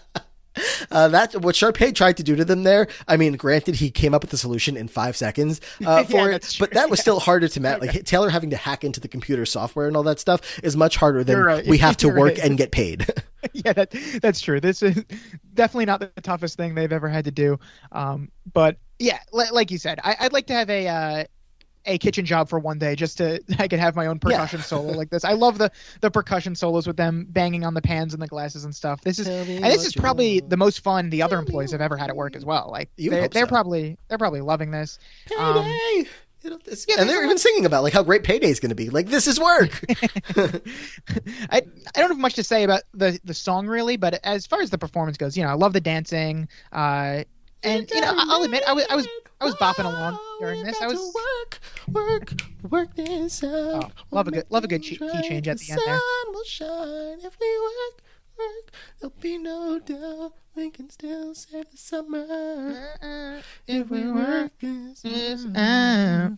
Uh, 0.91 1.07
that 1.07 1.35
what 1.41 1.55
Sharpay 1.55 1.93
tried 1.93 2.17
to 2.17 2.23
do 2.23 2.35
to 2.35 2.43
them 2.43 2.63
there. 2.63 2.87
I 3.07 3.17
mean, 3.17 3.33
granted, 3.33 3.75
he 3.75 3.91
came 3.91 4.13
up 4.13 4.23
with 4.23 4.31
the 4.31 4.37
solution 4.37 4.75
in 4.75 4.87
five 4.87 5.15
seconds 5.15 5.61
uh, 5.85 6.03
for 6.05 6.29
yeah, 6.29 6.37
it, 6.37 6.55
but 6.59 6.71
that 6.71 6.89
was 6.89 6.99
yeah. 6.99 7.03
still 7.03 7.19
harder 7.19 7.47
to 7.47 7.59
match. 7.59 7.81
Like 7.81 8.05
Taylor 8.05 8.29
having 8.29 8.49
to 8.49 8.57
hack 8.57 8.83
into 8.83 8.99
the 8.99 9.07
computer 9.07 9.45
software 9.45 9.87
and 9.87 9.95
all 9.95 10.03
that 10.03 10.19
stuff 10.19 10.59
is 10.63 10.75
much 10.75 10.95
harder 10.95 11.23
than 11.23 11.39
right. 11.39 11.67
we 11.67 11.77
have 11.77 11.97
to 11.97 12.07
You're 12.07 12.17
work 12.17 12.37
right. 12.37 12.45
and 12.45 12.57
get 12.57 12.71
paid. 12.71 13.05
yeah, 13.53 13.73
that, 13.73 13.93
that's 14.21 14.41
true. 14.41 14.59
This 14.59 14.81
is 14.81 15.03
definitely 15.53 15.85
not 15.85 15.99
the 15.99 16.09
toughest 16.21 16.57
thing 16.57 16.73
they've 16.73 16.91
ever 16.91 17.09
had 17.09 17.25
to 17.25 17.31
do. 17.31 17.59
Um, 17.91 18.31
but 18.51 18.77
yeah, 18.97 19.19
like 19.31 19.69
you 19.71 19.77
said, 19.77 19.99
I, 20.03 20.15
would 20.23 20.33
like 20.33 20.47
to 20.47 20.53
have 20.53 20.69
a 20.69 20.87
uh, 20.87 21.23
a 21.89 21.97
kitchen 21.97 22.25
job 22.25 22.49
for 22.49 22.59
one 22.59 22.79
day 22.79 22.95
just 22.95 23.17
to 23.17 23.41
I 23.59 23.67
could 23.67 23.79
have 23.79 23.95
my 23.95 24.07
own 24.07 24.19
percussion 24.19 24.59
yeah. 24.59 24.65
solo 24.65 24.93
like 24.93 25.09
this. 25.09 25.25
I 25.25 25.33
love 25.33 25.57
the 25.57 25.71
the 26.01 26.11
percussion 26.11 26.55
solos 26.55 26.87
with 26.87 26.97
them 26.97 27.25
banging 27.29 27.65
on 27.65 27.73
the 27.73 27.81
pans 27.81 28.13
and 28.13 28.21
the 28.21 28.27
glasses 28.27 28.63
and 28.63 28.73
stuff. 28.73 29.01
This 29.01 29.19
is 29.19 29.27
and 29.27 29.63
this 29.63 29.85
is 29.85 29.93
probably 29.93 30.39
the 30.39 30.57
most 30.57 30.81
fun 30.81 31.09
the 31.09 31.21
other 31.21 31.37
employees 31.37 31.71
have 31.71 31.81
ever 31.81 31.97
had 31.97 32.09
at 32.09 32.15
work 32.15 32.35
as 32.35 32.45
well. 32.45 32.69
Like 32.71 32.89
they, 32.97 33.09
are 33.19 33.29
so. 33.31 33.47
probably 33.47 33.97
they're 34.07 34.17
probably 34.17 34.41
loving 34.41 34.71
this. 34.71 34.99
Um, 35.37 35.65
yeah, 36.43 36.99
and 36.99 37.09
they're 37.09 37.23
even 37.23 37.37
singing 37.37 37.65
about 37.65 37.83
like 37.83 37.91
how 37.91 38.03
great 38.03 38.23
payday 38.23 38.49
is 38.49 38.59
going 38.59 38.69
to 38.69 38.75
be. 38.75 38.89
Like 38.89 39.07
this 39.07 39.27
is 39.27 39.39
work. 39.39 39.83
I 40.37 41.61
I 41.61 41.61
don't 41.95 42.09
have 42.09 42.17
much 42.17 42.35
to 42.35 42.43
say 42.43 42.63
about 42.63 42.83
the 42.93 43.19
the 43.23 43.33
song 43.33 43.67
really, 43.67 43.97
but 43.97 44.19
as 44.23 44.45
far 44.45 44.61
as 44.61 44.69
the 44.69 44.77
performance 44.77 45.17
goes, 45.17 45.35
you 45.35 45.43
know, 45.43 45.49
I 45.49 45.55
love 45.55 45.73
the 45.73 45.81
dancing. 45.81 46.47
Uh, 46.71 47.23
and 47.63 47.89
you 47.91 47.99
know, 47.99 48.13
I'll 48.15 48.43
admit, 48.43 48.63
I 48.65 48.73
was 48.73 48.85
I 48.89 48.95
was 48.95 49.07
I 49.41 49.45
was 49.45 49.55
bopping 49.55 49.85
along 49.85 50.19
during 50.39 50.63
this. 50.63 50.81
I 50.81 50.87
was 50.87 51.13
work, 51.15 51.59
work, 51.91 52.33
work 52.69 52.95
this 52.95 53.43
out. 53.43 53.85
Oh, 53.85 53.89
love 54.11 54.27
a 54.27 54.31
good 54.31 54.45
love 54.49 54.63
a 54.65 54.67
good 54.67 54.81
key 54.81 54.97
change 54.97 55.47
at 55.47 55.59
the 55.59 55.71
end 55.71 55.81
there. 55.85 55.97
Sun 55.97 56.33
will 56.33 56.43
shine 56.43 57.19
if 57.25 57.37
we 57.39 57.59
work, 57.61 58.03
work. 58.37 58.71
There'll 58.99 59.13
be 59.21 59.37
no 59.37 59.79
doubt 59.79 60.33
we 60.55 60.69
can 60.69 60.89
still 60.89 61.33
save 61.35 61.71
the 61.71 61.77
summer 61.77 63.41
if 63.67 63.89
we 63.89 64.11
work 64.11 64.51
this 64.59 65.05
out. 65.55 66.37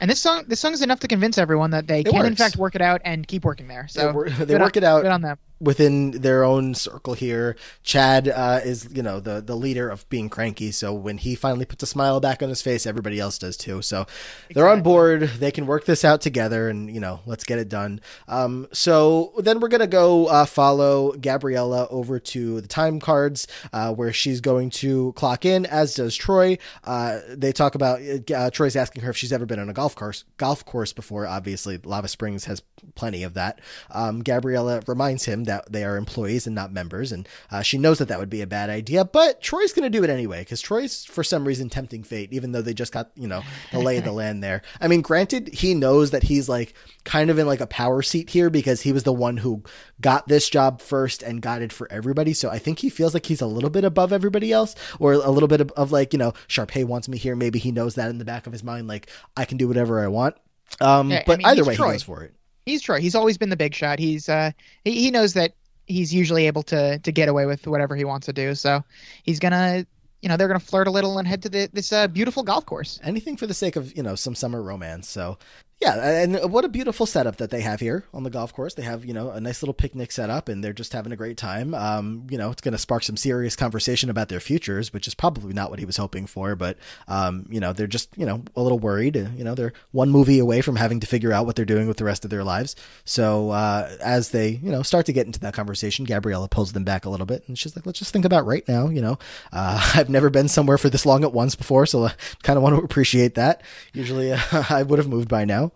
And 0.00 0.10
this 0.10 0.20
song, 0.20 0.44
this 0.48 0.58
song 0.58 0.72
is 0.72 0.82
enough 0.82 1.00
to 1.00 1.08
convince 1.08 1.38
everyone 1.38 1.70
that 1.70 1.86
they 1.86 2.00
It 2.00 2.06
can 2.10 2.26
in 2.26 2.34
fact 2.34 2.56
work 2.56 2.74
it 2.74 2.82
out 2.82 3.00
and 3.04 3.26
keep 3.26 3.44
working 3.44 3.68
there. 3.68 3.86
So 3.88 4.06
They 4.08 4.12
wor- 4.12 4.28
they 4.28 4.54
work 4.58 4.76
on- 4.76 4.82
it 4.82 4.84
out. 4.84 5.02
Good 5.02 5.12
on 5.12 5.22
them. 5.22 5.38
Within 5.60 6.10
their 6.12 6.44
own 6.44 6.74
circle 6.74 7.14
here. 7.14 7.56
Chad 7.82 8.28
uh, 8.28 8.60
is, 8.64 8.88
you 8.92 9.02
know, 9.02 9.20
the 9.20 9.40
the 9.40 9.56
leader 9.56 9.88
of 9.88 10.08
being 10.08 10.28
cranky. 10.28 10.70
So 10.72 10.92
when 10.92 11.18
he 11.18 11.34
finally 11.34 11.64
puts 11.64 11.82
a 11.82 11.86
smile 11.86 12.20
back 12.20 12.42
on 12.42 12.48
his 12.48 12.62
face, 12.62 12.86
everybody 12.86 13.20
else 13.20 13.38
does 13.38 13.56
too. 13.56 13.82
So 13.82 14.06
they're 14.54 14.68
on 14.68 14.82
board. 14.82 15.22
They 15.38 15.50
can 15.50 15.66
work 15.66 15.84
this 15.84 16.04
out 16.04 16.20
together, 16.20 16.68
and 16.68 16.92
you 16.92 17.00
know, 17.00 17.20
let's 17.26 17.44
get 17.44 17.58
it 17.58 17.68
done. 17.68 18.00
Um, 18.28 18.68
so 18.72 19.32
then 19.38 19.60
we're 19.60 19.68
gonna 19.68 19.86
go 19.86 20.26
uh, 20.26 20.44
follow 20.44 21.12
Gabriella 21.12 21.86
over 21.90 22.18
to 22.18 22.60
the 22.60 22.68
time 22.68 23.00
cards, 23.00 23.46
uh, 23.72 23.92
where 23.92 24.12
she's 24.12 24.40
going 24.40 24.70
to 24.70 25.12
clock 25.12 25.44
in, 25.44 25.66
as 25.66 25.94
does 25.94 26.14
Troy. 26.16 26.58
Uh, 26.84 27.20
they 27.28 27.52
talk 27.52 27.74
about 27.74 28.00
uh, 28.34 28.50
Troy's 28.50 28.76
asking 28.76 29.02
her 29.02 29.10
if 29.10 29.16
she's 29.16 29.32
ever 29.32 29.46
been 29.46 29.58
on 29.58 29.68
a 29.68 29.72
golf 29.74 29.94
course 29.94 30.24
golf 30.36 30.64
course 30.64 30.92
before. 30.92 31.26
Obviously, 31.26 31.78
Lava 31.78 32.08
Springs 32.08 32.44
has 32.46 32.62
plenty 32.94 33.22
of 33.22 33.34
that. 33.34 33.60
Um, 33.90 34.22
Gabriella 34.22 34.82
reminds 34.86 35.24
him 35.24 35.43
that 35.44 35.70
they 35.70 35.84
are 35.84 35.96
employees 35.96 36.46
and 36.46 36.54
not 36.54 36.72
members, 36.72 37.12
and 37.12 37.28
uh, 37.50 37.62
she 37.62 37.78
knows 37.78 37.98
that 37.98 38.08
that 38.08 38.18
would 38.18 38.30
be 38.30 38.42
a 38.42 38.46
bad 38.46 38.70
idea. 38.70 39.04
But 39.04 39.40
Troy's 39.40 39.72
going 39.72 39.90
to 39.90 39.96
do 39.98 40.04
it 40.04 40.10
anyway 40.10 40.40
because 40.40 40.60
Troy's 40.60 41.04
for 41.04 41.24
some 41.24 41.46
reason 41.46 41.68
tempting 41.68 42.02
fate, 42.02 42.32
even 42.32 42.52
though 42.52 42.62
they 42.62 42.74
just 42.74 42.92
got 42.92 43.10
you 43.14 43.28
know 43.28 43.42
the 43.72 43.78
lay 43.78 43.96
of 43.98 44.04
the 44.04 44.12
land 44.20 44.42
there. 44.42 44.62
I 44.80 44.88
mean, 44.88 45.00
granted, 45.02 45.48
he 45.54 45.74
knows 45.74 46.10
that 46.10 46.24
he's 46.24 46.48
like 46.48 46.74
kind 47.04 47.30
of 47.30 47.38
in 47.38 47.46
like 47.46 47.60
a 47.60 47.66
power 47.66 48.02
seat 48.02 48.30
here 48.30 48.50
because 48.50 48.82
he 48.82 48.92
was 48.92 49.02
the 49.04 49.12
one 49.12 49.38
who 49.38 49.62
got 50.00 50.28
this 50.28 50.48
job 50.48 50.80
first 50.80 51.22
and 51.22 51.42
got 51.42 51.62
it 51.62 51.72
for 51.72 51.90
everybody. 51.92 52.32
So 52.32 52.50
I 52.50 52.58
think 52.58 52.80
he 52.80 52.90
feels 52.90 53.14
like 53.14 53.26
he's 53.26 53.40
a 53.40 53.46
little 53.46 53.70
bit 53.70 53.84
above 53.84 54.12
everybody 54.12 54.52
else, 54.52 54.74
or 54.98 55.12
a 55.12 55.30
little 55.30 55.48
bit 55.48 55.60
of, 55.60 55.70
of 55.72 55.92
like 55.92 56.12
you 56.12 56.18
know 56.18 56.32
Sharpay 56.48 56.84
wants 56.84 57.08
me 57.08 57.18
here. 57.18 57.36
Maybe 57.36 57.58
he 57.58 57.72
knows 57.72 57.94
that 57.96 58.10
in 58.10 58.18
the 58.18 58.24
back 58.24 58.46
of 58.46 58.52
his 58.52 58.64
mind, 58.64 58.88
like 58.88 59.10
I 59.36 59.44
can 59.44 59.58
do 59.58 59.68
whatever 59.68 60.02
I 60.02 60.08
want. 60.08 60.36
Um, 60.80 61.10
Yeah, 61.10 61.18
I 61.18 61.24
but 61.26 61.38
mean, 61.38 61.46
either 61.46 61.64
way, 61.64 61.76
Troy. 61.76 61.86
he 61.86 61.92
goes 61.92 62.02
for 62.02 62.22
it. 62.22 62.34
He's 62.66 62.82
Troy. 62.82 63.00
He's 63.00 63.14
always 63.14 63.38
been 63.38 63.50
the 63.50 63.56
big 63.56 63.74
shot. 63.74 63.98
He's 63.98 64.28
uh 64.28 64.52
he, 64.84 64.92
he 65.02 65.10
knows 65.10 65.34
that 65.34 65.52
he's 65.86 66.14
usually 66.14 66.46
able 66.46 66.62
to 66.64 66.98
to 66.98 67.12
get 67.12 67.28
away 67.28 67.46
with 67.46 67.66
whatever 67.66 67.96
he 67.96 68.04
wants 68.04 68.26
to 68.26 68.32
do. 68.32 68.54
So 68.54 68.84
he's 69.22 69.38
gonna 69.38 69.86
you 70.24 70.28
know 70.28 70.36
they're 70.38 70.48
gonna 70.48 70.58
flirt 70.58 70.86
a 70.86 70.90
little 70.90 71.18
and 71.18 71.28
head 71.28 71.42
to 71.42 71.48
the, 71.50 71.68
this 71.72 71.92
uh, 71.92 72.08
beautiful 72.08 72.42
golf 72.42 72.64
course. 72.64 72.98
anything 73.02 73.36
for 73.36 73.46
the 73.46 73.54
sake 73.54 73.76
of 73.76 73.94
you 73.94 74.02
know 74.02 74.14
some 74.14 74.34
summer 74.34 74.62
romance 74.62 75.06
so 75.06 75.36
yeah 75.80 76.22
and 76.22 76.52
what 76.52 76.64
a 76.64 76.68
beautiful 76.68 77.04
setup 77.06 77.36
that 77.36 77.50
they 77.50 77.60
have 77.60 77.80
here 77.80 78.04
on 78.14 78.22
the 78.22 78.30
golf 78.30 78.52
course. 78.54 78.74
They 78.74 78.82
have 78.82 79.04
you 79.04 79.12
know 79.12 79.30
a 79.30 79.40
nice 79.40 79.62
little 79.62 79.74
picnic 79.74 80.12
set 80.12 80.30
up 80.30 80.48
and 80.48 80.62
they're 80.62 80.72
just 80.72 80.92
having 80.92 81.12
a 81.12 81.16
great 81.16 81.36
time. 81.36 81.74
Um 81.74 82.26
you 82.30 82.38
know 82.38 82.50
it's 82.50 82.62
going 82.62 82.72
to 82.72 82.78
spark 82.78 83.02
some 83.02 83.16
serious 83.16 83.56
conversation 83.56 84.08
about 84.08 84.28
their 84.28 84.40
futures 84.40 84.92
which 84.92 85.06
is 85.06 85.14
probably 85.14 85.52
not 85.52 85.70
what 85.70 85.78
he 85.78 85.84
was 85.84 85.96
hoping 85.96 86.26
for 86.26 86.54
but 86.56 86.76
um 87.08 87.46
you 87.50 87.60
know 87.60 87.72
they're 87.72 87.86
just 87.86 88.08
you 88.16 88.24
know 88.24 88.42
a 88.56 88.62
little 88.62 88.78
worried 88.78 89.16
you 89.16 89.44
know 89.44 89.54
they're 89.54 89.72
one 89.92 90.10
movie 90.10 90.38
away 90.38 90.60
from 90.60 90.76
having 90.76 91.00
to 91.00 91.06
figure 91.06 91.32
out 91.32 91.46
what 91.46 91.56
they're 91.56 91.64
doing 91.64 91.86
with 91.86 91.96
the 91.96 92.04
rest 92.04 92.24
of 92.24 92.30
their 92.30 92.44
lives. 92.44 92.76
So 93.04 93.50
uh 93.50 93.90
as 94.02 94.30
they 94.30 94.50
you 94.50 94.70
know 94.70 94.82
start 94.82 95.06
to 95.06 95.12
get 95.12 95.26
into 95.26 95.40
that 95.40 95.54
conversation 95.54 96.04
gabriella 96.04 96.48
pulls 96.48 96.72
them 96.72 96.84
back 96.84 97.04
a 97.04 97.10
little 97.10 97.26
bit 97.26 97.44
and 97.48 97.58
she's 97.58 97.76
like 97.76 97.84
let's 97.86 97.98
just 97.98 98.12
think 98.12 98.24
about 98.24 98.46
right 98.46 98.66
now 98.68 98.88
you 98.88 99.02
know. 99.02 99.18
Uh 99.52 99.92
i've 99.94 100.08
never 100.08 100.30
been 100.30 100.48
somewhere 100.48 100.78
for 100.78 100.88
this 100.88 101.04
long 101.04 101.24
at 101.24 101.32
once 101.32 101.54
before 101.54 101.84
so 101.86 102.06
i 102.06 102.12
kind 102.42 102.56
of 102.56 102.62
want 102.62 102.76
to 102.76 102.82
appreciate 102.82 103.34
that. 103.34 103.62
Usually 103.92 104.32
uh, 104.32 104.38
i 104.70 104.82
would 104.82 104.98
have 104.98 105.08
moved 105.08 105.28
by 105.28 105.44
now 105.44 105.72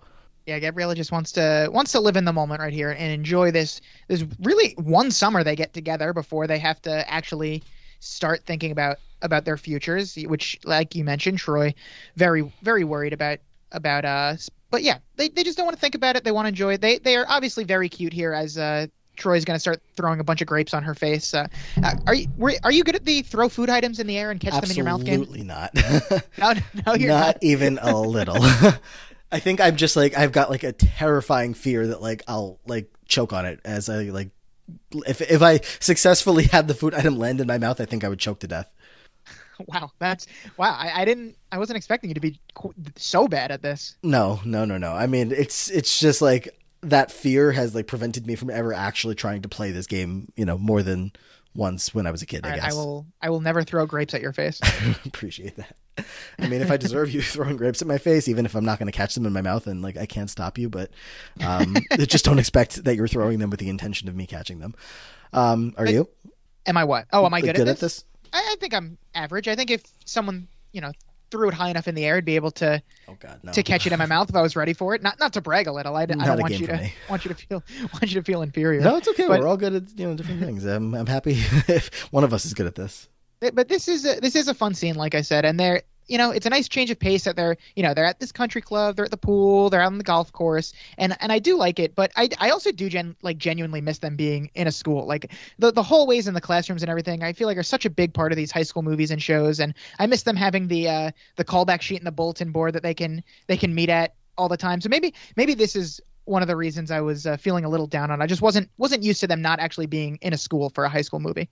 Yeah, 0.49 0.61
Gabriella 0.61 0.95
just 0.95 1.13
wants 1.13 1.33
to 1.33 1.69
wants 1.71 1.93
to 1.93 2.01
live 2.01 2.17
in 2.17 2.25
the 2.25 2.33
moment 2.33 2.63
right 2.63 2.73
here 2.73 2.91
and 2.91 3.13
enjoy 3.13 3.51
this. 3.51 3.83
This 4.09 4.25
really 4.41 4.73
one 4.79 5.11
summer 5.11 5.45
they 5.45 5.57
get 5.57 5.75
together 5.75 6.15
before 6.15 6.47
they 6.47 6.59
have 6.59 6.81
to 6.83 7.11
actually 7.11 7.65
start 8.01 8.47
thinking 8.47 8.71
about 8.71 8.97
about 9.21 9.45
their 9.45 9.59
futures, 9.59 10.17
which, 10.17 10.59
like 10.65 10.95
you 10.95 11.05
mentioned, 11.05 11.39
Troy, 11.39 11.75
very 12.17 12.51
very 12.63 12.83
worried 12.83 13.13
about 13.13 13.41
about 13.73 14.07
us. 14.07 14.49
But 14.71 14.83
yeah, 14.83 15.01
they, 15.17 15.29
they 15.29 15.45
just 15.45 15.59
don't 15.59 15.67
want 15.67 15.77
to 15.77 15.81
think 15.83 15.95
about 15.95 16.17
it. 16.17 16.25
They 16.25 16.33
want 16.33 16.47
to 16.47 16.49
enjoy 16.49 16.73
it. 16.73 16.81
They 16.81 16.97
they 16.97 17.17
are 17.17 17.27
obviously 17.29 17.65
very 17.65 17.91
cute 17.91 18.15
here 18.15 18.33
as 18.33 18.57
uh, 18.57 18.87
Troy's 19.19 19.45
going 19.45 19.57
to 19.57 19.61
start 19.61 19.83
throwing 19.97 20.21
a 20.21 20.25
bunch 20.25 20.41
of 20.41 20.47
grapes 20.47 20.73
on 20.73 20.85
her 20.85 20.95
face. 20.95 21.35
Uh, 21.35 21.49
uh, 21.83 21.95
are 22.07 22.15
you 22.15 22.29
were, 22.39 22.55
are 22.63 22.73
you 22.73 22.85
good 22.85 22.95
at 22.95 23.05
the 23.05 23.23
throw 23.23 23.49
food 23.49 23.69
items 23.69 24.01
in 24.01 24.07
the 24.07 24.17
air 24.17 24.31
and 24.31 24.41
catch 24.41 24.59
them 24.59 24.71
in 24.71 24.77
your 24.77 24.87
mouth 24.87 25.05
game? 25.05 25.21
absolutely 25.21 25.45
not 25.45 25.75
No, 26.39 26.55
no, 26.87 26.95
you're 26.95 27.11
not 27.11 27.27
not. 27.27 27.39
even 27.43 27.79
a 27.83 27.99
little 27.99 28.39
i 29.33 29.39
think 29.39 29.61
i'm 29.61 29.77
just 29.77 29.97
like 29.97 30.17
i've 30.17 30.33
got 30.33 30.51
like 30.51 30.63
a 30.65 30.73
terrifying 30.73 31.55
fear 31.55 31.87
that 31.87 32.01
like 32.03 32.23
i'll 32.29 32.59
like 32.67 32.91
choke 33.07 33.33
on 33.33 33.45
it 33.47 33.61
as 33.65 33.89
i 33.89 34.03
like 34.05 34.31
if 35.07 35.21
if 35.21 35.43
i 35.43 35.61
successfully 35.81 36.45
had 36.53 36.69
the 36.69 36.75
food 36.75 36.95
item 36.95 37.19
land 37.19 37.41
in 37.41 37.47
my 37.47 37.59
mouth 37.59 37.81
i 37.81 37.85
think 37.85 38.05
i 38.05 38.09
would 38.09 38.19
choke 38.19 38.41
to 38.41 38.47
death 38.49 38.73
Wow, 39.67 39.91
that's 39.99 40.29
wow. 40.57 40.71
I, 40.73 41.03
I 41.03 41.05
didn't. 41.05 41.37
I 41.51 41.59
wasn't 41.59 41.79
expecting 41.79 42.11
you 42.11 42.15
to 42.15 42.21
be 42.21 42.39
so 42.95 43.27
bad 43.27 43.51
at 43.51 43.61
this. 43.61 43.97
no 44.05 44.41
no 44.45 44.65
no 44.65 44.79
no 44.79 44.93
i 44.93 45.09
mean 45.09 45.33
it's 45.33 45.69
it's 45.69 45.99
just 45.99 46.23
like 46.23 46.49
that 46.83 47.11
fear 47.11 47.51
has 47.51 47.75
like 47.75 47.89
prevented 47.89 48.25
me 48.25 48.37
from 48.37 48.51
ever 48.51 48.73
actually 48.73 49.17
trying 49.17 49.43
to 49.43 49.49
play 49.49 49.73
this 49.73 49.89
game 49.89 50.31
you 50.37 50.45
know 50.45 50.57
more 50.57 50.81
than 50.85 51.11
once 51.55 51.95
when 51.95 52.07
i 52.07 52.11
was 52.11 52.23
a 52.23 52.27
kid 52.27 52.45
All 52.45 52.51
i 52.51 52.55
right, 52.55 52.63
guess 52.63 52.73
I 52.73 52.77
will. 52.77 53.07
I 53.23 53.31
will 53.31 53.41
never 53.41 53.63
throw 53.63 53.87
grapes 53.87 54.15
at 54.15 54.21
your 54.21 54.33
face. 54.33 54.61
I 54.63 54.97
appreciate 55.07 55.57
that 55.57 55.77
i 56.39 56.47
mean 56.47 56.63
if 56.63 56.71
i 56.71 56.77
deserve 56.77 57.11
you 57.11 57.21
throwing 57.35 57.57
grapes 57.57 57.83
at 57.83 57.89
my 57.89 57.99
face 57.99 58.29
even 58.29 58.47
if 58.47 58.55
i'm 58.55 58.65
not 58.65 58.79
going 58.79 58.87
to 58.87 58.97
catch 58.97 59.17
them 59.17 59.27
in 59.27 59.33
my 59.33 59.43
mouth 59.43 59.67
and 59.67 59.83
like 59.83 59.97
i 59.97 60.07
can't 60.07 60.31
stop 60.31 60.57
you 60.57 60.69
but 60.69 60.91
um 61.45 61.77
just 62.07 62.25
don't 62.25 62.39
expect 62.39 62.85
that 62.85 62.95
you're 62.95 63.09
throwing 63.09 63.41
them 63.41 63.51
with 63.51 63.59
the 63.59 63.69
intention 63.69 64.09
of 64.09 64.15
me 64.15 64.25
catching 64.25 64.61
them 64.61 64.75
um 65.33 65.75
are 65.77 65.87
you 65.87 66.09
Am 66.69 66.77
I 66.77 66.85
what? 66.85 67.07
Oh, 67.15 67.25
am 67.25 67.33
I 67.33 67.41
good, 67.41 67.59
at 67.59 67.79
this 67.79 68.05
I, 68.33 68.53
I 68.53 68.57
think 68.61 68.75
I'm 68.75 68.99
average. 69.15 69.49
I 69.49 69.57
think 69.57 69.71
if 69.71 69.83
someone 70.05 70.49
you 70.73 70.83
know 70.83 70.93
threw 71.31 71.49
it 71.49 71.55
high 71.55 71.71
enough 71.71 71.89
in 71.89 71.95
the 71.95 72.05
air, 72.05 72.17
I'd 72.17 72.25
be 72.25 72.37
able 72.37 72.51
to 72.53 72.83
oh 73.09 73.17
god 73.21 73.41
no 73.43 73.53
to 73.53 73.63
catch 73.63 73.87
it 73.87 73.93
in 73.93 73.99
my 73.99 74.07
mouth 74.15 74.29
if 74.31 74.37
I 74.37 74.43
was 74.43 74.57
ready 74.57 74.73
for 74.73 74.95
it. 74.95 75.03
Not 75.03 75.19
not 75.19 75.33
to 75.35 75.41
brag 75.41 75.67
a 75.67 75.73
little. 75.73 75.97
I, 75.97 76.03
I 76.03 76.07
don't 76.07 76.41
want 76.41 76.59
you 76.59 76.67
to 76.67 76.77
me. 76.77 76.95
want 77.11 77.25
you 77.25 77.29
to 77.31 77.35
feel 77.35 77.63
want 77.93 78.03
you 78.13 78.21
to 78.21 78.23
feel 78.23 78.43
inferior. 78.43 78.81
no 78.81 78.97
it's 78.97 79.09
okay 79.09 79.27
But- 79.27 79.41
we're 79.41 79.49
all 79.49 79.57
good 79.57 79.75
at 79.75 79.99
you 79.99 80.07
know 80.07 80.15
different 80.15 80.41
things 80.41 80.65
i'm, 80.65 80.95
I'm 80.95 81.07
happy 81.07 81.33
if 81.69 81.91
one 82.13 82.25
of 82.25 82.33
us 82.33 82.45
is 82.45 82.55
good 82.55 82.67
at 82.67 82.75
this 82.75 83.09
but 83.41 83.69
this 83.69 83.87
is 83.89 84.05
a, 84.05 84.19
this 84.21 84.35
is 84.35 84.49
a 84.49 84.55
fun 84.55 84.75
scene, 84.75 84.97
like 84.97 85.15
I 85.15 85.21
said, 85.21 85.45
and 85.45 85.61
they're 85.61 85.83
you 86.09 86.19
know 86.19 86.31
it's 86.31 86.47
a 86.47 86.51
nice 86.51 86.69
change 86.69 86.91
of 86.91 86.99
pace 86.99 87.25
that 87.25 87.37
they're 87.37 87.57
you 87.77 87.83
know 87.83 87.95
they're 87.95 88.05
at 88.05 88.19
this 88.19 88.33
country 88.33 88.61
club, 88.61 88.97
they're 88.97 89.05
at 89.05 89.11
the 89.11 89.17
pool, 89.17 89.71
they're 89.71 89.81
out 89.81 89.93
on 89.93 89.99
the 89.99 90.05
golf 90.05 90.33
course, 90.33 90.73
and 90.97 91.17
and 91.21 91.31
I 91.31 91.39
do 91.39 91.57
like 91.57 91.79
it, 91.79 91.95
but 91.95 92.11
I 92.17 92.29
I 92.39 92.51
also 92.51 92.73
do 92.73 92.89
gen 92.89 93.17
like 93.23 93.39
genuinely 93.39 93.81
miss 93.81 93.99
them 93.99 94.17
being 94.17 94.51
in 94.55 94.67
a 94.67 94.73
school, 94.73 95.07
like 95.07 95.33
the 95.59 95.71
the 95.71 95.83
hallways 95.83 96.27
and 96.27 96.37
the 96.37 96.41
classrooms 96.41 96.83
and 96.83 96.91
everything. 96.91 97.23
I 97.23 97.33
feel 97.33 97.47
like 97.47 97.59
are 97.59 97.63
such 97.63 97.85
a 97.85 97.91
big 97.91 98.15
part 98.15 98.33
of 98.33 98.37
these 98.37 98.51
high 98.51 98.63
school 98.63 98.83
movies 98.83 99.11
and 99.11 99.23
shows, 99.23 99.61
and 99.61 99.75
I 99.99 100.07
miss 100.07 100.23
them 100.23 100.37
having 100.37 100.69
the 100.69 100.89
uh 100.89 101.11
the 101.37 101.45
callback 101.45 101.83
sheet 101.83 101.99
and 101.99 102.07
the 102.07 102.13
bulletin 102.13 102.51
board 102.51 102.75
that 102.75 102.83
they 102.83 102.95
can 102.95 103.23
they 103.47 103.57
can 103.57 103.75
meet 103.75 103.89
at 103.91 104.15
all 104.37 104.49
the 104.49 104.57
time. 104.57 104.81
So 104.81 104.89
maybe 104.89 105.15
maybe 105.37 105.55
this 105.55 105.77
is 105.77 106.01
one 106.25 106.43
of 106.43 106.49
the 106.49 106.57
reasons 106.57 106.91
I 106.91 107.01
was 107.01 107.27
uh, 107.27 107.37
feeling 107.39 107.65
a 107.65 107.69
little 107.69 107.87
down 107.87 108.11
on. 108.11 108.21
I 108.21 108.27
just 108.27 108.43
wasn't 108.43 108.71
wasn't 108.77 109.03
used 109.03 109.21
to 109.21 109.27
them 109.27 109.43
not 109.43 109.61
actually 109.61 109.87
being 109.87 110.19
in 110.21 110.33
a 110.33 110.39
school 110.39 110.71
for 110.71 110.85
a 110.85 110.89
high 110.89 111.03
school 111.03 111.21
movie. 111.21 111.49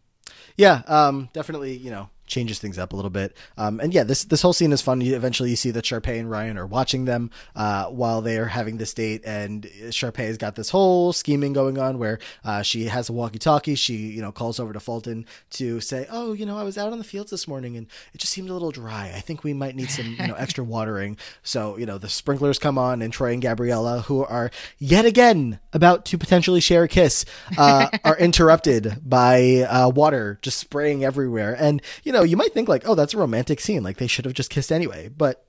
yeah 0.56 0.82
um 0.86 1.28
definitely 1.32 1.76
you 1.76 1.90
know 1.90 2.08
changes 2.26 2.58
things 2.58 2.78
up 2.78 2.92
a 2.92 2.96
little 2.96 3.10
bit. 3.10 3.36
Um 3.56 3.80
and 3.80 3.92
yeah 3.94 4.04
this 4.04 4.24
this 4.24 4.42
whole 4.42 4.52
scene 4.52 4.72
is 4.72 4.82
fun. 4.82 5.00
You 5.00 5.16
eventually 5.16 5.50
you 5.50 5.56
see 5.56 5.70
that 5.72 5.84
Sharpay 5.84 6.18
and 6.18 6.30
Ryan 6.30 6.58
are 6.58 6.66
watching 6.66 7.04
them 7.04 7.30
uh 7.54 7.86
while 7.86 8.20
they 8.22 8.38
are 8.38 8.46
having 8.46 8.76
this 8.78 8.94
date. 8.94 9.22
And 9.24 9.64
Sharpay 9.64 10.26
has 10.26 10.36
got 10.38 10.54
this 10.56 10.70
whole 10.70 11.12
scheming 11.12 11.52
going 11.52 11.78
on 11.78 11.98
where 11.98 12.18
uh 12.44 12.62
she 12.62 12.84
has 12.86 13.08
a 13.08 13.12
walkie 13.12 13.38
talkie 13.38 13.74
she 13.74 13.94
you 13.96 14.22
know 14.22 14.32
calls 14.32 14.58
over 14.60 14.72
to 14.72 14.80
Fulton 14.80 15.26
to 15.50 15.80
say 15.80 16.06
oh 16.10 16.32
you 16.32 16.46
know 16.46 16.58
I 16.58 16.62
was 16.62 16.78
out 16.78 16.92
on 16.92 16.98
the 16.98 17.04
fields 17.04 17.30
this 17.30 17.46
morning 17.48 17.76
and 17.76 17.86
it 18.14 18.18
just 18.18 18.32
seemed 18.32 18.50
a 18.50 18.52
little 18.52 18.70
dry. 18.70 19.12
I 19.14 19.20
think 19.20 19.44
we 19.44 19.52
might 19.54 19.76
need 19.76 19.90
some 19.90 20.16
you 20.18 20.26
know 20.26 20.34
extra 20.34 20.64
watering. 20.64 21.16
So 21.42 21.76
you 21.76 21.86
know 21.86 21.98
the 21.98 22.08
sprinklers 22.08 22.58
come 22.58 22.76
on 22.78 23.02
and 23.02 23.12
Troy 23.12 23.32
and 23.32 23.40
Gabriella 23.42 24.00
who 24.02 24.24
are 24.24 24.50
yet 24.78 25.04
again 25.04 25.60
about 25.72 26.04
to 26.06 26.18
potentially 26.18 26.60
share 26.60 26.84
a 26.84 26.88
kiss 26.88 27.24
uh 27.56 27.88
are 28.04 28.18
interrupted 28.26 28.96
by 29.04 29.66
uh 29.68 29.88
water 29.88 30.38
just 30.42 30.58
spraying 30.58 31.04
everywhere. 31.04 31.56
And 31.58 31.80
you 32.04 32.12
know 32.12 32.15
you 32.22 32.36
might 32.36 32.52
think 32.52 32.68
like 32.68 32.88
oh 32.88 32.94
that's 32.94 33.14
a 33.14 33.18
romantic 33.18 33.60
scene 33.60 33.82
like 33.82 33.96
they 33.96 34.06
should 34.06 34.24
have 34.24 34.34
just 34.34 34.50
kissed 34.50 34.72
anyway 34.72 35.08
but 35.08 35.44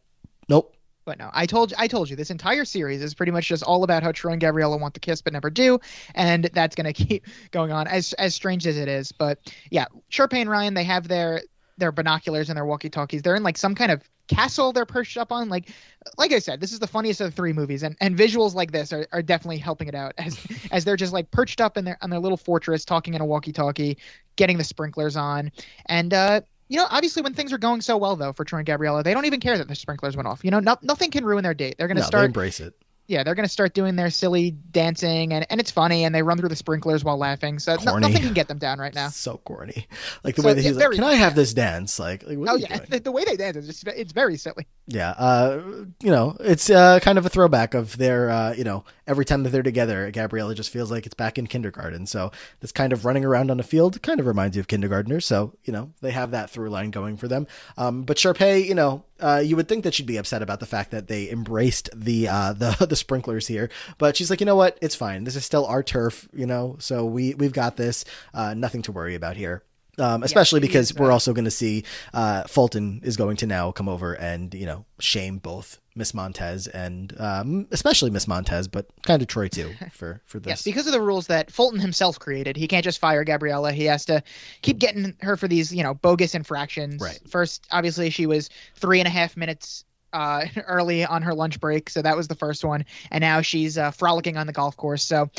nope 0.49 0.75
But 1.05 1.19
no, 1.19 1.29
I 1.33 1.45
told 1.45 1.73
I 1.77 1.87
told 1.87 2.09
you 2.09 2.17
this 2.17 2.29
entire 2.31 2.65
series 2.65 3.01
is 3.01 3.13
pretty 3.13 3.31
much 3.31 3.47
just 3.47 3.63
all 3.63 3.83
about 3.85 4.03
how 4.03 4.11
Troy 4.11 4.33
and 4.33 4.41
Gabriella 4.41 4.75
want 4.75 4.93
to 4.95 4.99
kiss 4.99 5.21
but 5.21 5.31
never 5.31 5.49
do, 5.49 5.79
and 6.15 6.49
that's 6.53 6.75
gonna 6.75 6.91
keep 7.07 7.25
going 7.51 7.71
on 7.71 7.87
as 7.87 8.11
as 8.13 8.35
strange 8.35 8.67
as 8.67 8.77
it 8.77 8.89
is. 8.89 9.13
But 9.13 9.39
yeah, 9.71 9.85
Sharpay 10.11 10.41
and 10.41 10.49
Ryan 10.49 10.73
they 10.73 10.83
have 10.83 11.07
their 11.07 11.41
their 11.77 11.91
binoculars 11.93 12.49
and 12.49 12.57
their 12.57 12.65
walkie-talkies. 12.65 13.21
They're 13.21 13.35
in 13.35 13.43
like 13.43 13.57
some 13.57 13.75
kind 13.75 13.91
of 13.91 14.01
castle 14.27 14.73
they're 14.73 14.85
perched 14.85 15.15
up 15.15 15.31
on. 15.31 15.47
Like, 15.47 15.69
like 16.17 16.33
I 16.33 16.39
said, 16.39 16.59
this 16.59 16.73
is 16.73 16.79
the 16.79 16.87
funniest 16.87 17.21
of 17.21 17.27
the 17.29 17.35
three 17.35 17.53
movies, 17.53 17.83
and, 17.83 17.95
and 18.01 18.17
visuals 18.17 18.53
like 18.55 18.71
this 18.71 18.91
are, 18.91 19.07
are 19.13 19.21
definitely 19.21 19.59
helping 19.59 19.87
it 19.87 19.95
out 19.95 20.13
as 20.17 20.37
as 20.71 20.83
they're 20.83 20.97
just 20.97 21.13
like 21.13 21.31
perched 21.31 21.61
up 21.61 21.77
in 21.77 21.85
their 21.85 21.97
on 22.01 22.09
their 22.09 22.19
little 22.19 22.37
fortress, 22.37 22.83
talking 22.83 23.13
in 23.13 23.21
a 23.21 23.25
walkie-talkie, 23.25 23.97
getting 24.35 24.57
the 24.57 24.63
sprinklers 24.63 25.15
on, 25.15 25.51
and 25.85 26.13
uh, 26.13 26.41
you 26.69 26.77
know, 26.77 26.87
obviously 26.89 27.21
when 27.21 27.33
things 27.33 27.53
are 27.53 27.57
going 27.57 27.81
so 27.81 27.97
well 27.97 28.15
though 28.15 28.33
for 28.33 28.43
Troy 28.43 28.59
and 28.59 28.65
Gabriella, 28.65 29.03
they 29.03 29.13
don't 29.13 29.25
even 29.25 29.39
care 29.39 29.57
that 29.57 29.67
the 29.67 29.75
sprinklers 29.75 30.15
went 30.15 30.27
off. 30.27 30.43
You 30.43 30.51
know, 30.51 30.59
no, 30.59 30.75
nothing 30.81 31.11
can 31.11 31.25
ruin 31.25 31.43
their 31.43 31.53
date. 31.53 31.75
They're 31.77 31.87
going 31.87 31.97
to 31.97 32.01
no, 32.01 32.07
start 32.07 32.25
embrace 32.25 32.59
it. 32.59 32.73
Yeah, 33.07 33.23
they're 33.23 33.35
going 33.35 33.45
to 33.45 33.51
start 33.51 33.73
doing 33.73 33.95
their 33.95 34.09
silly 34.09 34.51
dancing 34.51 35.31
and, 35.33 35.45
and 35.49 35.61
it's 35.61 35.71
funny 35.71 36.03
and 36.03 36.13
they 36.13 36.23
run 36.23 36.37
through 36.37 36.49
the 36.49 36.57
sprinklers 36.57 37.05
while 37.05 37.17
laughing. 37.17 37.57
So 37.59 37.77
no, 37.83 37.97
nothing 37.97 38.21
can 38.21 38.33
get 38.33 38.49
them 38.49 38.57
down 38.57 38.79
right 38.79 38.93
now. 38.93 39.09
So 39.17 39.37
corny. 39.37 39.87
Like 40.23 40.35
the 40.35 40.41
so, 40.41 40.47
way 40.47 40.53
that 40.53 40.61
he's 40.61 40.77
like, 40.77 40.91
"Can 40.91 41.03
I 41.03 41.15
have 41.15 41.33
this 41.33 41.53
dance?" 41.53 41.99
Like, 41.99 42.23
like 42.23 42.37
oh 42.47 42.55
yeah, 42.55 42.77
the, 42.77 42.99
the, 43.05 43.11
way 43.11 43.23
they 43.25 43.35
dance 43.35 43.57
is 43.57 43.67
just 43.67 43.87
it's 43.87 44.11
very 44.11 44.37
silly. 44.37 44.67
Yeah, 44.85 45.11
uh, 45.11 45.61
you 46.01 46.11
know, 46.11 46.37
it's 46.39 46.69
uh, 46.69 46.99
kind 47.01 47.17
of 47.17 47.25
a 47.25 47.29
throwback 47.29 47.73
of 47.73 47.97
their, 47.97 48.29
uh, 48.29 48.53
you 48.53 48.63
know, 48.63 48.85
every 49.05 49.25
time 49.25 49.43
that 49.43 49.49
they're 49.49 49.63
together, 49.63 50.09
Gabriella 50.11 50.55
just 50.55 50.69
feels 50.69 50.91
like 50.91 51.05
it's 51.05 51.15
back 51.15 51.37
in 51.37 51.47
kindergarten. 51.47 52.05
So 52.05 52.31
this 52.59 52.71
kind 52.71 52.93
of 52.93 53.05
running 53.05 53.25
around 53.25 53.51
on 53.51 53.57
the 53.57 53.63
field 53.63 54.01
kind 54.01 54.19
of 54.19 54.27
reminds 54.27 54.55
you 54.55 54.61
of 54.61 54.67
kindergartners. 54.67 55.25
So 55.25 55.53
you 55.63 55.73
know 55.73 55.91
they 56.01 56.11
have 56.11 56.31
that 56.31 56.49
through 56.49 56.69
line 56.69 56.91
going 56.91 57.17
for 57.17 57.27
them. 57.27 57.47
Um, 57.77 58.03
but 58.03 58.17
Sharpay, 58.17 58.65
you 58.65 58.75
know, 58.75 59.03
uh, 59.19 59.41
you 59.43 59.55
would 59.55 59.67
think 59.67 59.83
that 59.83 59.93
she'd 59.93 60.05
be 60.05 60.17
upset 60.17 60.41
about 60.41 60.59
the 60.59 60.65
fact 60.65 60.91
that 60.91 61.07
they 61.07 61.29
embraced 61.29 61.89
the 61.95 62.27
uh, 62.27 62.53
the 62.53 62.85
the 62.89 62.95
sprinklers 62.97 63.47
here, 63.47 63.69
but 63.97 64.15
she's 64.15 64.29
like, 64.29 64.39
you 64.39 64.45
know 64.45 64.55
what, 64.55 64.77
it's 64.81 64.95
fine. 64.95 65.23
This 65.23 65.35
is 65.35 65.45
still 65.45 65.65
our 65.65 65.83
turf, 65.83 66.27
you 66.33 66.45
know. 66.45 66.75
So 66.79 67.05
we 67.05 67.33
we've 67.35 67.53
got 67.53 67.77
this. 67.77 68.05
Uh, 68.33 68.53
nothing 68.53 68.81
to 68.83 68.91
worry 68.91 69.15
about 69.15 69.37
here. 69.37 69.63
Um, 69.99 70.21
especially 70.21 70.59
yeah, 70.59 70.67
because 70.67 70.93
we're 70.93 71.11
also 71.11 71.33
going 71.33 71.45
to 71.45 71.51
see 71.51 71.83
uh, 72.13 72.43
Fulton 72.43 73.01
is 73.03 73.17
going 73.17 73.37
to 73.37 73.47
now 73.47 73.71
come 73.71 73.89
over 73.89 74.13
and 74.13 74.53
you 74.53 74.67
know 74.67 74.85
shame 74.99 75.39
both 75.39 75.79
Miss 75.95 76.13
Montez 76.13 76.67
and 76.67 77.13
um, 77.19 77.67
especially 77.71 78.11
Miss 78.11 78.27
Montez, 78.27 78.67
but 78.67 78.85
kind 79.01 79.23
of 79.23 79.27
Troy 79.27 79.47
too 79.47 79.73
for 79.91 80.21
for 80.25 80.39
this. 80.39 80.49
Yes, 80.51 80.63
because 80.63 80.85
of 80.85 80.93
the 80.93 81.01
rules 81.01 81.27
that 81.27 81.51
Fulton 81.51 81.79
himself 81.79 82.19
created, 82.19 82.55
he 82.55 82.67
can't 82.67 82.83
just 82.83 82.99
fire 82.99 83.23
Gabriella. 83.23 83.71
He 83.71 83.85
has 83.85 84.05
to 84.05 84.21
keep 84.61 84.77
getting 84.77 85.15
her 85.21 85.35
for 85.35 85.47
these 85.47 85.73
you 85.73 85.81
know 85.81 85.95
bogus 85.95 86.35
infractions. 86.35 87.01
Right. 87.01 87.19
First, 87.27 87.65
obviously, 87.71 88.11
she 88.11 88.27
was 88.27 88.51
three 88.75 88.99
and 88.99 89.07
a 89.07 89.11
half 89.11 89.35
minutes 89.35 89.83
uh, 90.13 90.45
early 90.67 91.05
on 91.05 91.21
her 91.21 91.33
lunch 91.33 91.59
break, 91.59 91.89
so 91.89 92.01
that 92.01 92.15
was 92.15 92.27
the 92.27 92.35
first 92.35 92.63
one, 92.63 92.85
and 93.11 93.21
now 93.21 93.41
she's 93.41 93.77
uh, 93.77 93.91
frolicking 93.91 94.37
on 94.37 94.47
the 94.47 94.53
golf 94.53 94.77
course. 94.77 95.03
So, 95.03 95.29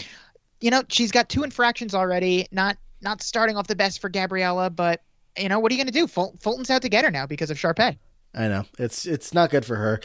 you 0.60 0.70
know, 0.70 0.82
she's 0.88 1.12
got 1.12 1.28
two 1.28 1.42
infractions 1.42 1.94
already. 1.94 2.46
Not 2.50 2.76
not 3.00 3.22
starting 3.22 3.56
off 3.56 3.66
the 3.66 3.76
best 3.76 4.00
for 4.00 4.08
Gabriella, 4.08 4.70
but 4.70 5.02
you 5.36 5.48
know 5.48 5.58
what 5.58 5.70
are 5.70 5.74
you 5.74 5.78
going 5.78 5.92
to 5.92 5.98
do? 5.98 6.06
Ful- 6.06 6.36
Fulton's 6.40 6.70
out 6.70 6.82
to 6.82 6.88
get 6.88 7.04
her 7.04 7.10
now 7.10 7.26
because 7.26 7.50
of 7.50 7.56
Sharpay. 7.56 7.96
I 8.34 8.46
know 8.48 8.64
it's 8.78 9.06
it's 9.06 9.32
not 9.32 9.50
good 9.50 9.64
for 9.64 9.76
her, 9.76 10.00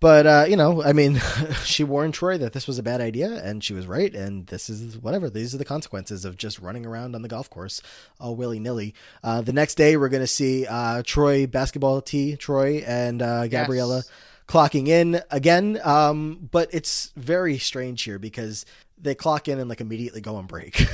but 0.00 0.26
uh, 0.26 0.46
you 0.48 0.56
know, 0.56 0.82
I 0.82 0.92
mean, 0.92 1.20
she 1.64 1.84
warned 1.84 2.14
Troy 2.14 2.38
that 2.38 2.52
this 2.52 2.66
was 2.66 2.78
a 2.78 2.82
bad 2.82 3.00
idea, 3.00 3.28
and 3.44 3.62
she 3.62 3.74
was 3.74 3.86
right. 3.86 4.12
And 4.14 4.46
this 4.46 4.70
is 4.70 4.96
whatever. 4.98 5.28
These 5.28 5.54
are 5.54 5.58
the 5.58 5.64
consequences 5.64 6.24
of 6.24 6.36
just 6.36 6.58
running 6.60 6.86
around 6.86 7.14
on 7.14 7.22
the 7.22 7.28
golf 7.28 7.50
course 7.50 7.82
all 8.18 8.34
willy 8.36 8.58
nilly. 8.58 8.94
Uh, 9.22 9.42
the 9.42 9.52
next 9.52 9.74
day, 9.74 9.96
we're 9.96 10.08
going 10.08 10.22
to 10.22 10.26
see 10.26 10.66
uh, 10.66 11.02
Troy 11.04 11.46
basketball 11.46 12.00
T 12.00 12.36
Troy 12.36 12.82
and 12.86 13.20
uh, 13.22 13.46
Gabriella. 13.46 13.96
Yes. 13.96 14.10
Clocking 14.48 14.88
in 14.88 15.20
again, 15.30 15.78
um, 15.84 16.48
but 16.50 16.72
it's 16.72 17.12
very 17.16 17.58
strange 17.58 18.02
here 18.02 18.18
because 18.18 18.64
they 18.96 19.14
clock 19.14 19.46
in 19.46 19.58
and 19.58 19.68
like 19.68 19.82
immediately 19.82 20.22
go 20.22 20.36
on 20.36 20.46
break. 20.46 20.86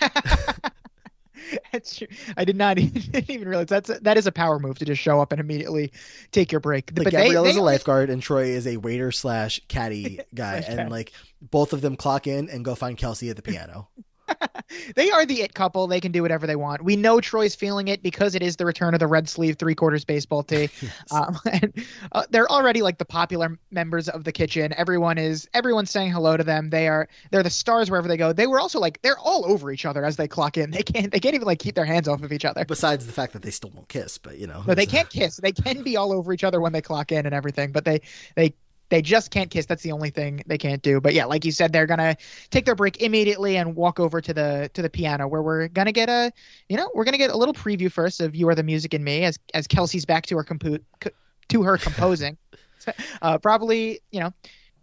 that's 1.74 1.96
true. 1.96 2.06
I 2.36 2.44
did 2.44 2.56
not 2.56 2.78
even, 2.80 3.24
even 3.28 3.48
realize 3.48 3.66
that's 3.66 3.90
a, 3.90 3.98
that 4.00 4.16
is 4.16 4.26
a 4.26 4.32
power 4.32 4.58
move 4.58 4.78
to 4.78 4.84
just 4.84 5.02
show 5.02 5.20
up 5.20 5.32
and 5.32 5.40
immediately 5.40 5.92
take 6.32 6.52
your 6.52 6.60
break. 6.60 6.94
But, 6.94 7.04
but 7.04 7.10
Gabrielle 7.10 7.44
is 7.44 7.56
a 7.56 7.62
lifeguard 7.62 8.10
and 8.10 8.22
Troy 8.22 8.46
is 8.46 8.66
a 8.66 8.76
waiter 8.76 9.12
slash 9.12 9.60
caddy 9.68 10.20
guy, 10.34 10.64
and 10.66 10.90
like 10.90 11.12
both 11.42 11.72
of 11.72 11.80
them 11.80 11.96
clock 11.96 12.26
in 12.26 12.48
and 12.48 12.64
go 12.64 12.74
find 12.74 12.96
Kelsey 12.96 13.28
at 13.30 13.36
the 13.36 13.42
piano. 13.42 13.88
they 14.96 15.10
are 15.10 15.26
the 15.26 15.42
it 15.42 15.54
couple. 15.54 15.86
They 15.86 16.00
can 16.00 16.12
do 16.12 16.22
whatever 16.22 16.46
they 16.46 16.56
want. 16.56 16.82
We 16.82 16.96
know 16.96 17.20
Troy's 17.20 17.54
feeling 17.54 17.88
it 17.88 18.02
because 18.02 18.34
it 18.34 18.42
is 18.42 18.56
the 18.56 18.66
return 18.66 18.94
of 18.94 19.00
the 19.00 19.06
red 19.06 19.28
sleeve 19.28 19.56
three 19.56 19.74
quarters 19.74 20.04
baseball 20.04 20.42
tee. 20.42 20.70
yes. 20.80 20.92
um, 21.12 21.38
and 21.52 21.84
uh, 22.12 22.24
they're 22.30 22.50
already 22.50 22.82
like 22.82 22.98
the 22.98 23.04
popular 23.04 23.58
members 23.70 24.08
of 24.08 24.24
the 24.24 24.32
kitchen. 24.32 24.74
Everyone 24.76 25.18
is 25.18 25.48
everyone's 25.54 25.90
saying 25.90 26.12
hello 26.12 26.36
to 26.36 26.44
them. 26.44 26.70
They 26.70 26.88
are 26.88 27.08
they're 27.30 27.42
the 27.42 27.50
stars 27.50 27.90
wherever 27.90 28.08
they 28.08 28.16
go. 28.16 28.32
They 28.32 28.46
were 28.46 28.60
also 28.60 28.78
like 28.80 29.02
they're 29.02 29.18
all 29.18 29.44
over 29.46 29.70
each 29.70 29.84
other 29.84 30.04
as 30.04 30.16
they 30.16 30.28
clock 30.28 30.56
in. 30.56 30.70
They 30.70 30.82
can't 30.82 31.12
they 31.12 31.20
can't 31.20 31.34
even 31.34 31.46
like 31.46 31.58
keep 31.58 31.74
their 31.74 31.84
hands 31.84 32.08
off 32.08 32.22
of 32.22 32.32
each 32.32 32.44
other. 32.44 32.64
Besides 32.64 33.06
the 33.06 33.12
fact 33.12 33.32
that 33.34 33.42
they 33.42 33.50
still 33.50 33.70
won't 33.70 33.88
kiss, 33.88 34.18
but 34.18 34.38
you 34.38 34.46
know, 34.46 34.62
no, 34.66 34.74
they 34.74 34.86
can't 34.86 35.10
kiss. 35.10 35.36
They 35.36 35.52
can 35.52 35.82
be 35.82 35.96
all 35.96 36.12
over 36.12 36.32
each 36.32 36.44
other 36.44 36.60
when 36.60 36.72
they 36.72 36.82
clock 36.82 37.12
in 37.12 37.26
and 37.26 37.34
everything, 37.34 37.72
but 37.72 37.84
they 37.84 38.00
they 38.34 38.54
they 38.94 39.02
just 39.02 39.32
can't 39.32 39.50
kiss. 39.50 39.66
That's 39.66 39.82
the 39.82 39.90
only 39.90 40.10
thing 40.10 40.44
they 40.46 40.56
can't 40.56 40.80
do. 40.80 41.00
But 41.00 41.14
yeah, 41.14 41.24
like 41.24 41.44
you 41.44 41.50
said, 41.50 41.72
they're 41.72 41.86
gonna 41.86 42.16
take 42.50 42.64
their 42.64 42.76
break 42.76 43.02
immediately 43.02 43.56
and 43.56 43.74
walk 43.74 43.98
over 43.98 44.20
to 44.20 44.32
the 44.32 44.70
to 44.74 44.82
the 44.82 44.88
piano 44.88 45.26
where 45.26 45.42
we're 45.42 45.66
gonna 45.66 45.90
get 45.90 46.08
a, 46.08 46.32
you 46.68 46.76
know, 46.76 46.88
we're 46.94 47.02
gonna 47.02 47.18
get 47.18 47.30
a 47.30 47.36
little 47.36 47.54
preview 47.54 47.90
first 47.90 48.20
of 48.20 48.36
"You 48.36 48.48
Are 48.50 48.54
the 48.54 48.62
Music 48.62 48.94
in 48.94 49.02
Me" 49.02 49.24
as 49.24 49.36
as 49.52 49.66
Kelsey's 49.66 50.04
back 50.04 50.26
to 50.26 50.36
her 50.36 50.44
compo- 50.44 50.78
to 51.48 51.62
her 51.64 51.76
composing. 51.76 52.36
uh, 53.22 53.38
probably, 53.38 53.98
you 54.12 54.20
know, 54.20 54.32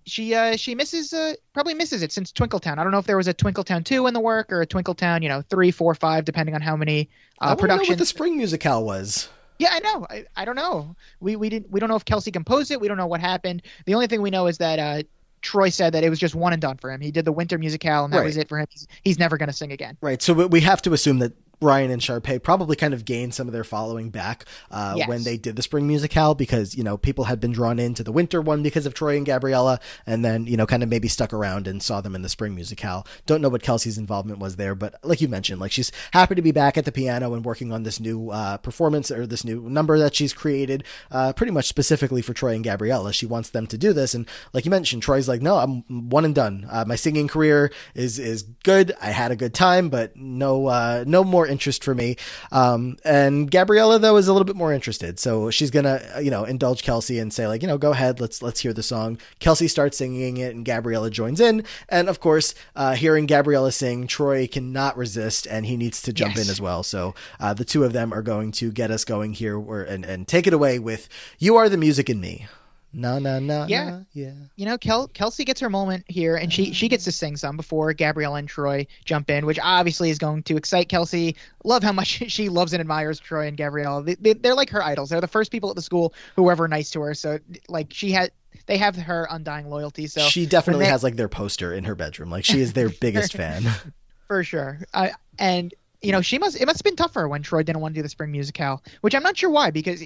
she 0.05 0.35
uh, 0.35 0.57
she 0.57 0.75
misses 0.75 1.13
uh, 1.13 1.35
probably 1.53 1.73
misses 1.73 2.03
it 2.03 2.11
since 2.11 2.33
Twinkle 2.33 2.59
Towne. 2.59 2.79
I 2.79 2.83
don't 2.83 2.91
know 2.91 2.99
if 2.99 3.05
there 3.05 3.15
was 3.15 3.29
a 3.29 3.33
Twinkle 3.33 3.63
Towne 3.63 3.85
two 3.85 4.07
in 4.07 4.13
the 4.13 4.19
work 4.19 4.51
or 4.51 4.59
a 4.59 4.65
Twinkle 4.65 4.93
Towne, 4.93 5.21
you 5.21 5.29
know, 5.29 5.41
three, 5.41 5.71
four, 5.71 5.95
five, 5.95 6.25
depending 6.25 6.53
on 6.53 6.59
how 6.59 6.75
many 6.75 7.09
uh, 7.39 7.55
productions. 7.55 7.87
Know 7.87 7.93
what 7.93 7.99
the 7.99 8.05
spring 8.05 8.37
musicale 8.37 8.83
was. 8.83 9.29
Yeah, 9.61 9.69
I 9.73 9.79
know. 9.79 10.07
I, 10.09 10.25
I 10.35 10.43
don't 10.43 10.55
know. 10.55 10.95
We 11.19 11.35
we 11.35 11.47
didn't 11.47 11.69
we 11.69 11.79
don't 11.79 11.87
know 11.87 11.95
if 11.95 12.03
Kelsey 12.03 12.31
composed 12.31 12.71
it. 12.71 12.81
We 12.81 12.87
don't 12.87 12.97
know 12.97 13.05
what 13.05 13.21
happened. 13.21 13.61
The 13.85 13.93
only 13.93 14.07
thing 14.07 14.23
we 14.23 14.31
know 14.31 14.47
is 14.47 14.57
that 14.57 14.79
uh, 14.79 15.03
Troy 15.41 15.69
said 15.69 15.93
that 15.93 16.03
it 16.03 16.09
was 16.09 16.17
just 16.17 16.33
one 16.33 16.51
and 16.51 16.59
done 16.59 16.77
for 16.77 16.91
him. 16.91 16.99
He 16.99 17.11
did 17.11 17.25
the 17.25 17.31
winter 17.31 17.59
musicale, 17.59 18.03
and 18.03 18.11
that 18.11 18.17
right. 18.17 18.25
was 18.25 18.37
it 18.37 18.49
for 18.49 18.57
him. 18.57 18.65
He's, 18.71 18.87
he's 19.03 19.19
never 19.19 19.37
going 19.37 19.49
to 19.49 19.53
sing 19.53 19.71
again. 19.71 19.97
Right. 20.01 20.19
So 20.19 20.47
we 20.47 20.61
have 20.61 20.81
to 20.81 20.93
assume 20.93 21.19
that 21.19 21.33
Ryan 21.61 21.91
and 21.91 22.01
Sharpay 22.01 22.41
probably 22.41 22.75
kind 22.75 22.93
of 22.93 23.05
gained 23.05 23.33
some 23.33 23.47
of 23.47 23.53
their 23.53 23.63
following 23.63 24.09
back 24.09 24.45
uh, 24.71 24.95
yes. 24.97 25.07
when 25.07 25.23
they 25.23 25.37
did 25.37 25.55
the 25.55 25.61
spring 25.61 25.87
musicale 25.87 26.35
because 26.35 26.75
you 26.75 26.83
know 26.83 26.97
people 26.97 27.25
had 27.25 27.39
been 27.39 27.51
drawn 27.51 27.79
into 27.79 28.03
the 28.03 28.11
winter 28.11 28.41
one 28.41 28.63
because 28.63 28.85
of 28.85 28.93
Troy 28.93 29.15
and 29.15 29.25
Gabriella, 29.25 29.79
and 30.05 30.25
then 30.25 30.45
you 30.47 30.57
know 30.57 30.65
kind 30.65 30.83
of 30.83 30.89
maybe 30.89 31.07
stuck 31.07 31.33
around 31.33 31.67
and 31.67 31.81
saw 31.81 32.01
them 32.01 32.15
in 32.15 32.23
the 32.23 32.29
spring 32.29 32.55
musicale. 32.55 33.05
Don't 33.25 33.41
know 33.41 33.49
what 33.49 33.61
Kelsey's 33.61 33.97
involvement 33.97 34.39
was 34.39 34.55
there, 34.55 34.73
but 34.73 34.95
like 35.03 35.21
you 35.21 35.27
mentioned, 35.27 35.61
like 35.61 35.71
she's 35.71 35.91
happy 36.11 36.35
to 36.35 36.41
be 36.41 36.51
back 36.51 36.77
at 36.77 36.85
the 36.85 36.91
piano 36.91 37.33
and 37.33 37.45
working 37.45 37.71
on 37.71 37.83
this 37.83 37.99
new 37.99 38.31
uh, 38.31 38.57
performance 38.57 39.11
or 39.11 39.27
this 39.27 39.45
new 39.45 39.69
number 39.69 39.99
that 39.99 40.15
she's 40.15 40.33
created, 40.33 40.83
uh, 41.11 41.31
pretty 41.33 41.51
much 41.51 41.67
specifically 41.67 42.21
for 42.21 42.33
Troy 42.33 42.55
and 42.55 42.63
Gabriella. 42.63 43.13
She 43.13 43.25
wants 43.27 43.49
them 43.49 43.67
to 43.67 43.77
do 43.77 43.93
this, 43.93 44.15
and 44.15 44.27
like 44.53 44.65
you 44.65 44.71
mentioned, 44.71 45.03
Troy's 45.03 45.27
like, 45.27 45.41
no, 45.41 45.57
I'm 45.57 46.09
one 46.09 46.25
and 46.25 46.33
done. 46.33 46.65
Uh, 46.69 46.85
my 46.87 46.95
singing 46.95 47.27
career 47.27 47.71
is 47.93 48.17
is 48.17 48.43
good. 48.63 48.93
I 48.99 49.11
had 49.11 49.31
a 49.31 49.35
good 49.35 49.53
time, 49.53 49.89
but 49.89 50.15
no 50.15 50.65
uh, 50.67 51.03
no 51.05 51.23
more 51.23 51.50
interest 51.51 51.83
for 51.83 51.93
me. 51.93 52.15
Um, 52.51 52.97
and 53.03 53.51
Gabriella 53.51 53.99
though 53.99 54.17
is 54.17 54.27
a 54.27 54.33
little 54.33 54.45
bit 54.45 54.55
more 54.55 54.73
interested, 54.73 55.19
so 55.19 55.51
she's 55.51 55.71
gonna 55.71 56.01
you 56.21 56.31
know 56.31 56.43
indulge 56.43 56.83
Kelsey 56.83 57.19
and 57.19 57.33
say 57.33 57.47
like 57.47 57.61
you 57.61 57.67
know 57.67 57.77
go 57.77 57.91
ahead, 57.91 58.19
let's 58.19 58.41
let's 58.41 58.61
hear 58.61 58.73
the 58.73 58.83
song. 58.83 59.17
Kelsey 59.39 59.67
starts 59.67 59.97
singing 59.97 60.37
it, 60.37 60.55
and 60.55 60.65
Gabriella 60.65 61.09
joins 61.09 61.39
in, 61.39 61.63
and 61.89 62.09
of 62.09 62.19
course, 62.19 62.55
uh, 62.75 62.95
hearing 62.95 63.25
Gabriella 63.25 63.71
sing, 63.71 64.07
Troy 64.07 64.47
cannot 64.47 64.97
resist, 64.97 65.45
and 65.47 65.65
he 65.65 65.77
needs 65.77 66.01
to 66.01 66.13
jump 66.13 66.35
yes. 66.35 66.45
in 66.45 66.51
as 66.51 66.61
well. 66.61 66.83
So 66.83 67.13
uh, 67.39 67.53
the 67.53 67.65
two 67.65 67.83
of 67.83 67.93
them 67.93 68.13
are 68.13 68.21
going 68.21 68.51
to 68.53 68.71
get 68.71 68.91
us 68.91 69.05
going 69.05 69.33
here, 69.33 69.59
and 69.83 70.05
and 70.05 70.27
take 70.27 70.47
it 70.47 70.53
away 70.53 70.79
with 70.79 71.09
"You 71.37 71.57
Are 71.57 71.69
the 71.69 71.77
Music 71.77 72.09
in 72.09 72.19
Me." 72.19 72.47
No, 72.93 73.19
no, 73.19 73.39
no, 73.39 73.65
yeah, 73.67 73.89
no, 73.89 74.05
yeah. 74.13 74.33
You 74.57 74.65
know, 74.65 74.77
Kel- 74.77 75.07
Kelsey 75.07 75.45
gets 75.45 75.61
her 75.61 75.69
moment 75.69 76.03
here, 76.07 76.35
and 76.35 76.51
she 76.51 76.73
she 76.73 76.89
gets 76.89 77.05
to 77.05 77.11
sing 77.11 77.37
some 77.37 77.55
before 77.55 77.93
Gabrielle 77.93 78.35
and 78.35 78.49
Troy 78.49 78.85
jump 79.05 79.29
in, 79.29 79.45
which 79.45 79.59
obviously 79.61 80.09
is 80.09 80.17
going 80.17 80.43
to 80.43 80.57
excite 80.57 80.89
Kelsey. 80.89 81.37
Love 81.63 81.83
how 81.83 81.93
much 81.93 82.07
she 82.27 82.49
loves 82.49 82.73
and 82.73 82.81
admires 82.81 83.19
Troy 83.19 83.47
and 83.47 83.55
Gabrielle. 83.55 84.03
They, 84.03 84.15
they, 84.15 84.33
they're 84.33 84.55
like 84.55 84.69
her 84.71 84.83
idols. 84.83 85.09
They're 85.09 85.21
the 85.21 85.27
first 85.27 85.51
people 85.51 85.69
at 85.69 85.75
the 85.75 85.81
school 85.81 86.13
who 86.35 86.43
were 86.43 86.51
ever 86.51 86.67
nice 86.67 86.91
to 86.91 87.01
her. 87.01 87.13
So 87.13 87.39
like 87.69 87.93
she 87.93 88.11
had 88.11 88.31
they 88.65 88.77
have 88.77 88.95
her 88.95 89.27
undying 89.29 89.69
loyalty. 89.69 90.07
So 90.07 90.21
she 90.21 90.45
definitely 90.45 90.85
they, 90.85 90.91
has 90.91 91.03
like 91.03 91.15
their 91.15 91.29
poster 91.29 91.73
in 91.73 91.85
her 91.85 91.95
bedroom. 91.95 92.29
Like 92.29 92.45
she 92.45 92.59
is 92.59 92.73
their 92.73 92.89
biggest 93.01 93.33
fan. 93.33 93.63
For 94.27 94.43
sure. 94.43 94.79
I, 94.93 95.11
and 95.39 95.73
you 96.01 96.11
know, 96.11 96.21
she 96.21 96.39
must 96.39 96.59
it 96.59 96.65
must 96.65 96.79
have 96.79 96.83
been 96.83 96.95
tougher 96.95 97.27
when 97.27 97.41
Troy 97.41 97.63
didn't 97.63 97.81
want 97.81 97.93
to 97.95 97.99
do 97.99 98.03
the 98.03 98.09
spring 98.09 98.31
musicale, 98.31 98.81
which 99.01 99.15
I'm 99.15 99.23
not 99.23 99.37
sure 99.37 99.49
why 99.49 99.71
because 99.71 100.03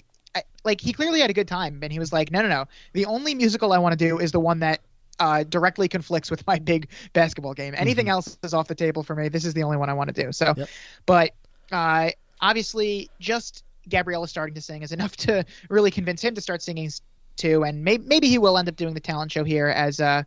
like 0.64 0.82
he 0.82 0.94
clearly 0.94 1.22
had 1.22 1.30
a 1.30 1.34
good 1.34 1.48
time, 1.48 1.80
and 1.82 1.92
he 1.92 2.00
was 2.00 2.12
like, 2.12 2.32
no, 2.32 2.42
no, 2.42 2.50
no. 2.50 2.66
The 2.94 3.06
only 3.06 3.36
musical 3.36 3.74
I 3.74 3.78
want 3.78 3.98
to 3.98 4.08
do 4.08 4.20
is 4.20 4.32
the 4.32 4.40
one 4.40 4.60
that 4.60 4.82
uh, 5.20 5.44
directly 5.44 5.88
conflicts 5.88 6.30
with 6.30 6.46
my 6.48 6.60
big 6.60 6.90
basketball 7.14 7.54
game. 7.54 7.74
Anything 7.78 8.06
mm-hmm. 8.06 8.12
else 8.12 8.38
is 8.44 8.54
off 8.54 8.68
the 8.68 8.76
table 8.76 9.04
for 9.04 9.16
me. 9.16 9.30
This 9.30 9.46
is 9.46 9.54
the 9.54 9.64
only 9.64 9.78
one 9.78 9.90
I 9.90 9.94
want 9.94 10.14
to 10.14 10.24
do. 10.24 10.32
So, 10.32 10.54
yep. 10.58 10.70
but 11.06 11.32
uh, 11.72 12.10
obviously, 12.42 13.10
just 13.20 13.64
Gabriella 13.90 14.28
starting 14.28 14.56
to 14.56 14.62
sing 14.62 14.82
is 14.82 14.92
enough 14.92 15.16
to 15.18 15.46
really 15.70 15.92
convince 15.92 16.22
him 16.22 16.36
to 16.36 16.42
start 16.42 16.62
singing 16.62 16.92
too, 17.38 17.64
and 17.64 17.84
may- 17.84 17.98
maybe 17.98 18.28
he 18.28 18.38
will 18.38 18.58
end 18.58 18.70
up 18.70 18.76
doing 18.76 18.94
the 18.94 19.00
talent 19.00 19.32
show 19.32 19.44
here 19.44 19.68
as 19.68 20.00
uh, 20.00 20.24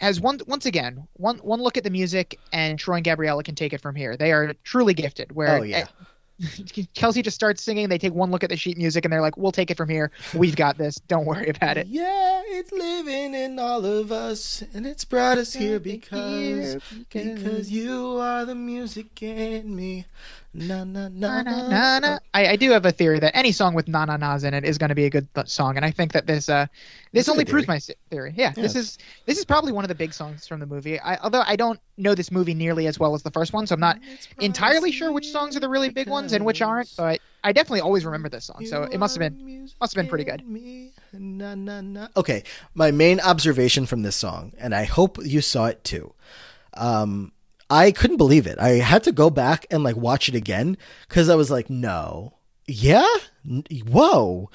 as 0.00 0.20
one 0.20 0.40
once 0.46 0.66
again 0.66 1.06
one 1.14 1.38
one 1.38 1.60
look 1.60 1.76
at 1.76 1.84
the 1.84 1.90
music, 1.90 2.38
and 2.52 2.78
Troy 2.78 2.96
and 2.96 3.04
Gabriella 3.04 3.42
can 3.42 3.54
take 3.54 3.72
it 3.72 3.80
from 3.80 3.94
here. 3.94 4.16
They 4.16 4.32
are 4.32 4.54
truly 4.64 4.94
gifted. 4.94 5.32
Where 5.32 5.58
oh, 5.58 5.62
yeah 5.62 5.86
Kelsey 6.94 7.22
just 7.22 7.34
starts 7.34 7.62
singing. 7.62 7.88
They 7.88 7.98
take 7.98 8.14
one 8.14 8.30
look 8.30 8.44
at 8.44 8.50
the 8.50 8.56
sheet 8.56 8.78
music 8.78 9.04
and 9.04 9.12
they're 9.12 9.20
like, 9.20 9.36
"We'll 9.36 9.52
take 9.52 9.70
it 9.70 9.76
from 9.76 9.88
here. 9.88 10.10
We've 10.34 10.56
got 10.56 10.78
this. 10.78 10.96
Don't 11.08 11.26
worry 11.26 11.48
about 11.48 11.76
it." 11.76 11.86
Yeah, 11.86 12.42
it's 12.46 12.72
living 12.72 13.34
in 13.34 13.58
all 13.58 13.84
of 13.84 14.12
us, 14.12 14.62
and 14.74 14.86
it's 14.86 15.04
brought 15.04 15.38
us 15.38 15.52
here 15.52 15.78
because 15.80 16.76
because 17.12 17.70
you 17.70 18.18
are 18.18 18.44
the 18.44 18.54
music 18.54 19.22
in 19.22 19.74
me. 19.74 20.06
Na 20.52 20.82
na 20.82 21.08
na 21.08 21.42
na 21.42 21.68
na. 21.68 21.98
na. 22.00 22.18
I, 22.34 22.48
I 22.48 22.56
do 22.56 22.72
have 22.72 22.84
a 22.84 22.90
theory 22.90 23.20
that 23.20 23.36
any 23.36 23.52
song 23.52 23.72
with 23.72 23.86
na 23.86 24.04
na 24.04 24.16
na's 24.16 24.42
in 24.42 24.52
it 24.52 24.64
is 24.64 24.78
going 24.78 24.88
to 24.88 24.96
be 24.96 25.04
a 25.04 25.10
good 25.10 25.32
th- 25.34 25.46
song, 25.46 25.76
and 25.76 25.84
I 25.84 25.92
think 25.92 26.12
that 26.12 26.26
this 26.26 26.48
uh 26.48 26.66
this 27.12 27.28
only 27.28 27.44
proves 27.44 27.68
my 27.68 27.78
theory. 28.10 28.34
Yeah, 28.36 28.50
this 28.50 28.74
is 28.74 28.98
this 29.26 29.38
is 29.38 29.44
probably 29.44 29.70
one 29.70 29.84
of 29.84 29.88
the 29.88 29.94
big 29.94 30.12
songs 30.12 30.48
from 30.48 30.58
the 30.58 30.66
movie. 30.66 30.98
I, 30.98 31.18
although 31.18 31.42
I 31.46 31.54
don't 31.54 31.78
know 31.98 32.16
this 32.16 32.32
movie 32.32 32.54
nearly 32.54 32.88
as 32.88 32.98
well 32.98 33.14
as 33.14 33.22
the 33.22 33.30
first 33.30 33.52
one, 33.52 33.68
so 33.68 33.74
I'm 33.74 33.80
not 33.80 34.00
entirely 34.40 34.90
sure 34.90 35.12
which 35.12 35.30
songs 35.30 35.56
are 35.56 35.60
the 35.60 35.68
really 35.68 35.90
big 35.90 36.08
ones 36.08 36.32
and 36.32 36.44
which 36.44 36.62
aren't. 36.62 36.92
But 36.96 37.20
I 37.44 37.52
definitely 37.52 37.82
always 37.82 38.04
remember 38.04 38.28
this 38.28 38.46
song, 38.46 38.66
so 38.66 38.82
it 38.82 38.98
must 38.98 39.14
have 39.14 39.20
been 39.20 39.68
must 39.80 39.94
have 39.94 40.02
been 40.02 40.08
pretty 40.10 40.24
good. 40.24 40.42
Na, 41.12 41.54
na, 41.54 41.80
na. 41.80 42.08
Okay, 42.16 42.42
my 42.74 42.90
main 42.90 43.20
observation 43.20 43.86
from 43.86 44.02
this 44.02 44.16
song, 44.16 44.52
and 44.58 44.74
I 44.74 44.82
hope 44.84 45.18
you 45.24 45.42
saw 45.42 45.66
it 45.66 45.84
too. 45.84 46.12
Um, 46.74 47.32
I 47.70 47.92
couldn't 47.92 48.16
believe 48.16 48.46
it. 48.46 48.58
I 48.58 48.70
had 48.78 49.04
to 49.04 49.12
go 49.12 49.30
back 49.30 49.64
and 49.70 49.84
like 49.84 49.96
watch 49.96 50.28
it 50.28 50.34
again 50.34 50.76
because 51.08 51.28
I 51.28 51.36
was 51.36 51.50
like, 51.50 51.70
no, 51.70 52.34
yeah, 52.66 53.06
whoa, 53.88 54.50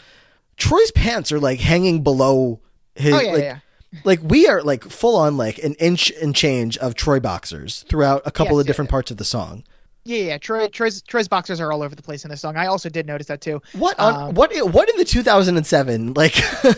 Troy's 0.57 0.91
pants 0.91 1.32
are 1.32 1.39
like 1.39 1.59
hanging 1.59 2.03
below 2.03 2.59
his. 2.95 3.13
Oh, 3.13 3.20
yeah, 3.22 3.32
like, 3.32 3.41
yeah. 3.43 3.59
like 4.03 4.20
we 4.24 4.47
are 4.47 4.61
like 4.61 4.84
full 4.84 5.16
on 5.16 5.38
like 5.38 5.57
an 5.59 5.74
inch 5.76 6.11
and 6.22 6.36
change 6.36 6.78
of 6.78 6.95
Troy 6.95 7.20
boxers 7.20 7.84
throughout 7.89 8.22
a 8.26 8.32
couple 8.32 8.57
Yes, 8.57 8.61
of 8.61 8.68
different 8.68 8.89
yeah. 8.89 8.93
parts 8.93 9.11
of 9.11 9.18
the 9.18 9.26
song. 9.26 9.63
Yeah, 10.07 10.18
yeah. 10.20 10.38
Troy, 10.38 10.68
Troy's, 10.68 11.01
Troy's 11.01 11.28
boxers 11.28 11.59
are 11.59 11.72
all 11.72 11.82
over 11.82 11.95
the 11.95 12.03
place 12.03 12.24
in 12.26 12.30
this 12.30 12.39
song. 12.41 12.57
I 12.57 12.68
also 12.68 12.89
did 12.89 13.07
notice 13.07 13.26
that 13.28 13.41
too. 13.41 13.61
What 13.74 13.99
on 13.99 14.30
Um, 14.30 14.34
what 14.36 14.51
what 14.72 14.88
in 14.89 14.97
the 14.97 15.05
2007 15.05 16.13
like 16.13 16.36
I, 16.63 16.74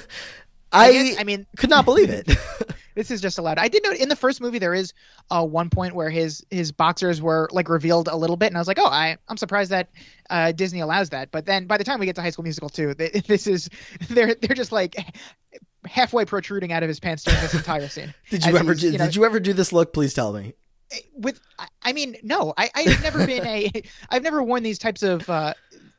I 0.72 1.16
I 1.20 1.24
mean, 1.24 1.46
could 1.58 1.70
not 1.70 1.86
believe 1.86 2.10
it. 2.10 2.30
this 2.98 3.12
is 3.12 3.22
just 3.22 3.38
allowed. 3.38 3.60
I 3.60 3.68
did 3.68 3.84
note 3.84 3.96
in 3.98 4.10
the 4.10 4.16
first 4.16 4.42
movie 4.42 4.58
there 4.60 4.74
is 4.74 4.92
uh, 5.30 5.46
one 5.46 5.70
point 5.70 5.94
where 5.94 6.10
his 6.10 6.44
his 6.50 6.72
boxers 6.72 7.22
were 7.22 7.48
like 7.52 7.70
revealed 7.70 8.08
a 8.08 8.16
little 8.18 8.36
bit, 8.36 8.48
and 8.48 8.58
I 8.58 8.60
was 8.60 8.68
like, 8.68 8.80
oh, 8.80 8.88
I 8.88 9.18
I'm 9.30 9.38
surprised 9.38 9.70
that 9.72 9.90
uh, 10.32 10.52
Disney 10.52 10.80
allows 10.80 11.12
that. 11.12 11.30
But 11.32 11.46
then 11.46 11.68
by 11.68 11.78
the 11.78 11.84
time 11.84 12.00
we 12.00 12.08
get 12.08 12.16
to 12.16 12.22
High 12.22 12.32
School 12.32 12.44
Musical 12.44 12.70
two, 12.70 12.96
they, 12.96 13.10
this 13.28 13.46
is 13.48 13.70
they're 14.10 14.34
they're 14.34 14.56
just 14.56 14.72
like 14.72 14.96
halfway 15.86 16.26
protruding 16.26 16.74
out 16.74 16.82
of 16.84 16.90
his 16.90 17.00
pants 17.00 17.24
during 17.24 17.40
this 17.42 17.54
entire 17.54 17.88
scene. 17.88 18.14
did 18.30 18.46
you 18.46 18.58
ever 18.58 18.74
do, 18.74 18.92
you 18.92 18.98
know- 18.98 19.06
did 19.06 19.16
you 19.16 19.24
ever 19.26 19.40
do 19.40 19.54
this 19.54 19.72
look? 19.72 19.94
Please 19.94 20.14
tell 20.14 20.34
me. 20.34 20.54
with 21.14 21.40
I- 21.60 21.68
I 21.84 21.94
mean 21.94 22.16
no 22.24 22.54
I 22.58 22.70
I've 22.74 23.02
never 23.04 23.26
been 23.28 23.46
a 23.46 23.72
I've 24.10 24.24
never 24.24 24.42
worn 24.42 24.64
these 24.64 24.80
types 24.80 25.04
of 25.04 25.30
uh 25.30 25.54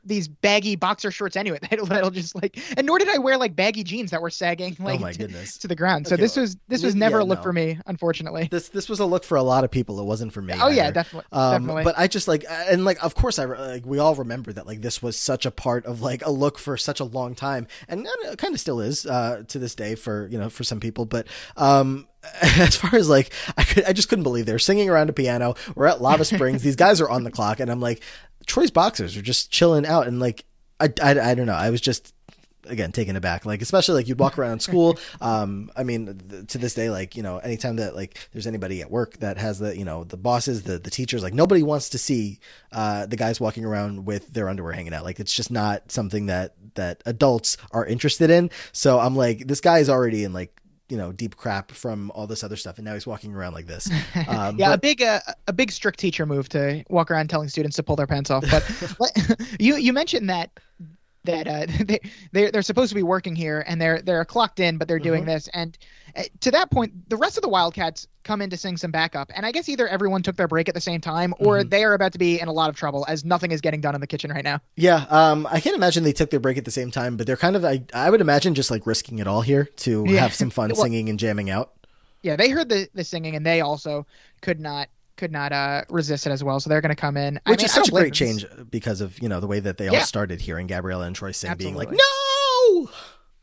these 0.09 0.27
baggy 0.27 0.75
boxer 0.75 1.11
shorts 1.11 1.37
anyway 1.37 1.59
that'll, 1.71 1.87
that'll 1.87 2.11
just 2.11 2.35
like 2.35 2.59
and 2.77 2.87
nor 2.87 2.99
did 2.99 3.09
I 3.09 3.19
wear 3.19 3.37
like 3.37 3.55
baggy 3.55 3.85
jeans 3.85 4.11
that 4.11 4.21
were 4.23 4.31
sagging 4.31 4.77
like 4.81 5.01
oh 5.01 5.13
to, 5.27 5.59
to 5.61 5.69
the 5.69 5.77
ground. 5.77 6.07
So 6.09 6.15
Okay, 6.15 6.23
this 6.23 6.37
was 6.37 6.57
this 6.69 6.83
was 6.83 6.95
yeah, 6.95 7.01
never 7.01 7.19
a 7.21 7.25
look 7.25 7.39
no. 7.39 7.43
for 7.45 7.53
me 7.53 7.79
unfortunately. 7.87 8.49
This 8.51 8.69
this 8.71 8.89
was 8.89 9.01
a 9.01 9.07
look 9.07 9.25
for 9.25 9.37
a 9.37 9.43
lot 9.43 9.65
of 9.65 9.71
people. 9.71 10.01
It 10.01 10.05
wasn't 10.05 10.33
for 10.33 10.43
me. 10.43 10.55
oh 10.61 10.69
yeah 10.69 10.91
definitely 10.91 11.27
Um, 11.33 11.53
definitely. 11.63 11.85
but 11.85 11.99
I 11.99 12.07
just 12.09 12.27
like 12.27 12.45
and 12.51 12.85
like 12.85 13.03
of 13.05 13.15
course 13.15 13.39
I 13.39 13.45
like 13.45 13.87
we 13.87 13.99
all 13.99 14.15
remember 14.15 14.53
that 14.53 14.67
like 14.67 14.81
this 14.81 15.03
was 15.03 15.19
such 15.19 15.47
a 15.47 15.51
part 15.51 15.87
of 15.87 16.01
like 16.01 16.25
a 16.27 16.31
look 16.31 16.59
for 16.59 16.77
such 16.77 17.01
a 17.01 17.05
long 17.05 17.35
time. 17.35 17.67
And 17.89 18.07
it 18.25 18.39
kind 18.39 18.55
of 18.55 18.61
still 18.61 18.81
is 18.81 19.07
uh 19.07 19.45
to 19.49 19.59
this 19.59 19.75
day 19.75 19.95
for 19.95 20.27
you 20.29 20.39
know 20.39 20.49
for 20.51 20.65
some 20.65 20.81
people. 20.81 21.05
But 21.05 21.27
um 21.57 22.07
as 22.43 22.75
far 22.77 22.97
as 22.97 23.09
like 23.09 23.33
I 23.57 23.63
could 23.65 23.85
I 23.85 23.93
just 23.93 24.09
couldn't 24.09 24.25
believe 24.25 24.45
they're 24.47 24.59
singing 24.59 24.91
around 24.91 25.09
a 25.09 25.13
piano. 25.13 25.55
We're 25.77 25.87
at 25.87 26.01
Lava 26.03 26.25
Springs. 26.25 26.63
These 26.63 26.77
guys 26.77 27.01
are 27.01 27.09
on 27.09 27.23
the 27.25 27.31
clock. 27.31 27.61
And 27.61 27.71
I'm 27.71 27.81
like 27.81 28.03
Troy's 28.49 28.73
boxers 28.73 29.17
are 29.17 29.23
just 29.23 29.53
chilling 29.53 29.87
out 29.87 30.09
and 30.09 30.19
like 30.19 30.45
I 30.81 30.93
I, 31.01 31.11
I 31.31 31.35
don't 31.35 31.47
know. 31.47 31.55
I 31.55 31.71
was 31.71 31.81
just 31.81 32.13
again 32.65 32.93
taken 32.93 33.17
aback. 33.17 33.47
Like 33.47 33.63
especially 33.63 33.95
like 33.95 34.09
you'd 34.09 34.19
walk 34.19 34.39
around 34.39 34.61
school 34.61 34.99
um 35.21 35.71
i 35.77 35.85
mean 35.85 36.19
th- 36.29 36.47
to 36.49 36.59
this 36.59 36.75
day 36.75 36.91
like 36.91 37.17
you 37.17 37.23
know 37.23 37.39
anytime 37.39 37.77
that 37.77 37.95
like 37.95 38.29
there's 38.33 38.47
anybody 38.47 38.81
at 38.81 38.91
work 38.91 39.17
that 39.19 39.39
has 39.39 39.59
the 39.59 39.77
you 39.77 39.85
know 39.85 40.05
the 40.05 40.17
bosses 40.17 40.63
the 40.65 40.79
the 40.79 40.91
teachers 40.91 41.23
like 41.23 41.35
nobody 41.35 41.63
wants 41.63 41.89
to 41.91 41.99
see 41.99 42.39
uh 42.73 43.07
the 43.07 43.17
guys 43.17 43.41
walking 43.41 43.65
around 43.65 44.07
with 44.07 44.33
their 44.33 44.49
underwear 44.49 44.73
hanging 44.73 44.95
out. 44.95 45.05
Like 45.05 45.21
it's 45.21 45.33
just 45.33 45.51
not 45.51 45.91
something 45.91 46.27
that 46.27 46.55
that 46.75 47.03
adults 47.07 47.57
are 47.73 47.85
interested 47.87 48.31
in. 48.31 48.51
So 48.73 48.99
i'm 48.99 49.17
like 49.17 49.47
this 49.47 49.61
guy 49.61 49.79
is 49.79 49.89
already 49.89 50.25
in 50.25 50.33
like 50.33 50.58
you 50.89 50.97
know 50.97 51.13
deep 51.13 51.37
crap 51.37 51.71
from 51.71 52.11
all 52.15 52.27
this 52.27 52.43
other 52.43 52.57
stuff 52.57 52.79
and 52.79 52.85
now 52.85 52.95
he's 52.95 53.07
walking 53.07 53.35
around 53.35 53.53
like 53.53 53.67
this 53.67 53.91
um 54.29 54.57
yeah, 54.59 54.73
a 54.73 54.79
big 54.79 55.03
uh, 55.03 55.21
a 55.47 55.53
big 55.53 55.71
strict 55.71 55.99
teacher 55.99 56.25
move 56.25 56.49
to 56.49 56.83
walk 56.89 57.11
around 57.11 57.29
telling 57.29 57.49
students 57.49 57.77
to 57.77 57.83
pull 57.83 57.97
their 57.97 58.07
pants 58.07 58.31
off. 58.31 58.45
But 58.51 58.65
you 59.61 59.77
you 59.77 59.93
mentioned 59.93 60.31
that 60.31 60.51
that 61.25 61.47
uh, 61.47 61.67
they 61.85 62.01
they 62.33 62.51
they're 62.51 62.63
supposed 62.63 62.89
to 62.89 62.95
be 62.95 63.03
working 63.03 63.37
here 63.37 63.65
and 63.67 63.81
they're 63.81 64.01
they're 64.01 64.25
clocked 64.25 64.61
in, 64.61 64.79
but 64.79 64.89
they're 64.89 64.99
doing 64.99 65.23
Mm-hmm. 65.25 65.31
this. 65.31 65.49
And 65.53 65.77
to 66.41 66.51
that 66.51 66.71
point, 66.71 67.09
the 67.09 67.17
rest 67.17 67.37
of 67.37 67.43
the 67.43 67.49
Wildcats 67.49 68.07
come 68.25 68.43
in 68.43 68.51
to 68.51 68.57
sing 68.57 68.77
some 68.77 68.91
backup. 68.91 69.31
And 69.35 69.45
I 69.47 69.53
guess 69.53 69.69
either 69.69 69.87
everyone 69.89 70.23
took 70.23 70.37
their 70.37 70.49
break 70.49 70.69
at 70.69 70.75
the 70.75 70.81
same 70.81 71.01
time, 71.01 71.35
or 71.39 71.59
Mm-hmm. 71.59 71.69
they 71.69 71.85
are 71.85 71.95
about 71.95 72.13
to 72.13 72.19
be 72.19 72.41
in 72.41 72.49
a 72.49 72.53
lot 72.53 72.69
of 72.71 72.77
trouble 72.77 73.05
as 73.09 73.25
nothing 73.25 73.51
is 73.53 73.61
getting 73.61 73.81
done 73.81 73.95
in 73.95 74.01
the 74.01 74.07
kitchen 74.07 74.31
right 74.31 74.45
now. 74.45 74.61
Yeah, 74.77 75.07
um, 75.11 75.47
I 75.51 75.61
can't 75.61 75.77
imagine 75.77 76.05
they 76.05 76.13
took 76.13 76.31
their 76.31 76.41
break 76.41 76.59
at 76.59 76.65
the 76.65 76.71
same 76.71 76.91
time, 76.91 77.17
but 77.17 77.27
they're 77.27 77.37
kind 77.37 77.57
of, 77.57 77.65
I, 77.65 77.83
I 77.95 78.11
would 78.11 78.21
imagine, 78.21 78.55
just 78.55 78.71
like 78.71 78.87
risking 78.87 79.19
it 79.19 79.27
all 79.27 79.41
here 79.43 79.65
to 79.79 80.05
Yeah. 80.09 80.21
have 80.21 80.35
some 80.35 80.51
fun 80.51 80.71
Well- 80.75 80.83
singing 80.83 81.09
and 81.09 81.19
jamming 81.19 81.51
out. 81.51 81.73
Yeah, 82.23 82.35
they 82.35 82.51
heard 82.51 82.69
the 82.69 82.89
the 82.95 83.05
singing 83.05 83.37
and 83.37 83.47
they 83.47 83.61
also 83.61 84.05
could 84.43 84.59
not 84.59 84.89
could 85.17 85.31
not 85.31 85.53
uh, 85.53 85.85
resist 85.89 86.27
it 86.27 86.31
as 86.31 86.43
well. 86.43 86.59
So 86.59 86.69
they're 86.69 86.81
going 86.81 86.95
to 86.95 87.01
come 87.01 87.17
in, 87.17 87.41
I 87.47 87.51
Which 87.51 87.61
mean, 87.61 87.65
is 87.67 87.73
such 87.73 87.89
a 87.89 87.93
great 87.93 88.13
change 88.13 88.45
because 88.71 89.01
of 89.01 89.21
you 89.23 89.29
know 89.29 89.39
the 89.39 89.47
way 89.47 89.61
that 89.61 89.79
they 89.79 89.87
all 89.89 90.01
started 90.01 90.41
hearing 90.41 90.67
Gabriella 90.67 91.07
and 91.07 91.15
Troy 91.15 91.31
sing, 91.31 91.55
being 91.57 91.77
like, 91.77 91.91
"No, 91.93 92.91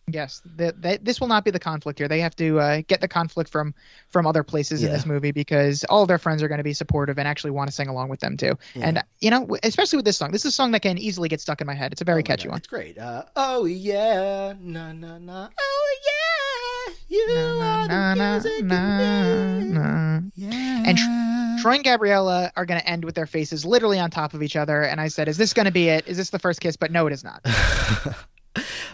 Yes, 0.07 0.41
that 0.57 0.79
that 0.83 1.03
this 1.03 1.19
will 1.19 1.27
not 1.27 1.43
be 1.43 1.49
the 1.49 1.59
conflict 1.59 1.97
here. 1.97 2.07
They 2.07 2.19
have 2.19 2.35
to 2.35 2.59
uh, 2.59 2.81
get 2.87 3.01
the 3.01 3.07
conflict 3.07 3.49
from 3.49 3.73
from 4.09 4.27
other 4.27 4.43
places 4.43 4.83
in 4.83 4.91
this 4.91 5.03
movie 5.03 5.31
because 5.31 5.83
all 5.83 6.05
their 6.05 6.19
friends 6.19 6.43
are 6.43 6.47
going 6.47 6.59
to 6.59 6.63
be 6.63 6.73
supportive 6.73 7.17
and 7.17 7.27
actually 7.27 7.51
want 7.51 7.69
to 7.69 7.75
sing 7.75 7.87
along 7.87 8.09
with 8.09 8.19
them 8.19 8.37
too. 8.37 8.53
Yeah. 8.75 8.87
And 8.87 9.03
you 9.19 9.31
know, 9.31 9.57
especially 9.63 9.97
with 9.97 10.05
this 10.05 10.15
song, 10.17 10.31
this 10.31 10.41
is 10.45 10.49
a 10.49 10.55
song 10.55 10.73
that 10.73 10.81
can 10.83 10.99
easily 10.99 11.27
get 11.27 11.41
stuck 11.41 11.59
in 11.59 11.65
my 11.65 11.73
head. 11.73 11.91
It's 11.91 12.01
a 12.01 12.05
very 12.05 12.21
Oh 12.21 12.23
catchy 12.23 12.43
God, 12.43 12.51
one. 12.51 12.57
It's 12.59 12.67
great. 12.67 12.99
Uh, 12.99 13.23
oh 13.35 13.65
yeah, 13.65 14.53
na 14.59 14.93
na 14.93 15.17
na. 15.17 15.49
Oh 15.59 15.97
yeah, 16.05 16.93
you 17.07 17.27
Na, 17.27 17.33
are 17.33 17.87
na, 17.87 18.13
the 18.13 18.15
na, 18.15 18.33
music 18.33 18.63
na, 18.63 19.57
me. 19.59 19.65
na. 19.69 20.19
Yeah. 20.35 20.83
And 20.85 21.61
Troy 21.63 21.75
and 21.75 21.83
Gabriella 21.83 22.51
are 22.55 22.67
going 22.67 22.79
to 22.79 22.87
end 22.87 23.05
with 23.05 23.15
their 23.15 23.25
faces 23.25 23.65
literally 23.65 23.97
on 23.97 24.11
top 24.11 24.35
of 24.35 24.43
each 24.43 24.55
other. 24.55 24.83
And 24.83 25.01
I 25.01 25.07
said, 25.07 25.27
"Is 25.29 25.37
this 25.37 25.53
going 25.53 25.65
to 25.65 25.71
be 25.71 25.89
it? 25.89 26.07
Is 26.07 26.15
this 26.17 26.29
the 26.29 26.37
first 26.37 26.61
kiss?" 26.61 26.75
But 26.77 26.91
no, 26.91 27.07
it 27.07 27.13
is 27.13 27.23
not. 27.23 27.43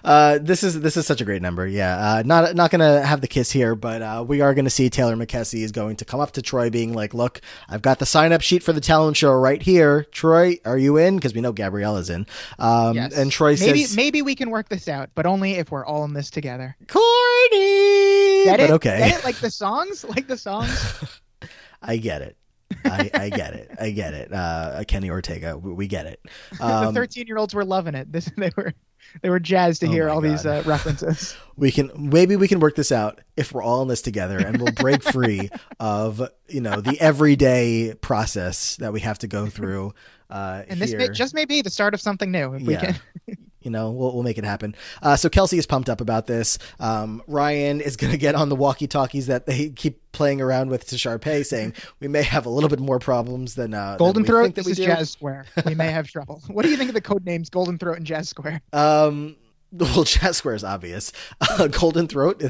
Uh, 0.04 0.40
this 0.42 0.64
is 0.64 0.80
this 0.82 0.98
is 0.98 1.06
such 1.06 1.22
a 1.22 1.26
great 1.26 1.42
number. 1.42 1.68
Yeah, 1.68 1.96
uh, 1.98 2.24
not 2.26 2.56
not 2.56 2.72
gonna 2.72 3.02
have 3.06 3.22
the 3.22 3.28
kiss 3.28 3.52
here, 3.52 3.76
but 3.76 4.02
uh, 4.02 4.26
we 4.28 4.42
are 4.42 4.54
gonna 4.54 4.70
see 4.70 4.90
Taylor 4.90 5.16
McKessie 5.16 5.62
is 5.64 5.72
going 5.72 5.96
to 5.98 6.06
come 6.06 6.20
up 6.20 6.32
to 6.34 6.42
Troy, 6.42 6.70
being 6.70 6.94
like, 6.94 7.14
"Look, 7.14 7.42
I've 7.70 7.82
got 7.82 8.00
the 8.00 8.06
sign 8.06 8.32
up 8.34 8.42
sheet 8.42 8.64
for 8.64 8.74
the 8.74 8.82
talent 8.82 9.18
show 9.18 9.32
right 9.34 9.62
here. 9.62 10.04
Troy, 10.12 10.58
are 10.66 10.78
you 10.78 10.98
in? 10.98 11.16
Because 11.18 11.34
we 11.34 11.42
know 11.42 11.54
Gabriella's 11.54 12.10
in." 12.10 12.26
Um, 12.60 12.96
Yes. 12.96 13.14
And 13.14 13.32
Troy 13.32 13.56
maybe 13.60 13.84
says, 13.84 13.96
maybe 13.96 14.22
we 14.22 14.36
can 14.36 14.50
work 14.50 14.70
this 14.70 14.88
out, 14.88 15.10
but 15.16 15.26
only 15.26 15.54
if 15.54 15.72
we're 15.72 15.86
all 15.86 16.04
in 16.06 16.14
this 16.14 16.30
together. 16.30 16.76
"Corny," 16.88 18.44
Get 18.46 18.58
but 18.58 18.60
it? 18.60 18.72
okay, 18.72 18.98
Get 19.00 19.20
it? 19.20 19.24
Like 19.26 19.38
the 19.38 19.52
songs, 19.52 20.04
like 20.04 20.28
the 20.28 20.38
songs. 20.38 21.20
I 21.82 21.98
get 21.98 22.22
it. 22.22 22.38
I, 22.86 23.10
I 23.14 23.30
get 23.30 23.54
it. 23.54 23.70
I 23.80 23.92
get 23.92 24.14
it. 24.14 24.32
Uh, 24.34 24.84
Kenny 24.88 25.10
Ortega, 25.10 25.58
we, 25.58 25.74
we 25.74 25.88
get 25.88 26.06
it. 26.06 26.20
the 26.58 26.66
Um, 26.66 26.94
13 26.96 27.28
year 27.28 27.38
olds 27.38 27.54
were 27.54 27.66
loving 27.66 27.96
it. 27.96 28.12
This 28.12 28.30
they 28.38 28.52
were 28.56 28.74
they 29.22 29.30
were 29.30 29.40
jazzed 29.40 29.82
to 29.82 29.88
Oh 29.88 29.92
hear 29.92 30.10
all 30.10 30.22
these 30.22 30.46
uh, 30.46 30.64
references. 30.66 31.36
we 31.58 31.72
can 31.72 31.92
maybe 31.96 32.36
we 32.36 32.48
can 32.48 32.60
work 32.60 32.76
this 32.76 32.92
out 32.92 33.22
if 33.38 33.52
we're 33.52 33.64
all 33.64 33.82
in 33.82 33.88
this 33.88 34.02
together 34.02 34.40
and 34.40 34.62
we'll 34.62 34.74
break 34.74 35.04
free 35.04 35.50
of 35.80 36.22
you 36.48 36.62
know 36.62 36.82
the 36.82 37.00
everyday 37.00 37.94
process 38.02 38.76
that 38.78 38.94
we 38.94 39.00
have 39.02 39.20
to 39.20 39.28
go 39.28 39.46
through 39.50 39.94
uh 40.32 40.64
And 40.68 40.80
this 40.82 40.94
may, 40.94 41.10
just 41.10 41.34
may 41.36 41.46
be 41.46 41.62
the 41.62 41.70
start 41.70 41.94
of 41.94 42.02
something 42.02 42.32
new. 42.32 42.54
If 42.56 42.64
we 42.64 42.74
Yeah. 42.74 42.94
can. 42.94 43.00
you 43.62 43.70
know 43.70 43.92
we'll, 43.92 44.12
we'll 44.16 44.24
make 44.24 44.40
it 44.40 44.44
happen 44.44 44.76
uh 45.04 45.16
so 45.16 45.30
Kelsi 45.30 45.60
is 45.60 45.68
pumped 45.68 45.88
up 45.88 46.02
about 46.02 46.26
this 46.26 46.58
um 46.80 47.22
ryan 47.28 47.80
is 47.80 47.96
gonna 47.96 48.18
get 48.18 48.34
on 48.34 48.50
the 48.50 48.56
walkie 48.56 48.88
talkies 48.88 49.28
that 49.28 49.46
they 49.46 49.70
keep 49.70 50.02
playing 50.14 50.42
around 50.42 50.70
with 50.72 50.88
to 50.88 50.96
Sharpay 50.96 51.46
saying 51.46 51.76
we 52.00 52.08
may 52.08 52.24
have 52.24 52.48
a 52.48 52.50
little 52.50 52.70
bit 52.70 52.80
more 52.80 52.98
problems 52.98 53.54
than 53.54 53.76
uh 53.76 53.98
Golden 53.98 54.24
than 54.24 54.24
we 54.24 54.28
Throat. 54.30 54.44
think 54.46 54.56
that 54.56 54.62
This 54.62 54.66
we 54.66 54.72
is 54.72 54.78
do. 54.80 54.86
Jazz 54.86 55.12
Square. 55.12 55.46
We 55.68 55.76
may 55.76 55.92
have 55.92 56.08
trouble. 56.08 56.42
What 56.48 56.64
do 56.64 56.72
you 56.72 56.78
think 56.78 56.90
of 56.90 56.96
the 56.96 57.02
code 57.02 57.24
names 57.24 57.52
Golden 57.52 57.78
Throat 57.78 57.98
and 57.98 58.06
Jazz 58.08 58.30
Square? 58.30 58.62
Um, 58.74 59.36
well, 59.72 60.04
Jazz 60.06 60.38
Square 60.38 60.56
is 60.56 60.64
obvious. 60.64 61.14
Uh, 61.40 61.68
Golden 61.68 62.08
Throat. 62.08 62.42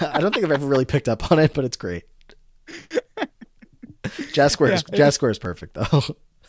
I 0.00 0.18
don't 0.18 0.32
think 0.32 0.46
I've 0.46 0.52
ever 0.52 0.66
really 0.66 0.86
picked 0.86 1.10
up 1.10 1.30
on 1.30 1.38
it, 1.38 1.52
but 1.52 1.66
it's 1.66 1.76
great. 1.76 2.04
Jazz 4.32 4.52
Square. 4.52 4.72
Is, 4.72 4.82
Jazz 4.84 5.14
Square 5.14 5.32
is 5.32 5.38
perfect 5.38 5.74
though. 5.74 6.02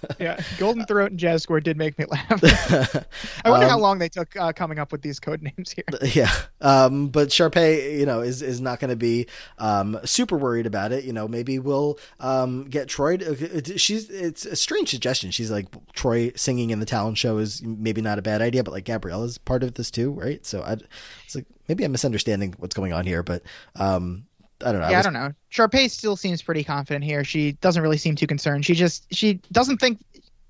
yeah, 0.19 0.41
Golden 0.57 0.85
Throat 0.85 1.11
and 1.11 1.19
Jazz 1.19 1.43
Square 1.43 1.61
did 1.61 1.77
make 1.77 1.97
me 1.97 2.05
laugh. 2.05 2.43
I 3.43 3.49
wonder 3.49 3.65
um, 3.65 3.71
how 3.71 3.79
long 3.79 3.99
they 3.99 4.09
took 4.09 4.35
uh, 4.35 4.53
coming 4.53 4.79
up 4.79 4.91
with 4.91 5.01
these 5.01 5.19
code 5.19 5.41
names 5.41 5.71
here. 5.71 5.83
Yeah, 6.13 6.31
um, 6.61 7.09
but 7.09 7.29
Sharpay, 7.29 7.99
you 7.99 8.05
know, 8.05 8.21
is 8.21 8.41
is 8.41 8.59
not 8.59 8.79
going 8.79 8.89
to 8.89 8.95
be 8.95 9.27
um, 9.59 9.99
super 10.05 10.37
worried 10.37 10.65
about 10.65 10.91
it. 10.91 11.03
You 11.03 11.13
know, 11.13 11.27
maybe 11.27 11.59
we'll 11.59 11.99
um, 12.19 12.65
get 12.65 12.87
Troy. 12.87 13.17
To, 13.17 13.77
she's 13.77 14.09
it's 14.09 14.45
a 14.45 14.55
strange 14.55 14.89
suggestion. 14.89 15.31
She's 15.31 15.51
like 15.51 15.67
Troy 15.93 16.31
singing 16.35 16.71
in 16.71 16.79
the 16.79 16.85
talent 16.85 17.17
show 17.17 17.37
is 17.37 17.61
maybe 17.61 18.01
not 18.01 18.17
a 18.17 18.21
bad 18.21 18.41
idea, 18.41 18.63
but 18.63 18.71
like 18.71 18.85
Gabrielle 18.85 19.23
is 19.23 19.37
part 19.37 19.63
of 19.63 19.75
this 19.75 19.91
too, 19.91 20.11
right? 20.11 20.45
So 20.45 20.61
I, 20.61 20.77
it's 21.25 21.35
like 21.35 21.45
maybe 21.67 21.83
I'm 21.83 21.91
misunderstanding 21.91 22.55
what's 22.57 22.75
going 22.75 22.91
on 22.91 23.05
here, 23.05 23.21
but 23.21 23.43
um, 23.75 24.25
I 24.63 24.71
don't 24.71 24.81
know. 24.81 24.89
Yeah, 24.89 24.95
I, 24.95 24.99
was... 24.99 25.07
I, 25.07 25.11
don't 25.11 25.21
know. 25.21 25.33
Sharpay 25.51 25.89
still 25.89 26.15
seems 26.15 26.41
pretty 26.41 26.63
confident 26.63 27.03
here. 27.03 27.23
She 27.23 27.53
doesn't 27.53 27.81
really 27.81 27.97
seem 27.97 28.15
too 28.15 28.27
concerned. 28.27 28.65
She 28.65 28.73
just 28.73 29.05
she 29.13 29.39
doesn't 29.51 29.77
think 29.77 29.99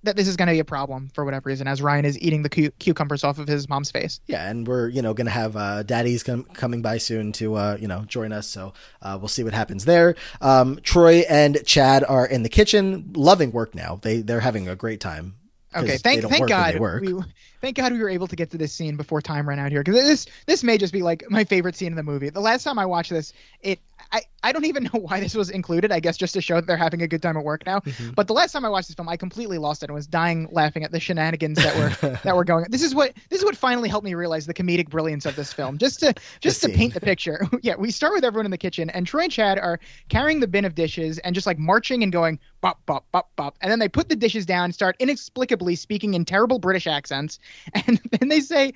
that 0.04 0.16
this 0.16 0.28
is 0.28 0.38
going 0.38 0.48
to 0.48 0.54
be 0.54 0.60
a 0.60 0.66
problem 0.66 1.10
for 1.14 1.26
whatever 1.26 1.50
reason 1.50 1.68
as 1.68 1.82
Ryan 1.82 2.06
is 2.06 2.18
eating 2.20 2.42
the 2.42 2.50
cu- 2.50 2.72
cucumbers 2.80 3.24
off 3.24 3.38
of 3.38 3.48
his 3.48 3.68
mom's 3.68 3.92
face. 3.92 4.22
Yeah, 4.28 4.50
and 4.50 4.68
we're 4.68 4.88
you 4.90 5.02
know 5.02 5.14
going 5.14 5.26
to 5.26 5.32
have 5.32 5.56
uh, 5.56 5.84
Daddy's 5.84 6.24
com- 6.24 6.46
coming 6.54 6.82
by 6.82 6.98
soon 6.98 7.32
to 7.34 7.56
uh, 7.56 7.78
you 7.80 7.88
know 7.88 8.06
join 8.06 8.32
us, 8.32 8.48
so 8.48 8.74
uh, 9.02 9.18
we'll 9.20 9.28
see 9.28 9.44
what 9.44 9.54
happens 9.54 9.86
there. 9.86 10.16
Um, 10.42 10.80
Troy 10.84 11.26
and 11.30 11.64
Chad 11.66 12.04
are 12.04 12.26
in 12.26 12.44
the 12.44 12.50
kitchen, 12.50 13.12
loving 13.16 13.52
work 13.52 13.76
now. 13.76 14.00
They 14.02 14.22
they're 14.22 14.40
having 14.40 14.68
a 14.68 14.76
great 14.76 15.00
time. 15.00 15.36
Okay, 15.76 15.98
thank 15.98 16.24
thank 16.24 16.48
God 16.48 16.80
we 16.80 17.14
thank 17.62 17.78
God 17.78 17.92
we 17.92 18.00
were 18.00 18.10
able 18.10 18.28
to 18.28 18.36
get 18.36 18.50
to 18.52 18.58
this 18.58 18.74
scene 18.74 18.96
before 18.96 19.22
time 19.22 19.48
ran 19.48 19.60
out 19.60 19.72
here 19.72 19.84
because 19.84 20.02
this 20.02 20.26
this 20.48 20.64
may 20.64 20.80
just 20.80 20.94
be 20.94 21.04
like 21.04 21.24
my 21.30 21.44
favorite 21.44 21.76
scene 21.76 21.90
in 21.90 21.96
the 21.96 22.04
movie. 22.04 22.30
The 22.30 22.40
last 22.40 22.64
time 22.64 22.80
I 22.80 22.88
watched 22.88 23.12
this, 23.12 23.34
it 23.62 23.80
I, 24.12 24.22
I 24.44 24.52
don't 24.52 24.66
even 24.66 24.84
know 24.94 25.00
why 25.00 25.20
this 25.20 25.36
was 25.36 25.50
included. 25.50 25.92
I 25.92 26.00
guess 26.00 26.18
just 26.18 26.34
to 26.34 26.42
show 26.42 26.56
that 26.56 26.68
they're 26.68 26.78
having 26.78 27.02
a 27.02 27.08
good 27.08 27.22
time 27.22 27.38
at 27.38 27.44
work 27.44 27.66
now. 27.66 27.80
Mm-hmm. 27.80 28.12
But 28.12 28.28
the 28.28 28.34
last 28.34 28.52
time 28.52 28.66
I 28.66 28.70
watched 28.70 28.88
this 28.88 28.96
film, 28.96 29.10
I 29.10 29.18
completely 29.18 29.58
lost 29.58 29.84
it 29.84 29.90
and 29.90 29.96
was 29.96 30.08
dying 30.08 30.48
laughing 30.52 30.84
at 30.84 30.92
the 30.92 31.00
shenanigans 31.00 31.58
that 31.58 31.76
were 31.76 32.20
that 32.24 32.36
were 32.36 32.44
going. 32.44 32.66
This 32.70 32.84
is 32.84 32.96
what 32.96 33.14
this 33.30 33.40
is 33.40 33.46
what 33.46 33.56
finally 33.56 33.90
helped 33.90 34.06
me 34.06 34.14
realize 34.14 34.46
the 34.46 34.54
comedic 34.54 34.90
brilliance 34.90 35.26
of 35.26 35.36
this 35.36 35.54
film. 35.54 35.78
Just 35.78 36.00
to 36.02 36.14
just 36.40 36.62
to 36.64 36.70
paint 36.70 36.94
the 36.94 37.02
picture. 37.02 37.48
yeah, 37.62 37.76
we 37.76 37.92
start 37.92 38.14
with 38.14 38.24
everyone 38.24 38.46
in 38.46 38.52
the 38.52 38.58
kitchen, 38.58 38.90
and 38.90 39.06
Troy 39.06 39.24
and 39.24 39.32
Chad 39.32 39.60
are 39.60 39.80
carrying 40.10 40.40
the 40.40 40.48
bin 40.48 40.66
of 40.66 40.76
dishes 40.76 41.20
and 41.20 41.36
just 41.36 41.48
like 41.48 41.58
marching 41.58 42.04
and 42.04 42.12
going 42.12 42.40
bop 42.62 42.86
bop 42.86 43.06
bop 43.12 43.30
bop, 43.36 43.58
and 43.62 43.72
then 43.72 43.80
they 43.80 43.90
put 43.90 44.10
the 44.10 44.16
dishes 44.16 44.46
down, 44.46 44.66
and 44.66 44.74
start 44.74 44.96
inexplicably 45.00 45.76
speaking 45.76 46.14
in 46.14 46.26
terrible 46.26 46.60
British 46.60 46.88
accents, 46.88 47.40
and 47.74 48.00
then 48.20 48.30
they 48.30 48.42
say, 48.42 48.74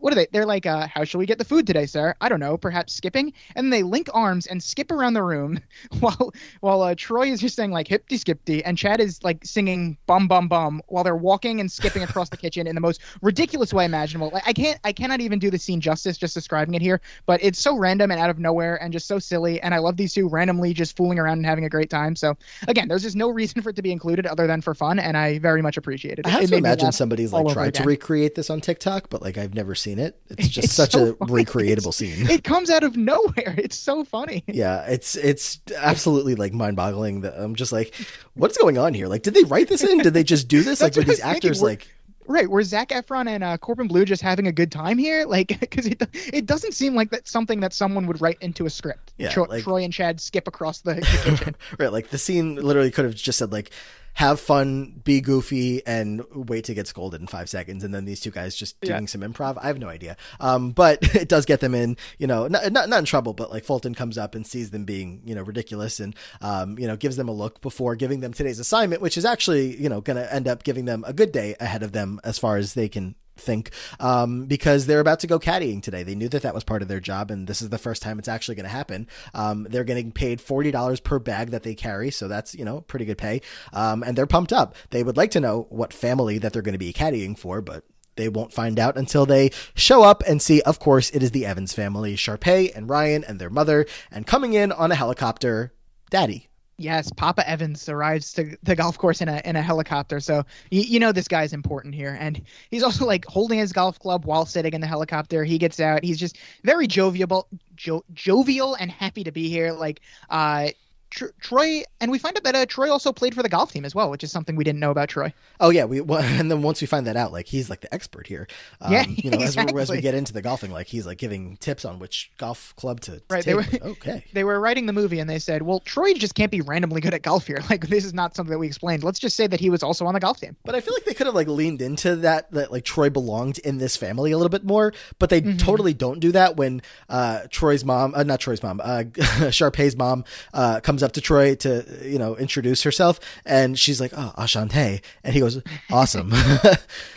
"What 0.00 0.12
are 0.12 0.16
they?" 0.16 0.26
They're 0.32 0.46
like, 0.46 0.66
uh, 0.66 0.86
"How 0.88 1.04
shall 1.04 1.18
we 1.18 1.26
get 1.26 1.38
the 1.38 1.44
food 1.44 1.66
today, 1.66 1.86
sir?" 1.86 2.14
I 2.20 2.28
don't 2.28 2.40
know, 2.40 2.56
perhaps 2.56 2.94
skipping, 2.94 3.32
and 3.54 3.66
then 3.66 3.70
they 3.70 3.82
link 3.82 4.08
arms 4.12 4.46
and 4.46 4.62
skip 4.66 4.90
around 4.90 5.14
the 5.14 5.22
room 5.22 5.60
while 6.00 6.32
while 6.60 6.82
uh, 6.82 6.94
Troy 6.96 7.28
is 7.28 7.40
just 7.40 7.56
saying 7.56 7.70
like 7.70 7.88
hippity 7.88 8.16
skippity 8.16 8.64
and 8.64 8.76
Chad 8.76 9.00
is 9.00 9.22
like 9.22 9.44
singing 9.44 9.96
bum 10.06 10.28
bum 10.28 10.48
bum 10.48 10.82
while 10.88 11.04
they're 11.04 11.16
walking 11.16 11.60
and 11.60 11.70
skipping 11.70 12.02
across 12.02 12.28
the 12.28 12.36
kitchen 12.36 12.66
in 12.66 12.74
the 12.74 12.80
most 12.80 13.00
ridiculous 13.22 13.72
way 13.72 13.84
imaginable. 13.84 14.30
Like 14.32 14.46
I 14.46 14.52
can't 14.52 14.78
I 14.84 14.92
cannot 14.92 15.20
even 15.20 15.38
do 15.38 15.50
the 15.50 15.58
scene 15.58 15.80
justice 15.80 16.18
just 16.18 16.34
describing 16.34 16.74
it 16.74 16.82
here, 16.82 17.00
but 17.26 17.42
it's 17.42 17.58
so 17.58 17.76
random 17.76 18.10
and 18.10 18.20
out 18.20 18.30
of 18.30 18.38
nowhere 18.38 18.80
and 18.82 18.92
just 18.92 19.06
so 19.06 19.18
silly 19.18 19.60
and 19.60 19.74
I 19.74 19.78
love 19.78 19.96
these 19.96 20.12
two 20.12 20.28
randomly 20.28 20.72
just 20.72 20.96
fooling 20.96 21.18
around 21.18 21.38
and 21.38 21.46
having 21.46 21.64
a 21.64 21.68
great 21.68 21.90
time. 21.90 22.16
So 22.16 22.36
again, 22.68 22.88
there's 22.88 23.02
just 23.02 23.16
no 23.16 23.30
reason 23.30 23.62
for 23.62 23.70
it 23.70 23.76
to 23.76 23.82
be 23.82 23.92
included 23.92 24.26
other 24.26 24.46
than 24.46 24.60
for 24.60 24.74
fun 24.74 24.98
and 24.98 25.16
I 25.16 25.38
very 25.38 25.62
much 25.62 25.76
appreciate 25.76 26.18
it. 26.18 26.26
I 26.26 26.30
have 26.30 26.42
it 26.42 26.48
to 26.48 26.56
imagine 26.56 26.92
somebody's 26.92 27.32
like 27.32 27.46
tried 27.52 27.74
to 27.74 27.84
recreate 27.84 28.34
this 28.34 28.50
on 28.50 28.60
TikTok, 28.60 29.10
but 29.10 29.22
like 29.22 29.38
I've 29.38 29.54
never 29.54 29.74
seen 29.74 29.98
it. 29.98 30.18
It's 30.30 30.48
just 30.56 30.66
it's 30.66 30.74
such 30.74 30.92
so 30.92 31.10
a 31.10 31.14
funny. 31.14 31.44
recreatable 31.44 31.94
scene. 31.94 32.28
It 32.30 32.44
comes 32.44 32.70
out 32.70 32.82
of 32.82 32.96
nowhere. 32.96 33.54
It's 33.56 33.76
so 33.76 34.04
funny. 34.04 34.44
Yeah, 34.56 34.86
it's 34.86 35.16
it's 35.16 35.60
absolutely 35.76 36.34
like 36.34 36.54
mind-boggling. 36.54 37.20
That 37.20 37.34
I'm 37.38 37.56
just 37.56 37.72
like, 37.72 37.94
what's 38.32 38.56
going 38.56 38.78
on 38.78 38.94
here? 38.94 39.06
Like, 39.06 39.22
did 39.22 39.34
they 39.34 39.42
write 39.42 39.68
this 39.68 39.82
in? 39.82 39.98
Did 39.98 40.14
they 40.14 40.24
just 40.24 40.48
do 40.48 40.62
this? 40.62 40.80
like, 40.82 40.96
were 40.96 41.02
these 41.02 41.20
actors 41.20 41.60
like? 41.60 41.94
Right, 42.26 42.48
were 42.48 42.62
Zac 42.62 42.88
Efron 42.88 43.28
and 43.28 43.44
uh, 43.44 43.58
Corbin 43.58 43.86
Bleu 43.86 44.06
just 44.06 44.22
having 44.22 44.46
a 44.46 44.52
good 44.52 44.72
time 44.72 44.96
here? 44.96 45.26
Like, 45.28 45.60
because 45.60 45.84
it 45.84 46.02
it 46.32 46.46
doesn't 46.46 46.72
seem 46.72 46.94
like 46.94 47.10
that's 47.10 47.30
something 47.30 47.60
that 47.60 47.74
someone 47.74 48.06
would 48.06 48.22
write 48.22 48.38
into 48.40 48.64
a 48.64 48.70
script. 48.70 49.12
Yeah, 49.18 49.28
Tro- 49.28 49.44
like, 49.44 49.62
Troy 49.62 49.82
and 49.84 49.92
Chad 49.92 50.22
skip 50.22 50.48
across 50.48 50.80
the, 50.80 50.94
the 50.94 51.02
kitchen. 51.36 51.56
right, 51.78 51.92
like 51.92 52.08
the 52.08 52.16
scene 52.16 52.54
literally 52.54 52.90
could 52.90 53.04
have 53.04 53.14
just 53.14 53.38
said 53.38 53.52
like, 53.52 53.70
have 54.16 54.40
fun, 54.40 54.98
be 55.04 55.20
goofy, 55.20 55.86
and 55.86 56.24
wait 56.34 56.64
to 56.64 56.72
get 56.72 56.86
scolded 56.86 57.20
in 57.20 57.26
five 57.26 57.50
seconds. 57.50 57.84
And 57.84 57.92
then 57.94 58.06
these 58.06 58.18
two 58.18 58.30
guys 58.30 58.56
just 58.56 58.80
doing 58.80 59.02
yeah. 59.02 59.06
some 59.06 59.20
improv. 59.20 59.58
I 59.60 59.66
have 59.66 59.78
no 59.78 59.88
idea. 59.88 60.16
Um, 60.40 60.70
but 60.70 60.98
it 61.14 61.28
does 61.28 61.44
get 61.44 61.60
them 61.60 61.74
in, 61.74 61.98
you 62.18 62.26
know, 62.26 62.48
not, 62.48 62.72
not, 62.72 62.88
not 62.88 62.98
in 63.00 63.04
trouble, 63.04 63.34
but 63.34 63.50
like 63.50 63.66
Fulton 63.66 63.94
comes 63.94 64.16
up 64.16 64.34
and 64.34 64.46
sees 64.46 64.70
them 64.70 64.86
being, 64.86 65.20
you 65.26 65.34
know, 65.34 65.42
ridiculous 65.42 66.00
and, 66.00 66.16
um, 66.40 66.78
you 66.78 66.86
know, 66.86 66.96
gives 66.96 67.16
them 67.16 67.28
a 67.28 67.32
look 67.32 67.60
before 67.60 67.94
giving 67.94 68.20
them 68.20 68.32
today's 68.32 68.58
assignment, 68.58 69.02
which 69.02 69.18
is 69.18 69.26
actually, 69.26 69.76
you 69.76 69.90
know, 69.90 70.00
going 70.00 70.16
to 70.16 70.34
end 70.34 70.48
up 70.48 70.64
giving 70.64 70.86
them 70.86 71.04
a 71.06 71.12
good 71.12 71.30
day 71.30 71.54
ahead 71.60 71.82
of 71.82 71.92
them 71.92 72.18
as 72.24 72.38
far 72.38 72.56
as 72.56 72.72
they 72.72 72.88
can 72.88 73.16
think 73.36 73.70
um, 74.00 74.46
because 74.46 74.86
they're 74.86 75.00
about 75.00 75.20
to 75.20 75.26
go 75.26 75.38
caddying 75.38 75.82
today. 75.82 76.02
They 76.02 76.14
knew 76.14 76.28
that 76.28 76.42
that 76.42 76.54
was 76.54 76.64
part 76.64 76.82
of 76.82 76.88
their 76.88 77.00
job, 77.00 77.30
and 77.30 77.46
this 77.46 77.62
is 77.62 77.70
the 77.70 77.78
first 77.78 78.02
time 78.02 78.18
it's 78.18 78.28
actually 78.28 78.56
going 78.56 78.64
to 78.64 78.70
happen. 78.70 79.06
Um, 79.34 79.66
they're 79.68 79.84
getting 79.84 80.12
paid 80.12 80.40
forty 80.40 80.70
dollars 80.70 81.00
per 81.00 81.18
bag 81.18 81.50
that 81.50 81.62
they 81.62 81.74
carry, 81.74 82.10
so 82.10 82.28
that's 82.28 82.54
you 82.54 82.64
know 82.64 82.80
pretty 82.82 83.04
good 83.04 83.18
pay. 83.18 83.42
Um, 83.72 84.02
and 84.02 84.16
they're 84.16 84.26
pumped 84.26 84.52
up. 84.52 84.74
They 84.90 85.02
would 85.02 85.16
like 85.16 85.30
to 85.32 85.40
know 85.40 85.66
what 85.70 85.92
family 85.92 86.38
that 86.38 86.52
they're 86.52 86.62
going 86.62 86.72
to 86.72 86.78
be 86.78 86.92
caddying 86.92 87.38
for, 87.38 87.60
but 87.60 87.84
they 88.16 88.28
won't 88.28 88.52
find 88.52 88.78
out 88.78 88.96
until 88.96 89.26
they 89.26 89.50
show 89.74 90.02
up 90.02 90.22
and 90.26 90.40
see, 90.40 90.62
of 90.62 90.78
course, 90.78 91.10
it 91.10 91.22
is 91.22 91.30
the 91.30 91.46
Evans 91.46 91.72
family, 91.72 92.16
Sharpay 92.16 92.74
and 92.74 92.88
Ryan 92.88 93.24
and 93.24 93.38
their 93.38 93.50
mother, 93.50 93.86
and 94.10 94.26
coming 94.26 94.54
in 94.54 94.72
on 94.72 94.90
a 94.90 94.94
helicopter, 94.94 95.74
Daddy. 96.10 96.45
Yes, 96.78 97.10
Papa 97.10 97.48
Evans 97.48 97.88
arrives 97.88 98.34
to 98.34 98.54
the 98.62 98.76
golf 98.76 98.98
course 98.98 99.22
in 99.22 99.28
a 99.30 99.40
in 99.46 99.56
a 99.56 99.62
helicopter. 99.62 100.20
So 100.20 100.44
you, 100.70 100.82
you 100.82 101.00
know 101.00 101.10
this 101.10 101.26
guy's 101.26 101.54
important 101.54 101.94
here, 101.94 102.14
and 102.20 102.42
he's 102.70 102.82
also 102.82 103.06
like 103.06 103.24
holding 103.24 103.58
his 103.58 103.72
golf 103.72 103.98
club 103.98 104.26
while 104.26 104.44
sitting 104.44 104.74
in 104.74 104.82
the 104.82 104.86
helicopter. 104.86 105.42
He 105.42 105.56
gets 105.56 105.80
out. 105.80 106.04
He's 106.04 106.18
just 106.18 106.36
very 106.64 106.86
jovial, 106.86 107.48
jo- 107.76 108.04
jovial 108.12 108.74
and 108.74 108.90
happy 108.90 109.24
to 109.24 109.32
be 109.32 109.48
here. 109.48 109.72
Like 109.72 110.00
uh, 110.28 110.68
Troy, 111.10 111.82
and 112.00 112.10
we 112.10 112.18
find 112.18 112.36
out 112.36 112.44
that 112.44 112.54
uh, 112.54 112.66
Troy 112.66 112.90
also 112.90 113.12
played 113.12 113.34
for 113.34 113.42
the 113.42 113.48
golf 113.48 113.72
team 113.72 113.84
as 113.84 113.94
well, 113.94 114.10
which 114.10 114.24
is 114.24 114.30
something 114.30 114.56
we 114.56 114.64
didn't 114.64 114.80
know 114.80 114.90
about 114.90 115.08
Troy. 115.08 115.32
Oh 115.60 115.70
yeah, 115.70 115.84
we 115.84 116.00
well, 116.02 116.20
and 116.22 116.50
then 116.50 116.62
once 116.62 116.80
we 116.80 116.86
find 116.86 117.06
that 117.06 117.16
out, 117.16 117.32
like 117.32 117.46
he's 117.46 117.70
like 117.70 117.80
the 117.80 117.92
expert 117.94 118.26
here. 118.26 118.48
Um, 118.80 118.92
yeah, 118.92 119.04
you 119.06 119.30
know, 119.30 119.38
exactly. 119.38 119.70
as, 119.80 119.88
we, 119.88 119.94
as 119.94 119.98
we 119.98 120.00
get 120.00 120.14
into 120.14 120.32
the 120.32 120.42
golfing, 120.42 120.70
like 120.70 120.86
he's 120.86 121.06
like 121.06 121.18
giving 121.18 121.56
tips 121.58 121.84
on 121.84 121.98
which 121.98 122.30
golf 122.38 122.74
club 122.76 123.00
to. 123.02 123.22
Right. 123.30 123.42
Take. 123.42 123.44
They 123.44 123.54
were 123.54 123.64
okay. 123.92 124.24
They 124.32 124.44
were 124.44 124.60
writing 124.60 124.86
the 124.86 124.92
movie, 124.92 125.20
and 125.20 125.28
they 125.28 125.38
said, 125.38 125.62
"Well, 125.62 125.80
Troy 125.80 126.14
just 126.14 126.34
can't 126.34 126.50
be 126.50 126.60
randomly 126.60 127.00
good 127.00 127.14
at 127.14 127.22
golf 127.22 127.46
here. 127.46 127.58
Like 127.70 127.88
this 127.88 128.04
is 128.04 128.14
not 128.14 128.36
something 128.36 128.52
that 128.52 128.58
we 128.58 128.66
explained. 128.66 129.02
Let's 129.02 129.18
just 129.18 129.36
say 129.36 129.46
that 129.46 129.60
he 129.60 129.70
was 129.70 129.82
also 129.82 130.06
on 130.06 130.14
the 130.14 130.20
golf 130.20 130.40
team." 130.40 130.56
But 130.64 130.74
I 130.74 130.80
feel 130.80 130.94
like 130.94 131.04
they 131.04 131.14
could 131.14 131.26
have 131.26 131.34
like 131.34 131.48
leaned 131.48 131.82
into 131.82 132.16
that 132.16 132.50
that 132.52 132.70
like 132.70 132.84
Troy 132.84 133.10
belonged 133.10 133.58
in 133.58 133.78
this 133.78 133.96
family 133.96 134.32
a 134.32 134.36
little 134.36 134.50
bit 134.50 134.64
more, 134.64 134.92
but 135.18 135.30
they 135.30 135.40
mm-hmm. 135.40 135.56
totally 135.56 135.94
don't 135.94 136.20
do 136.20 136.32
that 136.32 136.56
when 136.56 136.82
uh, 137.08 137.42
Troy's 137.50 137.84
mom, 137.84 138.14
uh, 138.14 138.22
not 138.22 138.40
Troy's 138.40 138.62
mom, 138.62 138.80
uh, 138.82 139.04
Sharpay's 139.50 139.96
mom, 139.96 140.24
uh, 140.52 140.80
comes 140.80 140.95
up 141.02 141.12
to 141.12 141.20
Troy 141.20 141.54
to 141.56 141.84
you 142.02 142.18
know 142.18 142.36
introduce 142.36 142.82
herself 142.82 143.20
and 143.44 143.78
she's 143.78 144.00
like 144.00 144.12
oh 144.16 144.32
enchanté 144.38 145.02
and 145.24 145.34
he 145.34 145.40
goes 145.40 145.62
awesome. 145.90 146.32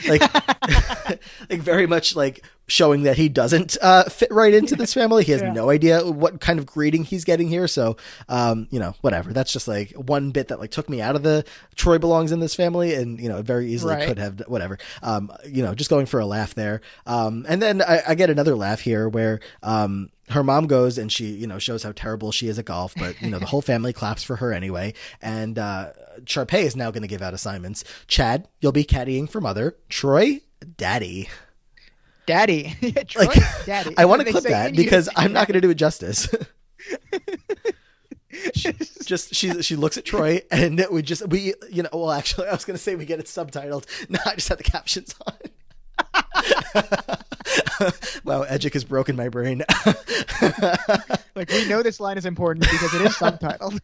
Like 0.08 0.22
like 1.50 1.60
very 1.60 1.86
much 1.86 2.16
like 2.16 2.44
showing 2.68 3.04
that 3.04 3.18
he 3.18 3.30
doesn't 3.30 3.78
uh, 3.82 4.04
fit 4.04 4.32
right 4.32 4.54
into 4.54 4.76
this 4.76 4.94
family. 4.94 5.24
He 5.24 5.32
has 5.32 5.42
yeah. 5.42 5.52
no 5.52 5.70
idea 5.70 6.06
what 6.06 6.40
kind 6.40 6.60
of 6.60 6.66
greeting 6.66 7.04
he's 7.04 7.26
getting 7.26 7.48
here. 7.48 7.68
So 7.68 7.98
um 8.28 8.68
you 8.72 8.80
know 8.80 8.96
whatever. 9.02 9.34
That's 9.34 9.52
just 9.52 9.68
like 9.68 9.92
one 9.92 10.32
bit 10.32 10.50
that 10.50 10.60
like 10.60 10.72
took 10.72 10.90
me 10.90 11.02
out 11.02 11.16
of 11.16 11.24
the 11.24 11.46
troy 11.76 11.98
belongs 11.98 12.32
in 12.32 12.40
this 12.40 12.56
family 12.56 12.94
and 12.94 13.20
you 13.20 13.30
know 13.30 13.42
very 13.42 13.72
easily 13.72 13.96
right. 13.96 14.08
could 14.08 14.18
have 14.18 14.42
whatever. 14.48 14.78
Um 15.02 15.32
you 15.46 15.64
know 15.64 15.76
just 15.76 15.90
going 15.90 16.06
for 16.06 16.20
a 16.20 16.26
laugh 16.26 16.56
there. 16.56 16.82
Um 17.06 17.46
and 17.48 17.62
then 17.62 17.82
I, 17.82 18.02
I 18.10 18.16
get 18.16 18.30
another 18.30 18.56
laugh 18.56 18.80
here 18.80 19.10
where 19.10 19.40
um 19.64 20.12
her 20.30 20.44
mom 20.44 20.68
goes 20.68 20.98
and 20.98 21.12
she, 21.12 21.28
you 21.28 21.48
know, 21.48 21.60
shows 21.60 21.84
how 21.84 21.92
terrible 21.92 22.32
she 22.32 22.48
is 22.48 22.60
at 22.60 22.66
golf, 22.66 22.94
but 22.96 23.20
you 23.22 23.30
know, 23.30 23.40
the 23.40 23.46
whole 23.46 23.62
family 23.62 23.94
claps 23.94 24.24
for 24.24 24.38
her 24.38 24.54
anyway. 24.54 24.94
And 25.22 25.58
uh 25.58 25.92
Sharpay 26.24 26.64
is 26.64 26.76
now 26.76 26.92
going 26.92 27.02
to 27.02 27.08
give 27.08 27.22
out 27.22 27.34
assignments. 27.34 27.84
Chad, 28.08 28.48
you'll 28.60 28.72
be 28.72 28.84
caddying 28.84 29.30
for 29.30 29.42
mother. 29.42 29.78
Troy, 29.88 30.42
daddy. 30.78 31.30
Daddy. 32.26 32.76
Troy, 33.08 33.26
like, 33.26 33.66
daddy. 33.66 33.96
I 33.98 34.06
want 34.06 34.22
to 34.22 34.32
clip 34.32 34.44
that 34.44 34.76
because 34.76 35.10
I'm 35.16 35.34
not 35.34 35.48
going 35.48 35.56
to 35.56 35.62
do 35.62 35.70
it 35.70 35.76
justice. 35.76 36.28
she, 38.54 38.74
just 39.04 39.34
she 39.34 39.62
she 39.62 39.76
looks 39.76 39.98
at 39.98 40.06
Troy 40.06 40.42
and 40.52 40.86
we 40.92 41.02
just 41.02 41.28
we 41.28 41.54
you 41.72 41.84
know 41.84 41.90
well 41.92 42.12
actually 42.12 42.48
I 42.48 42.52
was 42.52 42.66
gonna 42.66 42.78
say 42.78 42.96
we 42.96 43.06
get 43.06 43.20
it 43.20 43.26
subtitled. 43.26 43.86
No, 44.10 44.20
I 44.26 44.36
just 44.36 44.50
had 44.50 44.60
the 44.60 44.64
captions 44.64 45.16
on. 45.26 45.34
wow, 48.24 48.44
Edgic 48.44 48.74
has 48.74 48.84
broken 48.84 49.16
my 49.16 49.30
brain. 49.30 49.64
like 51.36 51.50
we 51.50 51.68
know 51.68 51.82
this 51.82 52.00
line 52.00 52.18
is 52.18 52.26
important 52.26 52.70
because 52.70 52.94
it 52.94 53.02
is 53.02 53.16
subtitled. 53.16 53.80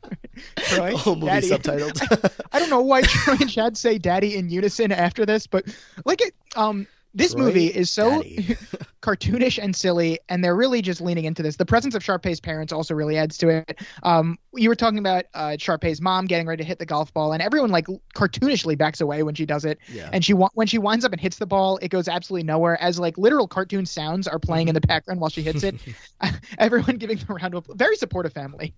Troy, 0.57 0.91
the 0.91 0.97
whole 0.97 1.15
movie 1.15 1.27
Daddy. 1.27 1.49
subtitled. 1.49 2.41
I, 2.51 2.57
I, 2.57 2.59
don't 2.59 2.69
know 2.69 2.81
why 2.81 3.01
Troy 3.03 3.37
and 3.39 3.49
Chad 3.49 3.77
say 3.77 3.97
"Daddy" 3.97 4.35
in 4.35 4.49
unison 4.49 4.91
after 4.91 5.25
this, 5.25 5.47
but 5.47 5.65
like 6.05 6.21
it. 6.21 6.33
Um, 6.55 6.87
this 7.15 7.35
movie 7.35 7.67
is 7.67 7.89
so 7.89 8.21
cartoonish 9.01 9.57
and 9.61 9.75
silly, 9.75 10.19
and 10.27 10.43
they're 10.43 10.55
really 10.55 10.81
just 10.81 10.99
leaning 10.99 11.25
into 11.25 11.41
this. 11.41 11.55
The 11.55 11.65
presence 11.65 11.95
of 11.95 12.03
Sharpay's 12.03 12.41
parents 12.41 12.73
also 12.73 12.93
really 12.93 13.17
adds 13.17 13.37
to 13.37 13.49
it. 13.49 13.79
Um, 14.03 14.37
you 14.53 14.67
were 14.67 14.75
talking 14.75 14.99
about 14.99 15.25
uh, 15.33 15.55
Sharpay's 15.57 16.01
mom 16.01 16.25
getting 16.25 16.45
ready 16.45 16.61
to 16.63 16.67
hit 16.67 16.77
the 16.77 16.85
golf 16.85 17.13
ball, 17.13 17.31
and 17.31 17.41
everyone 17.41 17.69
like 17.71 17.87
cartoonishly 18.15 18.77
backs 18.77 18.99
away 18.99 19.23
when 19.23 19.33
she 19.33 19.45
does 19.45 19.63
it. 19.63 19.79
Yeah. 19.91 20.09
And 20.11 20.23
she 20.25 20.33
wa- 20.33 20.49
when 20.53 20.67
she 20.67 20.77
winds 20.77 21.05
up 21.05 21.13
and 21.13 21.21
hits 21.21 21.37
the 21.37 21.45
ball, 21.45 21.77
it 21.81 21.87
goes 21.87 22.07
absolutely 22.07 22.45
nowhere. 22.45 22.79
As 22.81 22.99
like 22.99 23.17
literal 23.17 23.47
cartoon 23.47 23.85
sounds 23.85 24.27
are 24.27 24.39
playing 24.39 24.67
in 24.67 24.73
the 24.73 24.81
background 24.81 25.21
while 25.21 25.29
she 25.29 25.41
hits 25.41 25.63
it. 25.63 25.75
everyone 26.57 26.97
giving 26.97 27.17
the 27.17 27.33
round 27.33 27.55
of 27.55 27.65
very 27.75 27.95
supportive 27.95 28.33
family. 28.33 28.73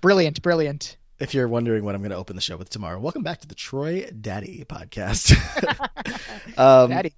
brilliant, 0.00 0.40
brilliant. 0.42 0.96
If 1.18 1.34
you're 1.34 1.48
wondering 1.48 1.84
what 1.84 1.94
I'm 1.94 2.00
going 2.00 2.12
to 2.12 2.16
open 2.16 2.34
the 2.34 2.40
show 2.40 2.56
with 2.56 2.70
tomorrow, 2.70 2.98
welcome 2.98 3.22
back 3.22 3.40
to 3.42 3.46
the 3.46 3.54
Troy 3.54 4.08
Daddy 4.10 4.64
podcast. 4.66 5.36
um, 6.56 6.88
Daddy. 6.88 7.12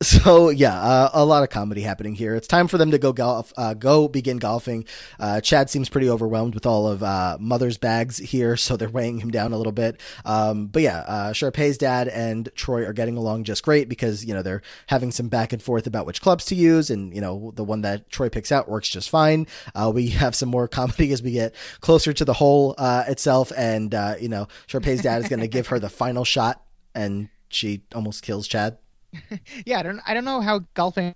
So 0.00 0.50
yeah, 0.50 0.80
uh, 0.80 1.10
a 1.12 1.24
lot 1.24 1.42
of 1.42 1.50
comedy 1.50 1.80
happening 1.80 2.14
here. 2.14 2.36
It's 2.36 2.46
time 2.46 2.68
for 2.68 2.78
them 2.78 2.92
to 2.92 2.98
go 2.98 3.12
golf, 3.12 3.52
uh, 3.56 3.74
go 3.74 4.06
begin 4.06 4.36
golfing. 4.36 4.84
Uh, 5.18 5.40
Chad 5.40 5.70
seems 5.70 5.88
pretty 5.88 6.08
overwhelmed 6.08 6.54
with 6.54 6.66
all 6.66 6.86
of 6.86 7.02
uh, 7.02 7.36
mother's 7.40 7.78
bags 7.78 8.16
here, 8.18 8.56
so 8.56 8.76
they're 8.76 8.88
weighing 8.88 9.18
him 9.18 9.32
down 9.32 9.52
a 9.52 9.56
little 9.56 9.72
bit. 9.72 10.00
Um, 10.24 10.68
but 10.68 10.82
yeah, 10.82 10.98
uh, 10.98 11.32
Sharpay's 11.32 11.78
dad 11.78 12.06
and 12.06 12.48
Troy 12.54 12.86
are 12.86 12.92
getting 12.92 13.16
along 13.16 13.42
just 13.42 13.64
great 13.64 13.88
because 13.88 14.24
you 14.24 14.34
know 14.34 14.42
they're 14.42 14.62
having 14.86 15.10
some 15.10 15.28
back 15.28 15.52
and 15.52 15.60
forth 15.60 15.88
about 15.88 16.06
which 16.06 16.22
clubs 16.22 16.44
to 16.46 16.54
use, 16.54 16.90
and 16.90 17.12
you 17.12 17.20
know 17.20 17.52
the 17.56 17.64
one 17.64 17.80
that 17.82 18.08
Troy 18.08 18.28
picks 18.28 18.52
out 18.52 18.68
works 18.68 18.88
just 18.88 19.10
fine. 19.10 19.48
Uh, 19.74 19.90
we 19.92 20.08
have 20.10 20.36
some 20.36 20.48
more 20.48 20.68
comedy 20.68 21.12
as 21.12 21.22
we 21.22 21.32
get 21.32 21.56
closer 21.80 22.12
to 22.12 22.24
the 22.24 22.34
hole 22.34 22.76
uh, 22.78 23.02
itself, 23.08 23.50
and 23.56 23.92
uh, 23.96 24.14
you 24.20 24.28
know 24.28 24.46
Sharpay's 24.68 25.02
dad 25.02 25.22
is 25.22 25.28
going 25.28 25.40
to 25.40 25.48
give 25.48 25.66
her 25.68 25.80
the 25.80 25.90
final 25.90 26.24
shot, 26.24 26.62
and 26.94 27.30
she 27.48 27.82
almost 27.92 28.22
kills 28.22 28.46
Chad. 28.46 28.78
yeah, 29.66 29.78
I 29.78 29.82
don't 29.82 30.00
I 30.06 30.14
don't 30.14 30.24
know 30.24 30.40
how 30.40 30.60
golfing 30.74 31.14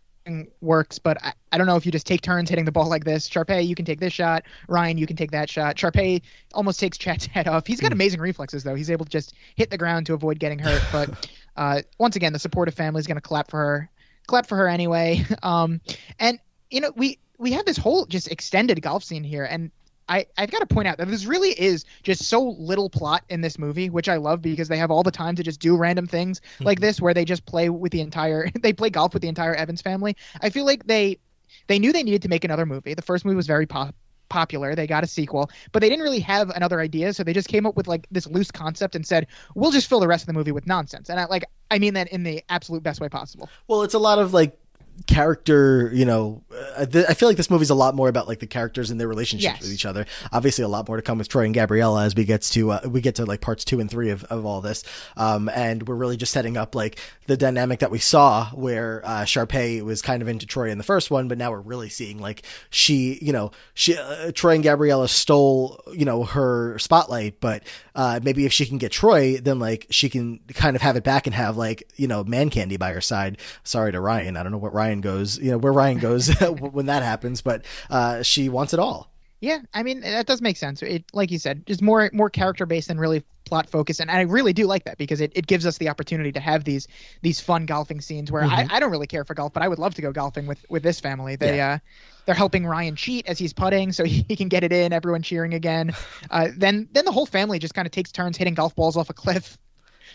works, 0.60 0.98
but 0.98 1.22
I, 1.22 1.32
I 1.50 1.58
don't 1.58 1.66
know 1.66 1.76
if 1.76 1.84
you 1.84 1.90
just 1.92 2.06
take 2.06 2.20
turns 2.20 2.48
hitting 2.48 2.64
the 2.64 2.72
ball 2.72 2.88
like 2.88 3.04
this. 3.04 3.28
Sharpay, 3.28 3.66
you 3.66 3.74
can 3.74 3.84
take 3.84 3.98
this 4.00 4.12
shot. 4.12 4.44
Ryan, 4.68 4.96
you 4.98 5.06
can 5.06 5.16
take 5.16 5.32
that 5.32 5.50
shot. 5.50 5.76
Sharpay 5.76 6.22
almost 6.54 6.78
takes 6.78 6.96
Chad's 6.96 7.26
head 7.26 7.48
off. 7.48 7.66
He's 7.66 7.80
got 7.80 7.88
Hmm. 7.88 7.94
amazing 7.94 8.20
reflexes 8.20 8.62
though. 8.62 8.74
He's 8.74 8.90
able 8.90 9.04
to 9.04 9.10
just 9.10 9.34
hit 9.56 9.70
the 9.70 9.78
ground 9.78 10.06
to 10.06 10.14
avoid 10.14 10.38
getting 10.38 10.58
hurt. 10.58 10.80
But 10.92 11.28
uh, 11.56 11.82
once 11.98 12.16
again, 12.16 12.32
the 12.32 12.38
supportive 12.38 12.74
family 12.74 13.00
is 13.00 13.06
going 13.06 13.16
to 13.16 13.20
clap 13.22 13.50
for 13.50 13.58
her. 13.58 13.90
Clap 14.26 14.46
for 14.46 14.56
her 14.56 14.68
anyway. 14.68 15.24
Um, 15.42 15.80
and 16.20 16.38
you 16.70 16.80
know 16.80 16.92
we 16.96 17.18
we 17.38 17.52
have 17.52 17.64
this 17.64 17.76
whole 17.76 18.06
just 18.06 18.30
extended 18.30 18.80
golf 18.80 19.02
scene 19.02 19.24
here, 19.24 19.44
and 19.44 19.72
I, 20.12 20.26
I've 20.36 20.50
got 20.50 20.58
to 20.58 20.66
point 20.66 20.86
out 20.86 20.98
that 20.98 21.08
this 21.08 21.24
really 21.24 21.58
is 21.58 21.86
just 22.02 22.24
so 22.24 22.42
little 22.58 22.90
plot 22.90 23.24
in 23.30 23.40
this 23.40 23.58
movie, 23.58 23.88
which 23.88 24.10
I 24.10 24.16
love 24.16 24.42
because 24.42 24.68
they 24.68 24.76
have 24.76 24.90
all 24.90 25.02
the 25.02 25.10
time 25.10 25.36
to 25.36 25.42
just 25.42 25.58
do 25.58 25.74
random 25.74 26.06
things 26.06 26.42
hmm. 26.58 26.64
like 26.64 26.80
this, 26.80 27.00
where 27.00 27.14
they 27.14 27.24
just 27.24 27.46
play 27.46 27.70
with 27.70 27.92
the 27.92 28.02
entire, 28.02 28.50
they 28.62 28.74
play 28.74 28.90
golf 28.90 29.14
with 29.14 29.22
the 29.22 29.28
entire 29.28 29.54
Evans 29.54 29.80
family. 29.80 30.14
I 30.42 30.50
feel 30.50 30.66
like 30.66 30.86
they, 30.86 31.18
they 31.66 31.78
knew 31.78 31.94
they 31.94 32.02
needed 32.02 32.20
to 32.22 32.28
make 32.28 32.44
another 32.44 32.66
movie. 32.66 32.92
The 32.92 33.00
first 33.00 33.24
movie 33.24 33.36
was 33.36 33.46
very 33.46 33.64
pop, 33.64 33.94
popular. 34.28 34.74
They 34.74 34.86
got 34.86 35.02
a 35.02 35.06
sequel, 35.06 35.50
but 35.72 35.80
they 35.80 35.88
didn't 35.88 36.02
really 36.02 36.20
have 36.20 36.50
another 36.50 36.80
idea, 36.80 37.14
so 37.14 37.24
they 37.24 37.32
just 37.32 37.48
came 37.48 37.64
up 37.64 37.74
with 37.74 37.86
like 37.86 38.06
this 38.10 38.26
loose 38.26 38.50
concept 38.50 38.94
and 38.96 39.06
said, 39.06 39.28
"We'll 39.54 39.70
just 39.70 39.88
fill 39.88 40.00
the 40.00 40.08
rest 40.08 40.22
of 40.22 40.26
the 40.26 40.32
movie 40.32 40.52
with 40.52 40.66
nonsense." 40.66 41.10
And 41.10 41.20
I 41.20 41.26
like, 41.26 41.44
I 41.70 41.78
mean 41.78 41.94
that 41.94 42.08
in 42.08 42.22
the 42.22 42.42
absolute 42.48 42.82
best 42.82 43.00
way 43.00 43.10
possible. 43.10 43.50
Well, 43.68 43.82
it's 43.82 43.94
a 43.94 43.98
lot 43.98 44.18
of 44.18 44.32
like 44.32 44.58
character, 45.06 45.90
you 45.92 46.04
know, 46.04 46.42
uh, 46.76 46.86
th- 46.86 47.06
I 47.08 47.14
feel 47.14 47.28
like 47.28 47.36
this 47.36 47.50
movie's 47.50 47.70
a 47.70 47.74
lot 47.74 47.94
more 47.94 48.08
about 48.08 48.28
like 48.28 48.38
the 48.40 48.46
characters 48.46 48.90
and 48.90 49.00
their 49.00 49.08
relationships 49.08 49.54
Yes. 49.54 49.62
with 49.62 49.72
each 49.72 49.86
other. 49.86 50.06
Obviously, 50.32 50.64
a 50.64 50.68
lot 50.68 50.86
more 50.88 50.96
to 50.96 51.02
come 51.02 51.18
with 51.18 51.28
Troy 51.28 51.44
and 51.44 51.54
Gabriella 51.54 52.04
as 52.04 52.14
we 52.14 52.24
get 52.24 52.42
to 52.42 52.70
uh, 52.72 52.80
we 52.88 53.00
get 53.00 53.14
to 53.16 53.24
like 53.26 53.40
parts 53.40 53.64
two 53.64 53.80
and 53.80 53.90
three 53.90 54.10
of, 54.10 54.24
of 54.24 54.44
all 54.46 54.60
this. 54.60 54.84
Um, 55.16 55.48
and 55.48 55.86
we're 55.88 55.94
really 55.96 56.16
just 56.16 56.32
setting 56.32 56.56
up 56.56 56.74
like 56.74 56.98
the 57.26 57.36
dynamic 57.36 57.80
that 57.80 57.90
we 57.90 57.98
saw 57.98 58.46
where 58.50 59.02
uh, 59.04 59.22
Sharpay 59.22 59.82
was 59.82 60.02
kind 60.02 60.22
of 60.22 60.28
into 60.28 60.46
Troy 60.46 60.70
in 60.70 60.78
the 60.78 60.84
first 60.84 61.10
one, 61.10 61.28
but 61.28 61.38
now 61.38 61.50
we're 61.50 61.60
really 61.60 61.88
seeing 61.88 62.18
like 62.18 62.42
she, 62.70 63.18
you 63.22 63.32
know, 63.32 63.50
she 63.74 63.96
uh, 63.96 64.32
Troy 64.32 64.54
and 64.54 64.64
Gabriella 64.64 65.08
stole 65.08 65.80
you 65.92 66.04
know 66.04 66.24
her 66.24 66.78
spotlight, 66.78 67.40
but 67.40 67.62
uh, 67.94 68.20
maybe 68.22 68.44
if 68.44 68.52
she 68.52 68.66
can 68.66 68.78
get 68.78 68.92
Troy, 68.92 69.36
then 69.38 69.58
like 69.58 69.86
she 69.90 70.08
can 70.08 70.40
kind 70.54 70.76
of 70.76 70.82
have 70.82 70.96
it 70.96 71.04
back 71.04 71.26
and 71.26 71.34
have 71.34 71.56
like 71.56 71.82
you 71.96 72.06
know 72.06 72.24
man 72.24 72.50
candy 72.50 72.76
by 72.76 72.92
her 72.92 73.00
side. 73.00 73.38
Sorry 73.64 73.92
to 73.92 74.00
Ryan, 74.00 74.36
I 74.36 74.42
don't 74.42 74.52
know 74.52 74.58
what 74.58 74.72
Ryan 74.74 74.91
goes, 75.00 75.38
you 75.38 75.50
know 75.50 75.58
where 75.58 75.72
Ryan 75.72 75.98
goes 75.98 76.28
when 76.40 76.86
that 76.86 77.02
happens, 77.02 77.40
but 77.40 77.64
uh, 77.90 78.22
she 78.22 78.48
wants 78.48 78.72
it 78.72 78.80
all. 78.80 79.12
Yeah, 79.42 79.58
I 79.74 79.82
mean 79.82 80.02
that 80.02 80.26
does 80.26 80.40
make 80.40 80.56
sense. 80.56 80.82
It, 80.82 81.04
like 81.12 81.32
you 81.32 81.38
said, 81.40 81.66
just 81.66 81.82
more 81.82 82.08
more 82.12 82.30
character 82.30 82.64
based 82.64 82.86
than 82.86 82.98
really 83.00 83.24
plot 83.44 83.68
focused, 83.68 84.00
and 84.00 84.08
I 84.08 84.20
really 84.20 84.52
do 84.52 84.66
like 84.66 84.84
that 84.84 84.98
because 84.98 85.20
it, 85.20 85.32
it 85.34 85.48
gives 85.48 85.66
us 85.66 85.78
the 85.78 85.88
opportunity 85.88 86.30
to 86.30 86.38
have 86.38 86.62
these 86.62 86.86
these 87.22 87.40
fun 87.40 87.66
golfing 87.66 88.00
scenes 88.00 88.30
where 88.30 88.44
I, 88.44 88.68
I 88.70 88.78
don't 88.78 88.92
really 88.92 89.08
care 89.08 89.24
for 89.24 89.34
golf, 89.34 89.52
but 89.52 89.64
I 89.64 89.66
would 89.66 89.80
love 89.80 89.96
to 89.96 90.02
go 90.02 90.12
golfing 90.12 90.46
with 90.46 90.64
with 90.68 90.84
this 90.84 91.00
family. 91.00 91.34
They 91.34 91.60
uh 91.60 91.78
they're 92.24 92.36
helping 92.36 92.64
Ryan 92.64 92.94
cheat 92.94 93.26
as 93.26 93.36
he's 93.36 93.52
putting 93.52 93.90
so 93.90 94.04
he 94.04 94.36
can 94.36 94.46
get 94.46 94.62
it 94.62 94.72
in. 94.72 94.92
Everyone 94.92 95.22
cheering 95.22 95.54
again. 95.54 95.92
Uh, 96.30 96.48
then 96.56 96.88
then 96.92 97.04
the 97.04 97.12
whole 97.12 97.26
family 97.26 97.58
just 97.58 97.74
kind 97.74 97.84
of 97.84 97.92
takes 97.92 98.10
turns 98.12 98.36
hitting 98.36 98.54
golf 98.54 98.74
balls 98.74 98.96
off 98.96 99.10
a 99.10 99.12
cliff. 99.12 99.58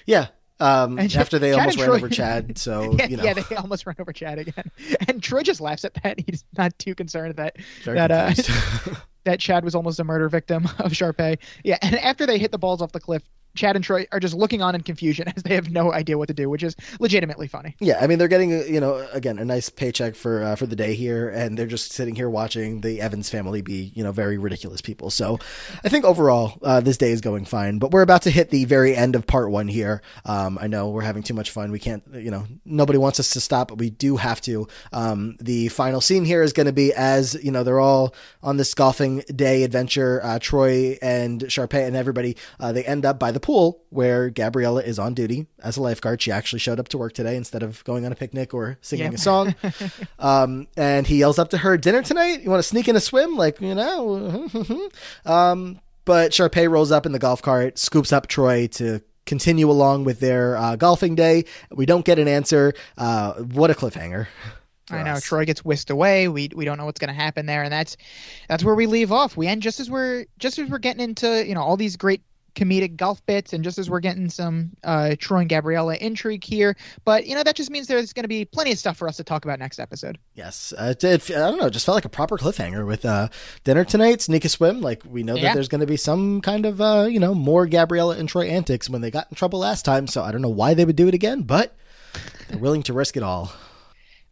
Yeah. 0.06 0.28
Um, 0.60 0.98
And 0.98 1.16
after 1.16 1.38
they 1.40 1.52
Chad 1.52 1.60
almost 1.60 1.78
ran 1.78 1.86
Troy- 1.88 1.96
over 1.98 2.10
Chad, 2.10 2.58
so 2.60 2.96
yeah, 2.98 3.08
you 3.08 3.18
know, 3.18 3.24
yeah, 3.24 3.34
they 3.34 3.56
almost 3.56 3.86
ran 3.86 3.96
over 4.00 4.12
Chad 4.12 4.40
again, 4.40 4.72
and 5.08 5.22
Troy 5.22 5.44
just 5.44 5.62
laughs 5.62 5.86
at 5.86 5.94
that. 6.04 6.20
He's 6.20 6.44
not 6.58 6.78
too 6.80 6.96
concerned 6.96 7.36
that 7.36 7.58
very 7.84 7.98
that 7.98 8.12
uh, 8.12 8.34
that 9.26 9.40
Chad 9.40 9.64
was 9.64 9.76
almost 9.76 10.00
a 10.00 10.04
murder 10.04 10.30
victim 10.30 10.66
of 10.80 10.92
Sharpay. 10.94 11.38
Yeah, 11.64 11.78
and 11.82 11.96
after 11.96 12.26
they 12.26 12.38
hit 12.40 12.52
the 12.52 12.58
balls 12.58 12.82
off 12.82 12.92
the 12.92 13.00
cliff, 13.00 13.22
Chad 13.58 13.76
and 13.76 13.84
Troy 13.84 14.06
are 14.12 14.20
just 14.20 14.34
looking 14.34 14.62
on 14.62 14.76
in 14.76 14.82
confusion 14.82 15.28
as 15.36 15.44
they 15.44 15.56
have 15.56 15.70
no 15.70 15.92
idea 15.92 16.18
what 16.18 16.28
to 16.28 16.34
do, 16.34 16.50
which 16.50 16.64
is 16.64 16.76
legitimately 17.00 17.48
funny. 17.48 17.76
Yeah, 17.80 18.00
I 18.02 18.08
mean 18.08 18.20
they're 18.20 18.28
getting 18.28 18.52
you 18.52 18.80
know 18.80 19.08
again 19.12 19.40
a 19.40 19.46
nice 19.46 19.70
paycheck 19.70 20.16
for 20.16 20.44
uh, 20.44 20.56
for 20.56 20.66
the 20.66 20.76
day 20.76 20.94
here, 20.94 21.30
and 21.30 21.58
they're 21.58 21.68
just 21.68 21.92
sitting 21.92 22.16
here 22.16 22.30
watching 22.30 22.82
the 22.82 23.02
Evans 23.02 23.30
family 23.30 23.62
be 23.62 23.92
you 23.96 24.04
know 24.04 24.12
very 24.12 24.38
ridiculous 24.38 24.82
people. 24.82 25.10
So 25.10 25.40
I 25.84 25.90
think 25.90 26.06
overall 26.06 26.58
uh, 26.64 26.80
this 26.80 26.98
day 26.98 27.12
is 27.12 27.22
going 27.22 27.46
fine. 27.46 27.80
But 27.80 27.92
we're 27.92 28.02
about 28.02 28.22
to 28.24 28.30
hit 28.30 28.50
the 28.50 28.66
very 28.66 28.96
end 28.96 29.16
of 29.16 29.28
part 29.28 29.50
one 29.50 29.68
here. 29.68 30.02
Um, 30.26 30.58
I 30.62 30.68
know 30.68 30.90
we're 30.90 31.02
having 31.02 31.24
too 31.24 31.34
much 31.34 31.52
fun. 31.52 31.72
We 31.72 31.80
can't 31.80 32.04
you 32.14 32.32
know 32.32 32.46
nobody 32.66 33.00
wants 33.00 33.20
us 33.20 33.32
to 33.32 33.42
stop, 33.42 33.70
but 33.70 33.78
we 33.78 33.90
do 33.90 34.18
have 34.18 34.42
to. 34.42 34.68
Um, 34.94 35.38
the 35.40 35.70
final 35.70 36.02
scene 36.02 36.26
here 36.26 36.44
is 36.44 36.54
going 36.54 36.68
to 36.68 36.74
be 36.74 36.94
as 36.94 37.36
you 37.44 37.52
know 37.52 37.64
they're 37.64 37.80
all 37.80 38.14
on 38.44 38.58
this 38.58 38.74
golfing 38.74 39.24
day 39.34 39.64
adventure. 39.64 40.22
Uh, 40.24 40.40
Troy 40.40 40.98
and 41.02 41.42
Sharpay 41.42 41.88
and 41.88 41.96
everybody 41.96 42.38
uh, 42.60 42.72
they 42.72 42.84
end 42.84 43.06
up 43.06 43.20
by 43.20 43.32
the 43.32 43.40
pool 43.48 43.82
where 43.92 44.30
Gabriella 44.30 44.82
is 44.82 45.00
on 45.00 45.14
duty 45.14 45.48
as 45.64 45.78
a 45.78 45.82
lifeguard. 45.82 46.22
She 46.22 46.34
actually 46.34 46.60
showed 46.60 46.82
up 46.82 46.90
to 46.90 46.98
work 46.98 47.14
today 47.14 47.38
instead 47.38 47.64
of 47.64 47.82
going 47.86 48.06
on 48.06 48.12
a 48.12 48.16
picnic 48.16 48.54
or 48.54 48.78
singing 48.82 49.06
Yep. 49.06 49.14
a 49.14 49.18
song. 49.18 49.56
um, 50.20 50.68
and 50.76 51.08
he 51.08 51.20
yells 51.20 51.40
up 51.40 51.52
to 51.52 51.60
her, 51.60 51.78
"Dinner 51.78 52.02
tonight? 52.02 52.44
You 52.44 52.50
want 52.50 52.62
to 52.62 52.68
sneak 52.68 52.90
in 52.90 52.98
a 52.98 53.00
swim? 53.00 53.38
Like 53.38 53.62
you 53.62 53.74
know?" 53.74 54.50
um, 55.26 55.80
but 56.04 56.34
Sharpay 56.34 56.70
rolls 56.70 56.92
up 56.92 57.06
in 57.06 57.14
the 57.14 57.20
golf 57.20 57.42
cart, 57.42 57.80
scoops 57.80 58.12
up 58.12 58.28
Troy 58.28 58.68
to 58.68 59.02
continue 59.26 59.72
along 59.72 60.04
with 60.04 60.20
their 60.20 60.58
uh, 60.58 60.76
golfing 60.76 61.16
day. 61.16 61.46
We 61.72 61.86
don't 61.86 62.04
get 62.04 62.20
an 62.20 62.28
answer. 62.28 62.74
Uh, 62.98 63.36
what 63.36 63.72
a 63.72 63.74
cliffhanger! 63.74 64.28
I 64.90 65.04
know 65.04 65.12
us. 65.14 65.24
Troy 65.24 65.46
gets 65.46 65.64
whisked 65.66 65.90
away. 65.90 66.28
We 66.28 66.50
we 66.54 66.66
don't 66.66 66.78
know 66.78 66.86
what's 66.86 67.00
going 67.00 67.14
to 67.16 67.22
happen 67.22 67.46
there, 67.46 67.64
and 67.64 67.72
that's 67.72 67.96
that's 68.50 68.64
where 68.64 68.76
we 68.76 68.88
leave 68.88 69.12
off. 69.14 69.38
We 69.38 69.48
end 69.48 69.62
just 69.62 69.80
as 69.80 69.90
we're 69.90 70.26
just 70.38 70.60
as 70.60 70.70
we're 70.70 70.80
getting 70.80 71.02
into 71.02 71.48
you 71.48 71.56
know 71.56 71.62
all 71.62 71.78
these 71.78 71.96
great 71.96 72.22
comedic 72.58 72.98
golf 72.98 73.24
bits, 73.26 73.54
and 73.54 73.64
just 73.64 73.78
as 73.78 73.90
we're 73.90 74.00
getting 74.00 74.30
some 74.30 74.72
uh, 74.84 75.16
Troy 75.20 75.40
and 75.40 75.50
Gabriella 75.50 75.96
intrigue 75.96 76.44
here. 76.44 76.76
But 77.06 77.28
you 77.28 77.36
know 77.36 77.44
that 77.44 77.56
just 77.56 77.70
means 77.70 77.88
there's 77.88 78.12
going 78.14 78.24
to 78.24 78.30
be 78.30 78.44
plenty 78.44 78.72
of 78.72 78.80
stuff 78.80 78.98
for 78.98 79.08
us 79.08 79.18
to 79.18 79.24
talk 79.24 79.46
about 79.46 79.60
next 79.60 79.80
episode. 79.80 80.18
Yes, 80.34 80.74
uh, 80.78 80.94
it, 80.98 81.04
it, 81.04 81.30
I 81.32 81.50
don't 81.50 81.60
know. 81.60 81.68
It 81.68 81.72
just 81.72 81.86
felt 81.86 81.96
like 81.96 82.06
a 82.06 82.10
proper 82.10 82.38
cliffhanger 82.38 82.86
with 82.86 83.06
uh, 83.06 83.30
dinner 83.64 83.86
tonight, 83.86 84.22
sneak 84.22 84.44
a 84.44 84.50
swim. 84.50 84.82
Like 84.82 85.04
we 85.08 85.24
know 85.24 85.36
that 85.36 85.54
there's 85.54 85.68
going 85.68 85.82
to 85.82 85.88
be 85.88 85.98
some 85.98 86.42
kind 86.42 86.66
of 86.66 86.82
uh, 86.82 87.08
you 87.10 87.20
know 87.20 87.34
more 87.36 87.68
Gabriella 87.68 88.18
and 88.18 88.28
Troy 88.28 88.48
antics 88.48 88.90
when 88.90 89.02
they 89.02 89.12
got 89.12 89.28
in 89.30 89.36
trouble 89.36 89.60
last 89.60 89.86
time. 89.86 90.08
So 90.08 90.24
I 90.24 90.32
don't 90.32 90.42
know 90.42 90.50
why 90.50 90.74
they 90.74 90.86
would 90.86 90.96
do 90.96 91.08
it 91.08 91.14
again, 91.14 91.44
but 91.44 91.76
they're 92.50 92.58
willing 92.58 92.84
to 92.84 92.94
risk 92.94 93.16
it 93.16 93.24
all. 93.24 93.54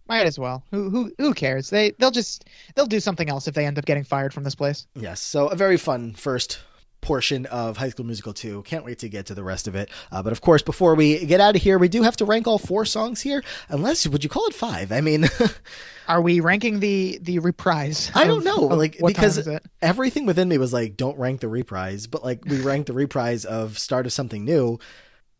Might 0.07 0.25
as 0.25 0.37
well. 0.37 0.63
Who 0.71 0.89
who 0.89 1.11
who 1.17 1.33
cares? 1.33 1.69
They 1.69 1.91
they'll 1.91 2.11
just 2.11 2.45
they'll 2.75 2.85
do 2.85 2.99
something 2.99 3.29
else 3.29 3.47
if 3.47 3.55
they 3.55 3.65
end 3.65 3.77
up 3.77 3.85
getting 3.85 4.03
fired 4.03 4.33
from 4.33 4.43
this 4.43 4.55
place. 4.55 4.87
Yes, 4.95 5.21
so 5.21 5.47
a 5.47 5.55
very 5.55 5.77
fun 5.77 6.13
first 6.13 6.59
portion 7.05 7.45
of 7.45 7.77
High 7.77 7.89
School 7.89 8.05
Musical 8.05 8.33
2. 8.33 8.63
Can't 8.63 8.83
wait 8.83 8.99
to 8.99 9.07
get 9.09 9.27
to 9.27 9.35
the 9.35 9.43
rest 9.43 9.67
of 9.67 9.75
it. 9.75 9.89
Uh, 10.11 10.23
but 10.23 10.33
of 10.33 10.41
course, 10.41 10.63
before 10.63 10.95
we 10.95 11.23
get 11.25 11.39
out 11.39 11.55
of 11.55 11.61
here, 11.61 11.77
we 11.77 11.87
do 11.87 12.01
have 12.01 12.17
to 12.17 12.25
rank 12.25 12.47
all 12.47 12.57
four 12.57 12.83
songs 12.83 13.21
here. 13.21 13.43
Unless, 13.69 14.07
would 14.07 14.23
you 14.23 14.29
call 14.29 14.47
it 14.47 14.55
five? 14.55 14.91
I 14.91 15.01
mean, 15.01 15.25
Are 16.07 16.21
we 16.21 16.39
ranking 16.39 16.79
the 16.81 17.17
the 17.21 17.39
reprise? 17.39 18.11
I 18.13 18.25
don't 18.25 18.39
of- 18.39 18.43
know, 18.43 18.69
of 18.69 18.77
like 18.77 18.97
because 19.03 19.47
everything 19.81 20.25
within 20.25 20.47
me 20.47 20.57
was 20.57 20.71
like, 20.71 20.97
don't 20.97 21.17
rank 21.17 21.41
the 21.41 21.47
reprise. 21.47 22.05
But 22.07 22.23
like 22.23 22.45
we 22.45 22.61
ranked 22.61 22.87
the 22.87 22.93
reprise 22.93 23.43
of 23.45 23.79
Start 23.79 24.05
of 24.05 24.13
Something 24.13 24.45
New. 24.45 24.79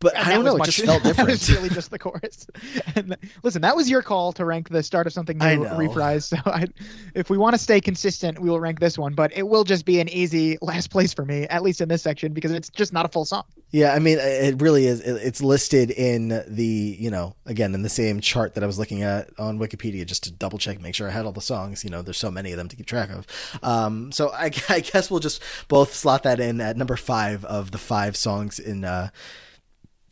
But 0.00 0.14
And 0.14 0.28
I 0.28 0.32
don't 0.32 0.44
know. 0.44 0.56
It 0.56 0.64
just 0.64 0.84
felt 0.84 1.02
different. 1.04 1.30
was 1.30 1.50
really 1.50 1.68
just 1.70 1.90
the 1.90 1.98
chorus. 1.98 2.46
And 2.94 3.16
listen, 3.42 3.62
that 3.62 3.76
was 3.76 3.90
your 3.90 4.02
call 4.02 4.32
to 4.32 4.44
rank 4.44 4.68
the 4.68 4.82
start 4.82 5.06
of 5.06 5.12
something 5.12 5.36
new 5.38 5.66
reprise. 5.76 6.26
So 6.26 6.36
I, 6.46 6.66
if 7.14 7.28
we 7.30 7.36
want 7.36 7.54
to 7.54 7.58
stay 7.58 7.80
consistent, 7.80 8.38
we 8.38 8.48
will 8.48 8.60
rank 8.60 8.80
this 8.80 8.98
one. 8.98 9.14
But 9.14 9.36
it 9.36 9.46
will 9.46 9.64
just 9.64 9.84
be 9.84 10.00
an 10.00 10.08
easy 10.08 10.56
last 10.62 10.90
place 10.90 11.12
for 11.12 11.24
me, 11.24 11.44
at 11.44 11.62
least 11.62 11.80
in 11.80 11.88
this 11.88 12.02
section, 12.02 12.32
because 12.32 12.52
it's 12.52 12.68
just 12.70 12.92
not 12.92 13.04
a 13.04 13.08
full 13.08 13.24
song. 13.24 13.44
Yeah, 13.70 13.92
I 13.92 13.98
mean, 13.98 14.18
it 14.18 14.60
really 14.62 14.86
is. 14.86 15.00
It's 15.00 15.42
listed 15.42 15.90
in 15.90 16.28
the, 16.46 16.64
you 16.98 17.10
know, 17.10 17.34
again, 17.44 17.74
in 17.74 17.82
the 17.82 17.88
same 17.88 18.20
chart 18.20 18.54
that 18.54 18.64
I 18.64 18.66
was 18.66 18.78
looking 18.78 19.02
at 19.02 19.28
on 19.38 19.58
Wikipedia 19.58 20.06
just 20.06 20.24
to 20.24 20.32
double 20.32 20.58
check, 20.58 20.80
make 20.80 20.94
sure 20.94 21.08
I 21.08 21.12
had 21.12 21.26
all 21.26 21.32
the 21.32 21.40
songs. 21.40 21.84
You 21.84 21.90
know, 21.90 22.02
there's 22.02 22.18
so 22.18 22.30
many 22.30 22.52
of 22.52 22.58
them 22.58 22.68
to 22.68 22.76
keep 22.76 22.86
track 22.86 23.10
of. 23.10 23.26
Um, 23.62 24.12
so 24.12 24.30
I, 24.30 24.44
I 24.68 24.80
guess 24.80 25.10
we'll 25.10 25.20
just 25.20 25.42
both 25.68 25.94
slot 25.94 26.22
that 26.22 26.40
in 26.40 26.60
at 26.60 26.76
number 26.76 26.96
five 26.96 27.44
of 27.44 27.72
the 27.72 27.78
five 27.78 28.16
songs 28.16 28.58
in, 28.58 28.84
uh, 28.84 29.10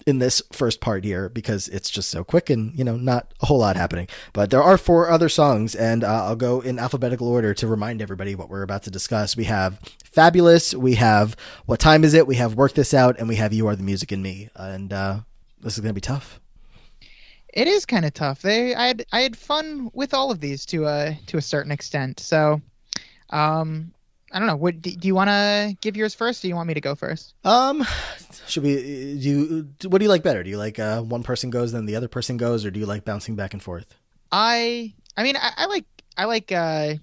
in 0.07 0.19
this 0.19 0.43
first 0.53 0.81
part 0.81 1.05
here 1.05 1.29
because 1.29 1.69
it's 1.69 1.89
just 1.89 2.11
so 2.11 2.23
quick 2.23 2.51
and 2.51 2.77
you 2.79 2.85
know 2.85 2.97
not 2.97 3.33
a 3.41 3.47
whole 3.47 3.59
lot 3.59 3.77
happening 3.77 4.07
but 4.33 4.51
there 4.51 4.63
are 4.63 4.77
four 4.77 5.09
other 5.11 5.29
songs 5.29 5.75
and 5.75 6.05
uh, 6.05 6.27
i'll 6.27 6.37
go 6.37 6.61
in 6.61 6.79
alphabetical 6.79 7.27
order 7.29 7.55
to 7.55 7.67
remind 7.67 8.03
everybody 8.03 8.35
what 8.35 8.51
we're 8.51 8.63
about 8.63 8.83
to 8.83 8.91
discuss 8.91 9.37
we 9.37 9.45
have 9.45 9.79
fabulous 10.05 10.75
we 10.75 10.95
have 10.97 11.35
what 11.67 11.81
time 11.81 12.05
is 12.05 12.13
it 12.13 12.27
we 12.27 12.37
have 12.37 12.55
work 12.55 12.75
this 12.75 12.93
out 12.93 13.19
and 13.19 13.29
we 13.29 13.37
have 13.37 13.53
you 13.53 13.67
are 13.67 13.77
the 13.77 13.83
music 13.83 14.13
in 14.13 14.21
me 14.21 14.51
and 14.57 14.93
uh, 14.93 15.19
this 15.61 15.75
is 15.75 15.81
gonna 15.81 15.95
be 15.95 16.01
tough 16.01 16.39
It 17.55 17.69
is 17.69 17.87
kind 17.87 18.05
of 18.05 18.13
tough. 18.13 18.43
They, 18.43 18.75
I 18.75 18.89
had, 18.89 19.07
I 19.13 19.21
had 19.21 19.37
fun 19.37 19.89
with 19.95 20.13
all 20.13 20.33
of 20.33 20.41
these 20.41 20.67
to 20.67 20.87
a 20.89 21.17
to 21.29 21.37
a 21.39 21.41
certain 21.41 21.71
extent. 21.71 22.19
So, 22.19 22.61
um, 23.31 23.94
I 24.35 24.39
don't 24.41 24.49
know. 24.49 24.57
What 24.57 24.83
do, 24.83 24.91
you 25.01 25.15
want 25.15 25.31
to 25.31 25.77
give 25.81 25.97
yours 25.97 26.15
first? 26.15 26.41
Or 26.41 26.43
do 26.43 26.49
you 26.49 26.57
want 26.57 26.67
me 26.69 26.75
to 26.75 26.81
go 26.81 26.95
first? 26.95 27.35
um 27.45 27.87
should 28.47 28.63
we 28.63 28.75
do 28.75 29.29
you 29.31 29.89
what 29.89 29.99
do 29.99 30.05
you 30.05 30.09
like 30.11 30.23
better 30.23 30.43
do 30.43 30.51
you 30.51 30.59
like 30.59 30.79
uh, 30.79 31.01
one 31.01 31.23
person 31.23 31.49
goes 31.49 31.73
then 31.73 31.87
the 31.87 31.97
other 31.97 32.09
person 32.09 32.37
goes 32.37 32.67
or 32.67 32.71
do 32.71 32.79
you 32.79 32.85
like 32.85 33.05
bouncing 33.05 33.37
back 33.37 33.55
and 33.55 33.63
forth 33.63 33.95
I, 34.37 34.93
I 35.17 35.23
mean, 35.23 35.37
I, 35.37 35.53
I 35.59 35.67
like, 35.67 35.85
I 36.17 36.25
like 36.25 36.51
uh, 36.51 36.95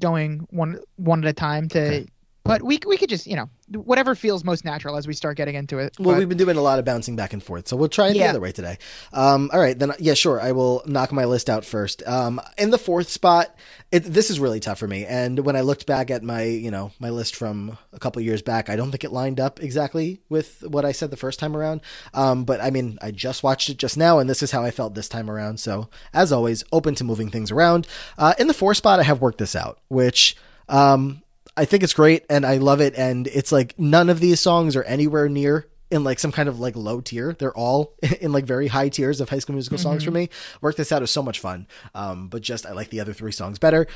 going 0.00 0.46
one 0.50 0.80
one 0.96 1.22
at 1.22 1.28
a 1.28 1.34
time 1.34 1.68
to. 1.68 1.86
Okay. 1.86 2.06
But 2.48 2.62
we 2.62 2.78
we 2.86 2.96
could 2.96 3.10
just 3.10 3.26
you 3.26 3.36
know 3.36 3.48
whatever 3.70 4.14
feels 4.14 4.42
most 4.42 4.64
natural 4.64 4.96
as 4.96 5.06
we 5.06 5.12
start 5.12 5.36
getting 5.36 5.54
into 5.54 5.78
it. 5.78 5.94
Well, 5.98 6.14
But- 6.14 6.18
we've 6.18 6.28
been 6.28 6.38
doing 6.38 6.56
a 6.56 6.62
lot 6.62 6.78
of 6.78 6.84
bouncing 6.84 7.14
back 7.14 7.32
and 7.34 7.42
forth, 7.42 7.68
so 7.68 7.76
we'll 7.76 7.88
try 7.88 8.08
it 8.08 8.14
the 8.14 8.24
other 8.24 8.40
way 8.40 8.52
today. 8.52 8.78
Um, 9.12 9.50
all 9.52 9.60
right, 9.60 9.78
then, 9.78 9.92
yeah, 9.98 10.14
sure. 10.14 10.40
I 10.40 10.52
will 10.52 10.82
knock 10.86 11.12
my 11.12 11.26
list 11.26 11.50
out 11.50 11.64
first. 11.64 12.02
Um, 12.06 12.40
in 12.56 12.70
the 12.70 12.78
fourth 12.78 13.10
spot, 13.10 13.54
it, 13.92 14.00
this 14.00 14.30
is 14.30 14.40
really 14.40 14.60
tough 14.60 14.78
for 14.78 14.88
me. 14.88 15.04
And 15.04 15.40
when 15.40 15.56
I 15.56 15.60
looked 15.60 15.86
back 15.86 16.10
at 16.10 16.22
my, 16.22 16.44
you 16.44 16.70
know, 16.70 16.92
my 16.98 17.10
list 17.10 17.36
from 17.36 17.76
a 17.92 17.98
couple 17.98 18.22
years 18.22 18.40
back, 18.40 18.70
I 18.70 18.76
don't 18.76 18.90
think 18.90 19.04
it 19.04 19.12
lined 19.12 19.40
up 19.40 19.62
exactly 19.62 20.20
with 20.30 20.64
what 20.66 20.84
I 20.86 20.92
said 20.92 21.10
the 21.10 21.16
first 21.16 21.38
time 21.38 21.54
around. 21.56 21.82
Um, 22.14 22.44
but 22.44 22.60
I 22.62 22.70
mean, 22.70 22.98
I 23.02 23.10
just 23.10 23.42
watched 23.42 23.68
it 23.68 23.76
just 23.76 23.96
now, 23.98 24.18
and 24.18 24.28
this 24.28 24.42
is 24.42 24.50
how 24.50 24.62
I 24.62 24.70
felt 24.70 24.94
this 24.94 25.08
time 25.08 25.30
around. 25.30 25.60
So, 25.60 25.88
as 26.14 26.32
always, 26.32 26.64
open 26.72 26.94
to 26.96 27.04
moving 27.04 27.30
things 27.30 27.50
around. 27.50 27.86
Uh, 28.16 28.34
in 28.38 28.46
the 28.46 28.54
fourth 28.54 28.78
spot, 28.78 29.00
I 29.00 29.02
have 29.02 29.20
worked 29.20 29.38
this 29.38 29.54
out, 29.54 29.80
which. 29.88 30.36
Um, 30.70 31.22
I 31.58 31.64
think 31.64 31.82
it's 31.82 31.92
great 31.92 32.24
and 32.30 32.46
I 32.46 32.58
love 32.58 32.80
it. 32.80 32.94
And 32.96 33.26
it's 33.26 33.50
like 33.50 33.78
none 33.78 34.08
of 34.08 34.20
these 34.20 34.40
songs 34.40 34.76
are 34.76 34.84
anywhere 34.84 35.28
near 35.28 35.66
in 35.90 36.04
like 36.04 36.18
some 36.18 36.30
kind 36.30 36.48
of 36.48 36.60
like 36.60 36.76
low 36.76 37.00
tier. 37.00 37.34
They're 37.38 37.56
all 37.56 37.94
in 38.20 38.32
like 38.32 38.44
very 38.44 38.68
high 38.68 38.88
tiers 38.88 39.20
of 39.20 39.28
high 39.28 39.40
school 39.40 39.54
musical 39.54 39.78
songs 39.78 40.04
for 40.04 40.10
me. 40.10 40.30
Work 40.60 40.76
This 40.76 40.92
Out 40.92 41.02
is 41.02 41.10
so 41.10 41.22
much 41.22 41.40
fun. 41.40 41.66
Um, 41.94 42.28
but 42.28 42.42
just 42.42 42.64
I 42.64 42.72
like 42.72 42.90
the 42.90 43.00
other 43.00 43.12
three 43.12 43.32
songs 43.32 43.58
better. 43.58 43.86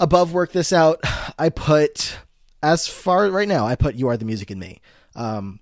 Above 0.00 0.32
Work 0.32 0.52
This 0.52 0.72
Out, 0.72 1.00
I 1.38 1.48
put 1.50 2.18
as 2.62 2.86
far 2.88 3.30
right 3.30 3.48
now, 3.48 3.66
I 3.66 3.76
put 3.76 3.94
You 3.94 4.08
Are 4.08 4.16
the 4.16 4.24
Music 4.24 4.50
in 4.50 4.58
Me. 4.58 4.80
Um, 5.14 5.60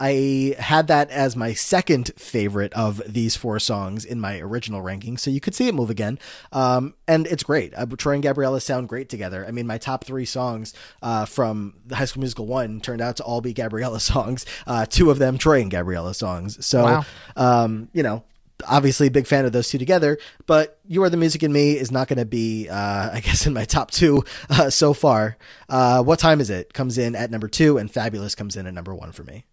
I 0.00 0.56
had 0.58 0.86
that 0.88 1.10
as 1.10 1.36
my 1.36 1.52
second 1.52 2.10
favorite 2.16 2.72
of 2.72 3.02
these 3.06 3.36
four 3.36 3.58
songs 3.60 4.04
in 4.06 4.18
my 4.18 4.40
original 4.40 4.80
ranking, 4.80 5.18
so 5.18 5.30
you 5.30 5.40
could 5.40 5.54
see 5.54 5.68
it 5.68 5.74
move 5.74 5.90
again. 5.90 6.18
Um, 6.52 6.94
and 7.06 7.26
it's 7.26 7.42
great. 7.42 7.74
Uh, 7.76 7.84
Troy 7.98 8.14
and 8.14 8.22
Gabriella 8.22 8.60
sound 8.62 8.88
great 8.88 9.10
together. 9.10 9.44
I 9.46 9.50
mean, 9.50 9.66
my 9.66 9.76
top 9.78 10.04
three 10.04 10.24
songs 10.24 10.72
uh, 11.02 11.26
from 11.26 11.74
the 11.86 11.96
High 11.96 12.06
School 12.06 12.20
Musical 12.22 12.46
one 12.46 12.80
turned 12.80 13.02
out 13.02 13.16
to 13.18 13.22
all 13.24 13.40
be 13.42 13.52
Gabriella 13.52 14.00
songs. 14.12 14.46
Uh, 14.66 14.86
two 14.86 15.10
of 15.10 15.18
them 15.18 15.36
Troy 15.36 15.60
and 15.60 15.70
Gabriella 15.70 16.14
songs. 16.14 16.64
So, 16.64 16.82
Wow. 16.84 17.04
um, 17.36 17.88
you 17.92 18.02
know, 18.02 18.24
obviously 18.66 19.06
a 19.08 19.10
big 19.10 19.26
fan 19.26 19.44
of 19.44 19.52
those 19.52 19.68
two 19.68 19.78
together. 19.78 20.18
But 20.46 20.78
You 20.86 21.02
Are 21.02 21.10
the 21.10 21.16
Music 21.18 21.42
in 21.42 21.52
Me 21.52 21.72
is 21.72 21.90
not 21.92 22.08
going 22.08 22.18
to 22.18 22.24
be, 22.24 22.68
uh, 22.70 23.10
I 23.12 23.20
guess, 23.22 23.46
in 23.46 23.52
my 23.52 23.66
top 23.66 23.90
two 23.90 24.24
uh, 24.48 24.70
so 24.70 24.94
far. 24.94 25.36
Uh, 25.68 26.02
what 26.02 26.18
time 26.18 26.40
is 26.40 26.48
it? 26.48 26.72
Comes 26.72 26.96
in 26.96 27.14
at 27.14 27.30
number 27.30 27.48
two, 27.48 27.76
and 27.76 27.90
Fabulous 27.90 28.34
comes 28.34 28.56
in 28.56 28.66
at 28.66 28.72
number 28.74 28.94
one 28.94 29.12
for 29.12 29.24
me. 29.24 29.44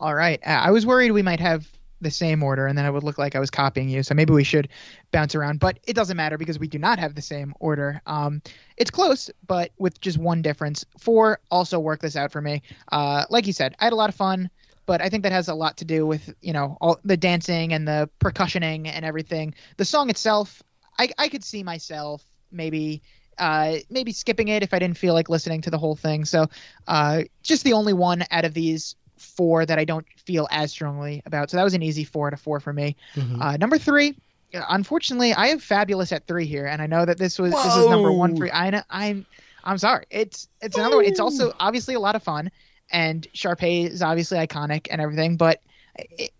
All 0.00 0.14
right. 0.14 0.40
I 0.46 0.70
was 0.70 0.86
worried 0.86 1.10
we 1.10 1.20
might 1.22 1.40
have 1.40 1.68
the 2.00 2.10
same 2.10 2.42
order 2.42 2.66
and 2.66 2.76
then 2.76 2.86
it 2.86 2.90
would 2.90 3.04
look 3.04 3.18
like 3.18 3.36
I 3.36 3.40
was 3.40 3.50
copying 3.50 3.90
you. 3.90 4.02
So 4.02 4.14
maybe 4.14 4.32
we 4.32 4.44
should 4.44 4.68
bounce 5.12 5.34
around, 5.34 5.60
but 5.60 5.78
it 5.86 5.94
doesn't 5.94 6.16
matter 6.16 6.38
because 6.38 6.58
we 6.58 6.68
do 6.68 6.78
not 6.78 6.98
have 6.98 7.14
the 7.14 7.20
same 7.20 7.52
order. 7.60 8.00
Um, 8.06 8.40
it's 8.78 8.90
close, 8.90 9.30
but 9.46 9.72
with 9.78 10.00
just 10.00 10.16
one 10.16 10.40
difference. 10.40 10.86
Four 10.98 11.40
also 11.50 11.78
work 11.78 12.00
this 12.00 12.16
out 12.16 12.32
for 12.32 12.40
me. 12.40 12.62
Uh, 12.90 13.26
like 13.28 13.46
you 13.46 13.52
said, 13.52 13.76
I 13.78 13.84
had 13.84 13.92
a 13.92 13.96
lot 13.96 14.08
of 14.08 14.14
fun, 14.14 14.48
but 14.86 15.02
I 15.02 15.10
think 15.10 15.24
that 15.24 15.32
has 15.32 15.48
a 15.48 15.54
lot 15.54 15.76
to 15.78 15.84
do 15.84 16.06
with, 16.06 16.32
you 16.40 16.54
know, 16.54 16.78
all 16.80 16.98
the 17.04 17.18
dancing 17.18 17.74
and 17.74 17.86
the 17.86 18.08
percussioning 18.20 18.88
and 18.88 19.04
everything. 19.04 19.54
The 19.76 19.84
song 19.84 20.08
itself, 20.08 20.62
I, 20.98 21.10
I 21.18 21.28
could 21.28 21.44
see 21.44 21.62
myself 21.62 22.24
maybe 22.50 23.02
uh, 23.38 23.76
maybe 23.88 24.12
skipping 24.12 24.48
it 24.48 24.62
if 24.62 24.74
I 24.74 24.78
didn't 24.78 24.98
feel 24.98 25.14
like 25.14 25.30
listening 25.30 25.62
to 25.62 25.70
the 25.70 25.78
whole 25.78 25.96
thing. 25.96 26.26
So 26.26 26.48
uh, 26.86 27.22
just 27.42 27.64
the 27.64 27.72
only 27.72 27.94
one 27.94 28.24
out 28.30 28.44
of 28.44 28.52
these 28.52 28.96
four 29.20 29.64
that 29.66 29.78
I 29.78 29.84
don't 29.84 30.06
feel 30.16 30.48
as 30.50 30.70
strongly 30.70 31.22
about. 31.26 31.50
So 31.50 31.56
that 31.56 31.64
was 31.64 31.74
an 31.74 31.82
easy 31.82 32.04
four 32.04 32.30
to 32.30 32.36
four 32.36 32.60
for 32.60 32.72
me. 32.72 32.96
Mhm. 33.14 33.40
Uh, 33.40 33.56
number 33.56 33.78
three, 33.78 34.16
unfortunately, 34.52 35.32
I 35.32 35.48
have 35.48 35.62
Fabulous 35.62 36.12
at 36.12 36.26
three 36.26 36.46
here, 36.46 36.66
and 36.66 36.82
I 36.82 36.86
know 36.86 37.04
that 37.04 37.18
this 37.18 37.38
was 37.38 37.52
this 37.52 37.76
is 37.76 37.86
number 37.86 38.12
one 38.12 38.36
for 38.36 38.52
I 38.52 38.70
know 38.70 38.82
I'm 38.90 39.26
I'm 39.64 39.78
sorry. 39.78 40.06
It's 40.10 40.48
it's 40.60 40.76
another 40.76 40.96
one. 40.96 41.04
It's 41.04 41.20
also 41.20 41.52
obviously 41.60 41.94
a 41.94 42.00
lot 42.00 42.16
of 42.16 42.22
fun, 42.22 42.50
and 42.90 43.26
Sharpay 43.34 43.88
is 43.88 44.02
obviously 44.02 44.38
iconic 44.38 44.88
and 44.90 45.00
everything. 45.00 45.36
But 45.36 45.60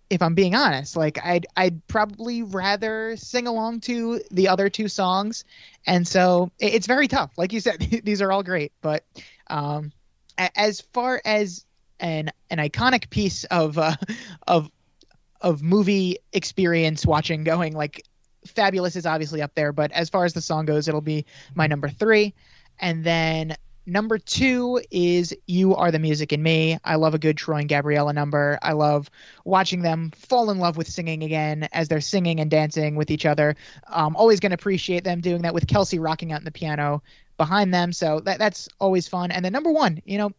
if 0.09 0.23
I'm 0.23 0.35
being 0.35 0.55
honest, 0.55 0.97
like 0.97 1.25
I'd 1.25 1.47
I'd 1.57 1.87
probably 1.87 2.43
rather 2.43 3.17
sing 3.17 3.47
along 3.47 3.81
to 3.81 4.21
the 4.31 4.49
other 4.49 4.69
two 4.69 4.89
songs, 4.89 5.45
and 5.87 6.07
so 6.07 6.51
it's 6.59 6.87
very 6.87 7.09
tough. 7.09 7.33
Like 7.37 7.53
you 7.53 7.61
said, 7.61 7.81
these 8.05 8.23
are 8.23 8.33
all 8.33 8.43
great, 8.43 8.73
but 8.81 9.05
um, 9.49 9.93
as 10.39 10.81
far 10.81 11.21
as 11.25 11.65
an 12.01 12.31
an 12.51 12.59
iconic 12.59 13.11
piece 13.11 13.45
of 13.45 13.79
uh, 13.79 13.97
of 14.47 14.71
of 15.41 15.63
movie 15.63 16.19
experience 16.33 17.07
watching 17.07 17.45
going 17.45 17.75
like 17.75 18.05
fabulous 18.47 18.97
is 18.97 19.07
obviously 19.07 19.43
up 19.43 19.55
there 19.55 19.73
but 19.73 19.93
as 19.93 20.09
far 20.09 20.25
as 20.25 20.33
the 20.33 20.41
song 20.41 20.67
goes 20.67 20.89
it'll 20.89 21.01
be 21.01 21.25
my 21.55 21.67
number 21.67 21.89
three. 21.89 22.35
And 22.79 23.05
then 23.05 23.57
number 23.87 24.19
two 24.19 24.81
is 24.91 25.35
you 25.47 25.75
are 25.75 25.91
the 25.91 25.99
music 25.99 26.33
in 26.33 26.43
me. 26.43 26.79
I 26.85 26.97
love 26.97 27.15
a 27.15 27.19
good 27.19 27.37
troy 27.37 27.59
and 27.59 27.69
gabriella 27.69 28.13
number. 28.13 28.59
I 28.63 28.73
love 28.73 29.11
watching 29.45 29.83
them 29.83 30.11
fall 30.15 30.51
in 30.51 30.59
love 30.59 30.77
with 30.77 30.89
singing 30.89 31.23
again 31.23 31.69
as 31.73 31.89
they're 31.89 32.01
singing 32.01 32.41
and 32.41 32.51
dancing 32.51 32.97
with 32.97 33.11
each 33.11 33.27
other. 33.27 33.57
Um, 33.89 34.17
always 34.17 34.41
going 34.41 34.51
to 34.51 34.55
appreciate 34.55 35.05
them 35.05 35.21
doing 35.21 35.43
that 35.43 35.55
with 35.55 35.67
Kelsi 35.67 36.01
rocking 36.01 36.33
out 36.33 36.41
in 36.41 36.45
the 36.45 36.51
piano 36.51 37.03
behind 37.37 37.73
them. 37.73 37.93
So 37.93 38.21
that, 38.21 38.39
that's 38.39 38.69
always 38.79 39.09
fun. 39.09 39.31
And 39.31 39.45
then 39.45 39.53
number 39.53 39.71
one 39.71 40.01
you 40.05 40.19
know 40.19 40.31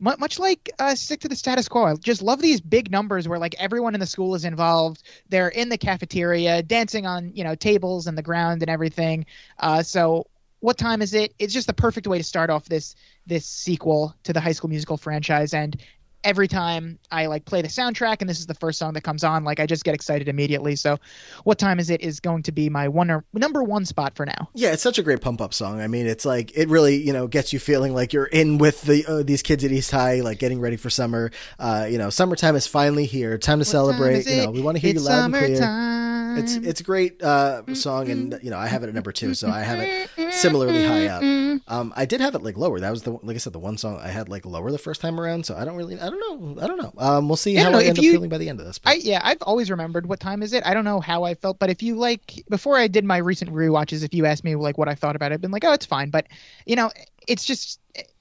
much 0.00 0.38
like 0.38 0.70
uh, 0.78 0.94
stick 0.94 1.20
to 1.20 1.28
the 1.28 1.36
status 1.36 1.68
quo. 1.68 1.84
I 1.84 1.94
just 1.94 2.22
love 2.22 2.40
these 2.40 2.60
big 2.60 2.90
numbers 2.90 3.28
where 3.28 3.38
like 3.38 3.54
everyone 3.58 3.94
in 3.94 4.00
the 4.00 4.06
school 4.06 4.34
is 4.34 4.44
involved. 4.44 5.02
They're 5.28 5.48
in 5.48 5.68
the 5.68 5.78
cafeteria, 5.78 6.62
dancing 6.62 7.06
on 7.06 7.32
you 7.34 7.44
know 7.44 7.54
tables 7.54 8.06
and 8.06 8.16
the 8.16 8.22
ground 8.22 8.62
and 8.62 8.70
everything. 8.70 9.26
Uh, 9.58 9.82
so 9.82 10.26
what 10.60 10.76
time 10.76 11.02
is 11.02 11.14
it? 11.14 11.34
It's 11.38 11.54
just 11.54 11.66
the 11.66 11.74
perfect 11.74 12.06
way 12.06 12.18
to 12.18 12.24
start 12.24 12.50
off 12.50 12.64
this 12.64 12.94
this 13.26 13.46
sequel 13.46 14.14
to 14.24 14.32
the 14.32 14.40
High 14.40 14.52
School 14.52 14.70
Musical 14.70 14.96
franchise. 14.96 15.54
And 15.54 15.76
every 16.24 16.48
time 16.48 16.98
I 17.10 17.26
like 17.26 17.44
play 17.44 17.62
the 17.62 17.68
soundtrack 17.68 18.18
and 18.20 18.28
this 18.28 18.40
is 18.40 18.46
the 18.46 18.54
first 18.54 18.78
song 18.78 18.94
that 18.94 19.02
comes 19.02 19.24
on, 19.24 19.44
like 19.44 19.60
I 19.60 19.66
just 19.66 19.84
get 19.84 19.94
excited 19.94 20.28
immediately. 20.28 20.76
So 20.76 20.98
what 21.44 21.58
time 21.58 21.78
is 21.78 21.90
it 21.90 22.00
is 22.00 22.20
going 22.20 22.42
to 22.44 22.52
be 22.52 22.68
my 22.68 22.88
one 22.88 23.10
or, 23.10 23.24
number 23.32 23.62
one 23.62 23.84
spot 23.84 24.16
for 24.16 24.26
now. 24.26 24.48
Yeah, 24.54 24.72
it's 24.72 24.82
such 24.82 24.98
a 24.98 25.02
great 25.02 25.20
pump 25.20 25.40
up 25.40 25.54
song. 25.54 25.80
I 25.80 25.86
mean, 25.86 26.06
it's 26.06 26.24
like 26.24 26.56
it 26.56 26.68
really 26.68 26.96
you 26.96 27.12
know 27.12 27.26
gets 27.26 27.52
you 27.52 27.58
feeling 27.58 27.94
like 27.94 28.12
you're 28.12 28.26
in 28.26 28.58
with 28.58 28.82
the 28.82 29.04
uh, 29.06 29.22
these 29.22 29.42
kids 29.42 29.64
at 29.64 29.72
East 29.72 29.90
High, 29.90 30.20
like 30.20 30.38
getting 30.38 30.60
ready 30.60 30.76
for 30.76 30.90
summer. 30.90 31.30
Uh, 31.58 31.86
you 31.90 31.98
know, 31.98 32.10
summertime 32.10 32.56
is 32.56 32.66
finally 32.66 33.06
here. 33.06 33.38
Time 33.38 33.58
to 33.58 33.64
celebrate. 33.64 34.26
You 34.26 34.44
know, 34.44 34.50
we 34.50 34.60
want 34.60 34.76
to 34.76 34.80
hear 34.80 34.90
it's 34.90 35.02
you 35.02 35.08
loud 35.08 35.24
and 35.24 35.34
clear. 35.34 36.38
It's 36.38 36.56
it's 36.56 36.80
a 36.80 36.84
great 36.84 37.22
uh, 37.22 37.74
song, 37.74 38.10
and 38.10 38.38
you 38.42 38.50
know 38.50 38.58
I 38.58 38.66
have 38.66 38.82
it 38.82 38.88
at 38.88 38.94
number 38.94 39.12
two, 39.12 39.34
so 39.34 39.48
I 39.48 39.60
have 39.60 39.80
it 39.80 40.10
similarly 40.30 40.84
high 40.84 41.06
up. 41.06 41.22
Um, 41.66 41.92
I 41.96 42.04
did 42.04 42.20
have 42.20 42.34
it 42.34 42.42
like 42.42 42.56
lower. 42.56 42.80
That 42.80 42.90
was 42.90 43.02
the 43.02 43.12
like 43.22 43.34
I 43.34 43.38
said, 43.38 43.52
the 43.52 43.58
one 43.58 43.76
song 43.78 43.98
I 44.02 44.08
had 44.08 44.28
like 44.28 44.46
lower 44.46 44.70
the 44.70 44.78
first 44.78 45.00
time 45.00 45.20
around. 45.20 45.44
So 45.46 45.56
I 45.56 45.64
don't 45.64 45.76
really, 45.76 45.98
I 46.00 46.08
don't 46.08 46.20
know, 46.56 46.62
I 46.62 46.66
don't 46.66 46.78
know. 46.80 46.92
Um, 46.98 47.28
we'll 47.28 47.36
see 47.36 47.52
Yeah, 47.52 47.64
how 47.64 47.70
no, 47.70 47.78
I 47.78 47.84
end 47.84 47.98
up 47.98 48.04
feeling 48.04 48.30
by 48.30 48.38
the 48.38 48.48
end 48.48 48.60
of 48.60 48.66
this. 48.66 48.78
but- 48.78 48.90
I 48.90 48.94
yeah, 48.94 49.20
I've 49.22 49.42
always 49.42 49.70
remembered 49.70 50.06
what 50.06 50.20
time 50.20 50.42
is 50.42 50.52
it. 50.52 50.64
I 50.66 50.72
don't 50.74 50.84
know 50.84 51.00
how 51.00 51.24
I 51.24 51.34
felt, 51.34 51.58
but 51.58 51.70
if 51.70 51.82
you 51.82 51.96
like 51.96 52.44
before 52.48 52.76
I 52.76 52.86
did 52.88 53.04
my 53.04 53.16
recent 53.18 53.52
rewatches, 53.52 54.04
if 54.04 54.14
you 54.14 54.24
asked 54.26 54.44
me 54.44 54.54
like 54.56 54.78
what 54.78 54.88
I 54.88 54.94
thought 54.94 55.16
about 55.16 55.32
it, 55.32 55.34
I've 55.36 55.40
been 55.40 55.50
like, 55.50 55.64
oh, 55.64 55.72
it's 55.72 55.86
fine. 55.86 56.10
But 56.10 56.26
you 56.66 56.76
know, 56.76 56.90
it's 57.26 57.44
just 57.44 57.80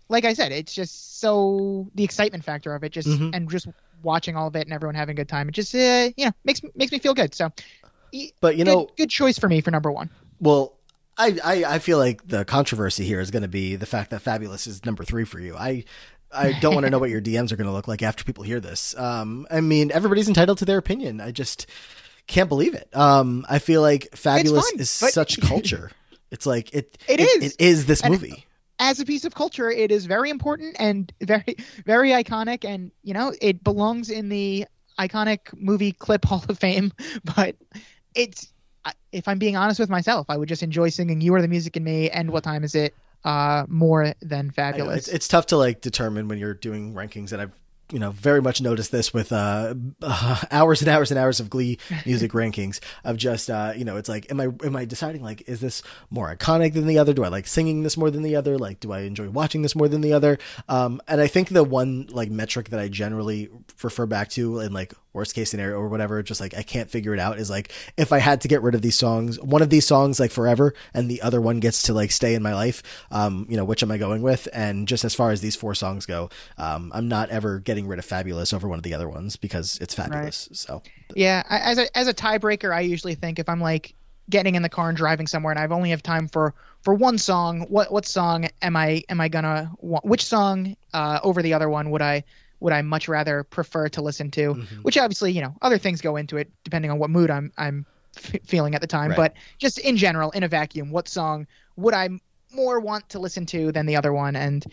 like 0.10 0.26
I 0.26 0.34
said, 0.34 0.52
it's 0.52 0.74
just 0.74 1.20
so 1.20 1.88
the 1.96 2.04
excitement 2.04 2.44
factor 2.44 2.74
of 2.74 2.84
it 2.84 2.92
just 2.92 3.08
Mhm. 3.08 3.36
and 3.36 3.50
just 3.50 3.68
watching 4.04 4.36
all 4.36 4.48
of 4.48 4.56
it 4.56 4.64
and 4.66 4.74
everyone 4.74 4.96
having 4.96 5.14
a 5.14 5.18
good 5.18 5.28
time. 5.30 5.50
It 5.50 5.54
just 5.54 5.74
uh, 5.76 6.10
you 6.18 6.26
know 6.26 6.32
makes 6.44 6.62
makes 6.76 6.92
me 6.92 7.00
feel 7.00 7.14
good. 7.14 7.34
So, 7.36 7.52
but 8.42 8.56
you 8.56 8.64
good, 8.64 8.72
know, 8.72 8.90
good 8.98 9.10
choice 9.10 9.38
for 9.38 9.48
me 9.50 9.62
for 9.62 9.72
number 9.72 9.92
one. 9.92 10.10
Well, 10.40 10.77
I, 11.18 11.38
I, 11.44 11.64
I 11.76 11.80
feel 11.80 11.98
like 11.98 12.28
the 12.28 12.46
controversy 12.46 13.04
here 13.06 13.20
is 13.20 13.32
going 13.32 13.42
to 13.42 13.48
be 13.48 13.76
the 13.76 13.86
fact 13.86 14.12
that 14.12 14.22
Fabulous 14.22 14.68
is 14.68 14.86
number 14.86 15.04
three 15.04 15.24
for 15.26 15.40
you. 15.40 15.56
I 15.56 15.84
I 16.32 16.60
don't 16.60 16.74
want 16.74 16.86
to 16.86 16.90
know 16.90 17.00
what 17.00 17.10
your 17.10 17.22
DMs 17.22 17.52
are 17.52 17.56
going 17.56 17.68
to 17.68 17.74
look 17.74 17.88
like 17.88 18.04
after 18.04 18.24
people 18.26 18.44
hear 18.44 18.60
this. 18.60 18.96
Um, 18.98 19.48
I 19.50 19.62
mean, 19.62 19.92
everybody's 19.92 20.28
entitled 20.28 20.58
to 20.58 20.66
their 20.66 20.78
opinion. 20.78 21.22
I 21.22 21.32
just 21.32 21.68
can't 22.28 22.50
believe 22.50 22.74
it. 22.76 22.90
Um, 22.96 23.46
I 23.50 23.60
feel 23.60 23.82
like 23.82 24.10
Fabulous 24.14 24.70
fine, 24.72 24.80
is 24.82 24.98
but- 25.02 25.14
such 25.14 25.40
culture. 25.48 25.90
It's 26.30 26.46
like 26.46 26.74
it. 26.74 26.98
It 27.08 27.20
it 27.22 27.24
is. 27.44 27.54
It 27.54 27.62
is 27.62 27.86
this 27.86 28.02
And- 28.02 28.12
movie. 28.12 28.44
As 28.80 29.00
a 29.00 29.06
piece 29.06 29.26
of 29.26 29.34
culture, 29.34 29.72
it 29.72 29.92
is 29.92 30.06
very 30.06 30.30
important 30.30 30.76
and 30.80 31.12
very 31.22 31.56
very 31.86 32.12
iconic, 32.12 32.64
and 32.64 32.92
you 33.02 33.14
know 33.16 33.34
it 33.42 33.64
belongs 33.64 34.12
in 34.12 34.30
the 34.30 34.68
iconic 35.00 35.40
movie 35.60 35.94
clip 35.94 36.24
Hall 36.30 36.44
of 36.48 36.60
Fame. 36.60 36.92
But 37.36 37.56
it's 38.14 38.52
if 39.12 39.28
I'm 39.28 39.40
being 39.40 39.56
honest 39.56 39.80
with 39.80 39.90
myself, 39.90 40.28
I 40.30 40.38
would 40.38 40.50
just 40.50 40.64
enjoy 40.64 40.90
singing 40.90 41.22
"You 41.22 41.34
Are 41.36 41.42
the 41.42 41.48
Music 41.48 41.78
in 41.78 41.84
Me" 41.84 42.10
and 42.10 42.32
"What 42.32 42.44
Time 42.44 42.64
Is 42.64 42.76
It" 42.76 42.94
uh, 43.24 43.66
more 43.68 44.14
than 44.22 44.48
know, 44.48 44.54
fabulous. 44.54 45.00
it's, 45.00 45.08
it's 45.08 45.28
tough 45.28 45.48
to 45.48 45.58
like 45.58 45.82
determine 45.82 46.28
when 46.28 46.38
you're 46.38 46.54
doing 46.54 46.94
rankings, 46.94 47.32
and 47.32 47.42
I've 47.42 47.52
you 47.92 48.00
know 48.00 48.12
very 48.12 48.42
much 48.42 48.62
noticed 48.62 48.92
this 48.92 49.14
with 49.14 49.32
uh, 49.32 49.74
uh 50.02 50.42
hours 50.52 50.82
and 50.82 50.90
hours 50.90 51.12
and 51.12 51.18
hours 51.18 51.40
of 51.40 51.50
Glee 51.50 51.78
music 52.06 52.32
rankings 52.34 52.80
of 53.04 53.18
just 53.18 53.50
uh 53.50 53.74
you 53.76 53.86
know 53.86 53.98
it's 53.98 54.10
like 54.10 54.30
am 54.30 54.42
I 54.42 54.50
am 54.64 54.76
I 54.76 54.86
deciding 54.86 55.24
like 55.24 55.44
is 55.48 55.62
this 55.62 55.82
more 56.10 56.34
iconic 56.36 56.74
than 56.74 56.88
the 56.88 57.00
other? 57.00 57.14
Do 57.14 57.24
I 57.24 57.30
like 57.30 57.48
singing 57.48 57.84
this 57.84 57.98
more 57.98 58.12
than 58.12 58.24
the 58.24 58.36
other? 58.36 58.58
Like 58.58 58.80
do 58.80 58.92
I 58.92 59.02
enjoy 59.02 59.30
watching 59.30 59.62
this 59.62 59.76
more 59.76 59.88
than 59.88 60.02
the 60.02 60.14
other? 60.14 60.38
Um, 60.68 61.02
and 61.08 61.22
I 61.22 61.28
think 61.28 61.50
the 61.50 61.64
one 61.64 62.08
like 62.12 62.30
metric 62.30 62.70
that 62.70 62.80
I 62.80 62.90
generally 62.90 63.50
refer 63.82 64.06
back 64.06 64.30
to 64.32 64.60
and 64.60 64.74
like 64.74 64.94
worst 65.18 65.36
case 65.36 65.52
scenario 65.52 65.78
or 65.78 65.90
whatever, 65.90 66.24
just 66.24 66.40
like 66.40 66.56
I 66.56 66.64
can't 66.64 66.90
figure 66.90 67.14
it 67.14 67.20
out 67.20 67.38
is 67.40 67.50
like 67.50 67.74
if 67.98 68.14
I 68.14 68.20
had 68.20 68.40
to 68.42 68.48
get 68.48 68.62
rid 68.62 68.76
of 68.76 68.82
these 68.82 68.96
songs, 68.96 69.38
one 69.42 69.62
of 69.62 69.70
these 69.70 69.86
songs 69.86 70.20
like 70.20 70.32
forever, 70.32 70.74
and 70.94 71.12
the 71.12 71.22
other 71.22 71.42
one 71.42 71.60
gets 71.60 71.82
to 71.84 71.94
like 71.94 72.12
stay 72.12 72.36
in 72.36 72.42
my 72.42 72.54
life, 72.54 72.82
um, 73.12 73.46
you 73.50 73.58
know, 73.58 73.66
which 73.66 73.84
am 73.84 73.92
I 73.92 73.98
going 73.98 74.22
with? 74.22 74.48
And 74.54 74.88
just 74.88 75.04
as 75.04 75.14
far 75.14 75.32
as 75.32 75.42
these 75.42 75.56
four 75.58 75.76
songs 75.76 76.06
go, 76.06 76.30
um, 76.58 76.92
I'm 76.96 77.10
not 77.10 77.30
ever 77.30 77.60
getting 77.60 77.88
rid 77.88 78.00
of 78.00 78.06
Fabulous 78.06 78.54
over 78.54 78.68
one 78.68 78.80
of 78.80 78.84
the 78.84 78.94
other 78.94 79.10
ones 79.10 79.36
because 79.36 79.78
it's 79.82 79.94
fabulous. 79.94 80.48
So 80.54 80.82
Yeah, 81.16 81.44
I- 81.50 81.60
as 81.60 81.78
a 81.78 81.98
as 81.98 82.08
a 82.08 82.14
tiebreaker, 82.14 82.74
I 82.74 82.82
usually 82.82 83.16
think 83.16 83.40
if 83.40 83.50
I'm 83.50 83.60
like 83.60 83.94
getting 84.30 84.56
in 84.56 84.62
the 84.62 84.70
car 84.70 84.90
and 84.90 84.98
driving 84.98 85.26
somewhere, 85.28 85.52
and 85.52 85.60
I've 85.60 85.72
only 85.72 85.90
have 85.92 86.04
time 86.04 86.28
for 86.28 86.54
for 86.82 86.94
one 86.94 87.18
song, 87.18 87.62
what 87.70 87.92
what 87.92 88.06
song 88.06 88.48
am 88.62 88.76
I 88.76 89.04
am 89.10 89.20
I 89.20 89.28
gonna 89.30 89.72
want? 89.80 90.06
Which 90.06 90.24
song 90.24 90.76
uh, 90.94 91.20
over 91.24 91.42
the 91.42 91.54
other 91.54 91.70
one 91.70 91.90
would 91.92 92.02
I 92.02 92.24
would 92.60 92.74
I 92.74 92.82
much 92.82 93.08
rather 93.08 93.44
prefer 93.44 93.90
to 93.90 94.02
listen 94.02 94.32
to? 94.32 94.56
Mhm. 94.56 94.84
Which 94.84 94.98
obviously, 94.98 95.32
you 95.32 95.42
know, 95.42 95.56
other 95.62 95.78
things 95.78 96.02
go 96.02 96.16
into 96.16 96.38
it 96.38 96.52
depending 96.64 96.92
on 96.92 97.00
what 97.00 97.10
mood 97.10 97.30
I'm 97.30 97.52
I'm 97.58 97.86
f- 98.16 98.42
feeling 98.46 98.76
at 98.76 98.82
the 98.82 98.88
time. 98.88 99.10
Right. 99.10 99.18
But 99.18 99.34
just 99.58 99.78
in 99.80 99.98
general, 99.98 100.32
in 100.32 100.44
a 100.44 100.48
vacuum, 100.48 100.92
what 100.92 101.08
song 101.08 101.48
would 101.76 101.94
I 101.94 102.10
more 102.54 102.80
want 102.80 103.10
to 103.10 103.20
listen 103.20 103.46
to 103.48 103.72
than 103.74 103.86
the 103.86 103.96
other 103.96 104.14
one? 104.14 104.36
And 104.36 104.66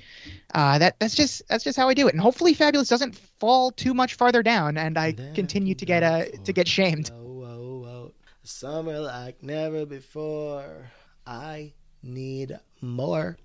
uh, 0.54 0.78
that 0.78 0.98
that's 1.00 1.14
just 1.14 1.42
that's 1.48 1.64
just 1.64 1.76
how 1.76 1.88
I 1.88 1.94
do 1.94 2.06
it. 2.08 2.14
And 2.14 2.20
hopefully, 2.20 2.54
Fabulous 2.54 2.88
doesn't 2.88 3.16
fall 3.40 3.70
too 3.72 3.94
much 3.94 4.14
farther 4.14 4.42
down, 4.42 4.76
and 4.76 4.96
I 4.96 5.12
continue 5.34 5.74
to 5.74 5.84
get 5.84 6.02
uh, 6.02 6.24
to 6.44 6.52
get 6.52 6.68
shamed. 6.68 7.10
Oh, 7.14 7.42
oh, 7.42 7.84
oh. 7.86 8.12
Summer 8.44 9.00
like 9.00 9.42
never 9.42 9.86
before. 9.86 10.90
I 11.26 11.72
need 12.02 12.58
more. 12.80 13.36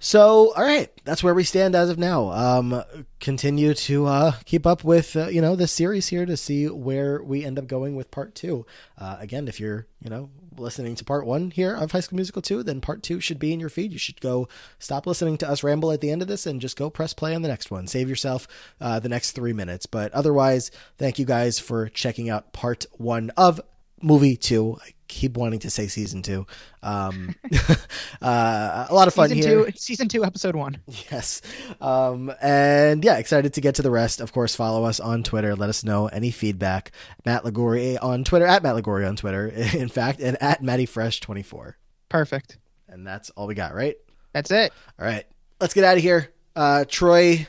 So, 0.00 0.54
all 0.54 0.62
right, 0.62 0.90
that's 1.04 1.24
where 1.24 1.34
we 1.34 1.42
stand 1.42 1.74
as 1.74 1.90
of 1.90 1.98
now. 1.98 2.30
Um, 2.30 2.84
continue 3.18 3.74
to 3.74 4.06
uh, 4.06 4.32
keep 4.44 4.64
up 4.64 4.84
with 4.84 5.16
uh, 5.16 5.26
you 5.26 5.40
know 5.40 5.56
this 5.56 5.72
series 5.72 6.06
here 6.06 6.24
to 6.24 6.36
see 6.36 6.68
where 6.68 7.20
we 7.20 7.44
end 7.44 7.58
up 7.58 7.66
going 7.66 7.96
with 7.96 8.12
part 8.12 8.36
two. 8.36 8.64
Uh, 8.96 9.16
again, 9.18 9.48
if 9.48 9.58
you're 9.58 9.86
you 10.00 10.08
know 10.08 10.30
listening 10.56 10.94
to 10.94 11.04
part 11.04 11.26
one 11.26 11.50
here 11.50 11.74
of 11.74 11.90
High 11.90 12.00
School 12.00 12.16
Musical 12.16 12.42
two, 12.42 12.62
then 12.62 12.80
part 12.80 13.02
two 13.02 13.18
should 13.18 13.40
be 13.40 13.52
in 13.52 13.58
your 13.58 13.68
feed. 13.68 13.92
You 13.92 13.98
should 13.98 14.20
go 14.20 14.48
stop 14.78 15.04
listening 15.04 15.36
to 15.38 15.48
us 15.48 15.64
ramble 15.64 15.90
at 15.90 16.00
the 16.00 16.12
end 16.12 16.22
of 16.22 16.28
this 16.28 16.46
and 16.46 16.60
just 16.60 16.78
go 16.78 16.90
press 16.90 17.12
play 17.12 17.34
on 17.34 17.42
the 17.42 17.48
next 17.48 17.72
one. 17.72 17.88
Save 17.88 18.08
yourself 18.08 18.46
uh, 18.80 19.00
the 19.00 19.08
next 19.08 19.32
three 19.32 19.52
minutes. 19.52 19.86
But 19.86 20.12
otherwise, 20.12 20.70
thank 20.96 21.18
you 21.18 21.24
guys 21.24 21.58
for 21.58 21.88
checking 21.88 22.30
out 22.30 22.52
part 22.52 22.86
one 22.92 23.30
of 23.36 23.60
movie 24.00 24.36
two. 24.36 24.78
I 24.80 24.92
keep 25.08 25.36
wanting 25.36 25.58
to 25.60 25.70
say 25.70 25.88
season 25.88 26.22
two. 26.22 26.46
Um, 26.82 27.34
uh, 28.22 28.86
a 28.88 28.94
lot 28.94 29.08
of 29.08 29.14
fun 29.14 29.30
season 29.30 29.50
here. 29.50 29.64
two, 29.64 29.72
season 29.76 30.08
two, 30.08 30.24
episode 30.24 30.54
one. 30.54 30.80
Yes. 31.10 31.42
Um, 31.80 32.32
and 32.40 33.02
yeah, 33.02 33.16
excited 33.16 33.54
to 33.54 33.60
get 33.60 33.74
to 33.76 33.82
the 33.82 33.90
rest. 33.90 34.20
Of 34.20 34.32
course, 34.32 34.54
follow 34.54 34.84
us 34.84 35.00
on 35.00 35.22
Twitter. 35.22 35.56
Let 35.56 35.70
us 35.70 35.84
know 35.84 36.06
any 36.06 36.30
feedback. 36.30 36.92
Matt 37.24 37.44
Lagori 37.44 37.98
on 38.00 38.24
Twitter, 38.24 38.46
at 38.46 38.62
Matt 38.62 38.76
Lagori 38.76 39.08
on 39.08 39.16
Twitter, 39.16 39.46
in 39.74 39.88
fact, 39.88 40.20
and 40.20 40.36
at 40.42 40.62
MattyFresh24. 40.62 41.74
Perfect. 42.08 42.58
And 42.88 43.06
that's 43.06 43.30
all 43.30 43.46
we 43.46 43.54
got, 43.54 43.74
right? 43.74 43.96
That's 44.32 44.50
it. 44.50 44.72
All 44.98 45.06
right. 45.06 45.24
Let's 45.60 45.74
get 45.74 45.84
out 45.84 45.96
of 45.96 46.02
here. 46.02 46.32
Uh, 46.54 46.84
Troy 46.86 47.46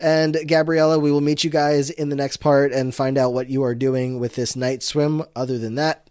and 0.00 0.36
Gabriella, 0.46 0.98
we 0.98 1.10
will 1.10 1.20
meet 1.20 1.44
you 1.44 1.50
guys 1.50 1.90
in 1.90 2.08
the 2.08 2.16
next 2.16 2.38
part 2.38 2.72
and 2.72 2.94
find 2.94 3.16
out 3.16 3.32
what 3.32 3.48
you 3.48 3.62
are 3.62 3.74
doing 3.74 4.18
with 4.18 4.34
this 4.34 4.56
night 4.56 4.82
swim. 4.82 5.22
Other 5.36 5.58
than 5.58 5.76
that, 5.76 6.10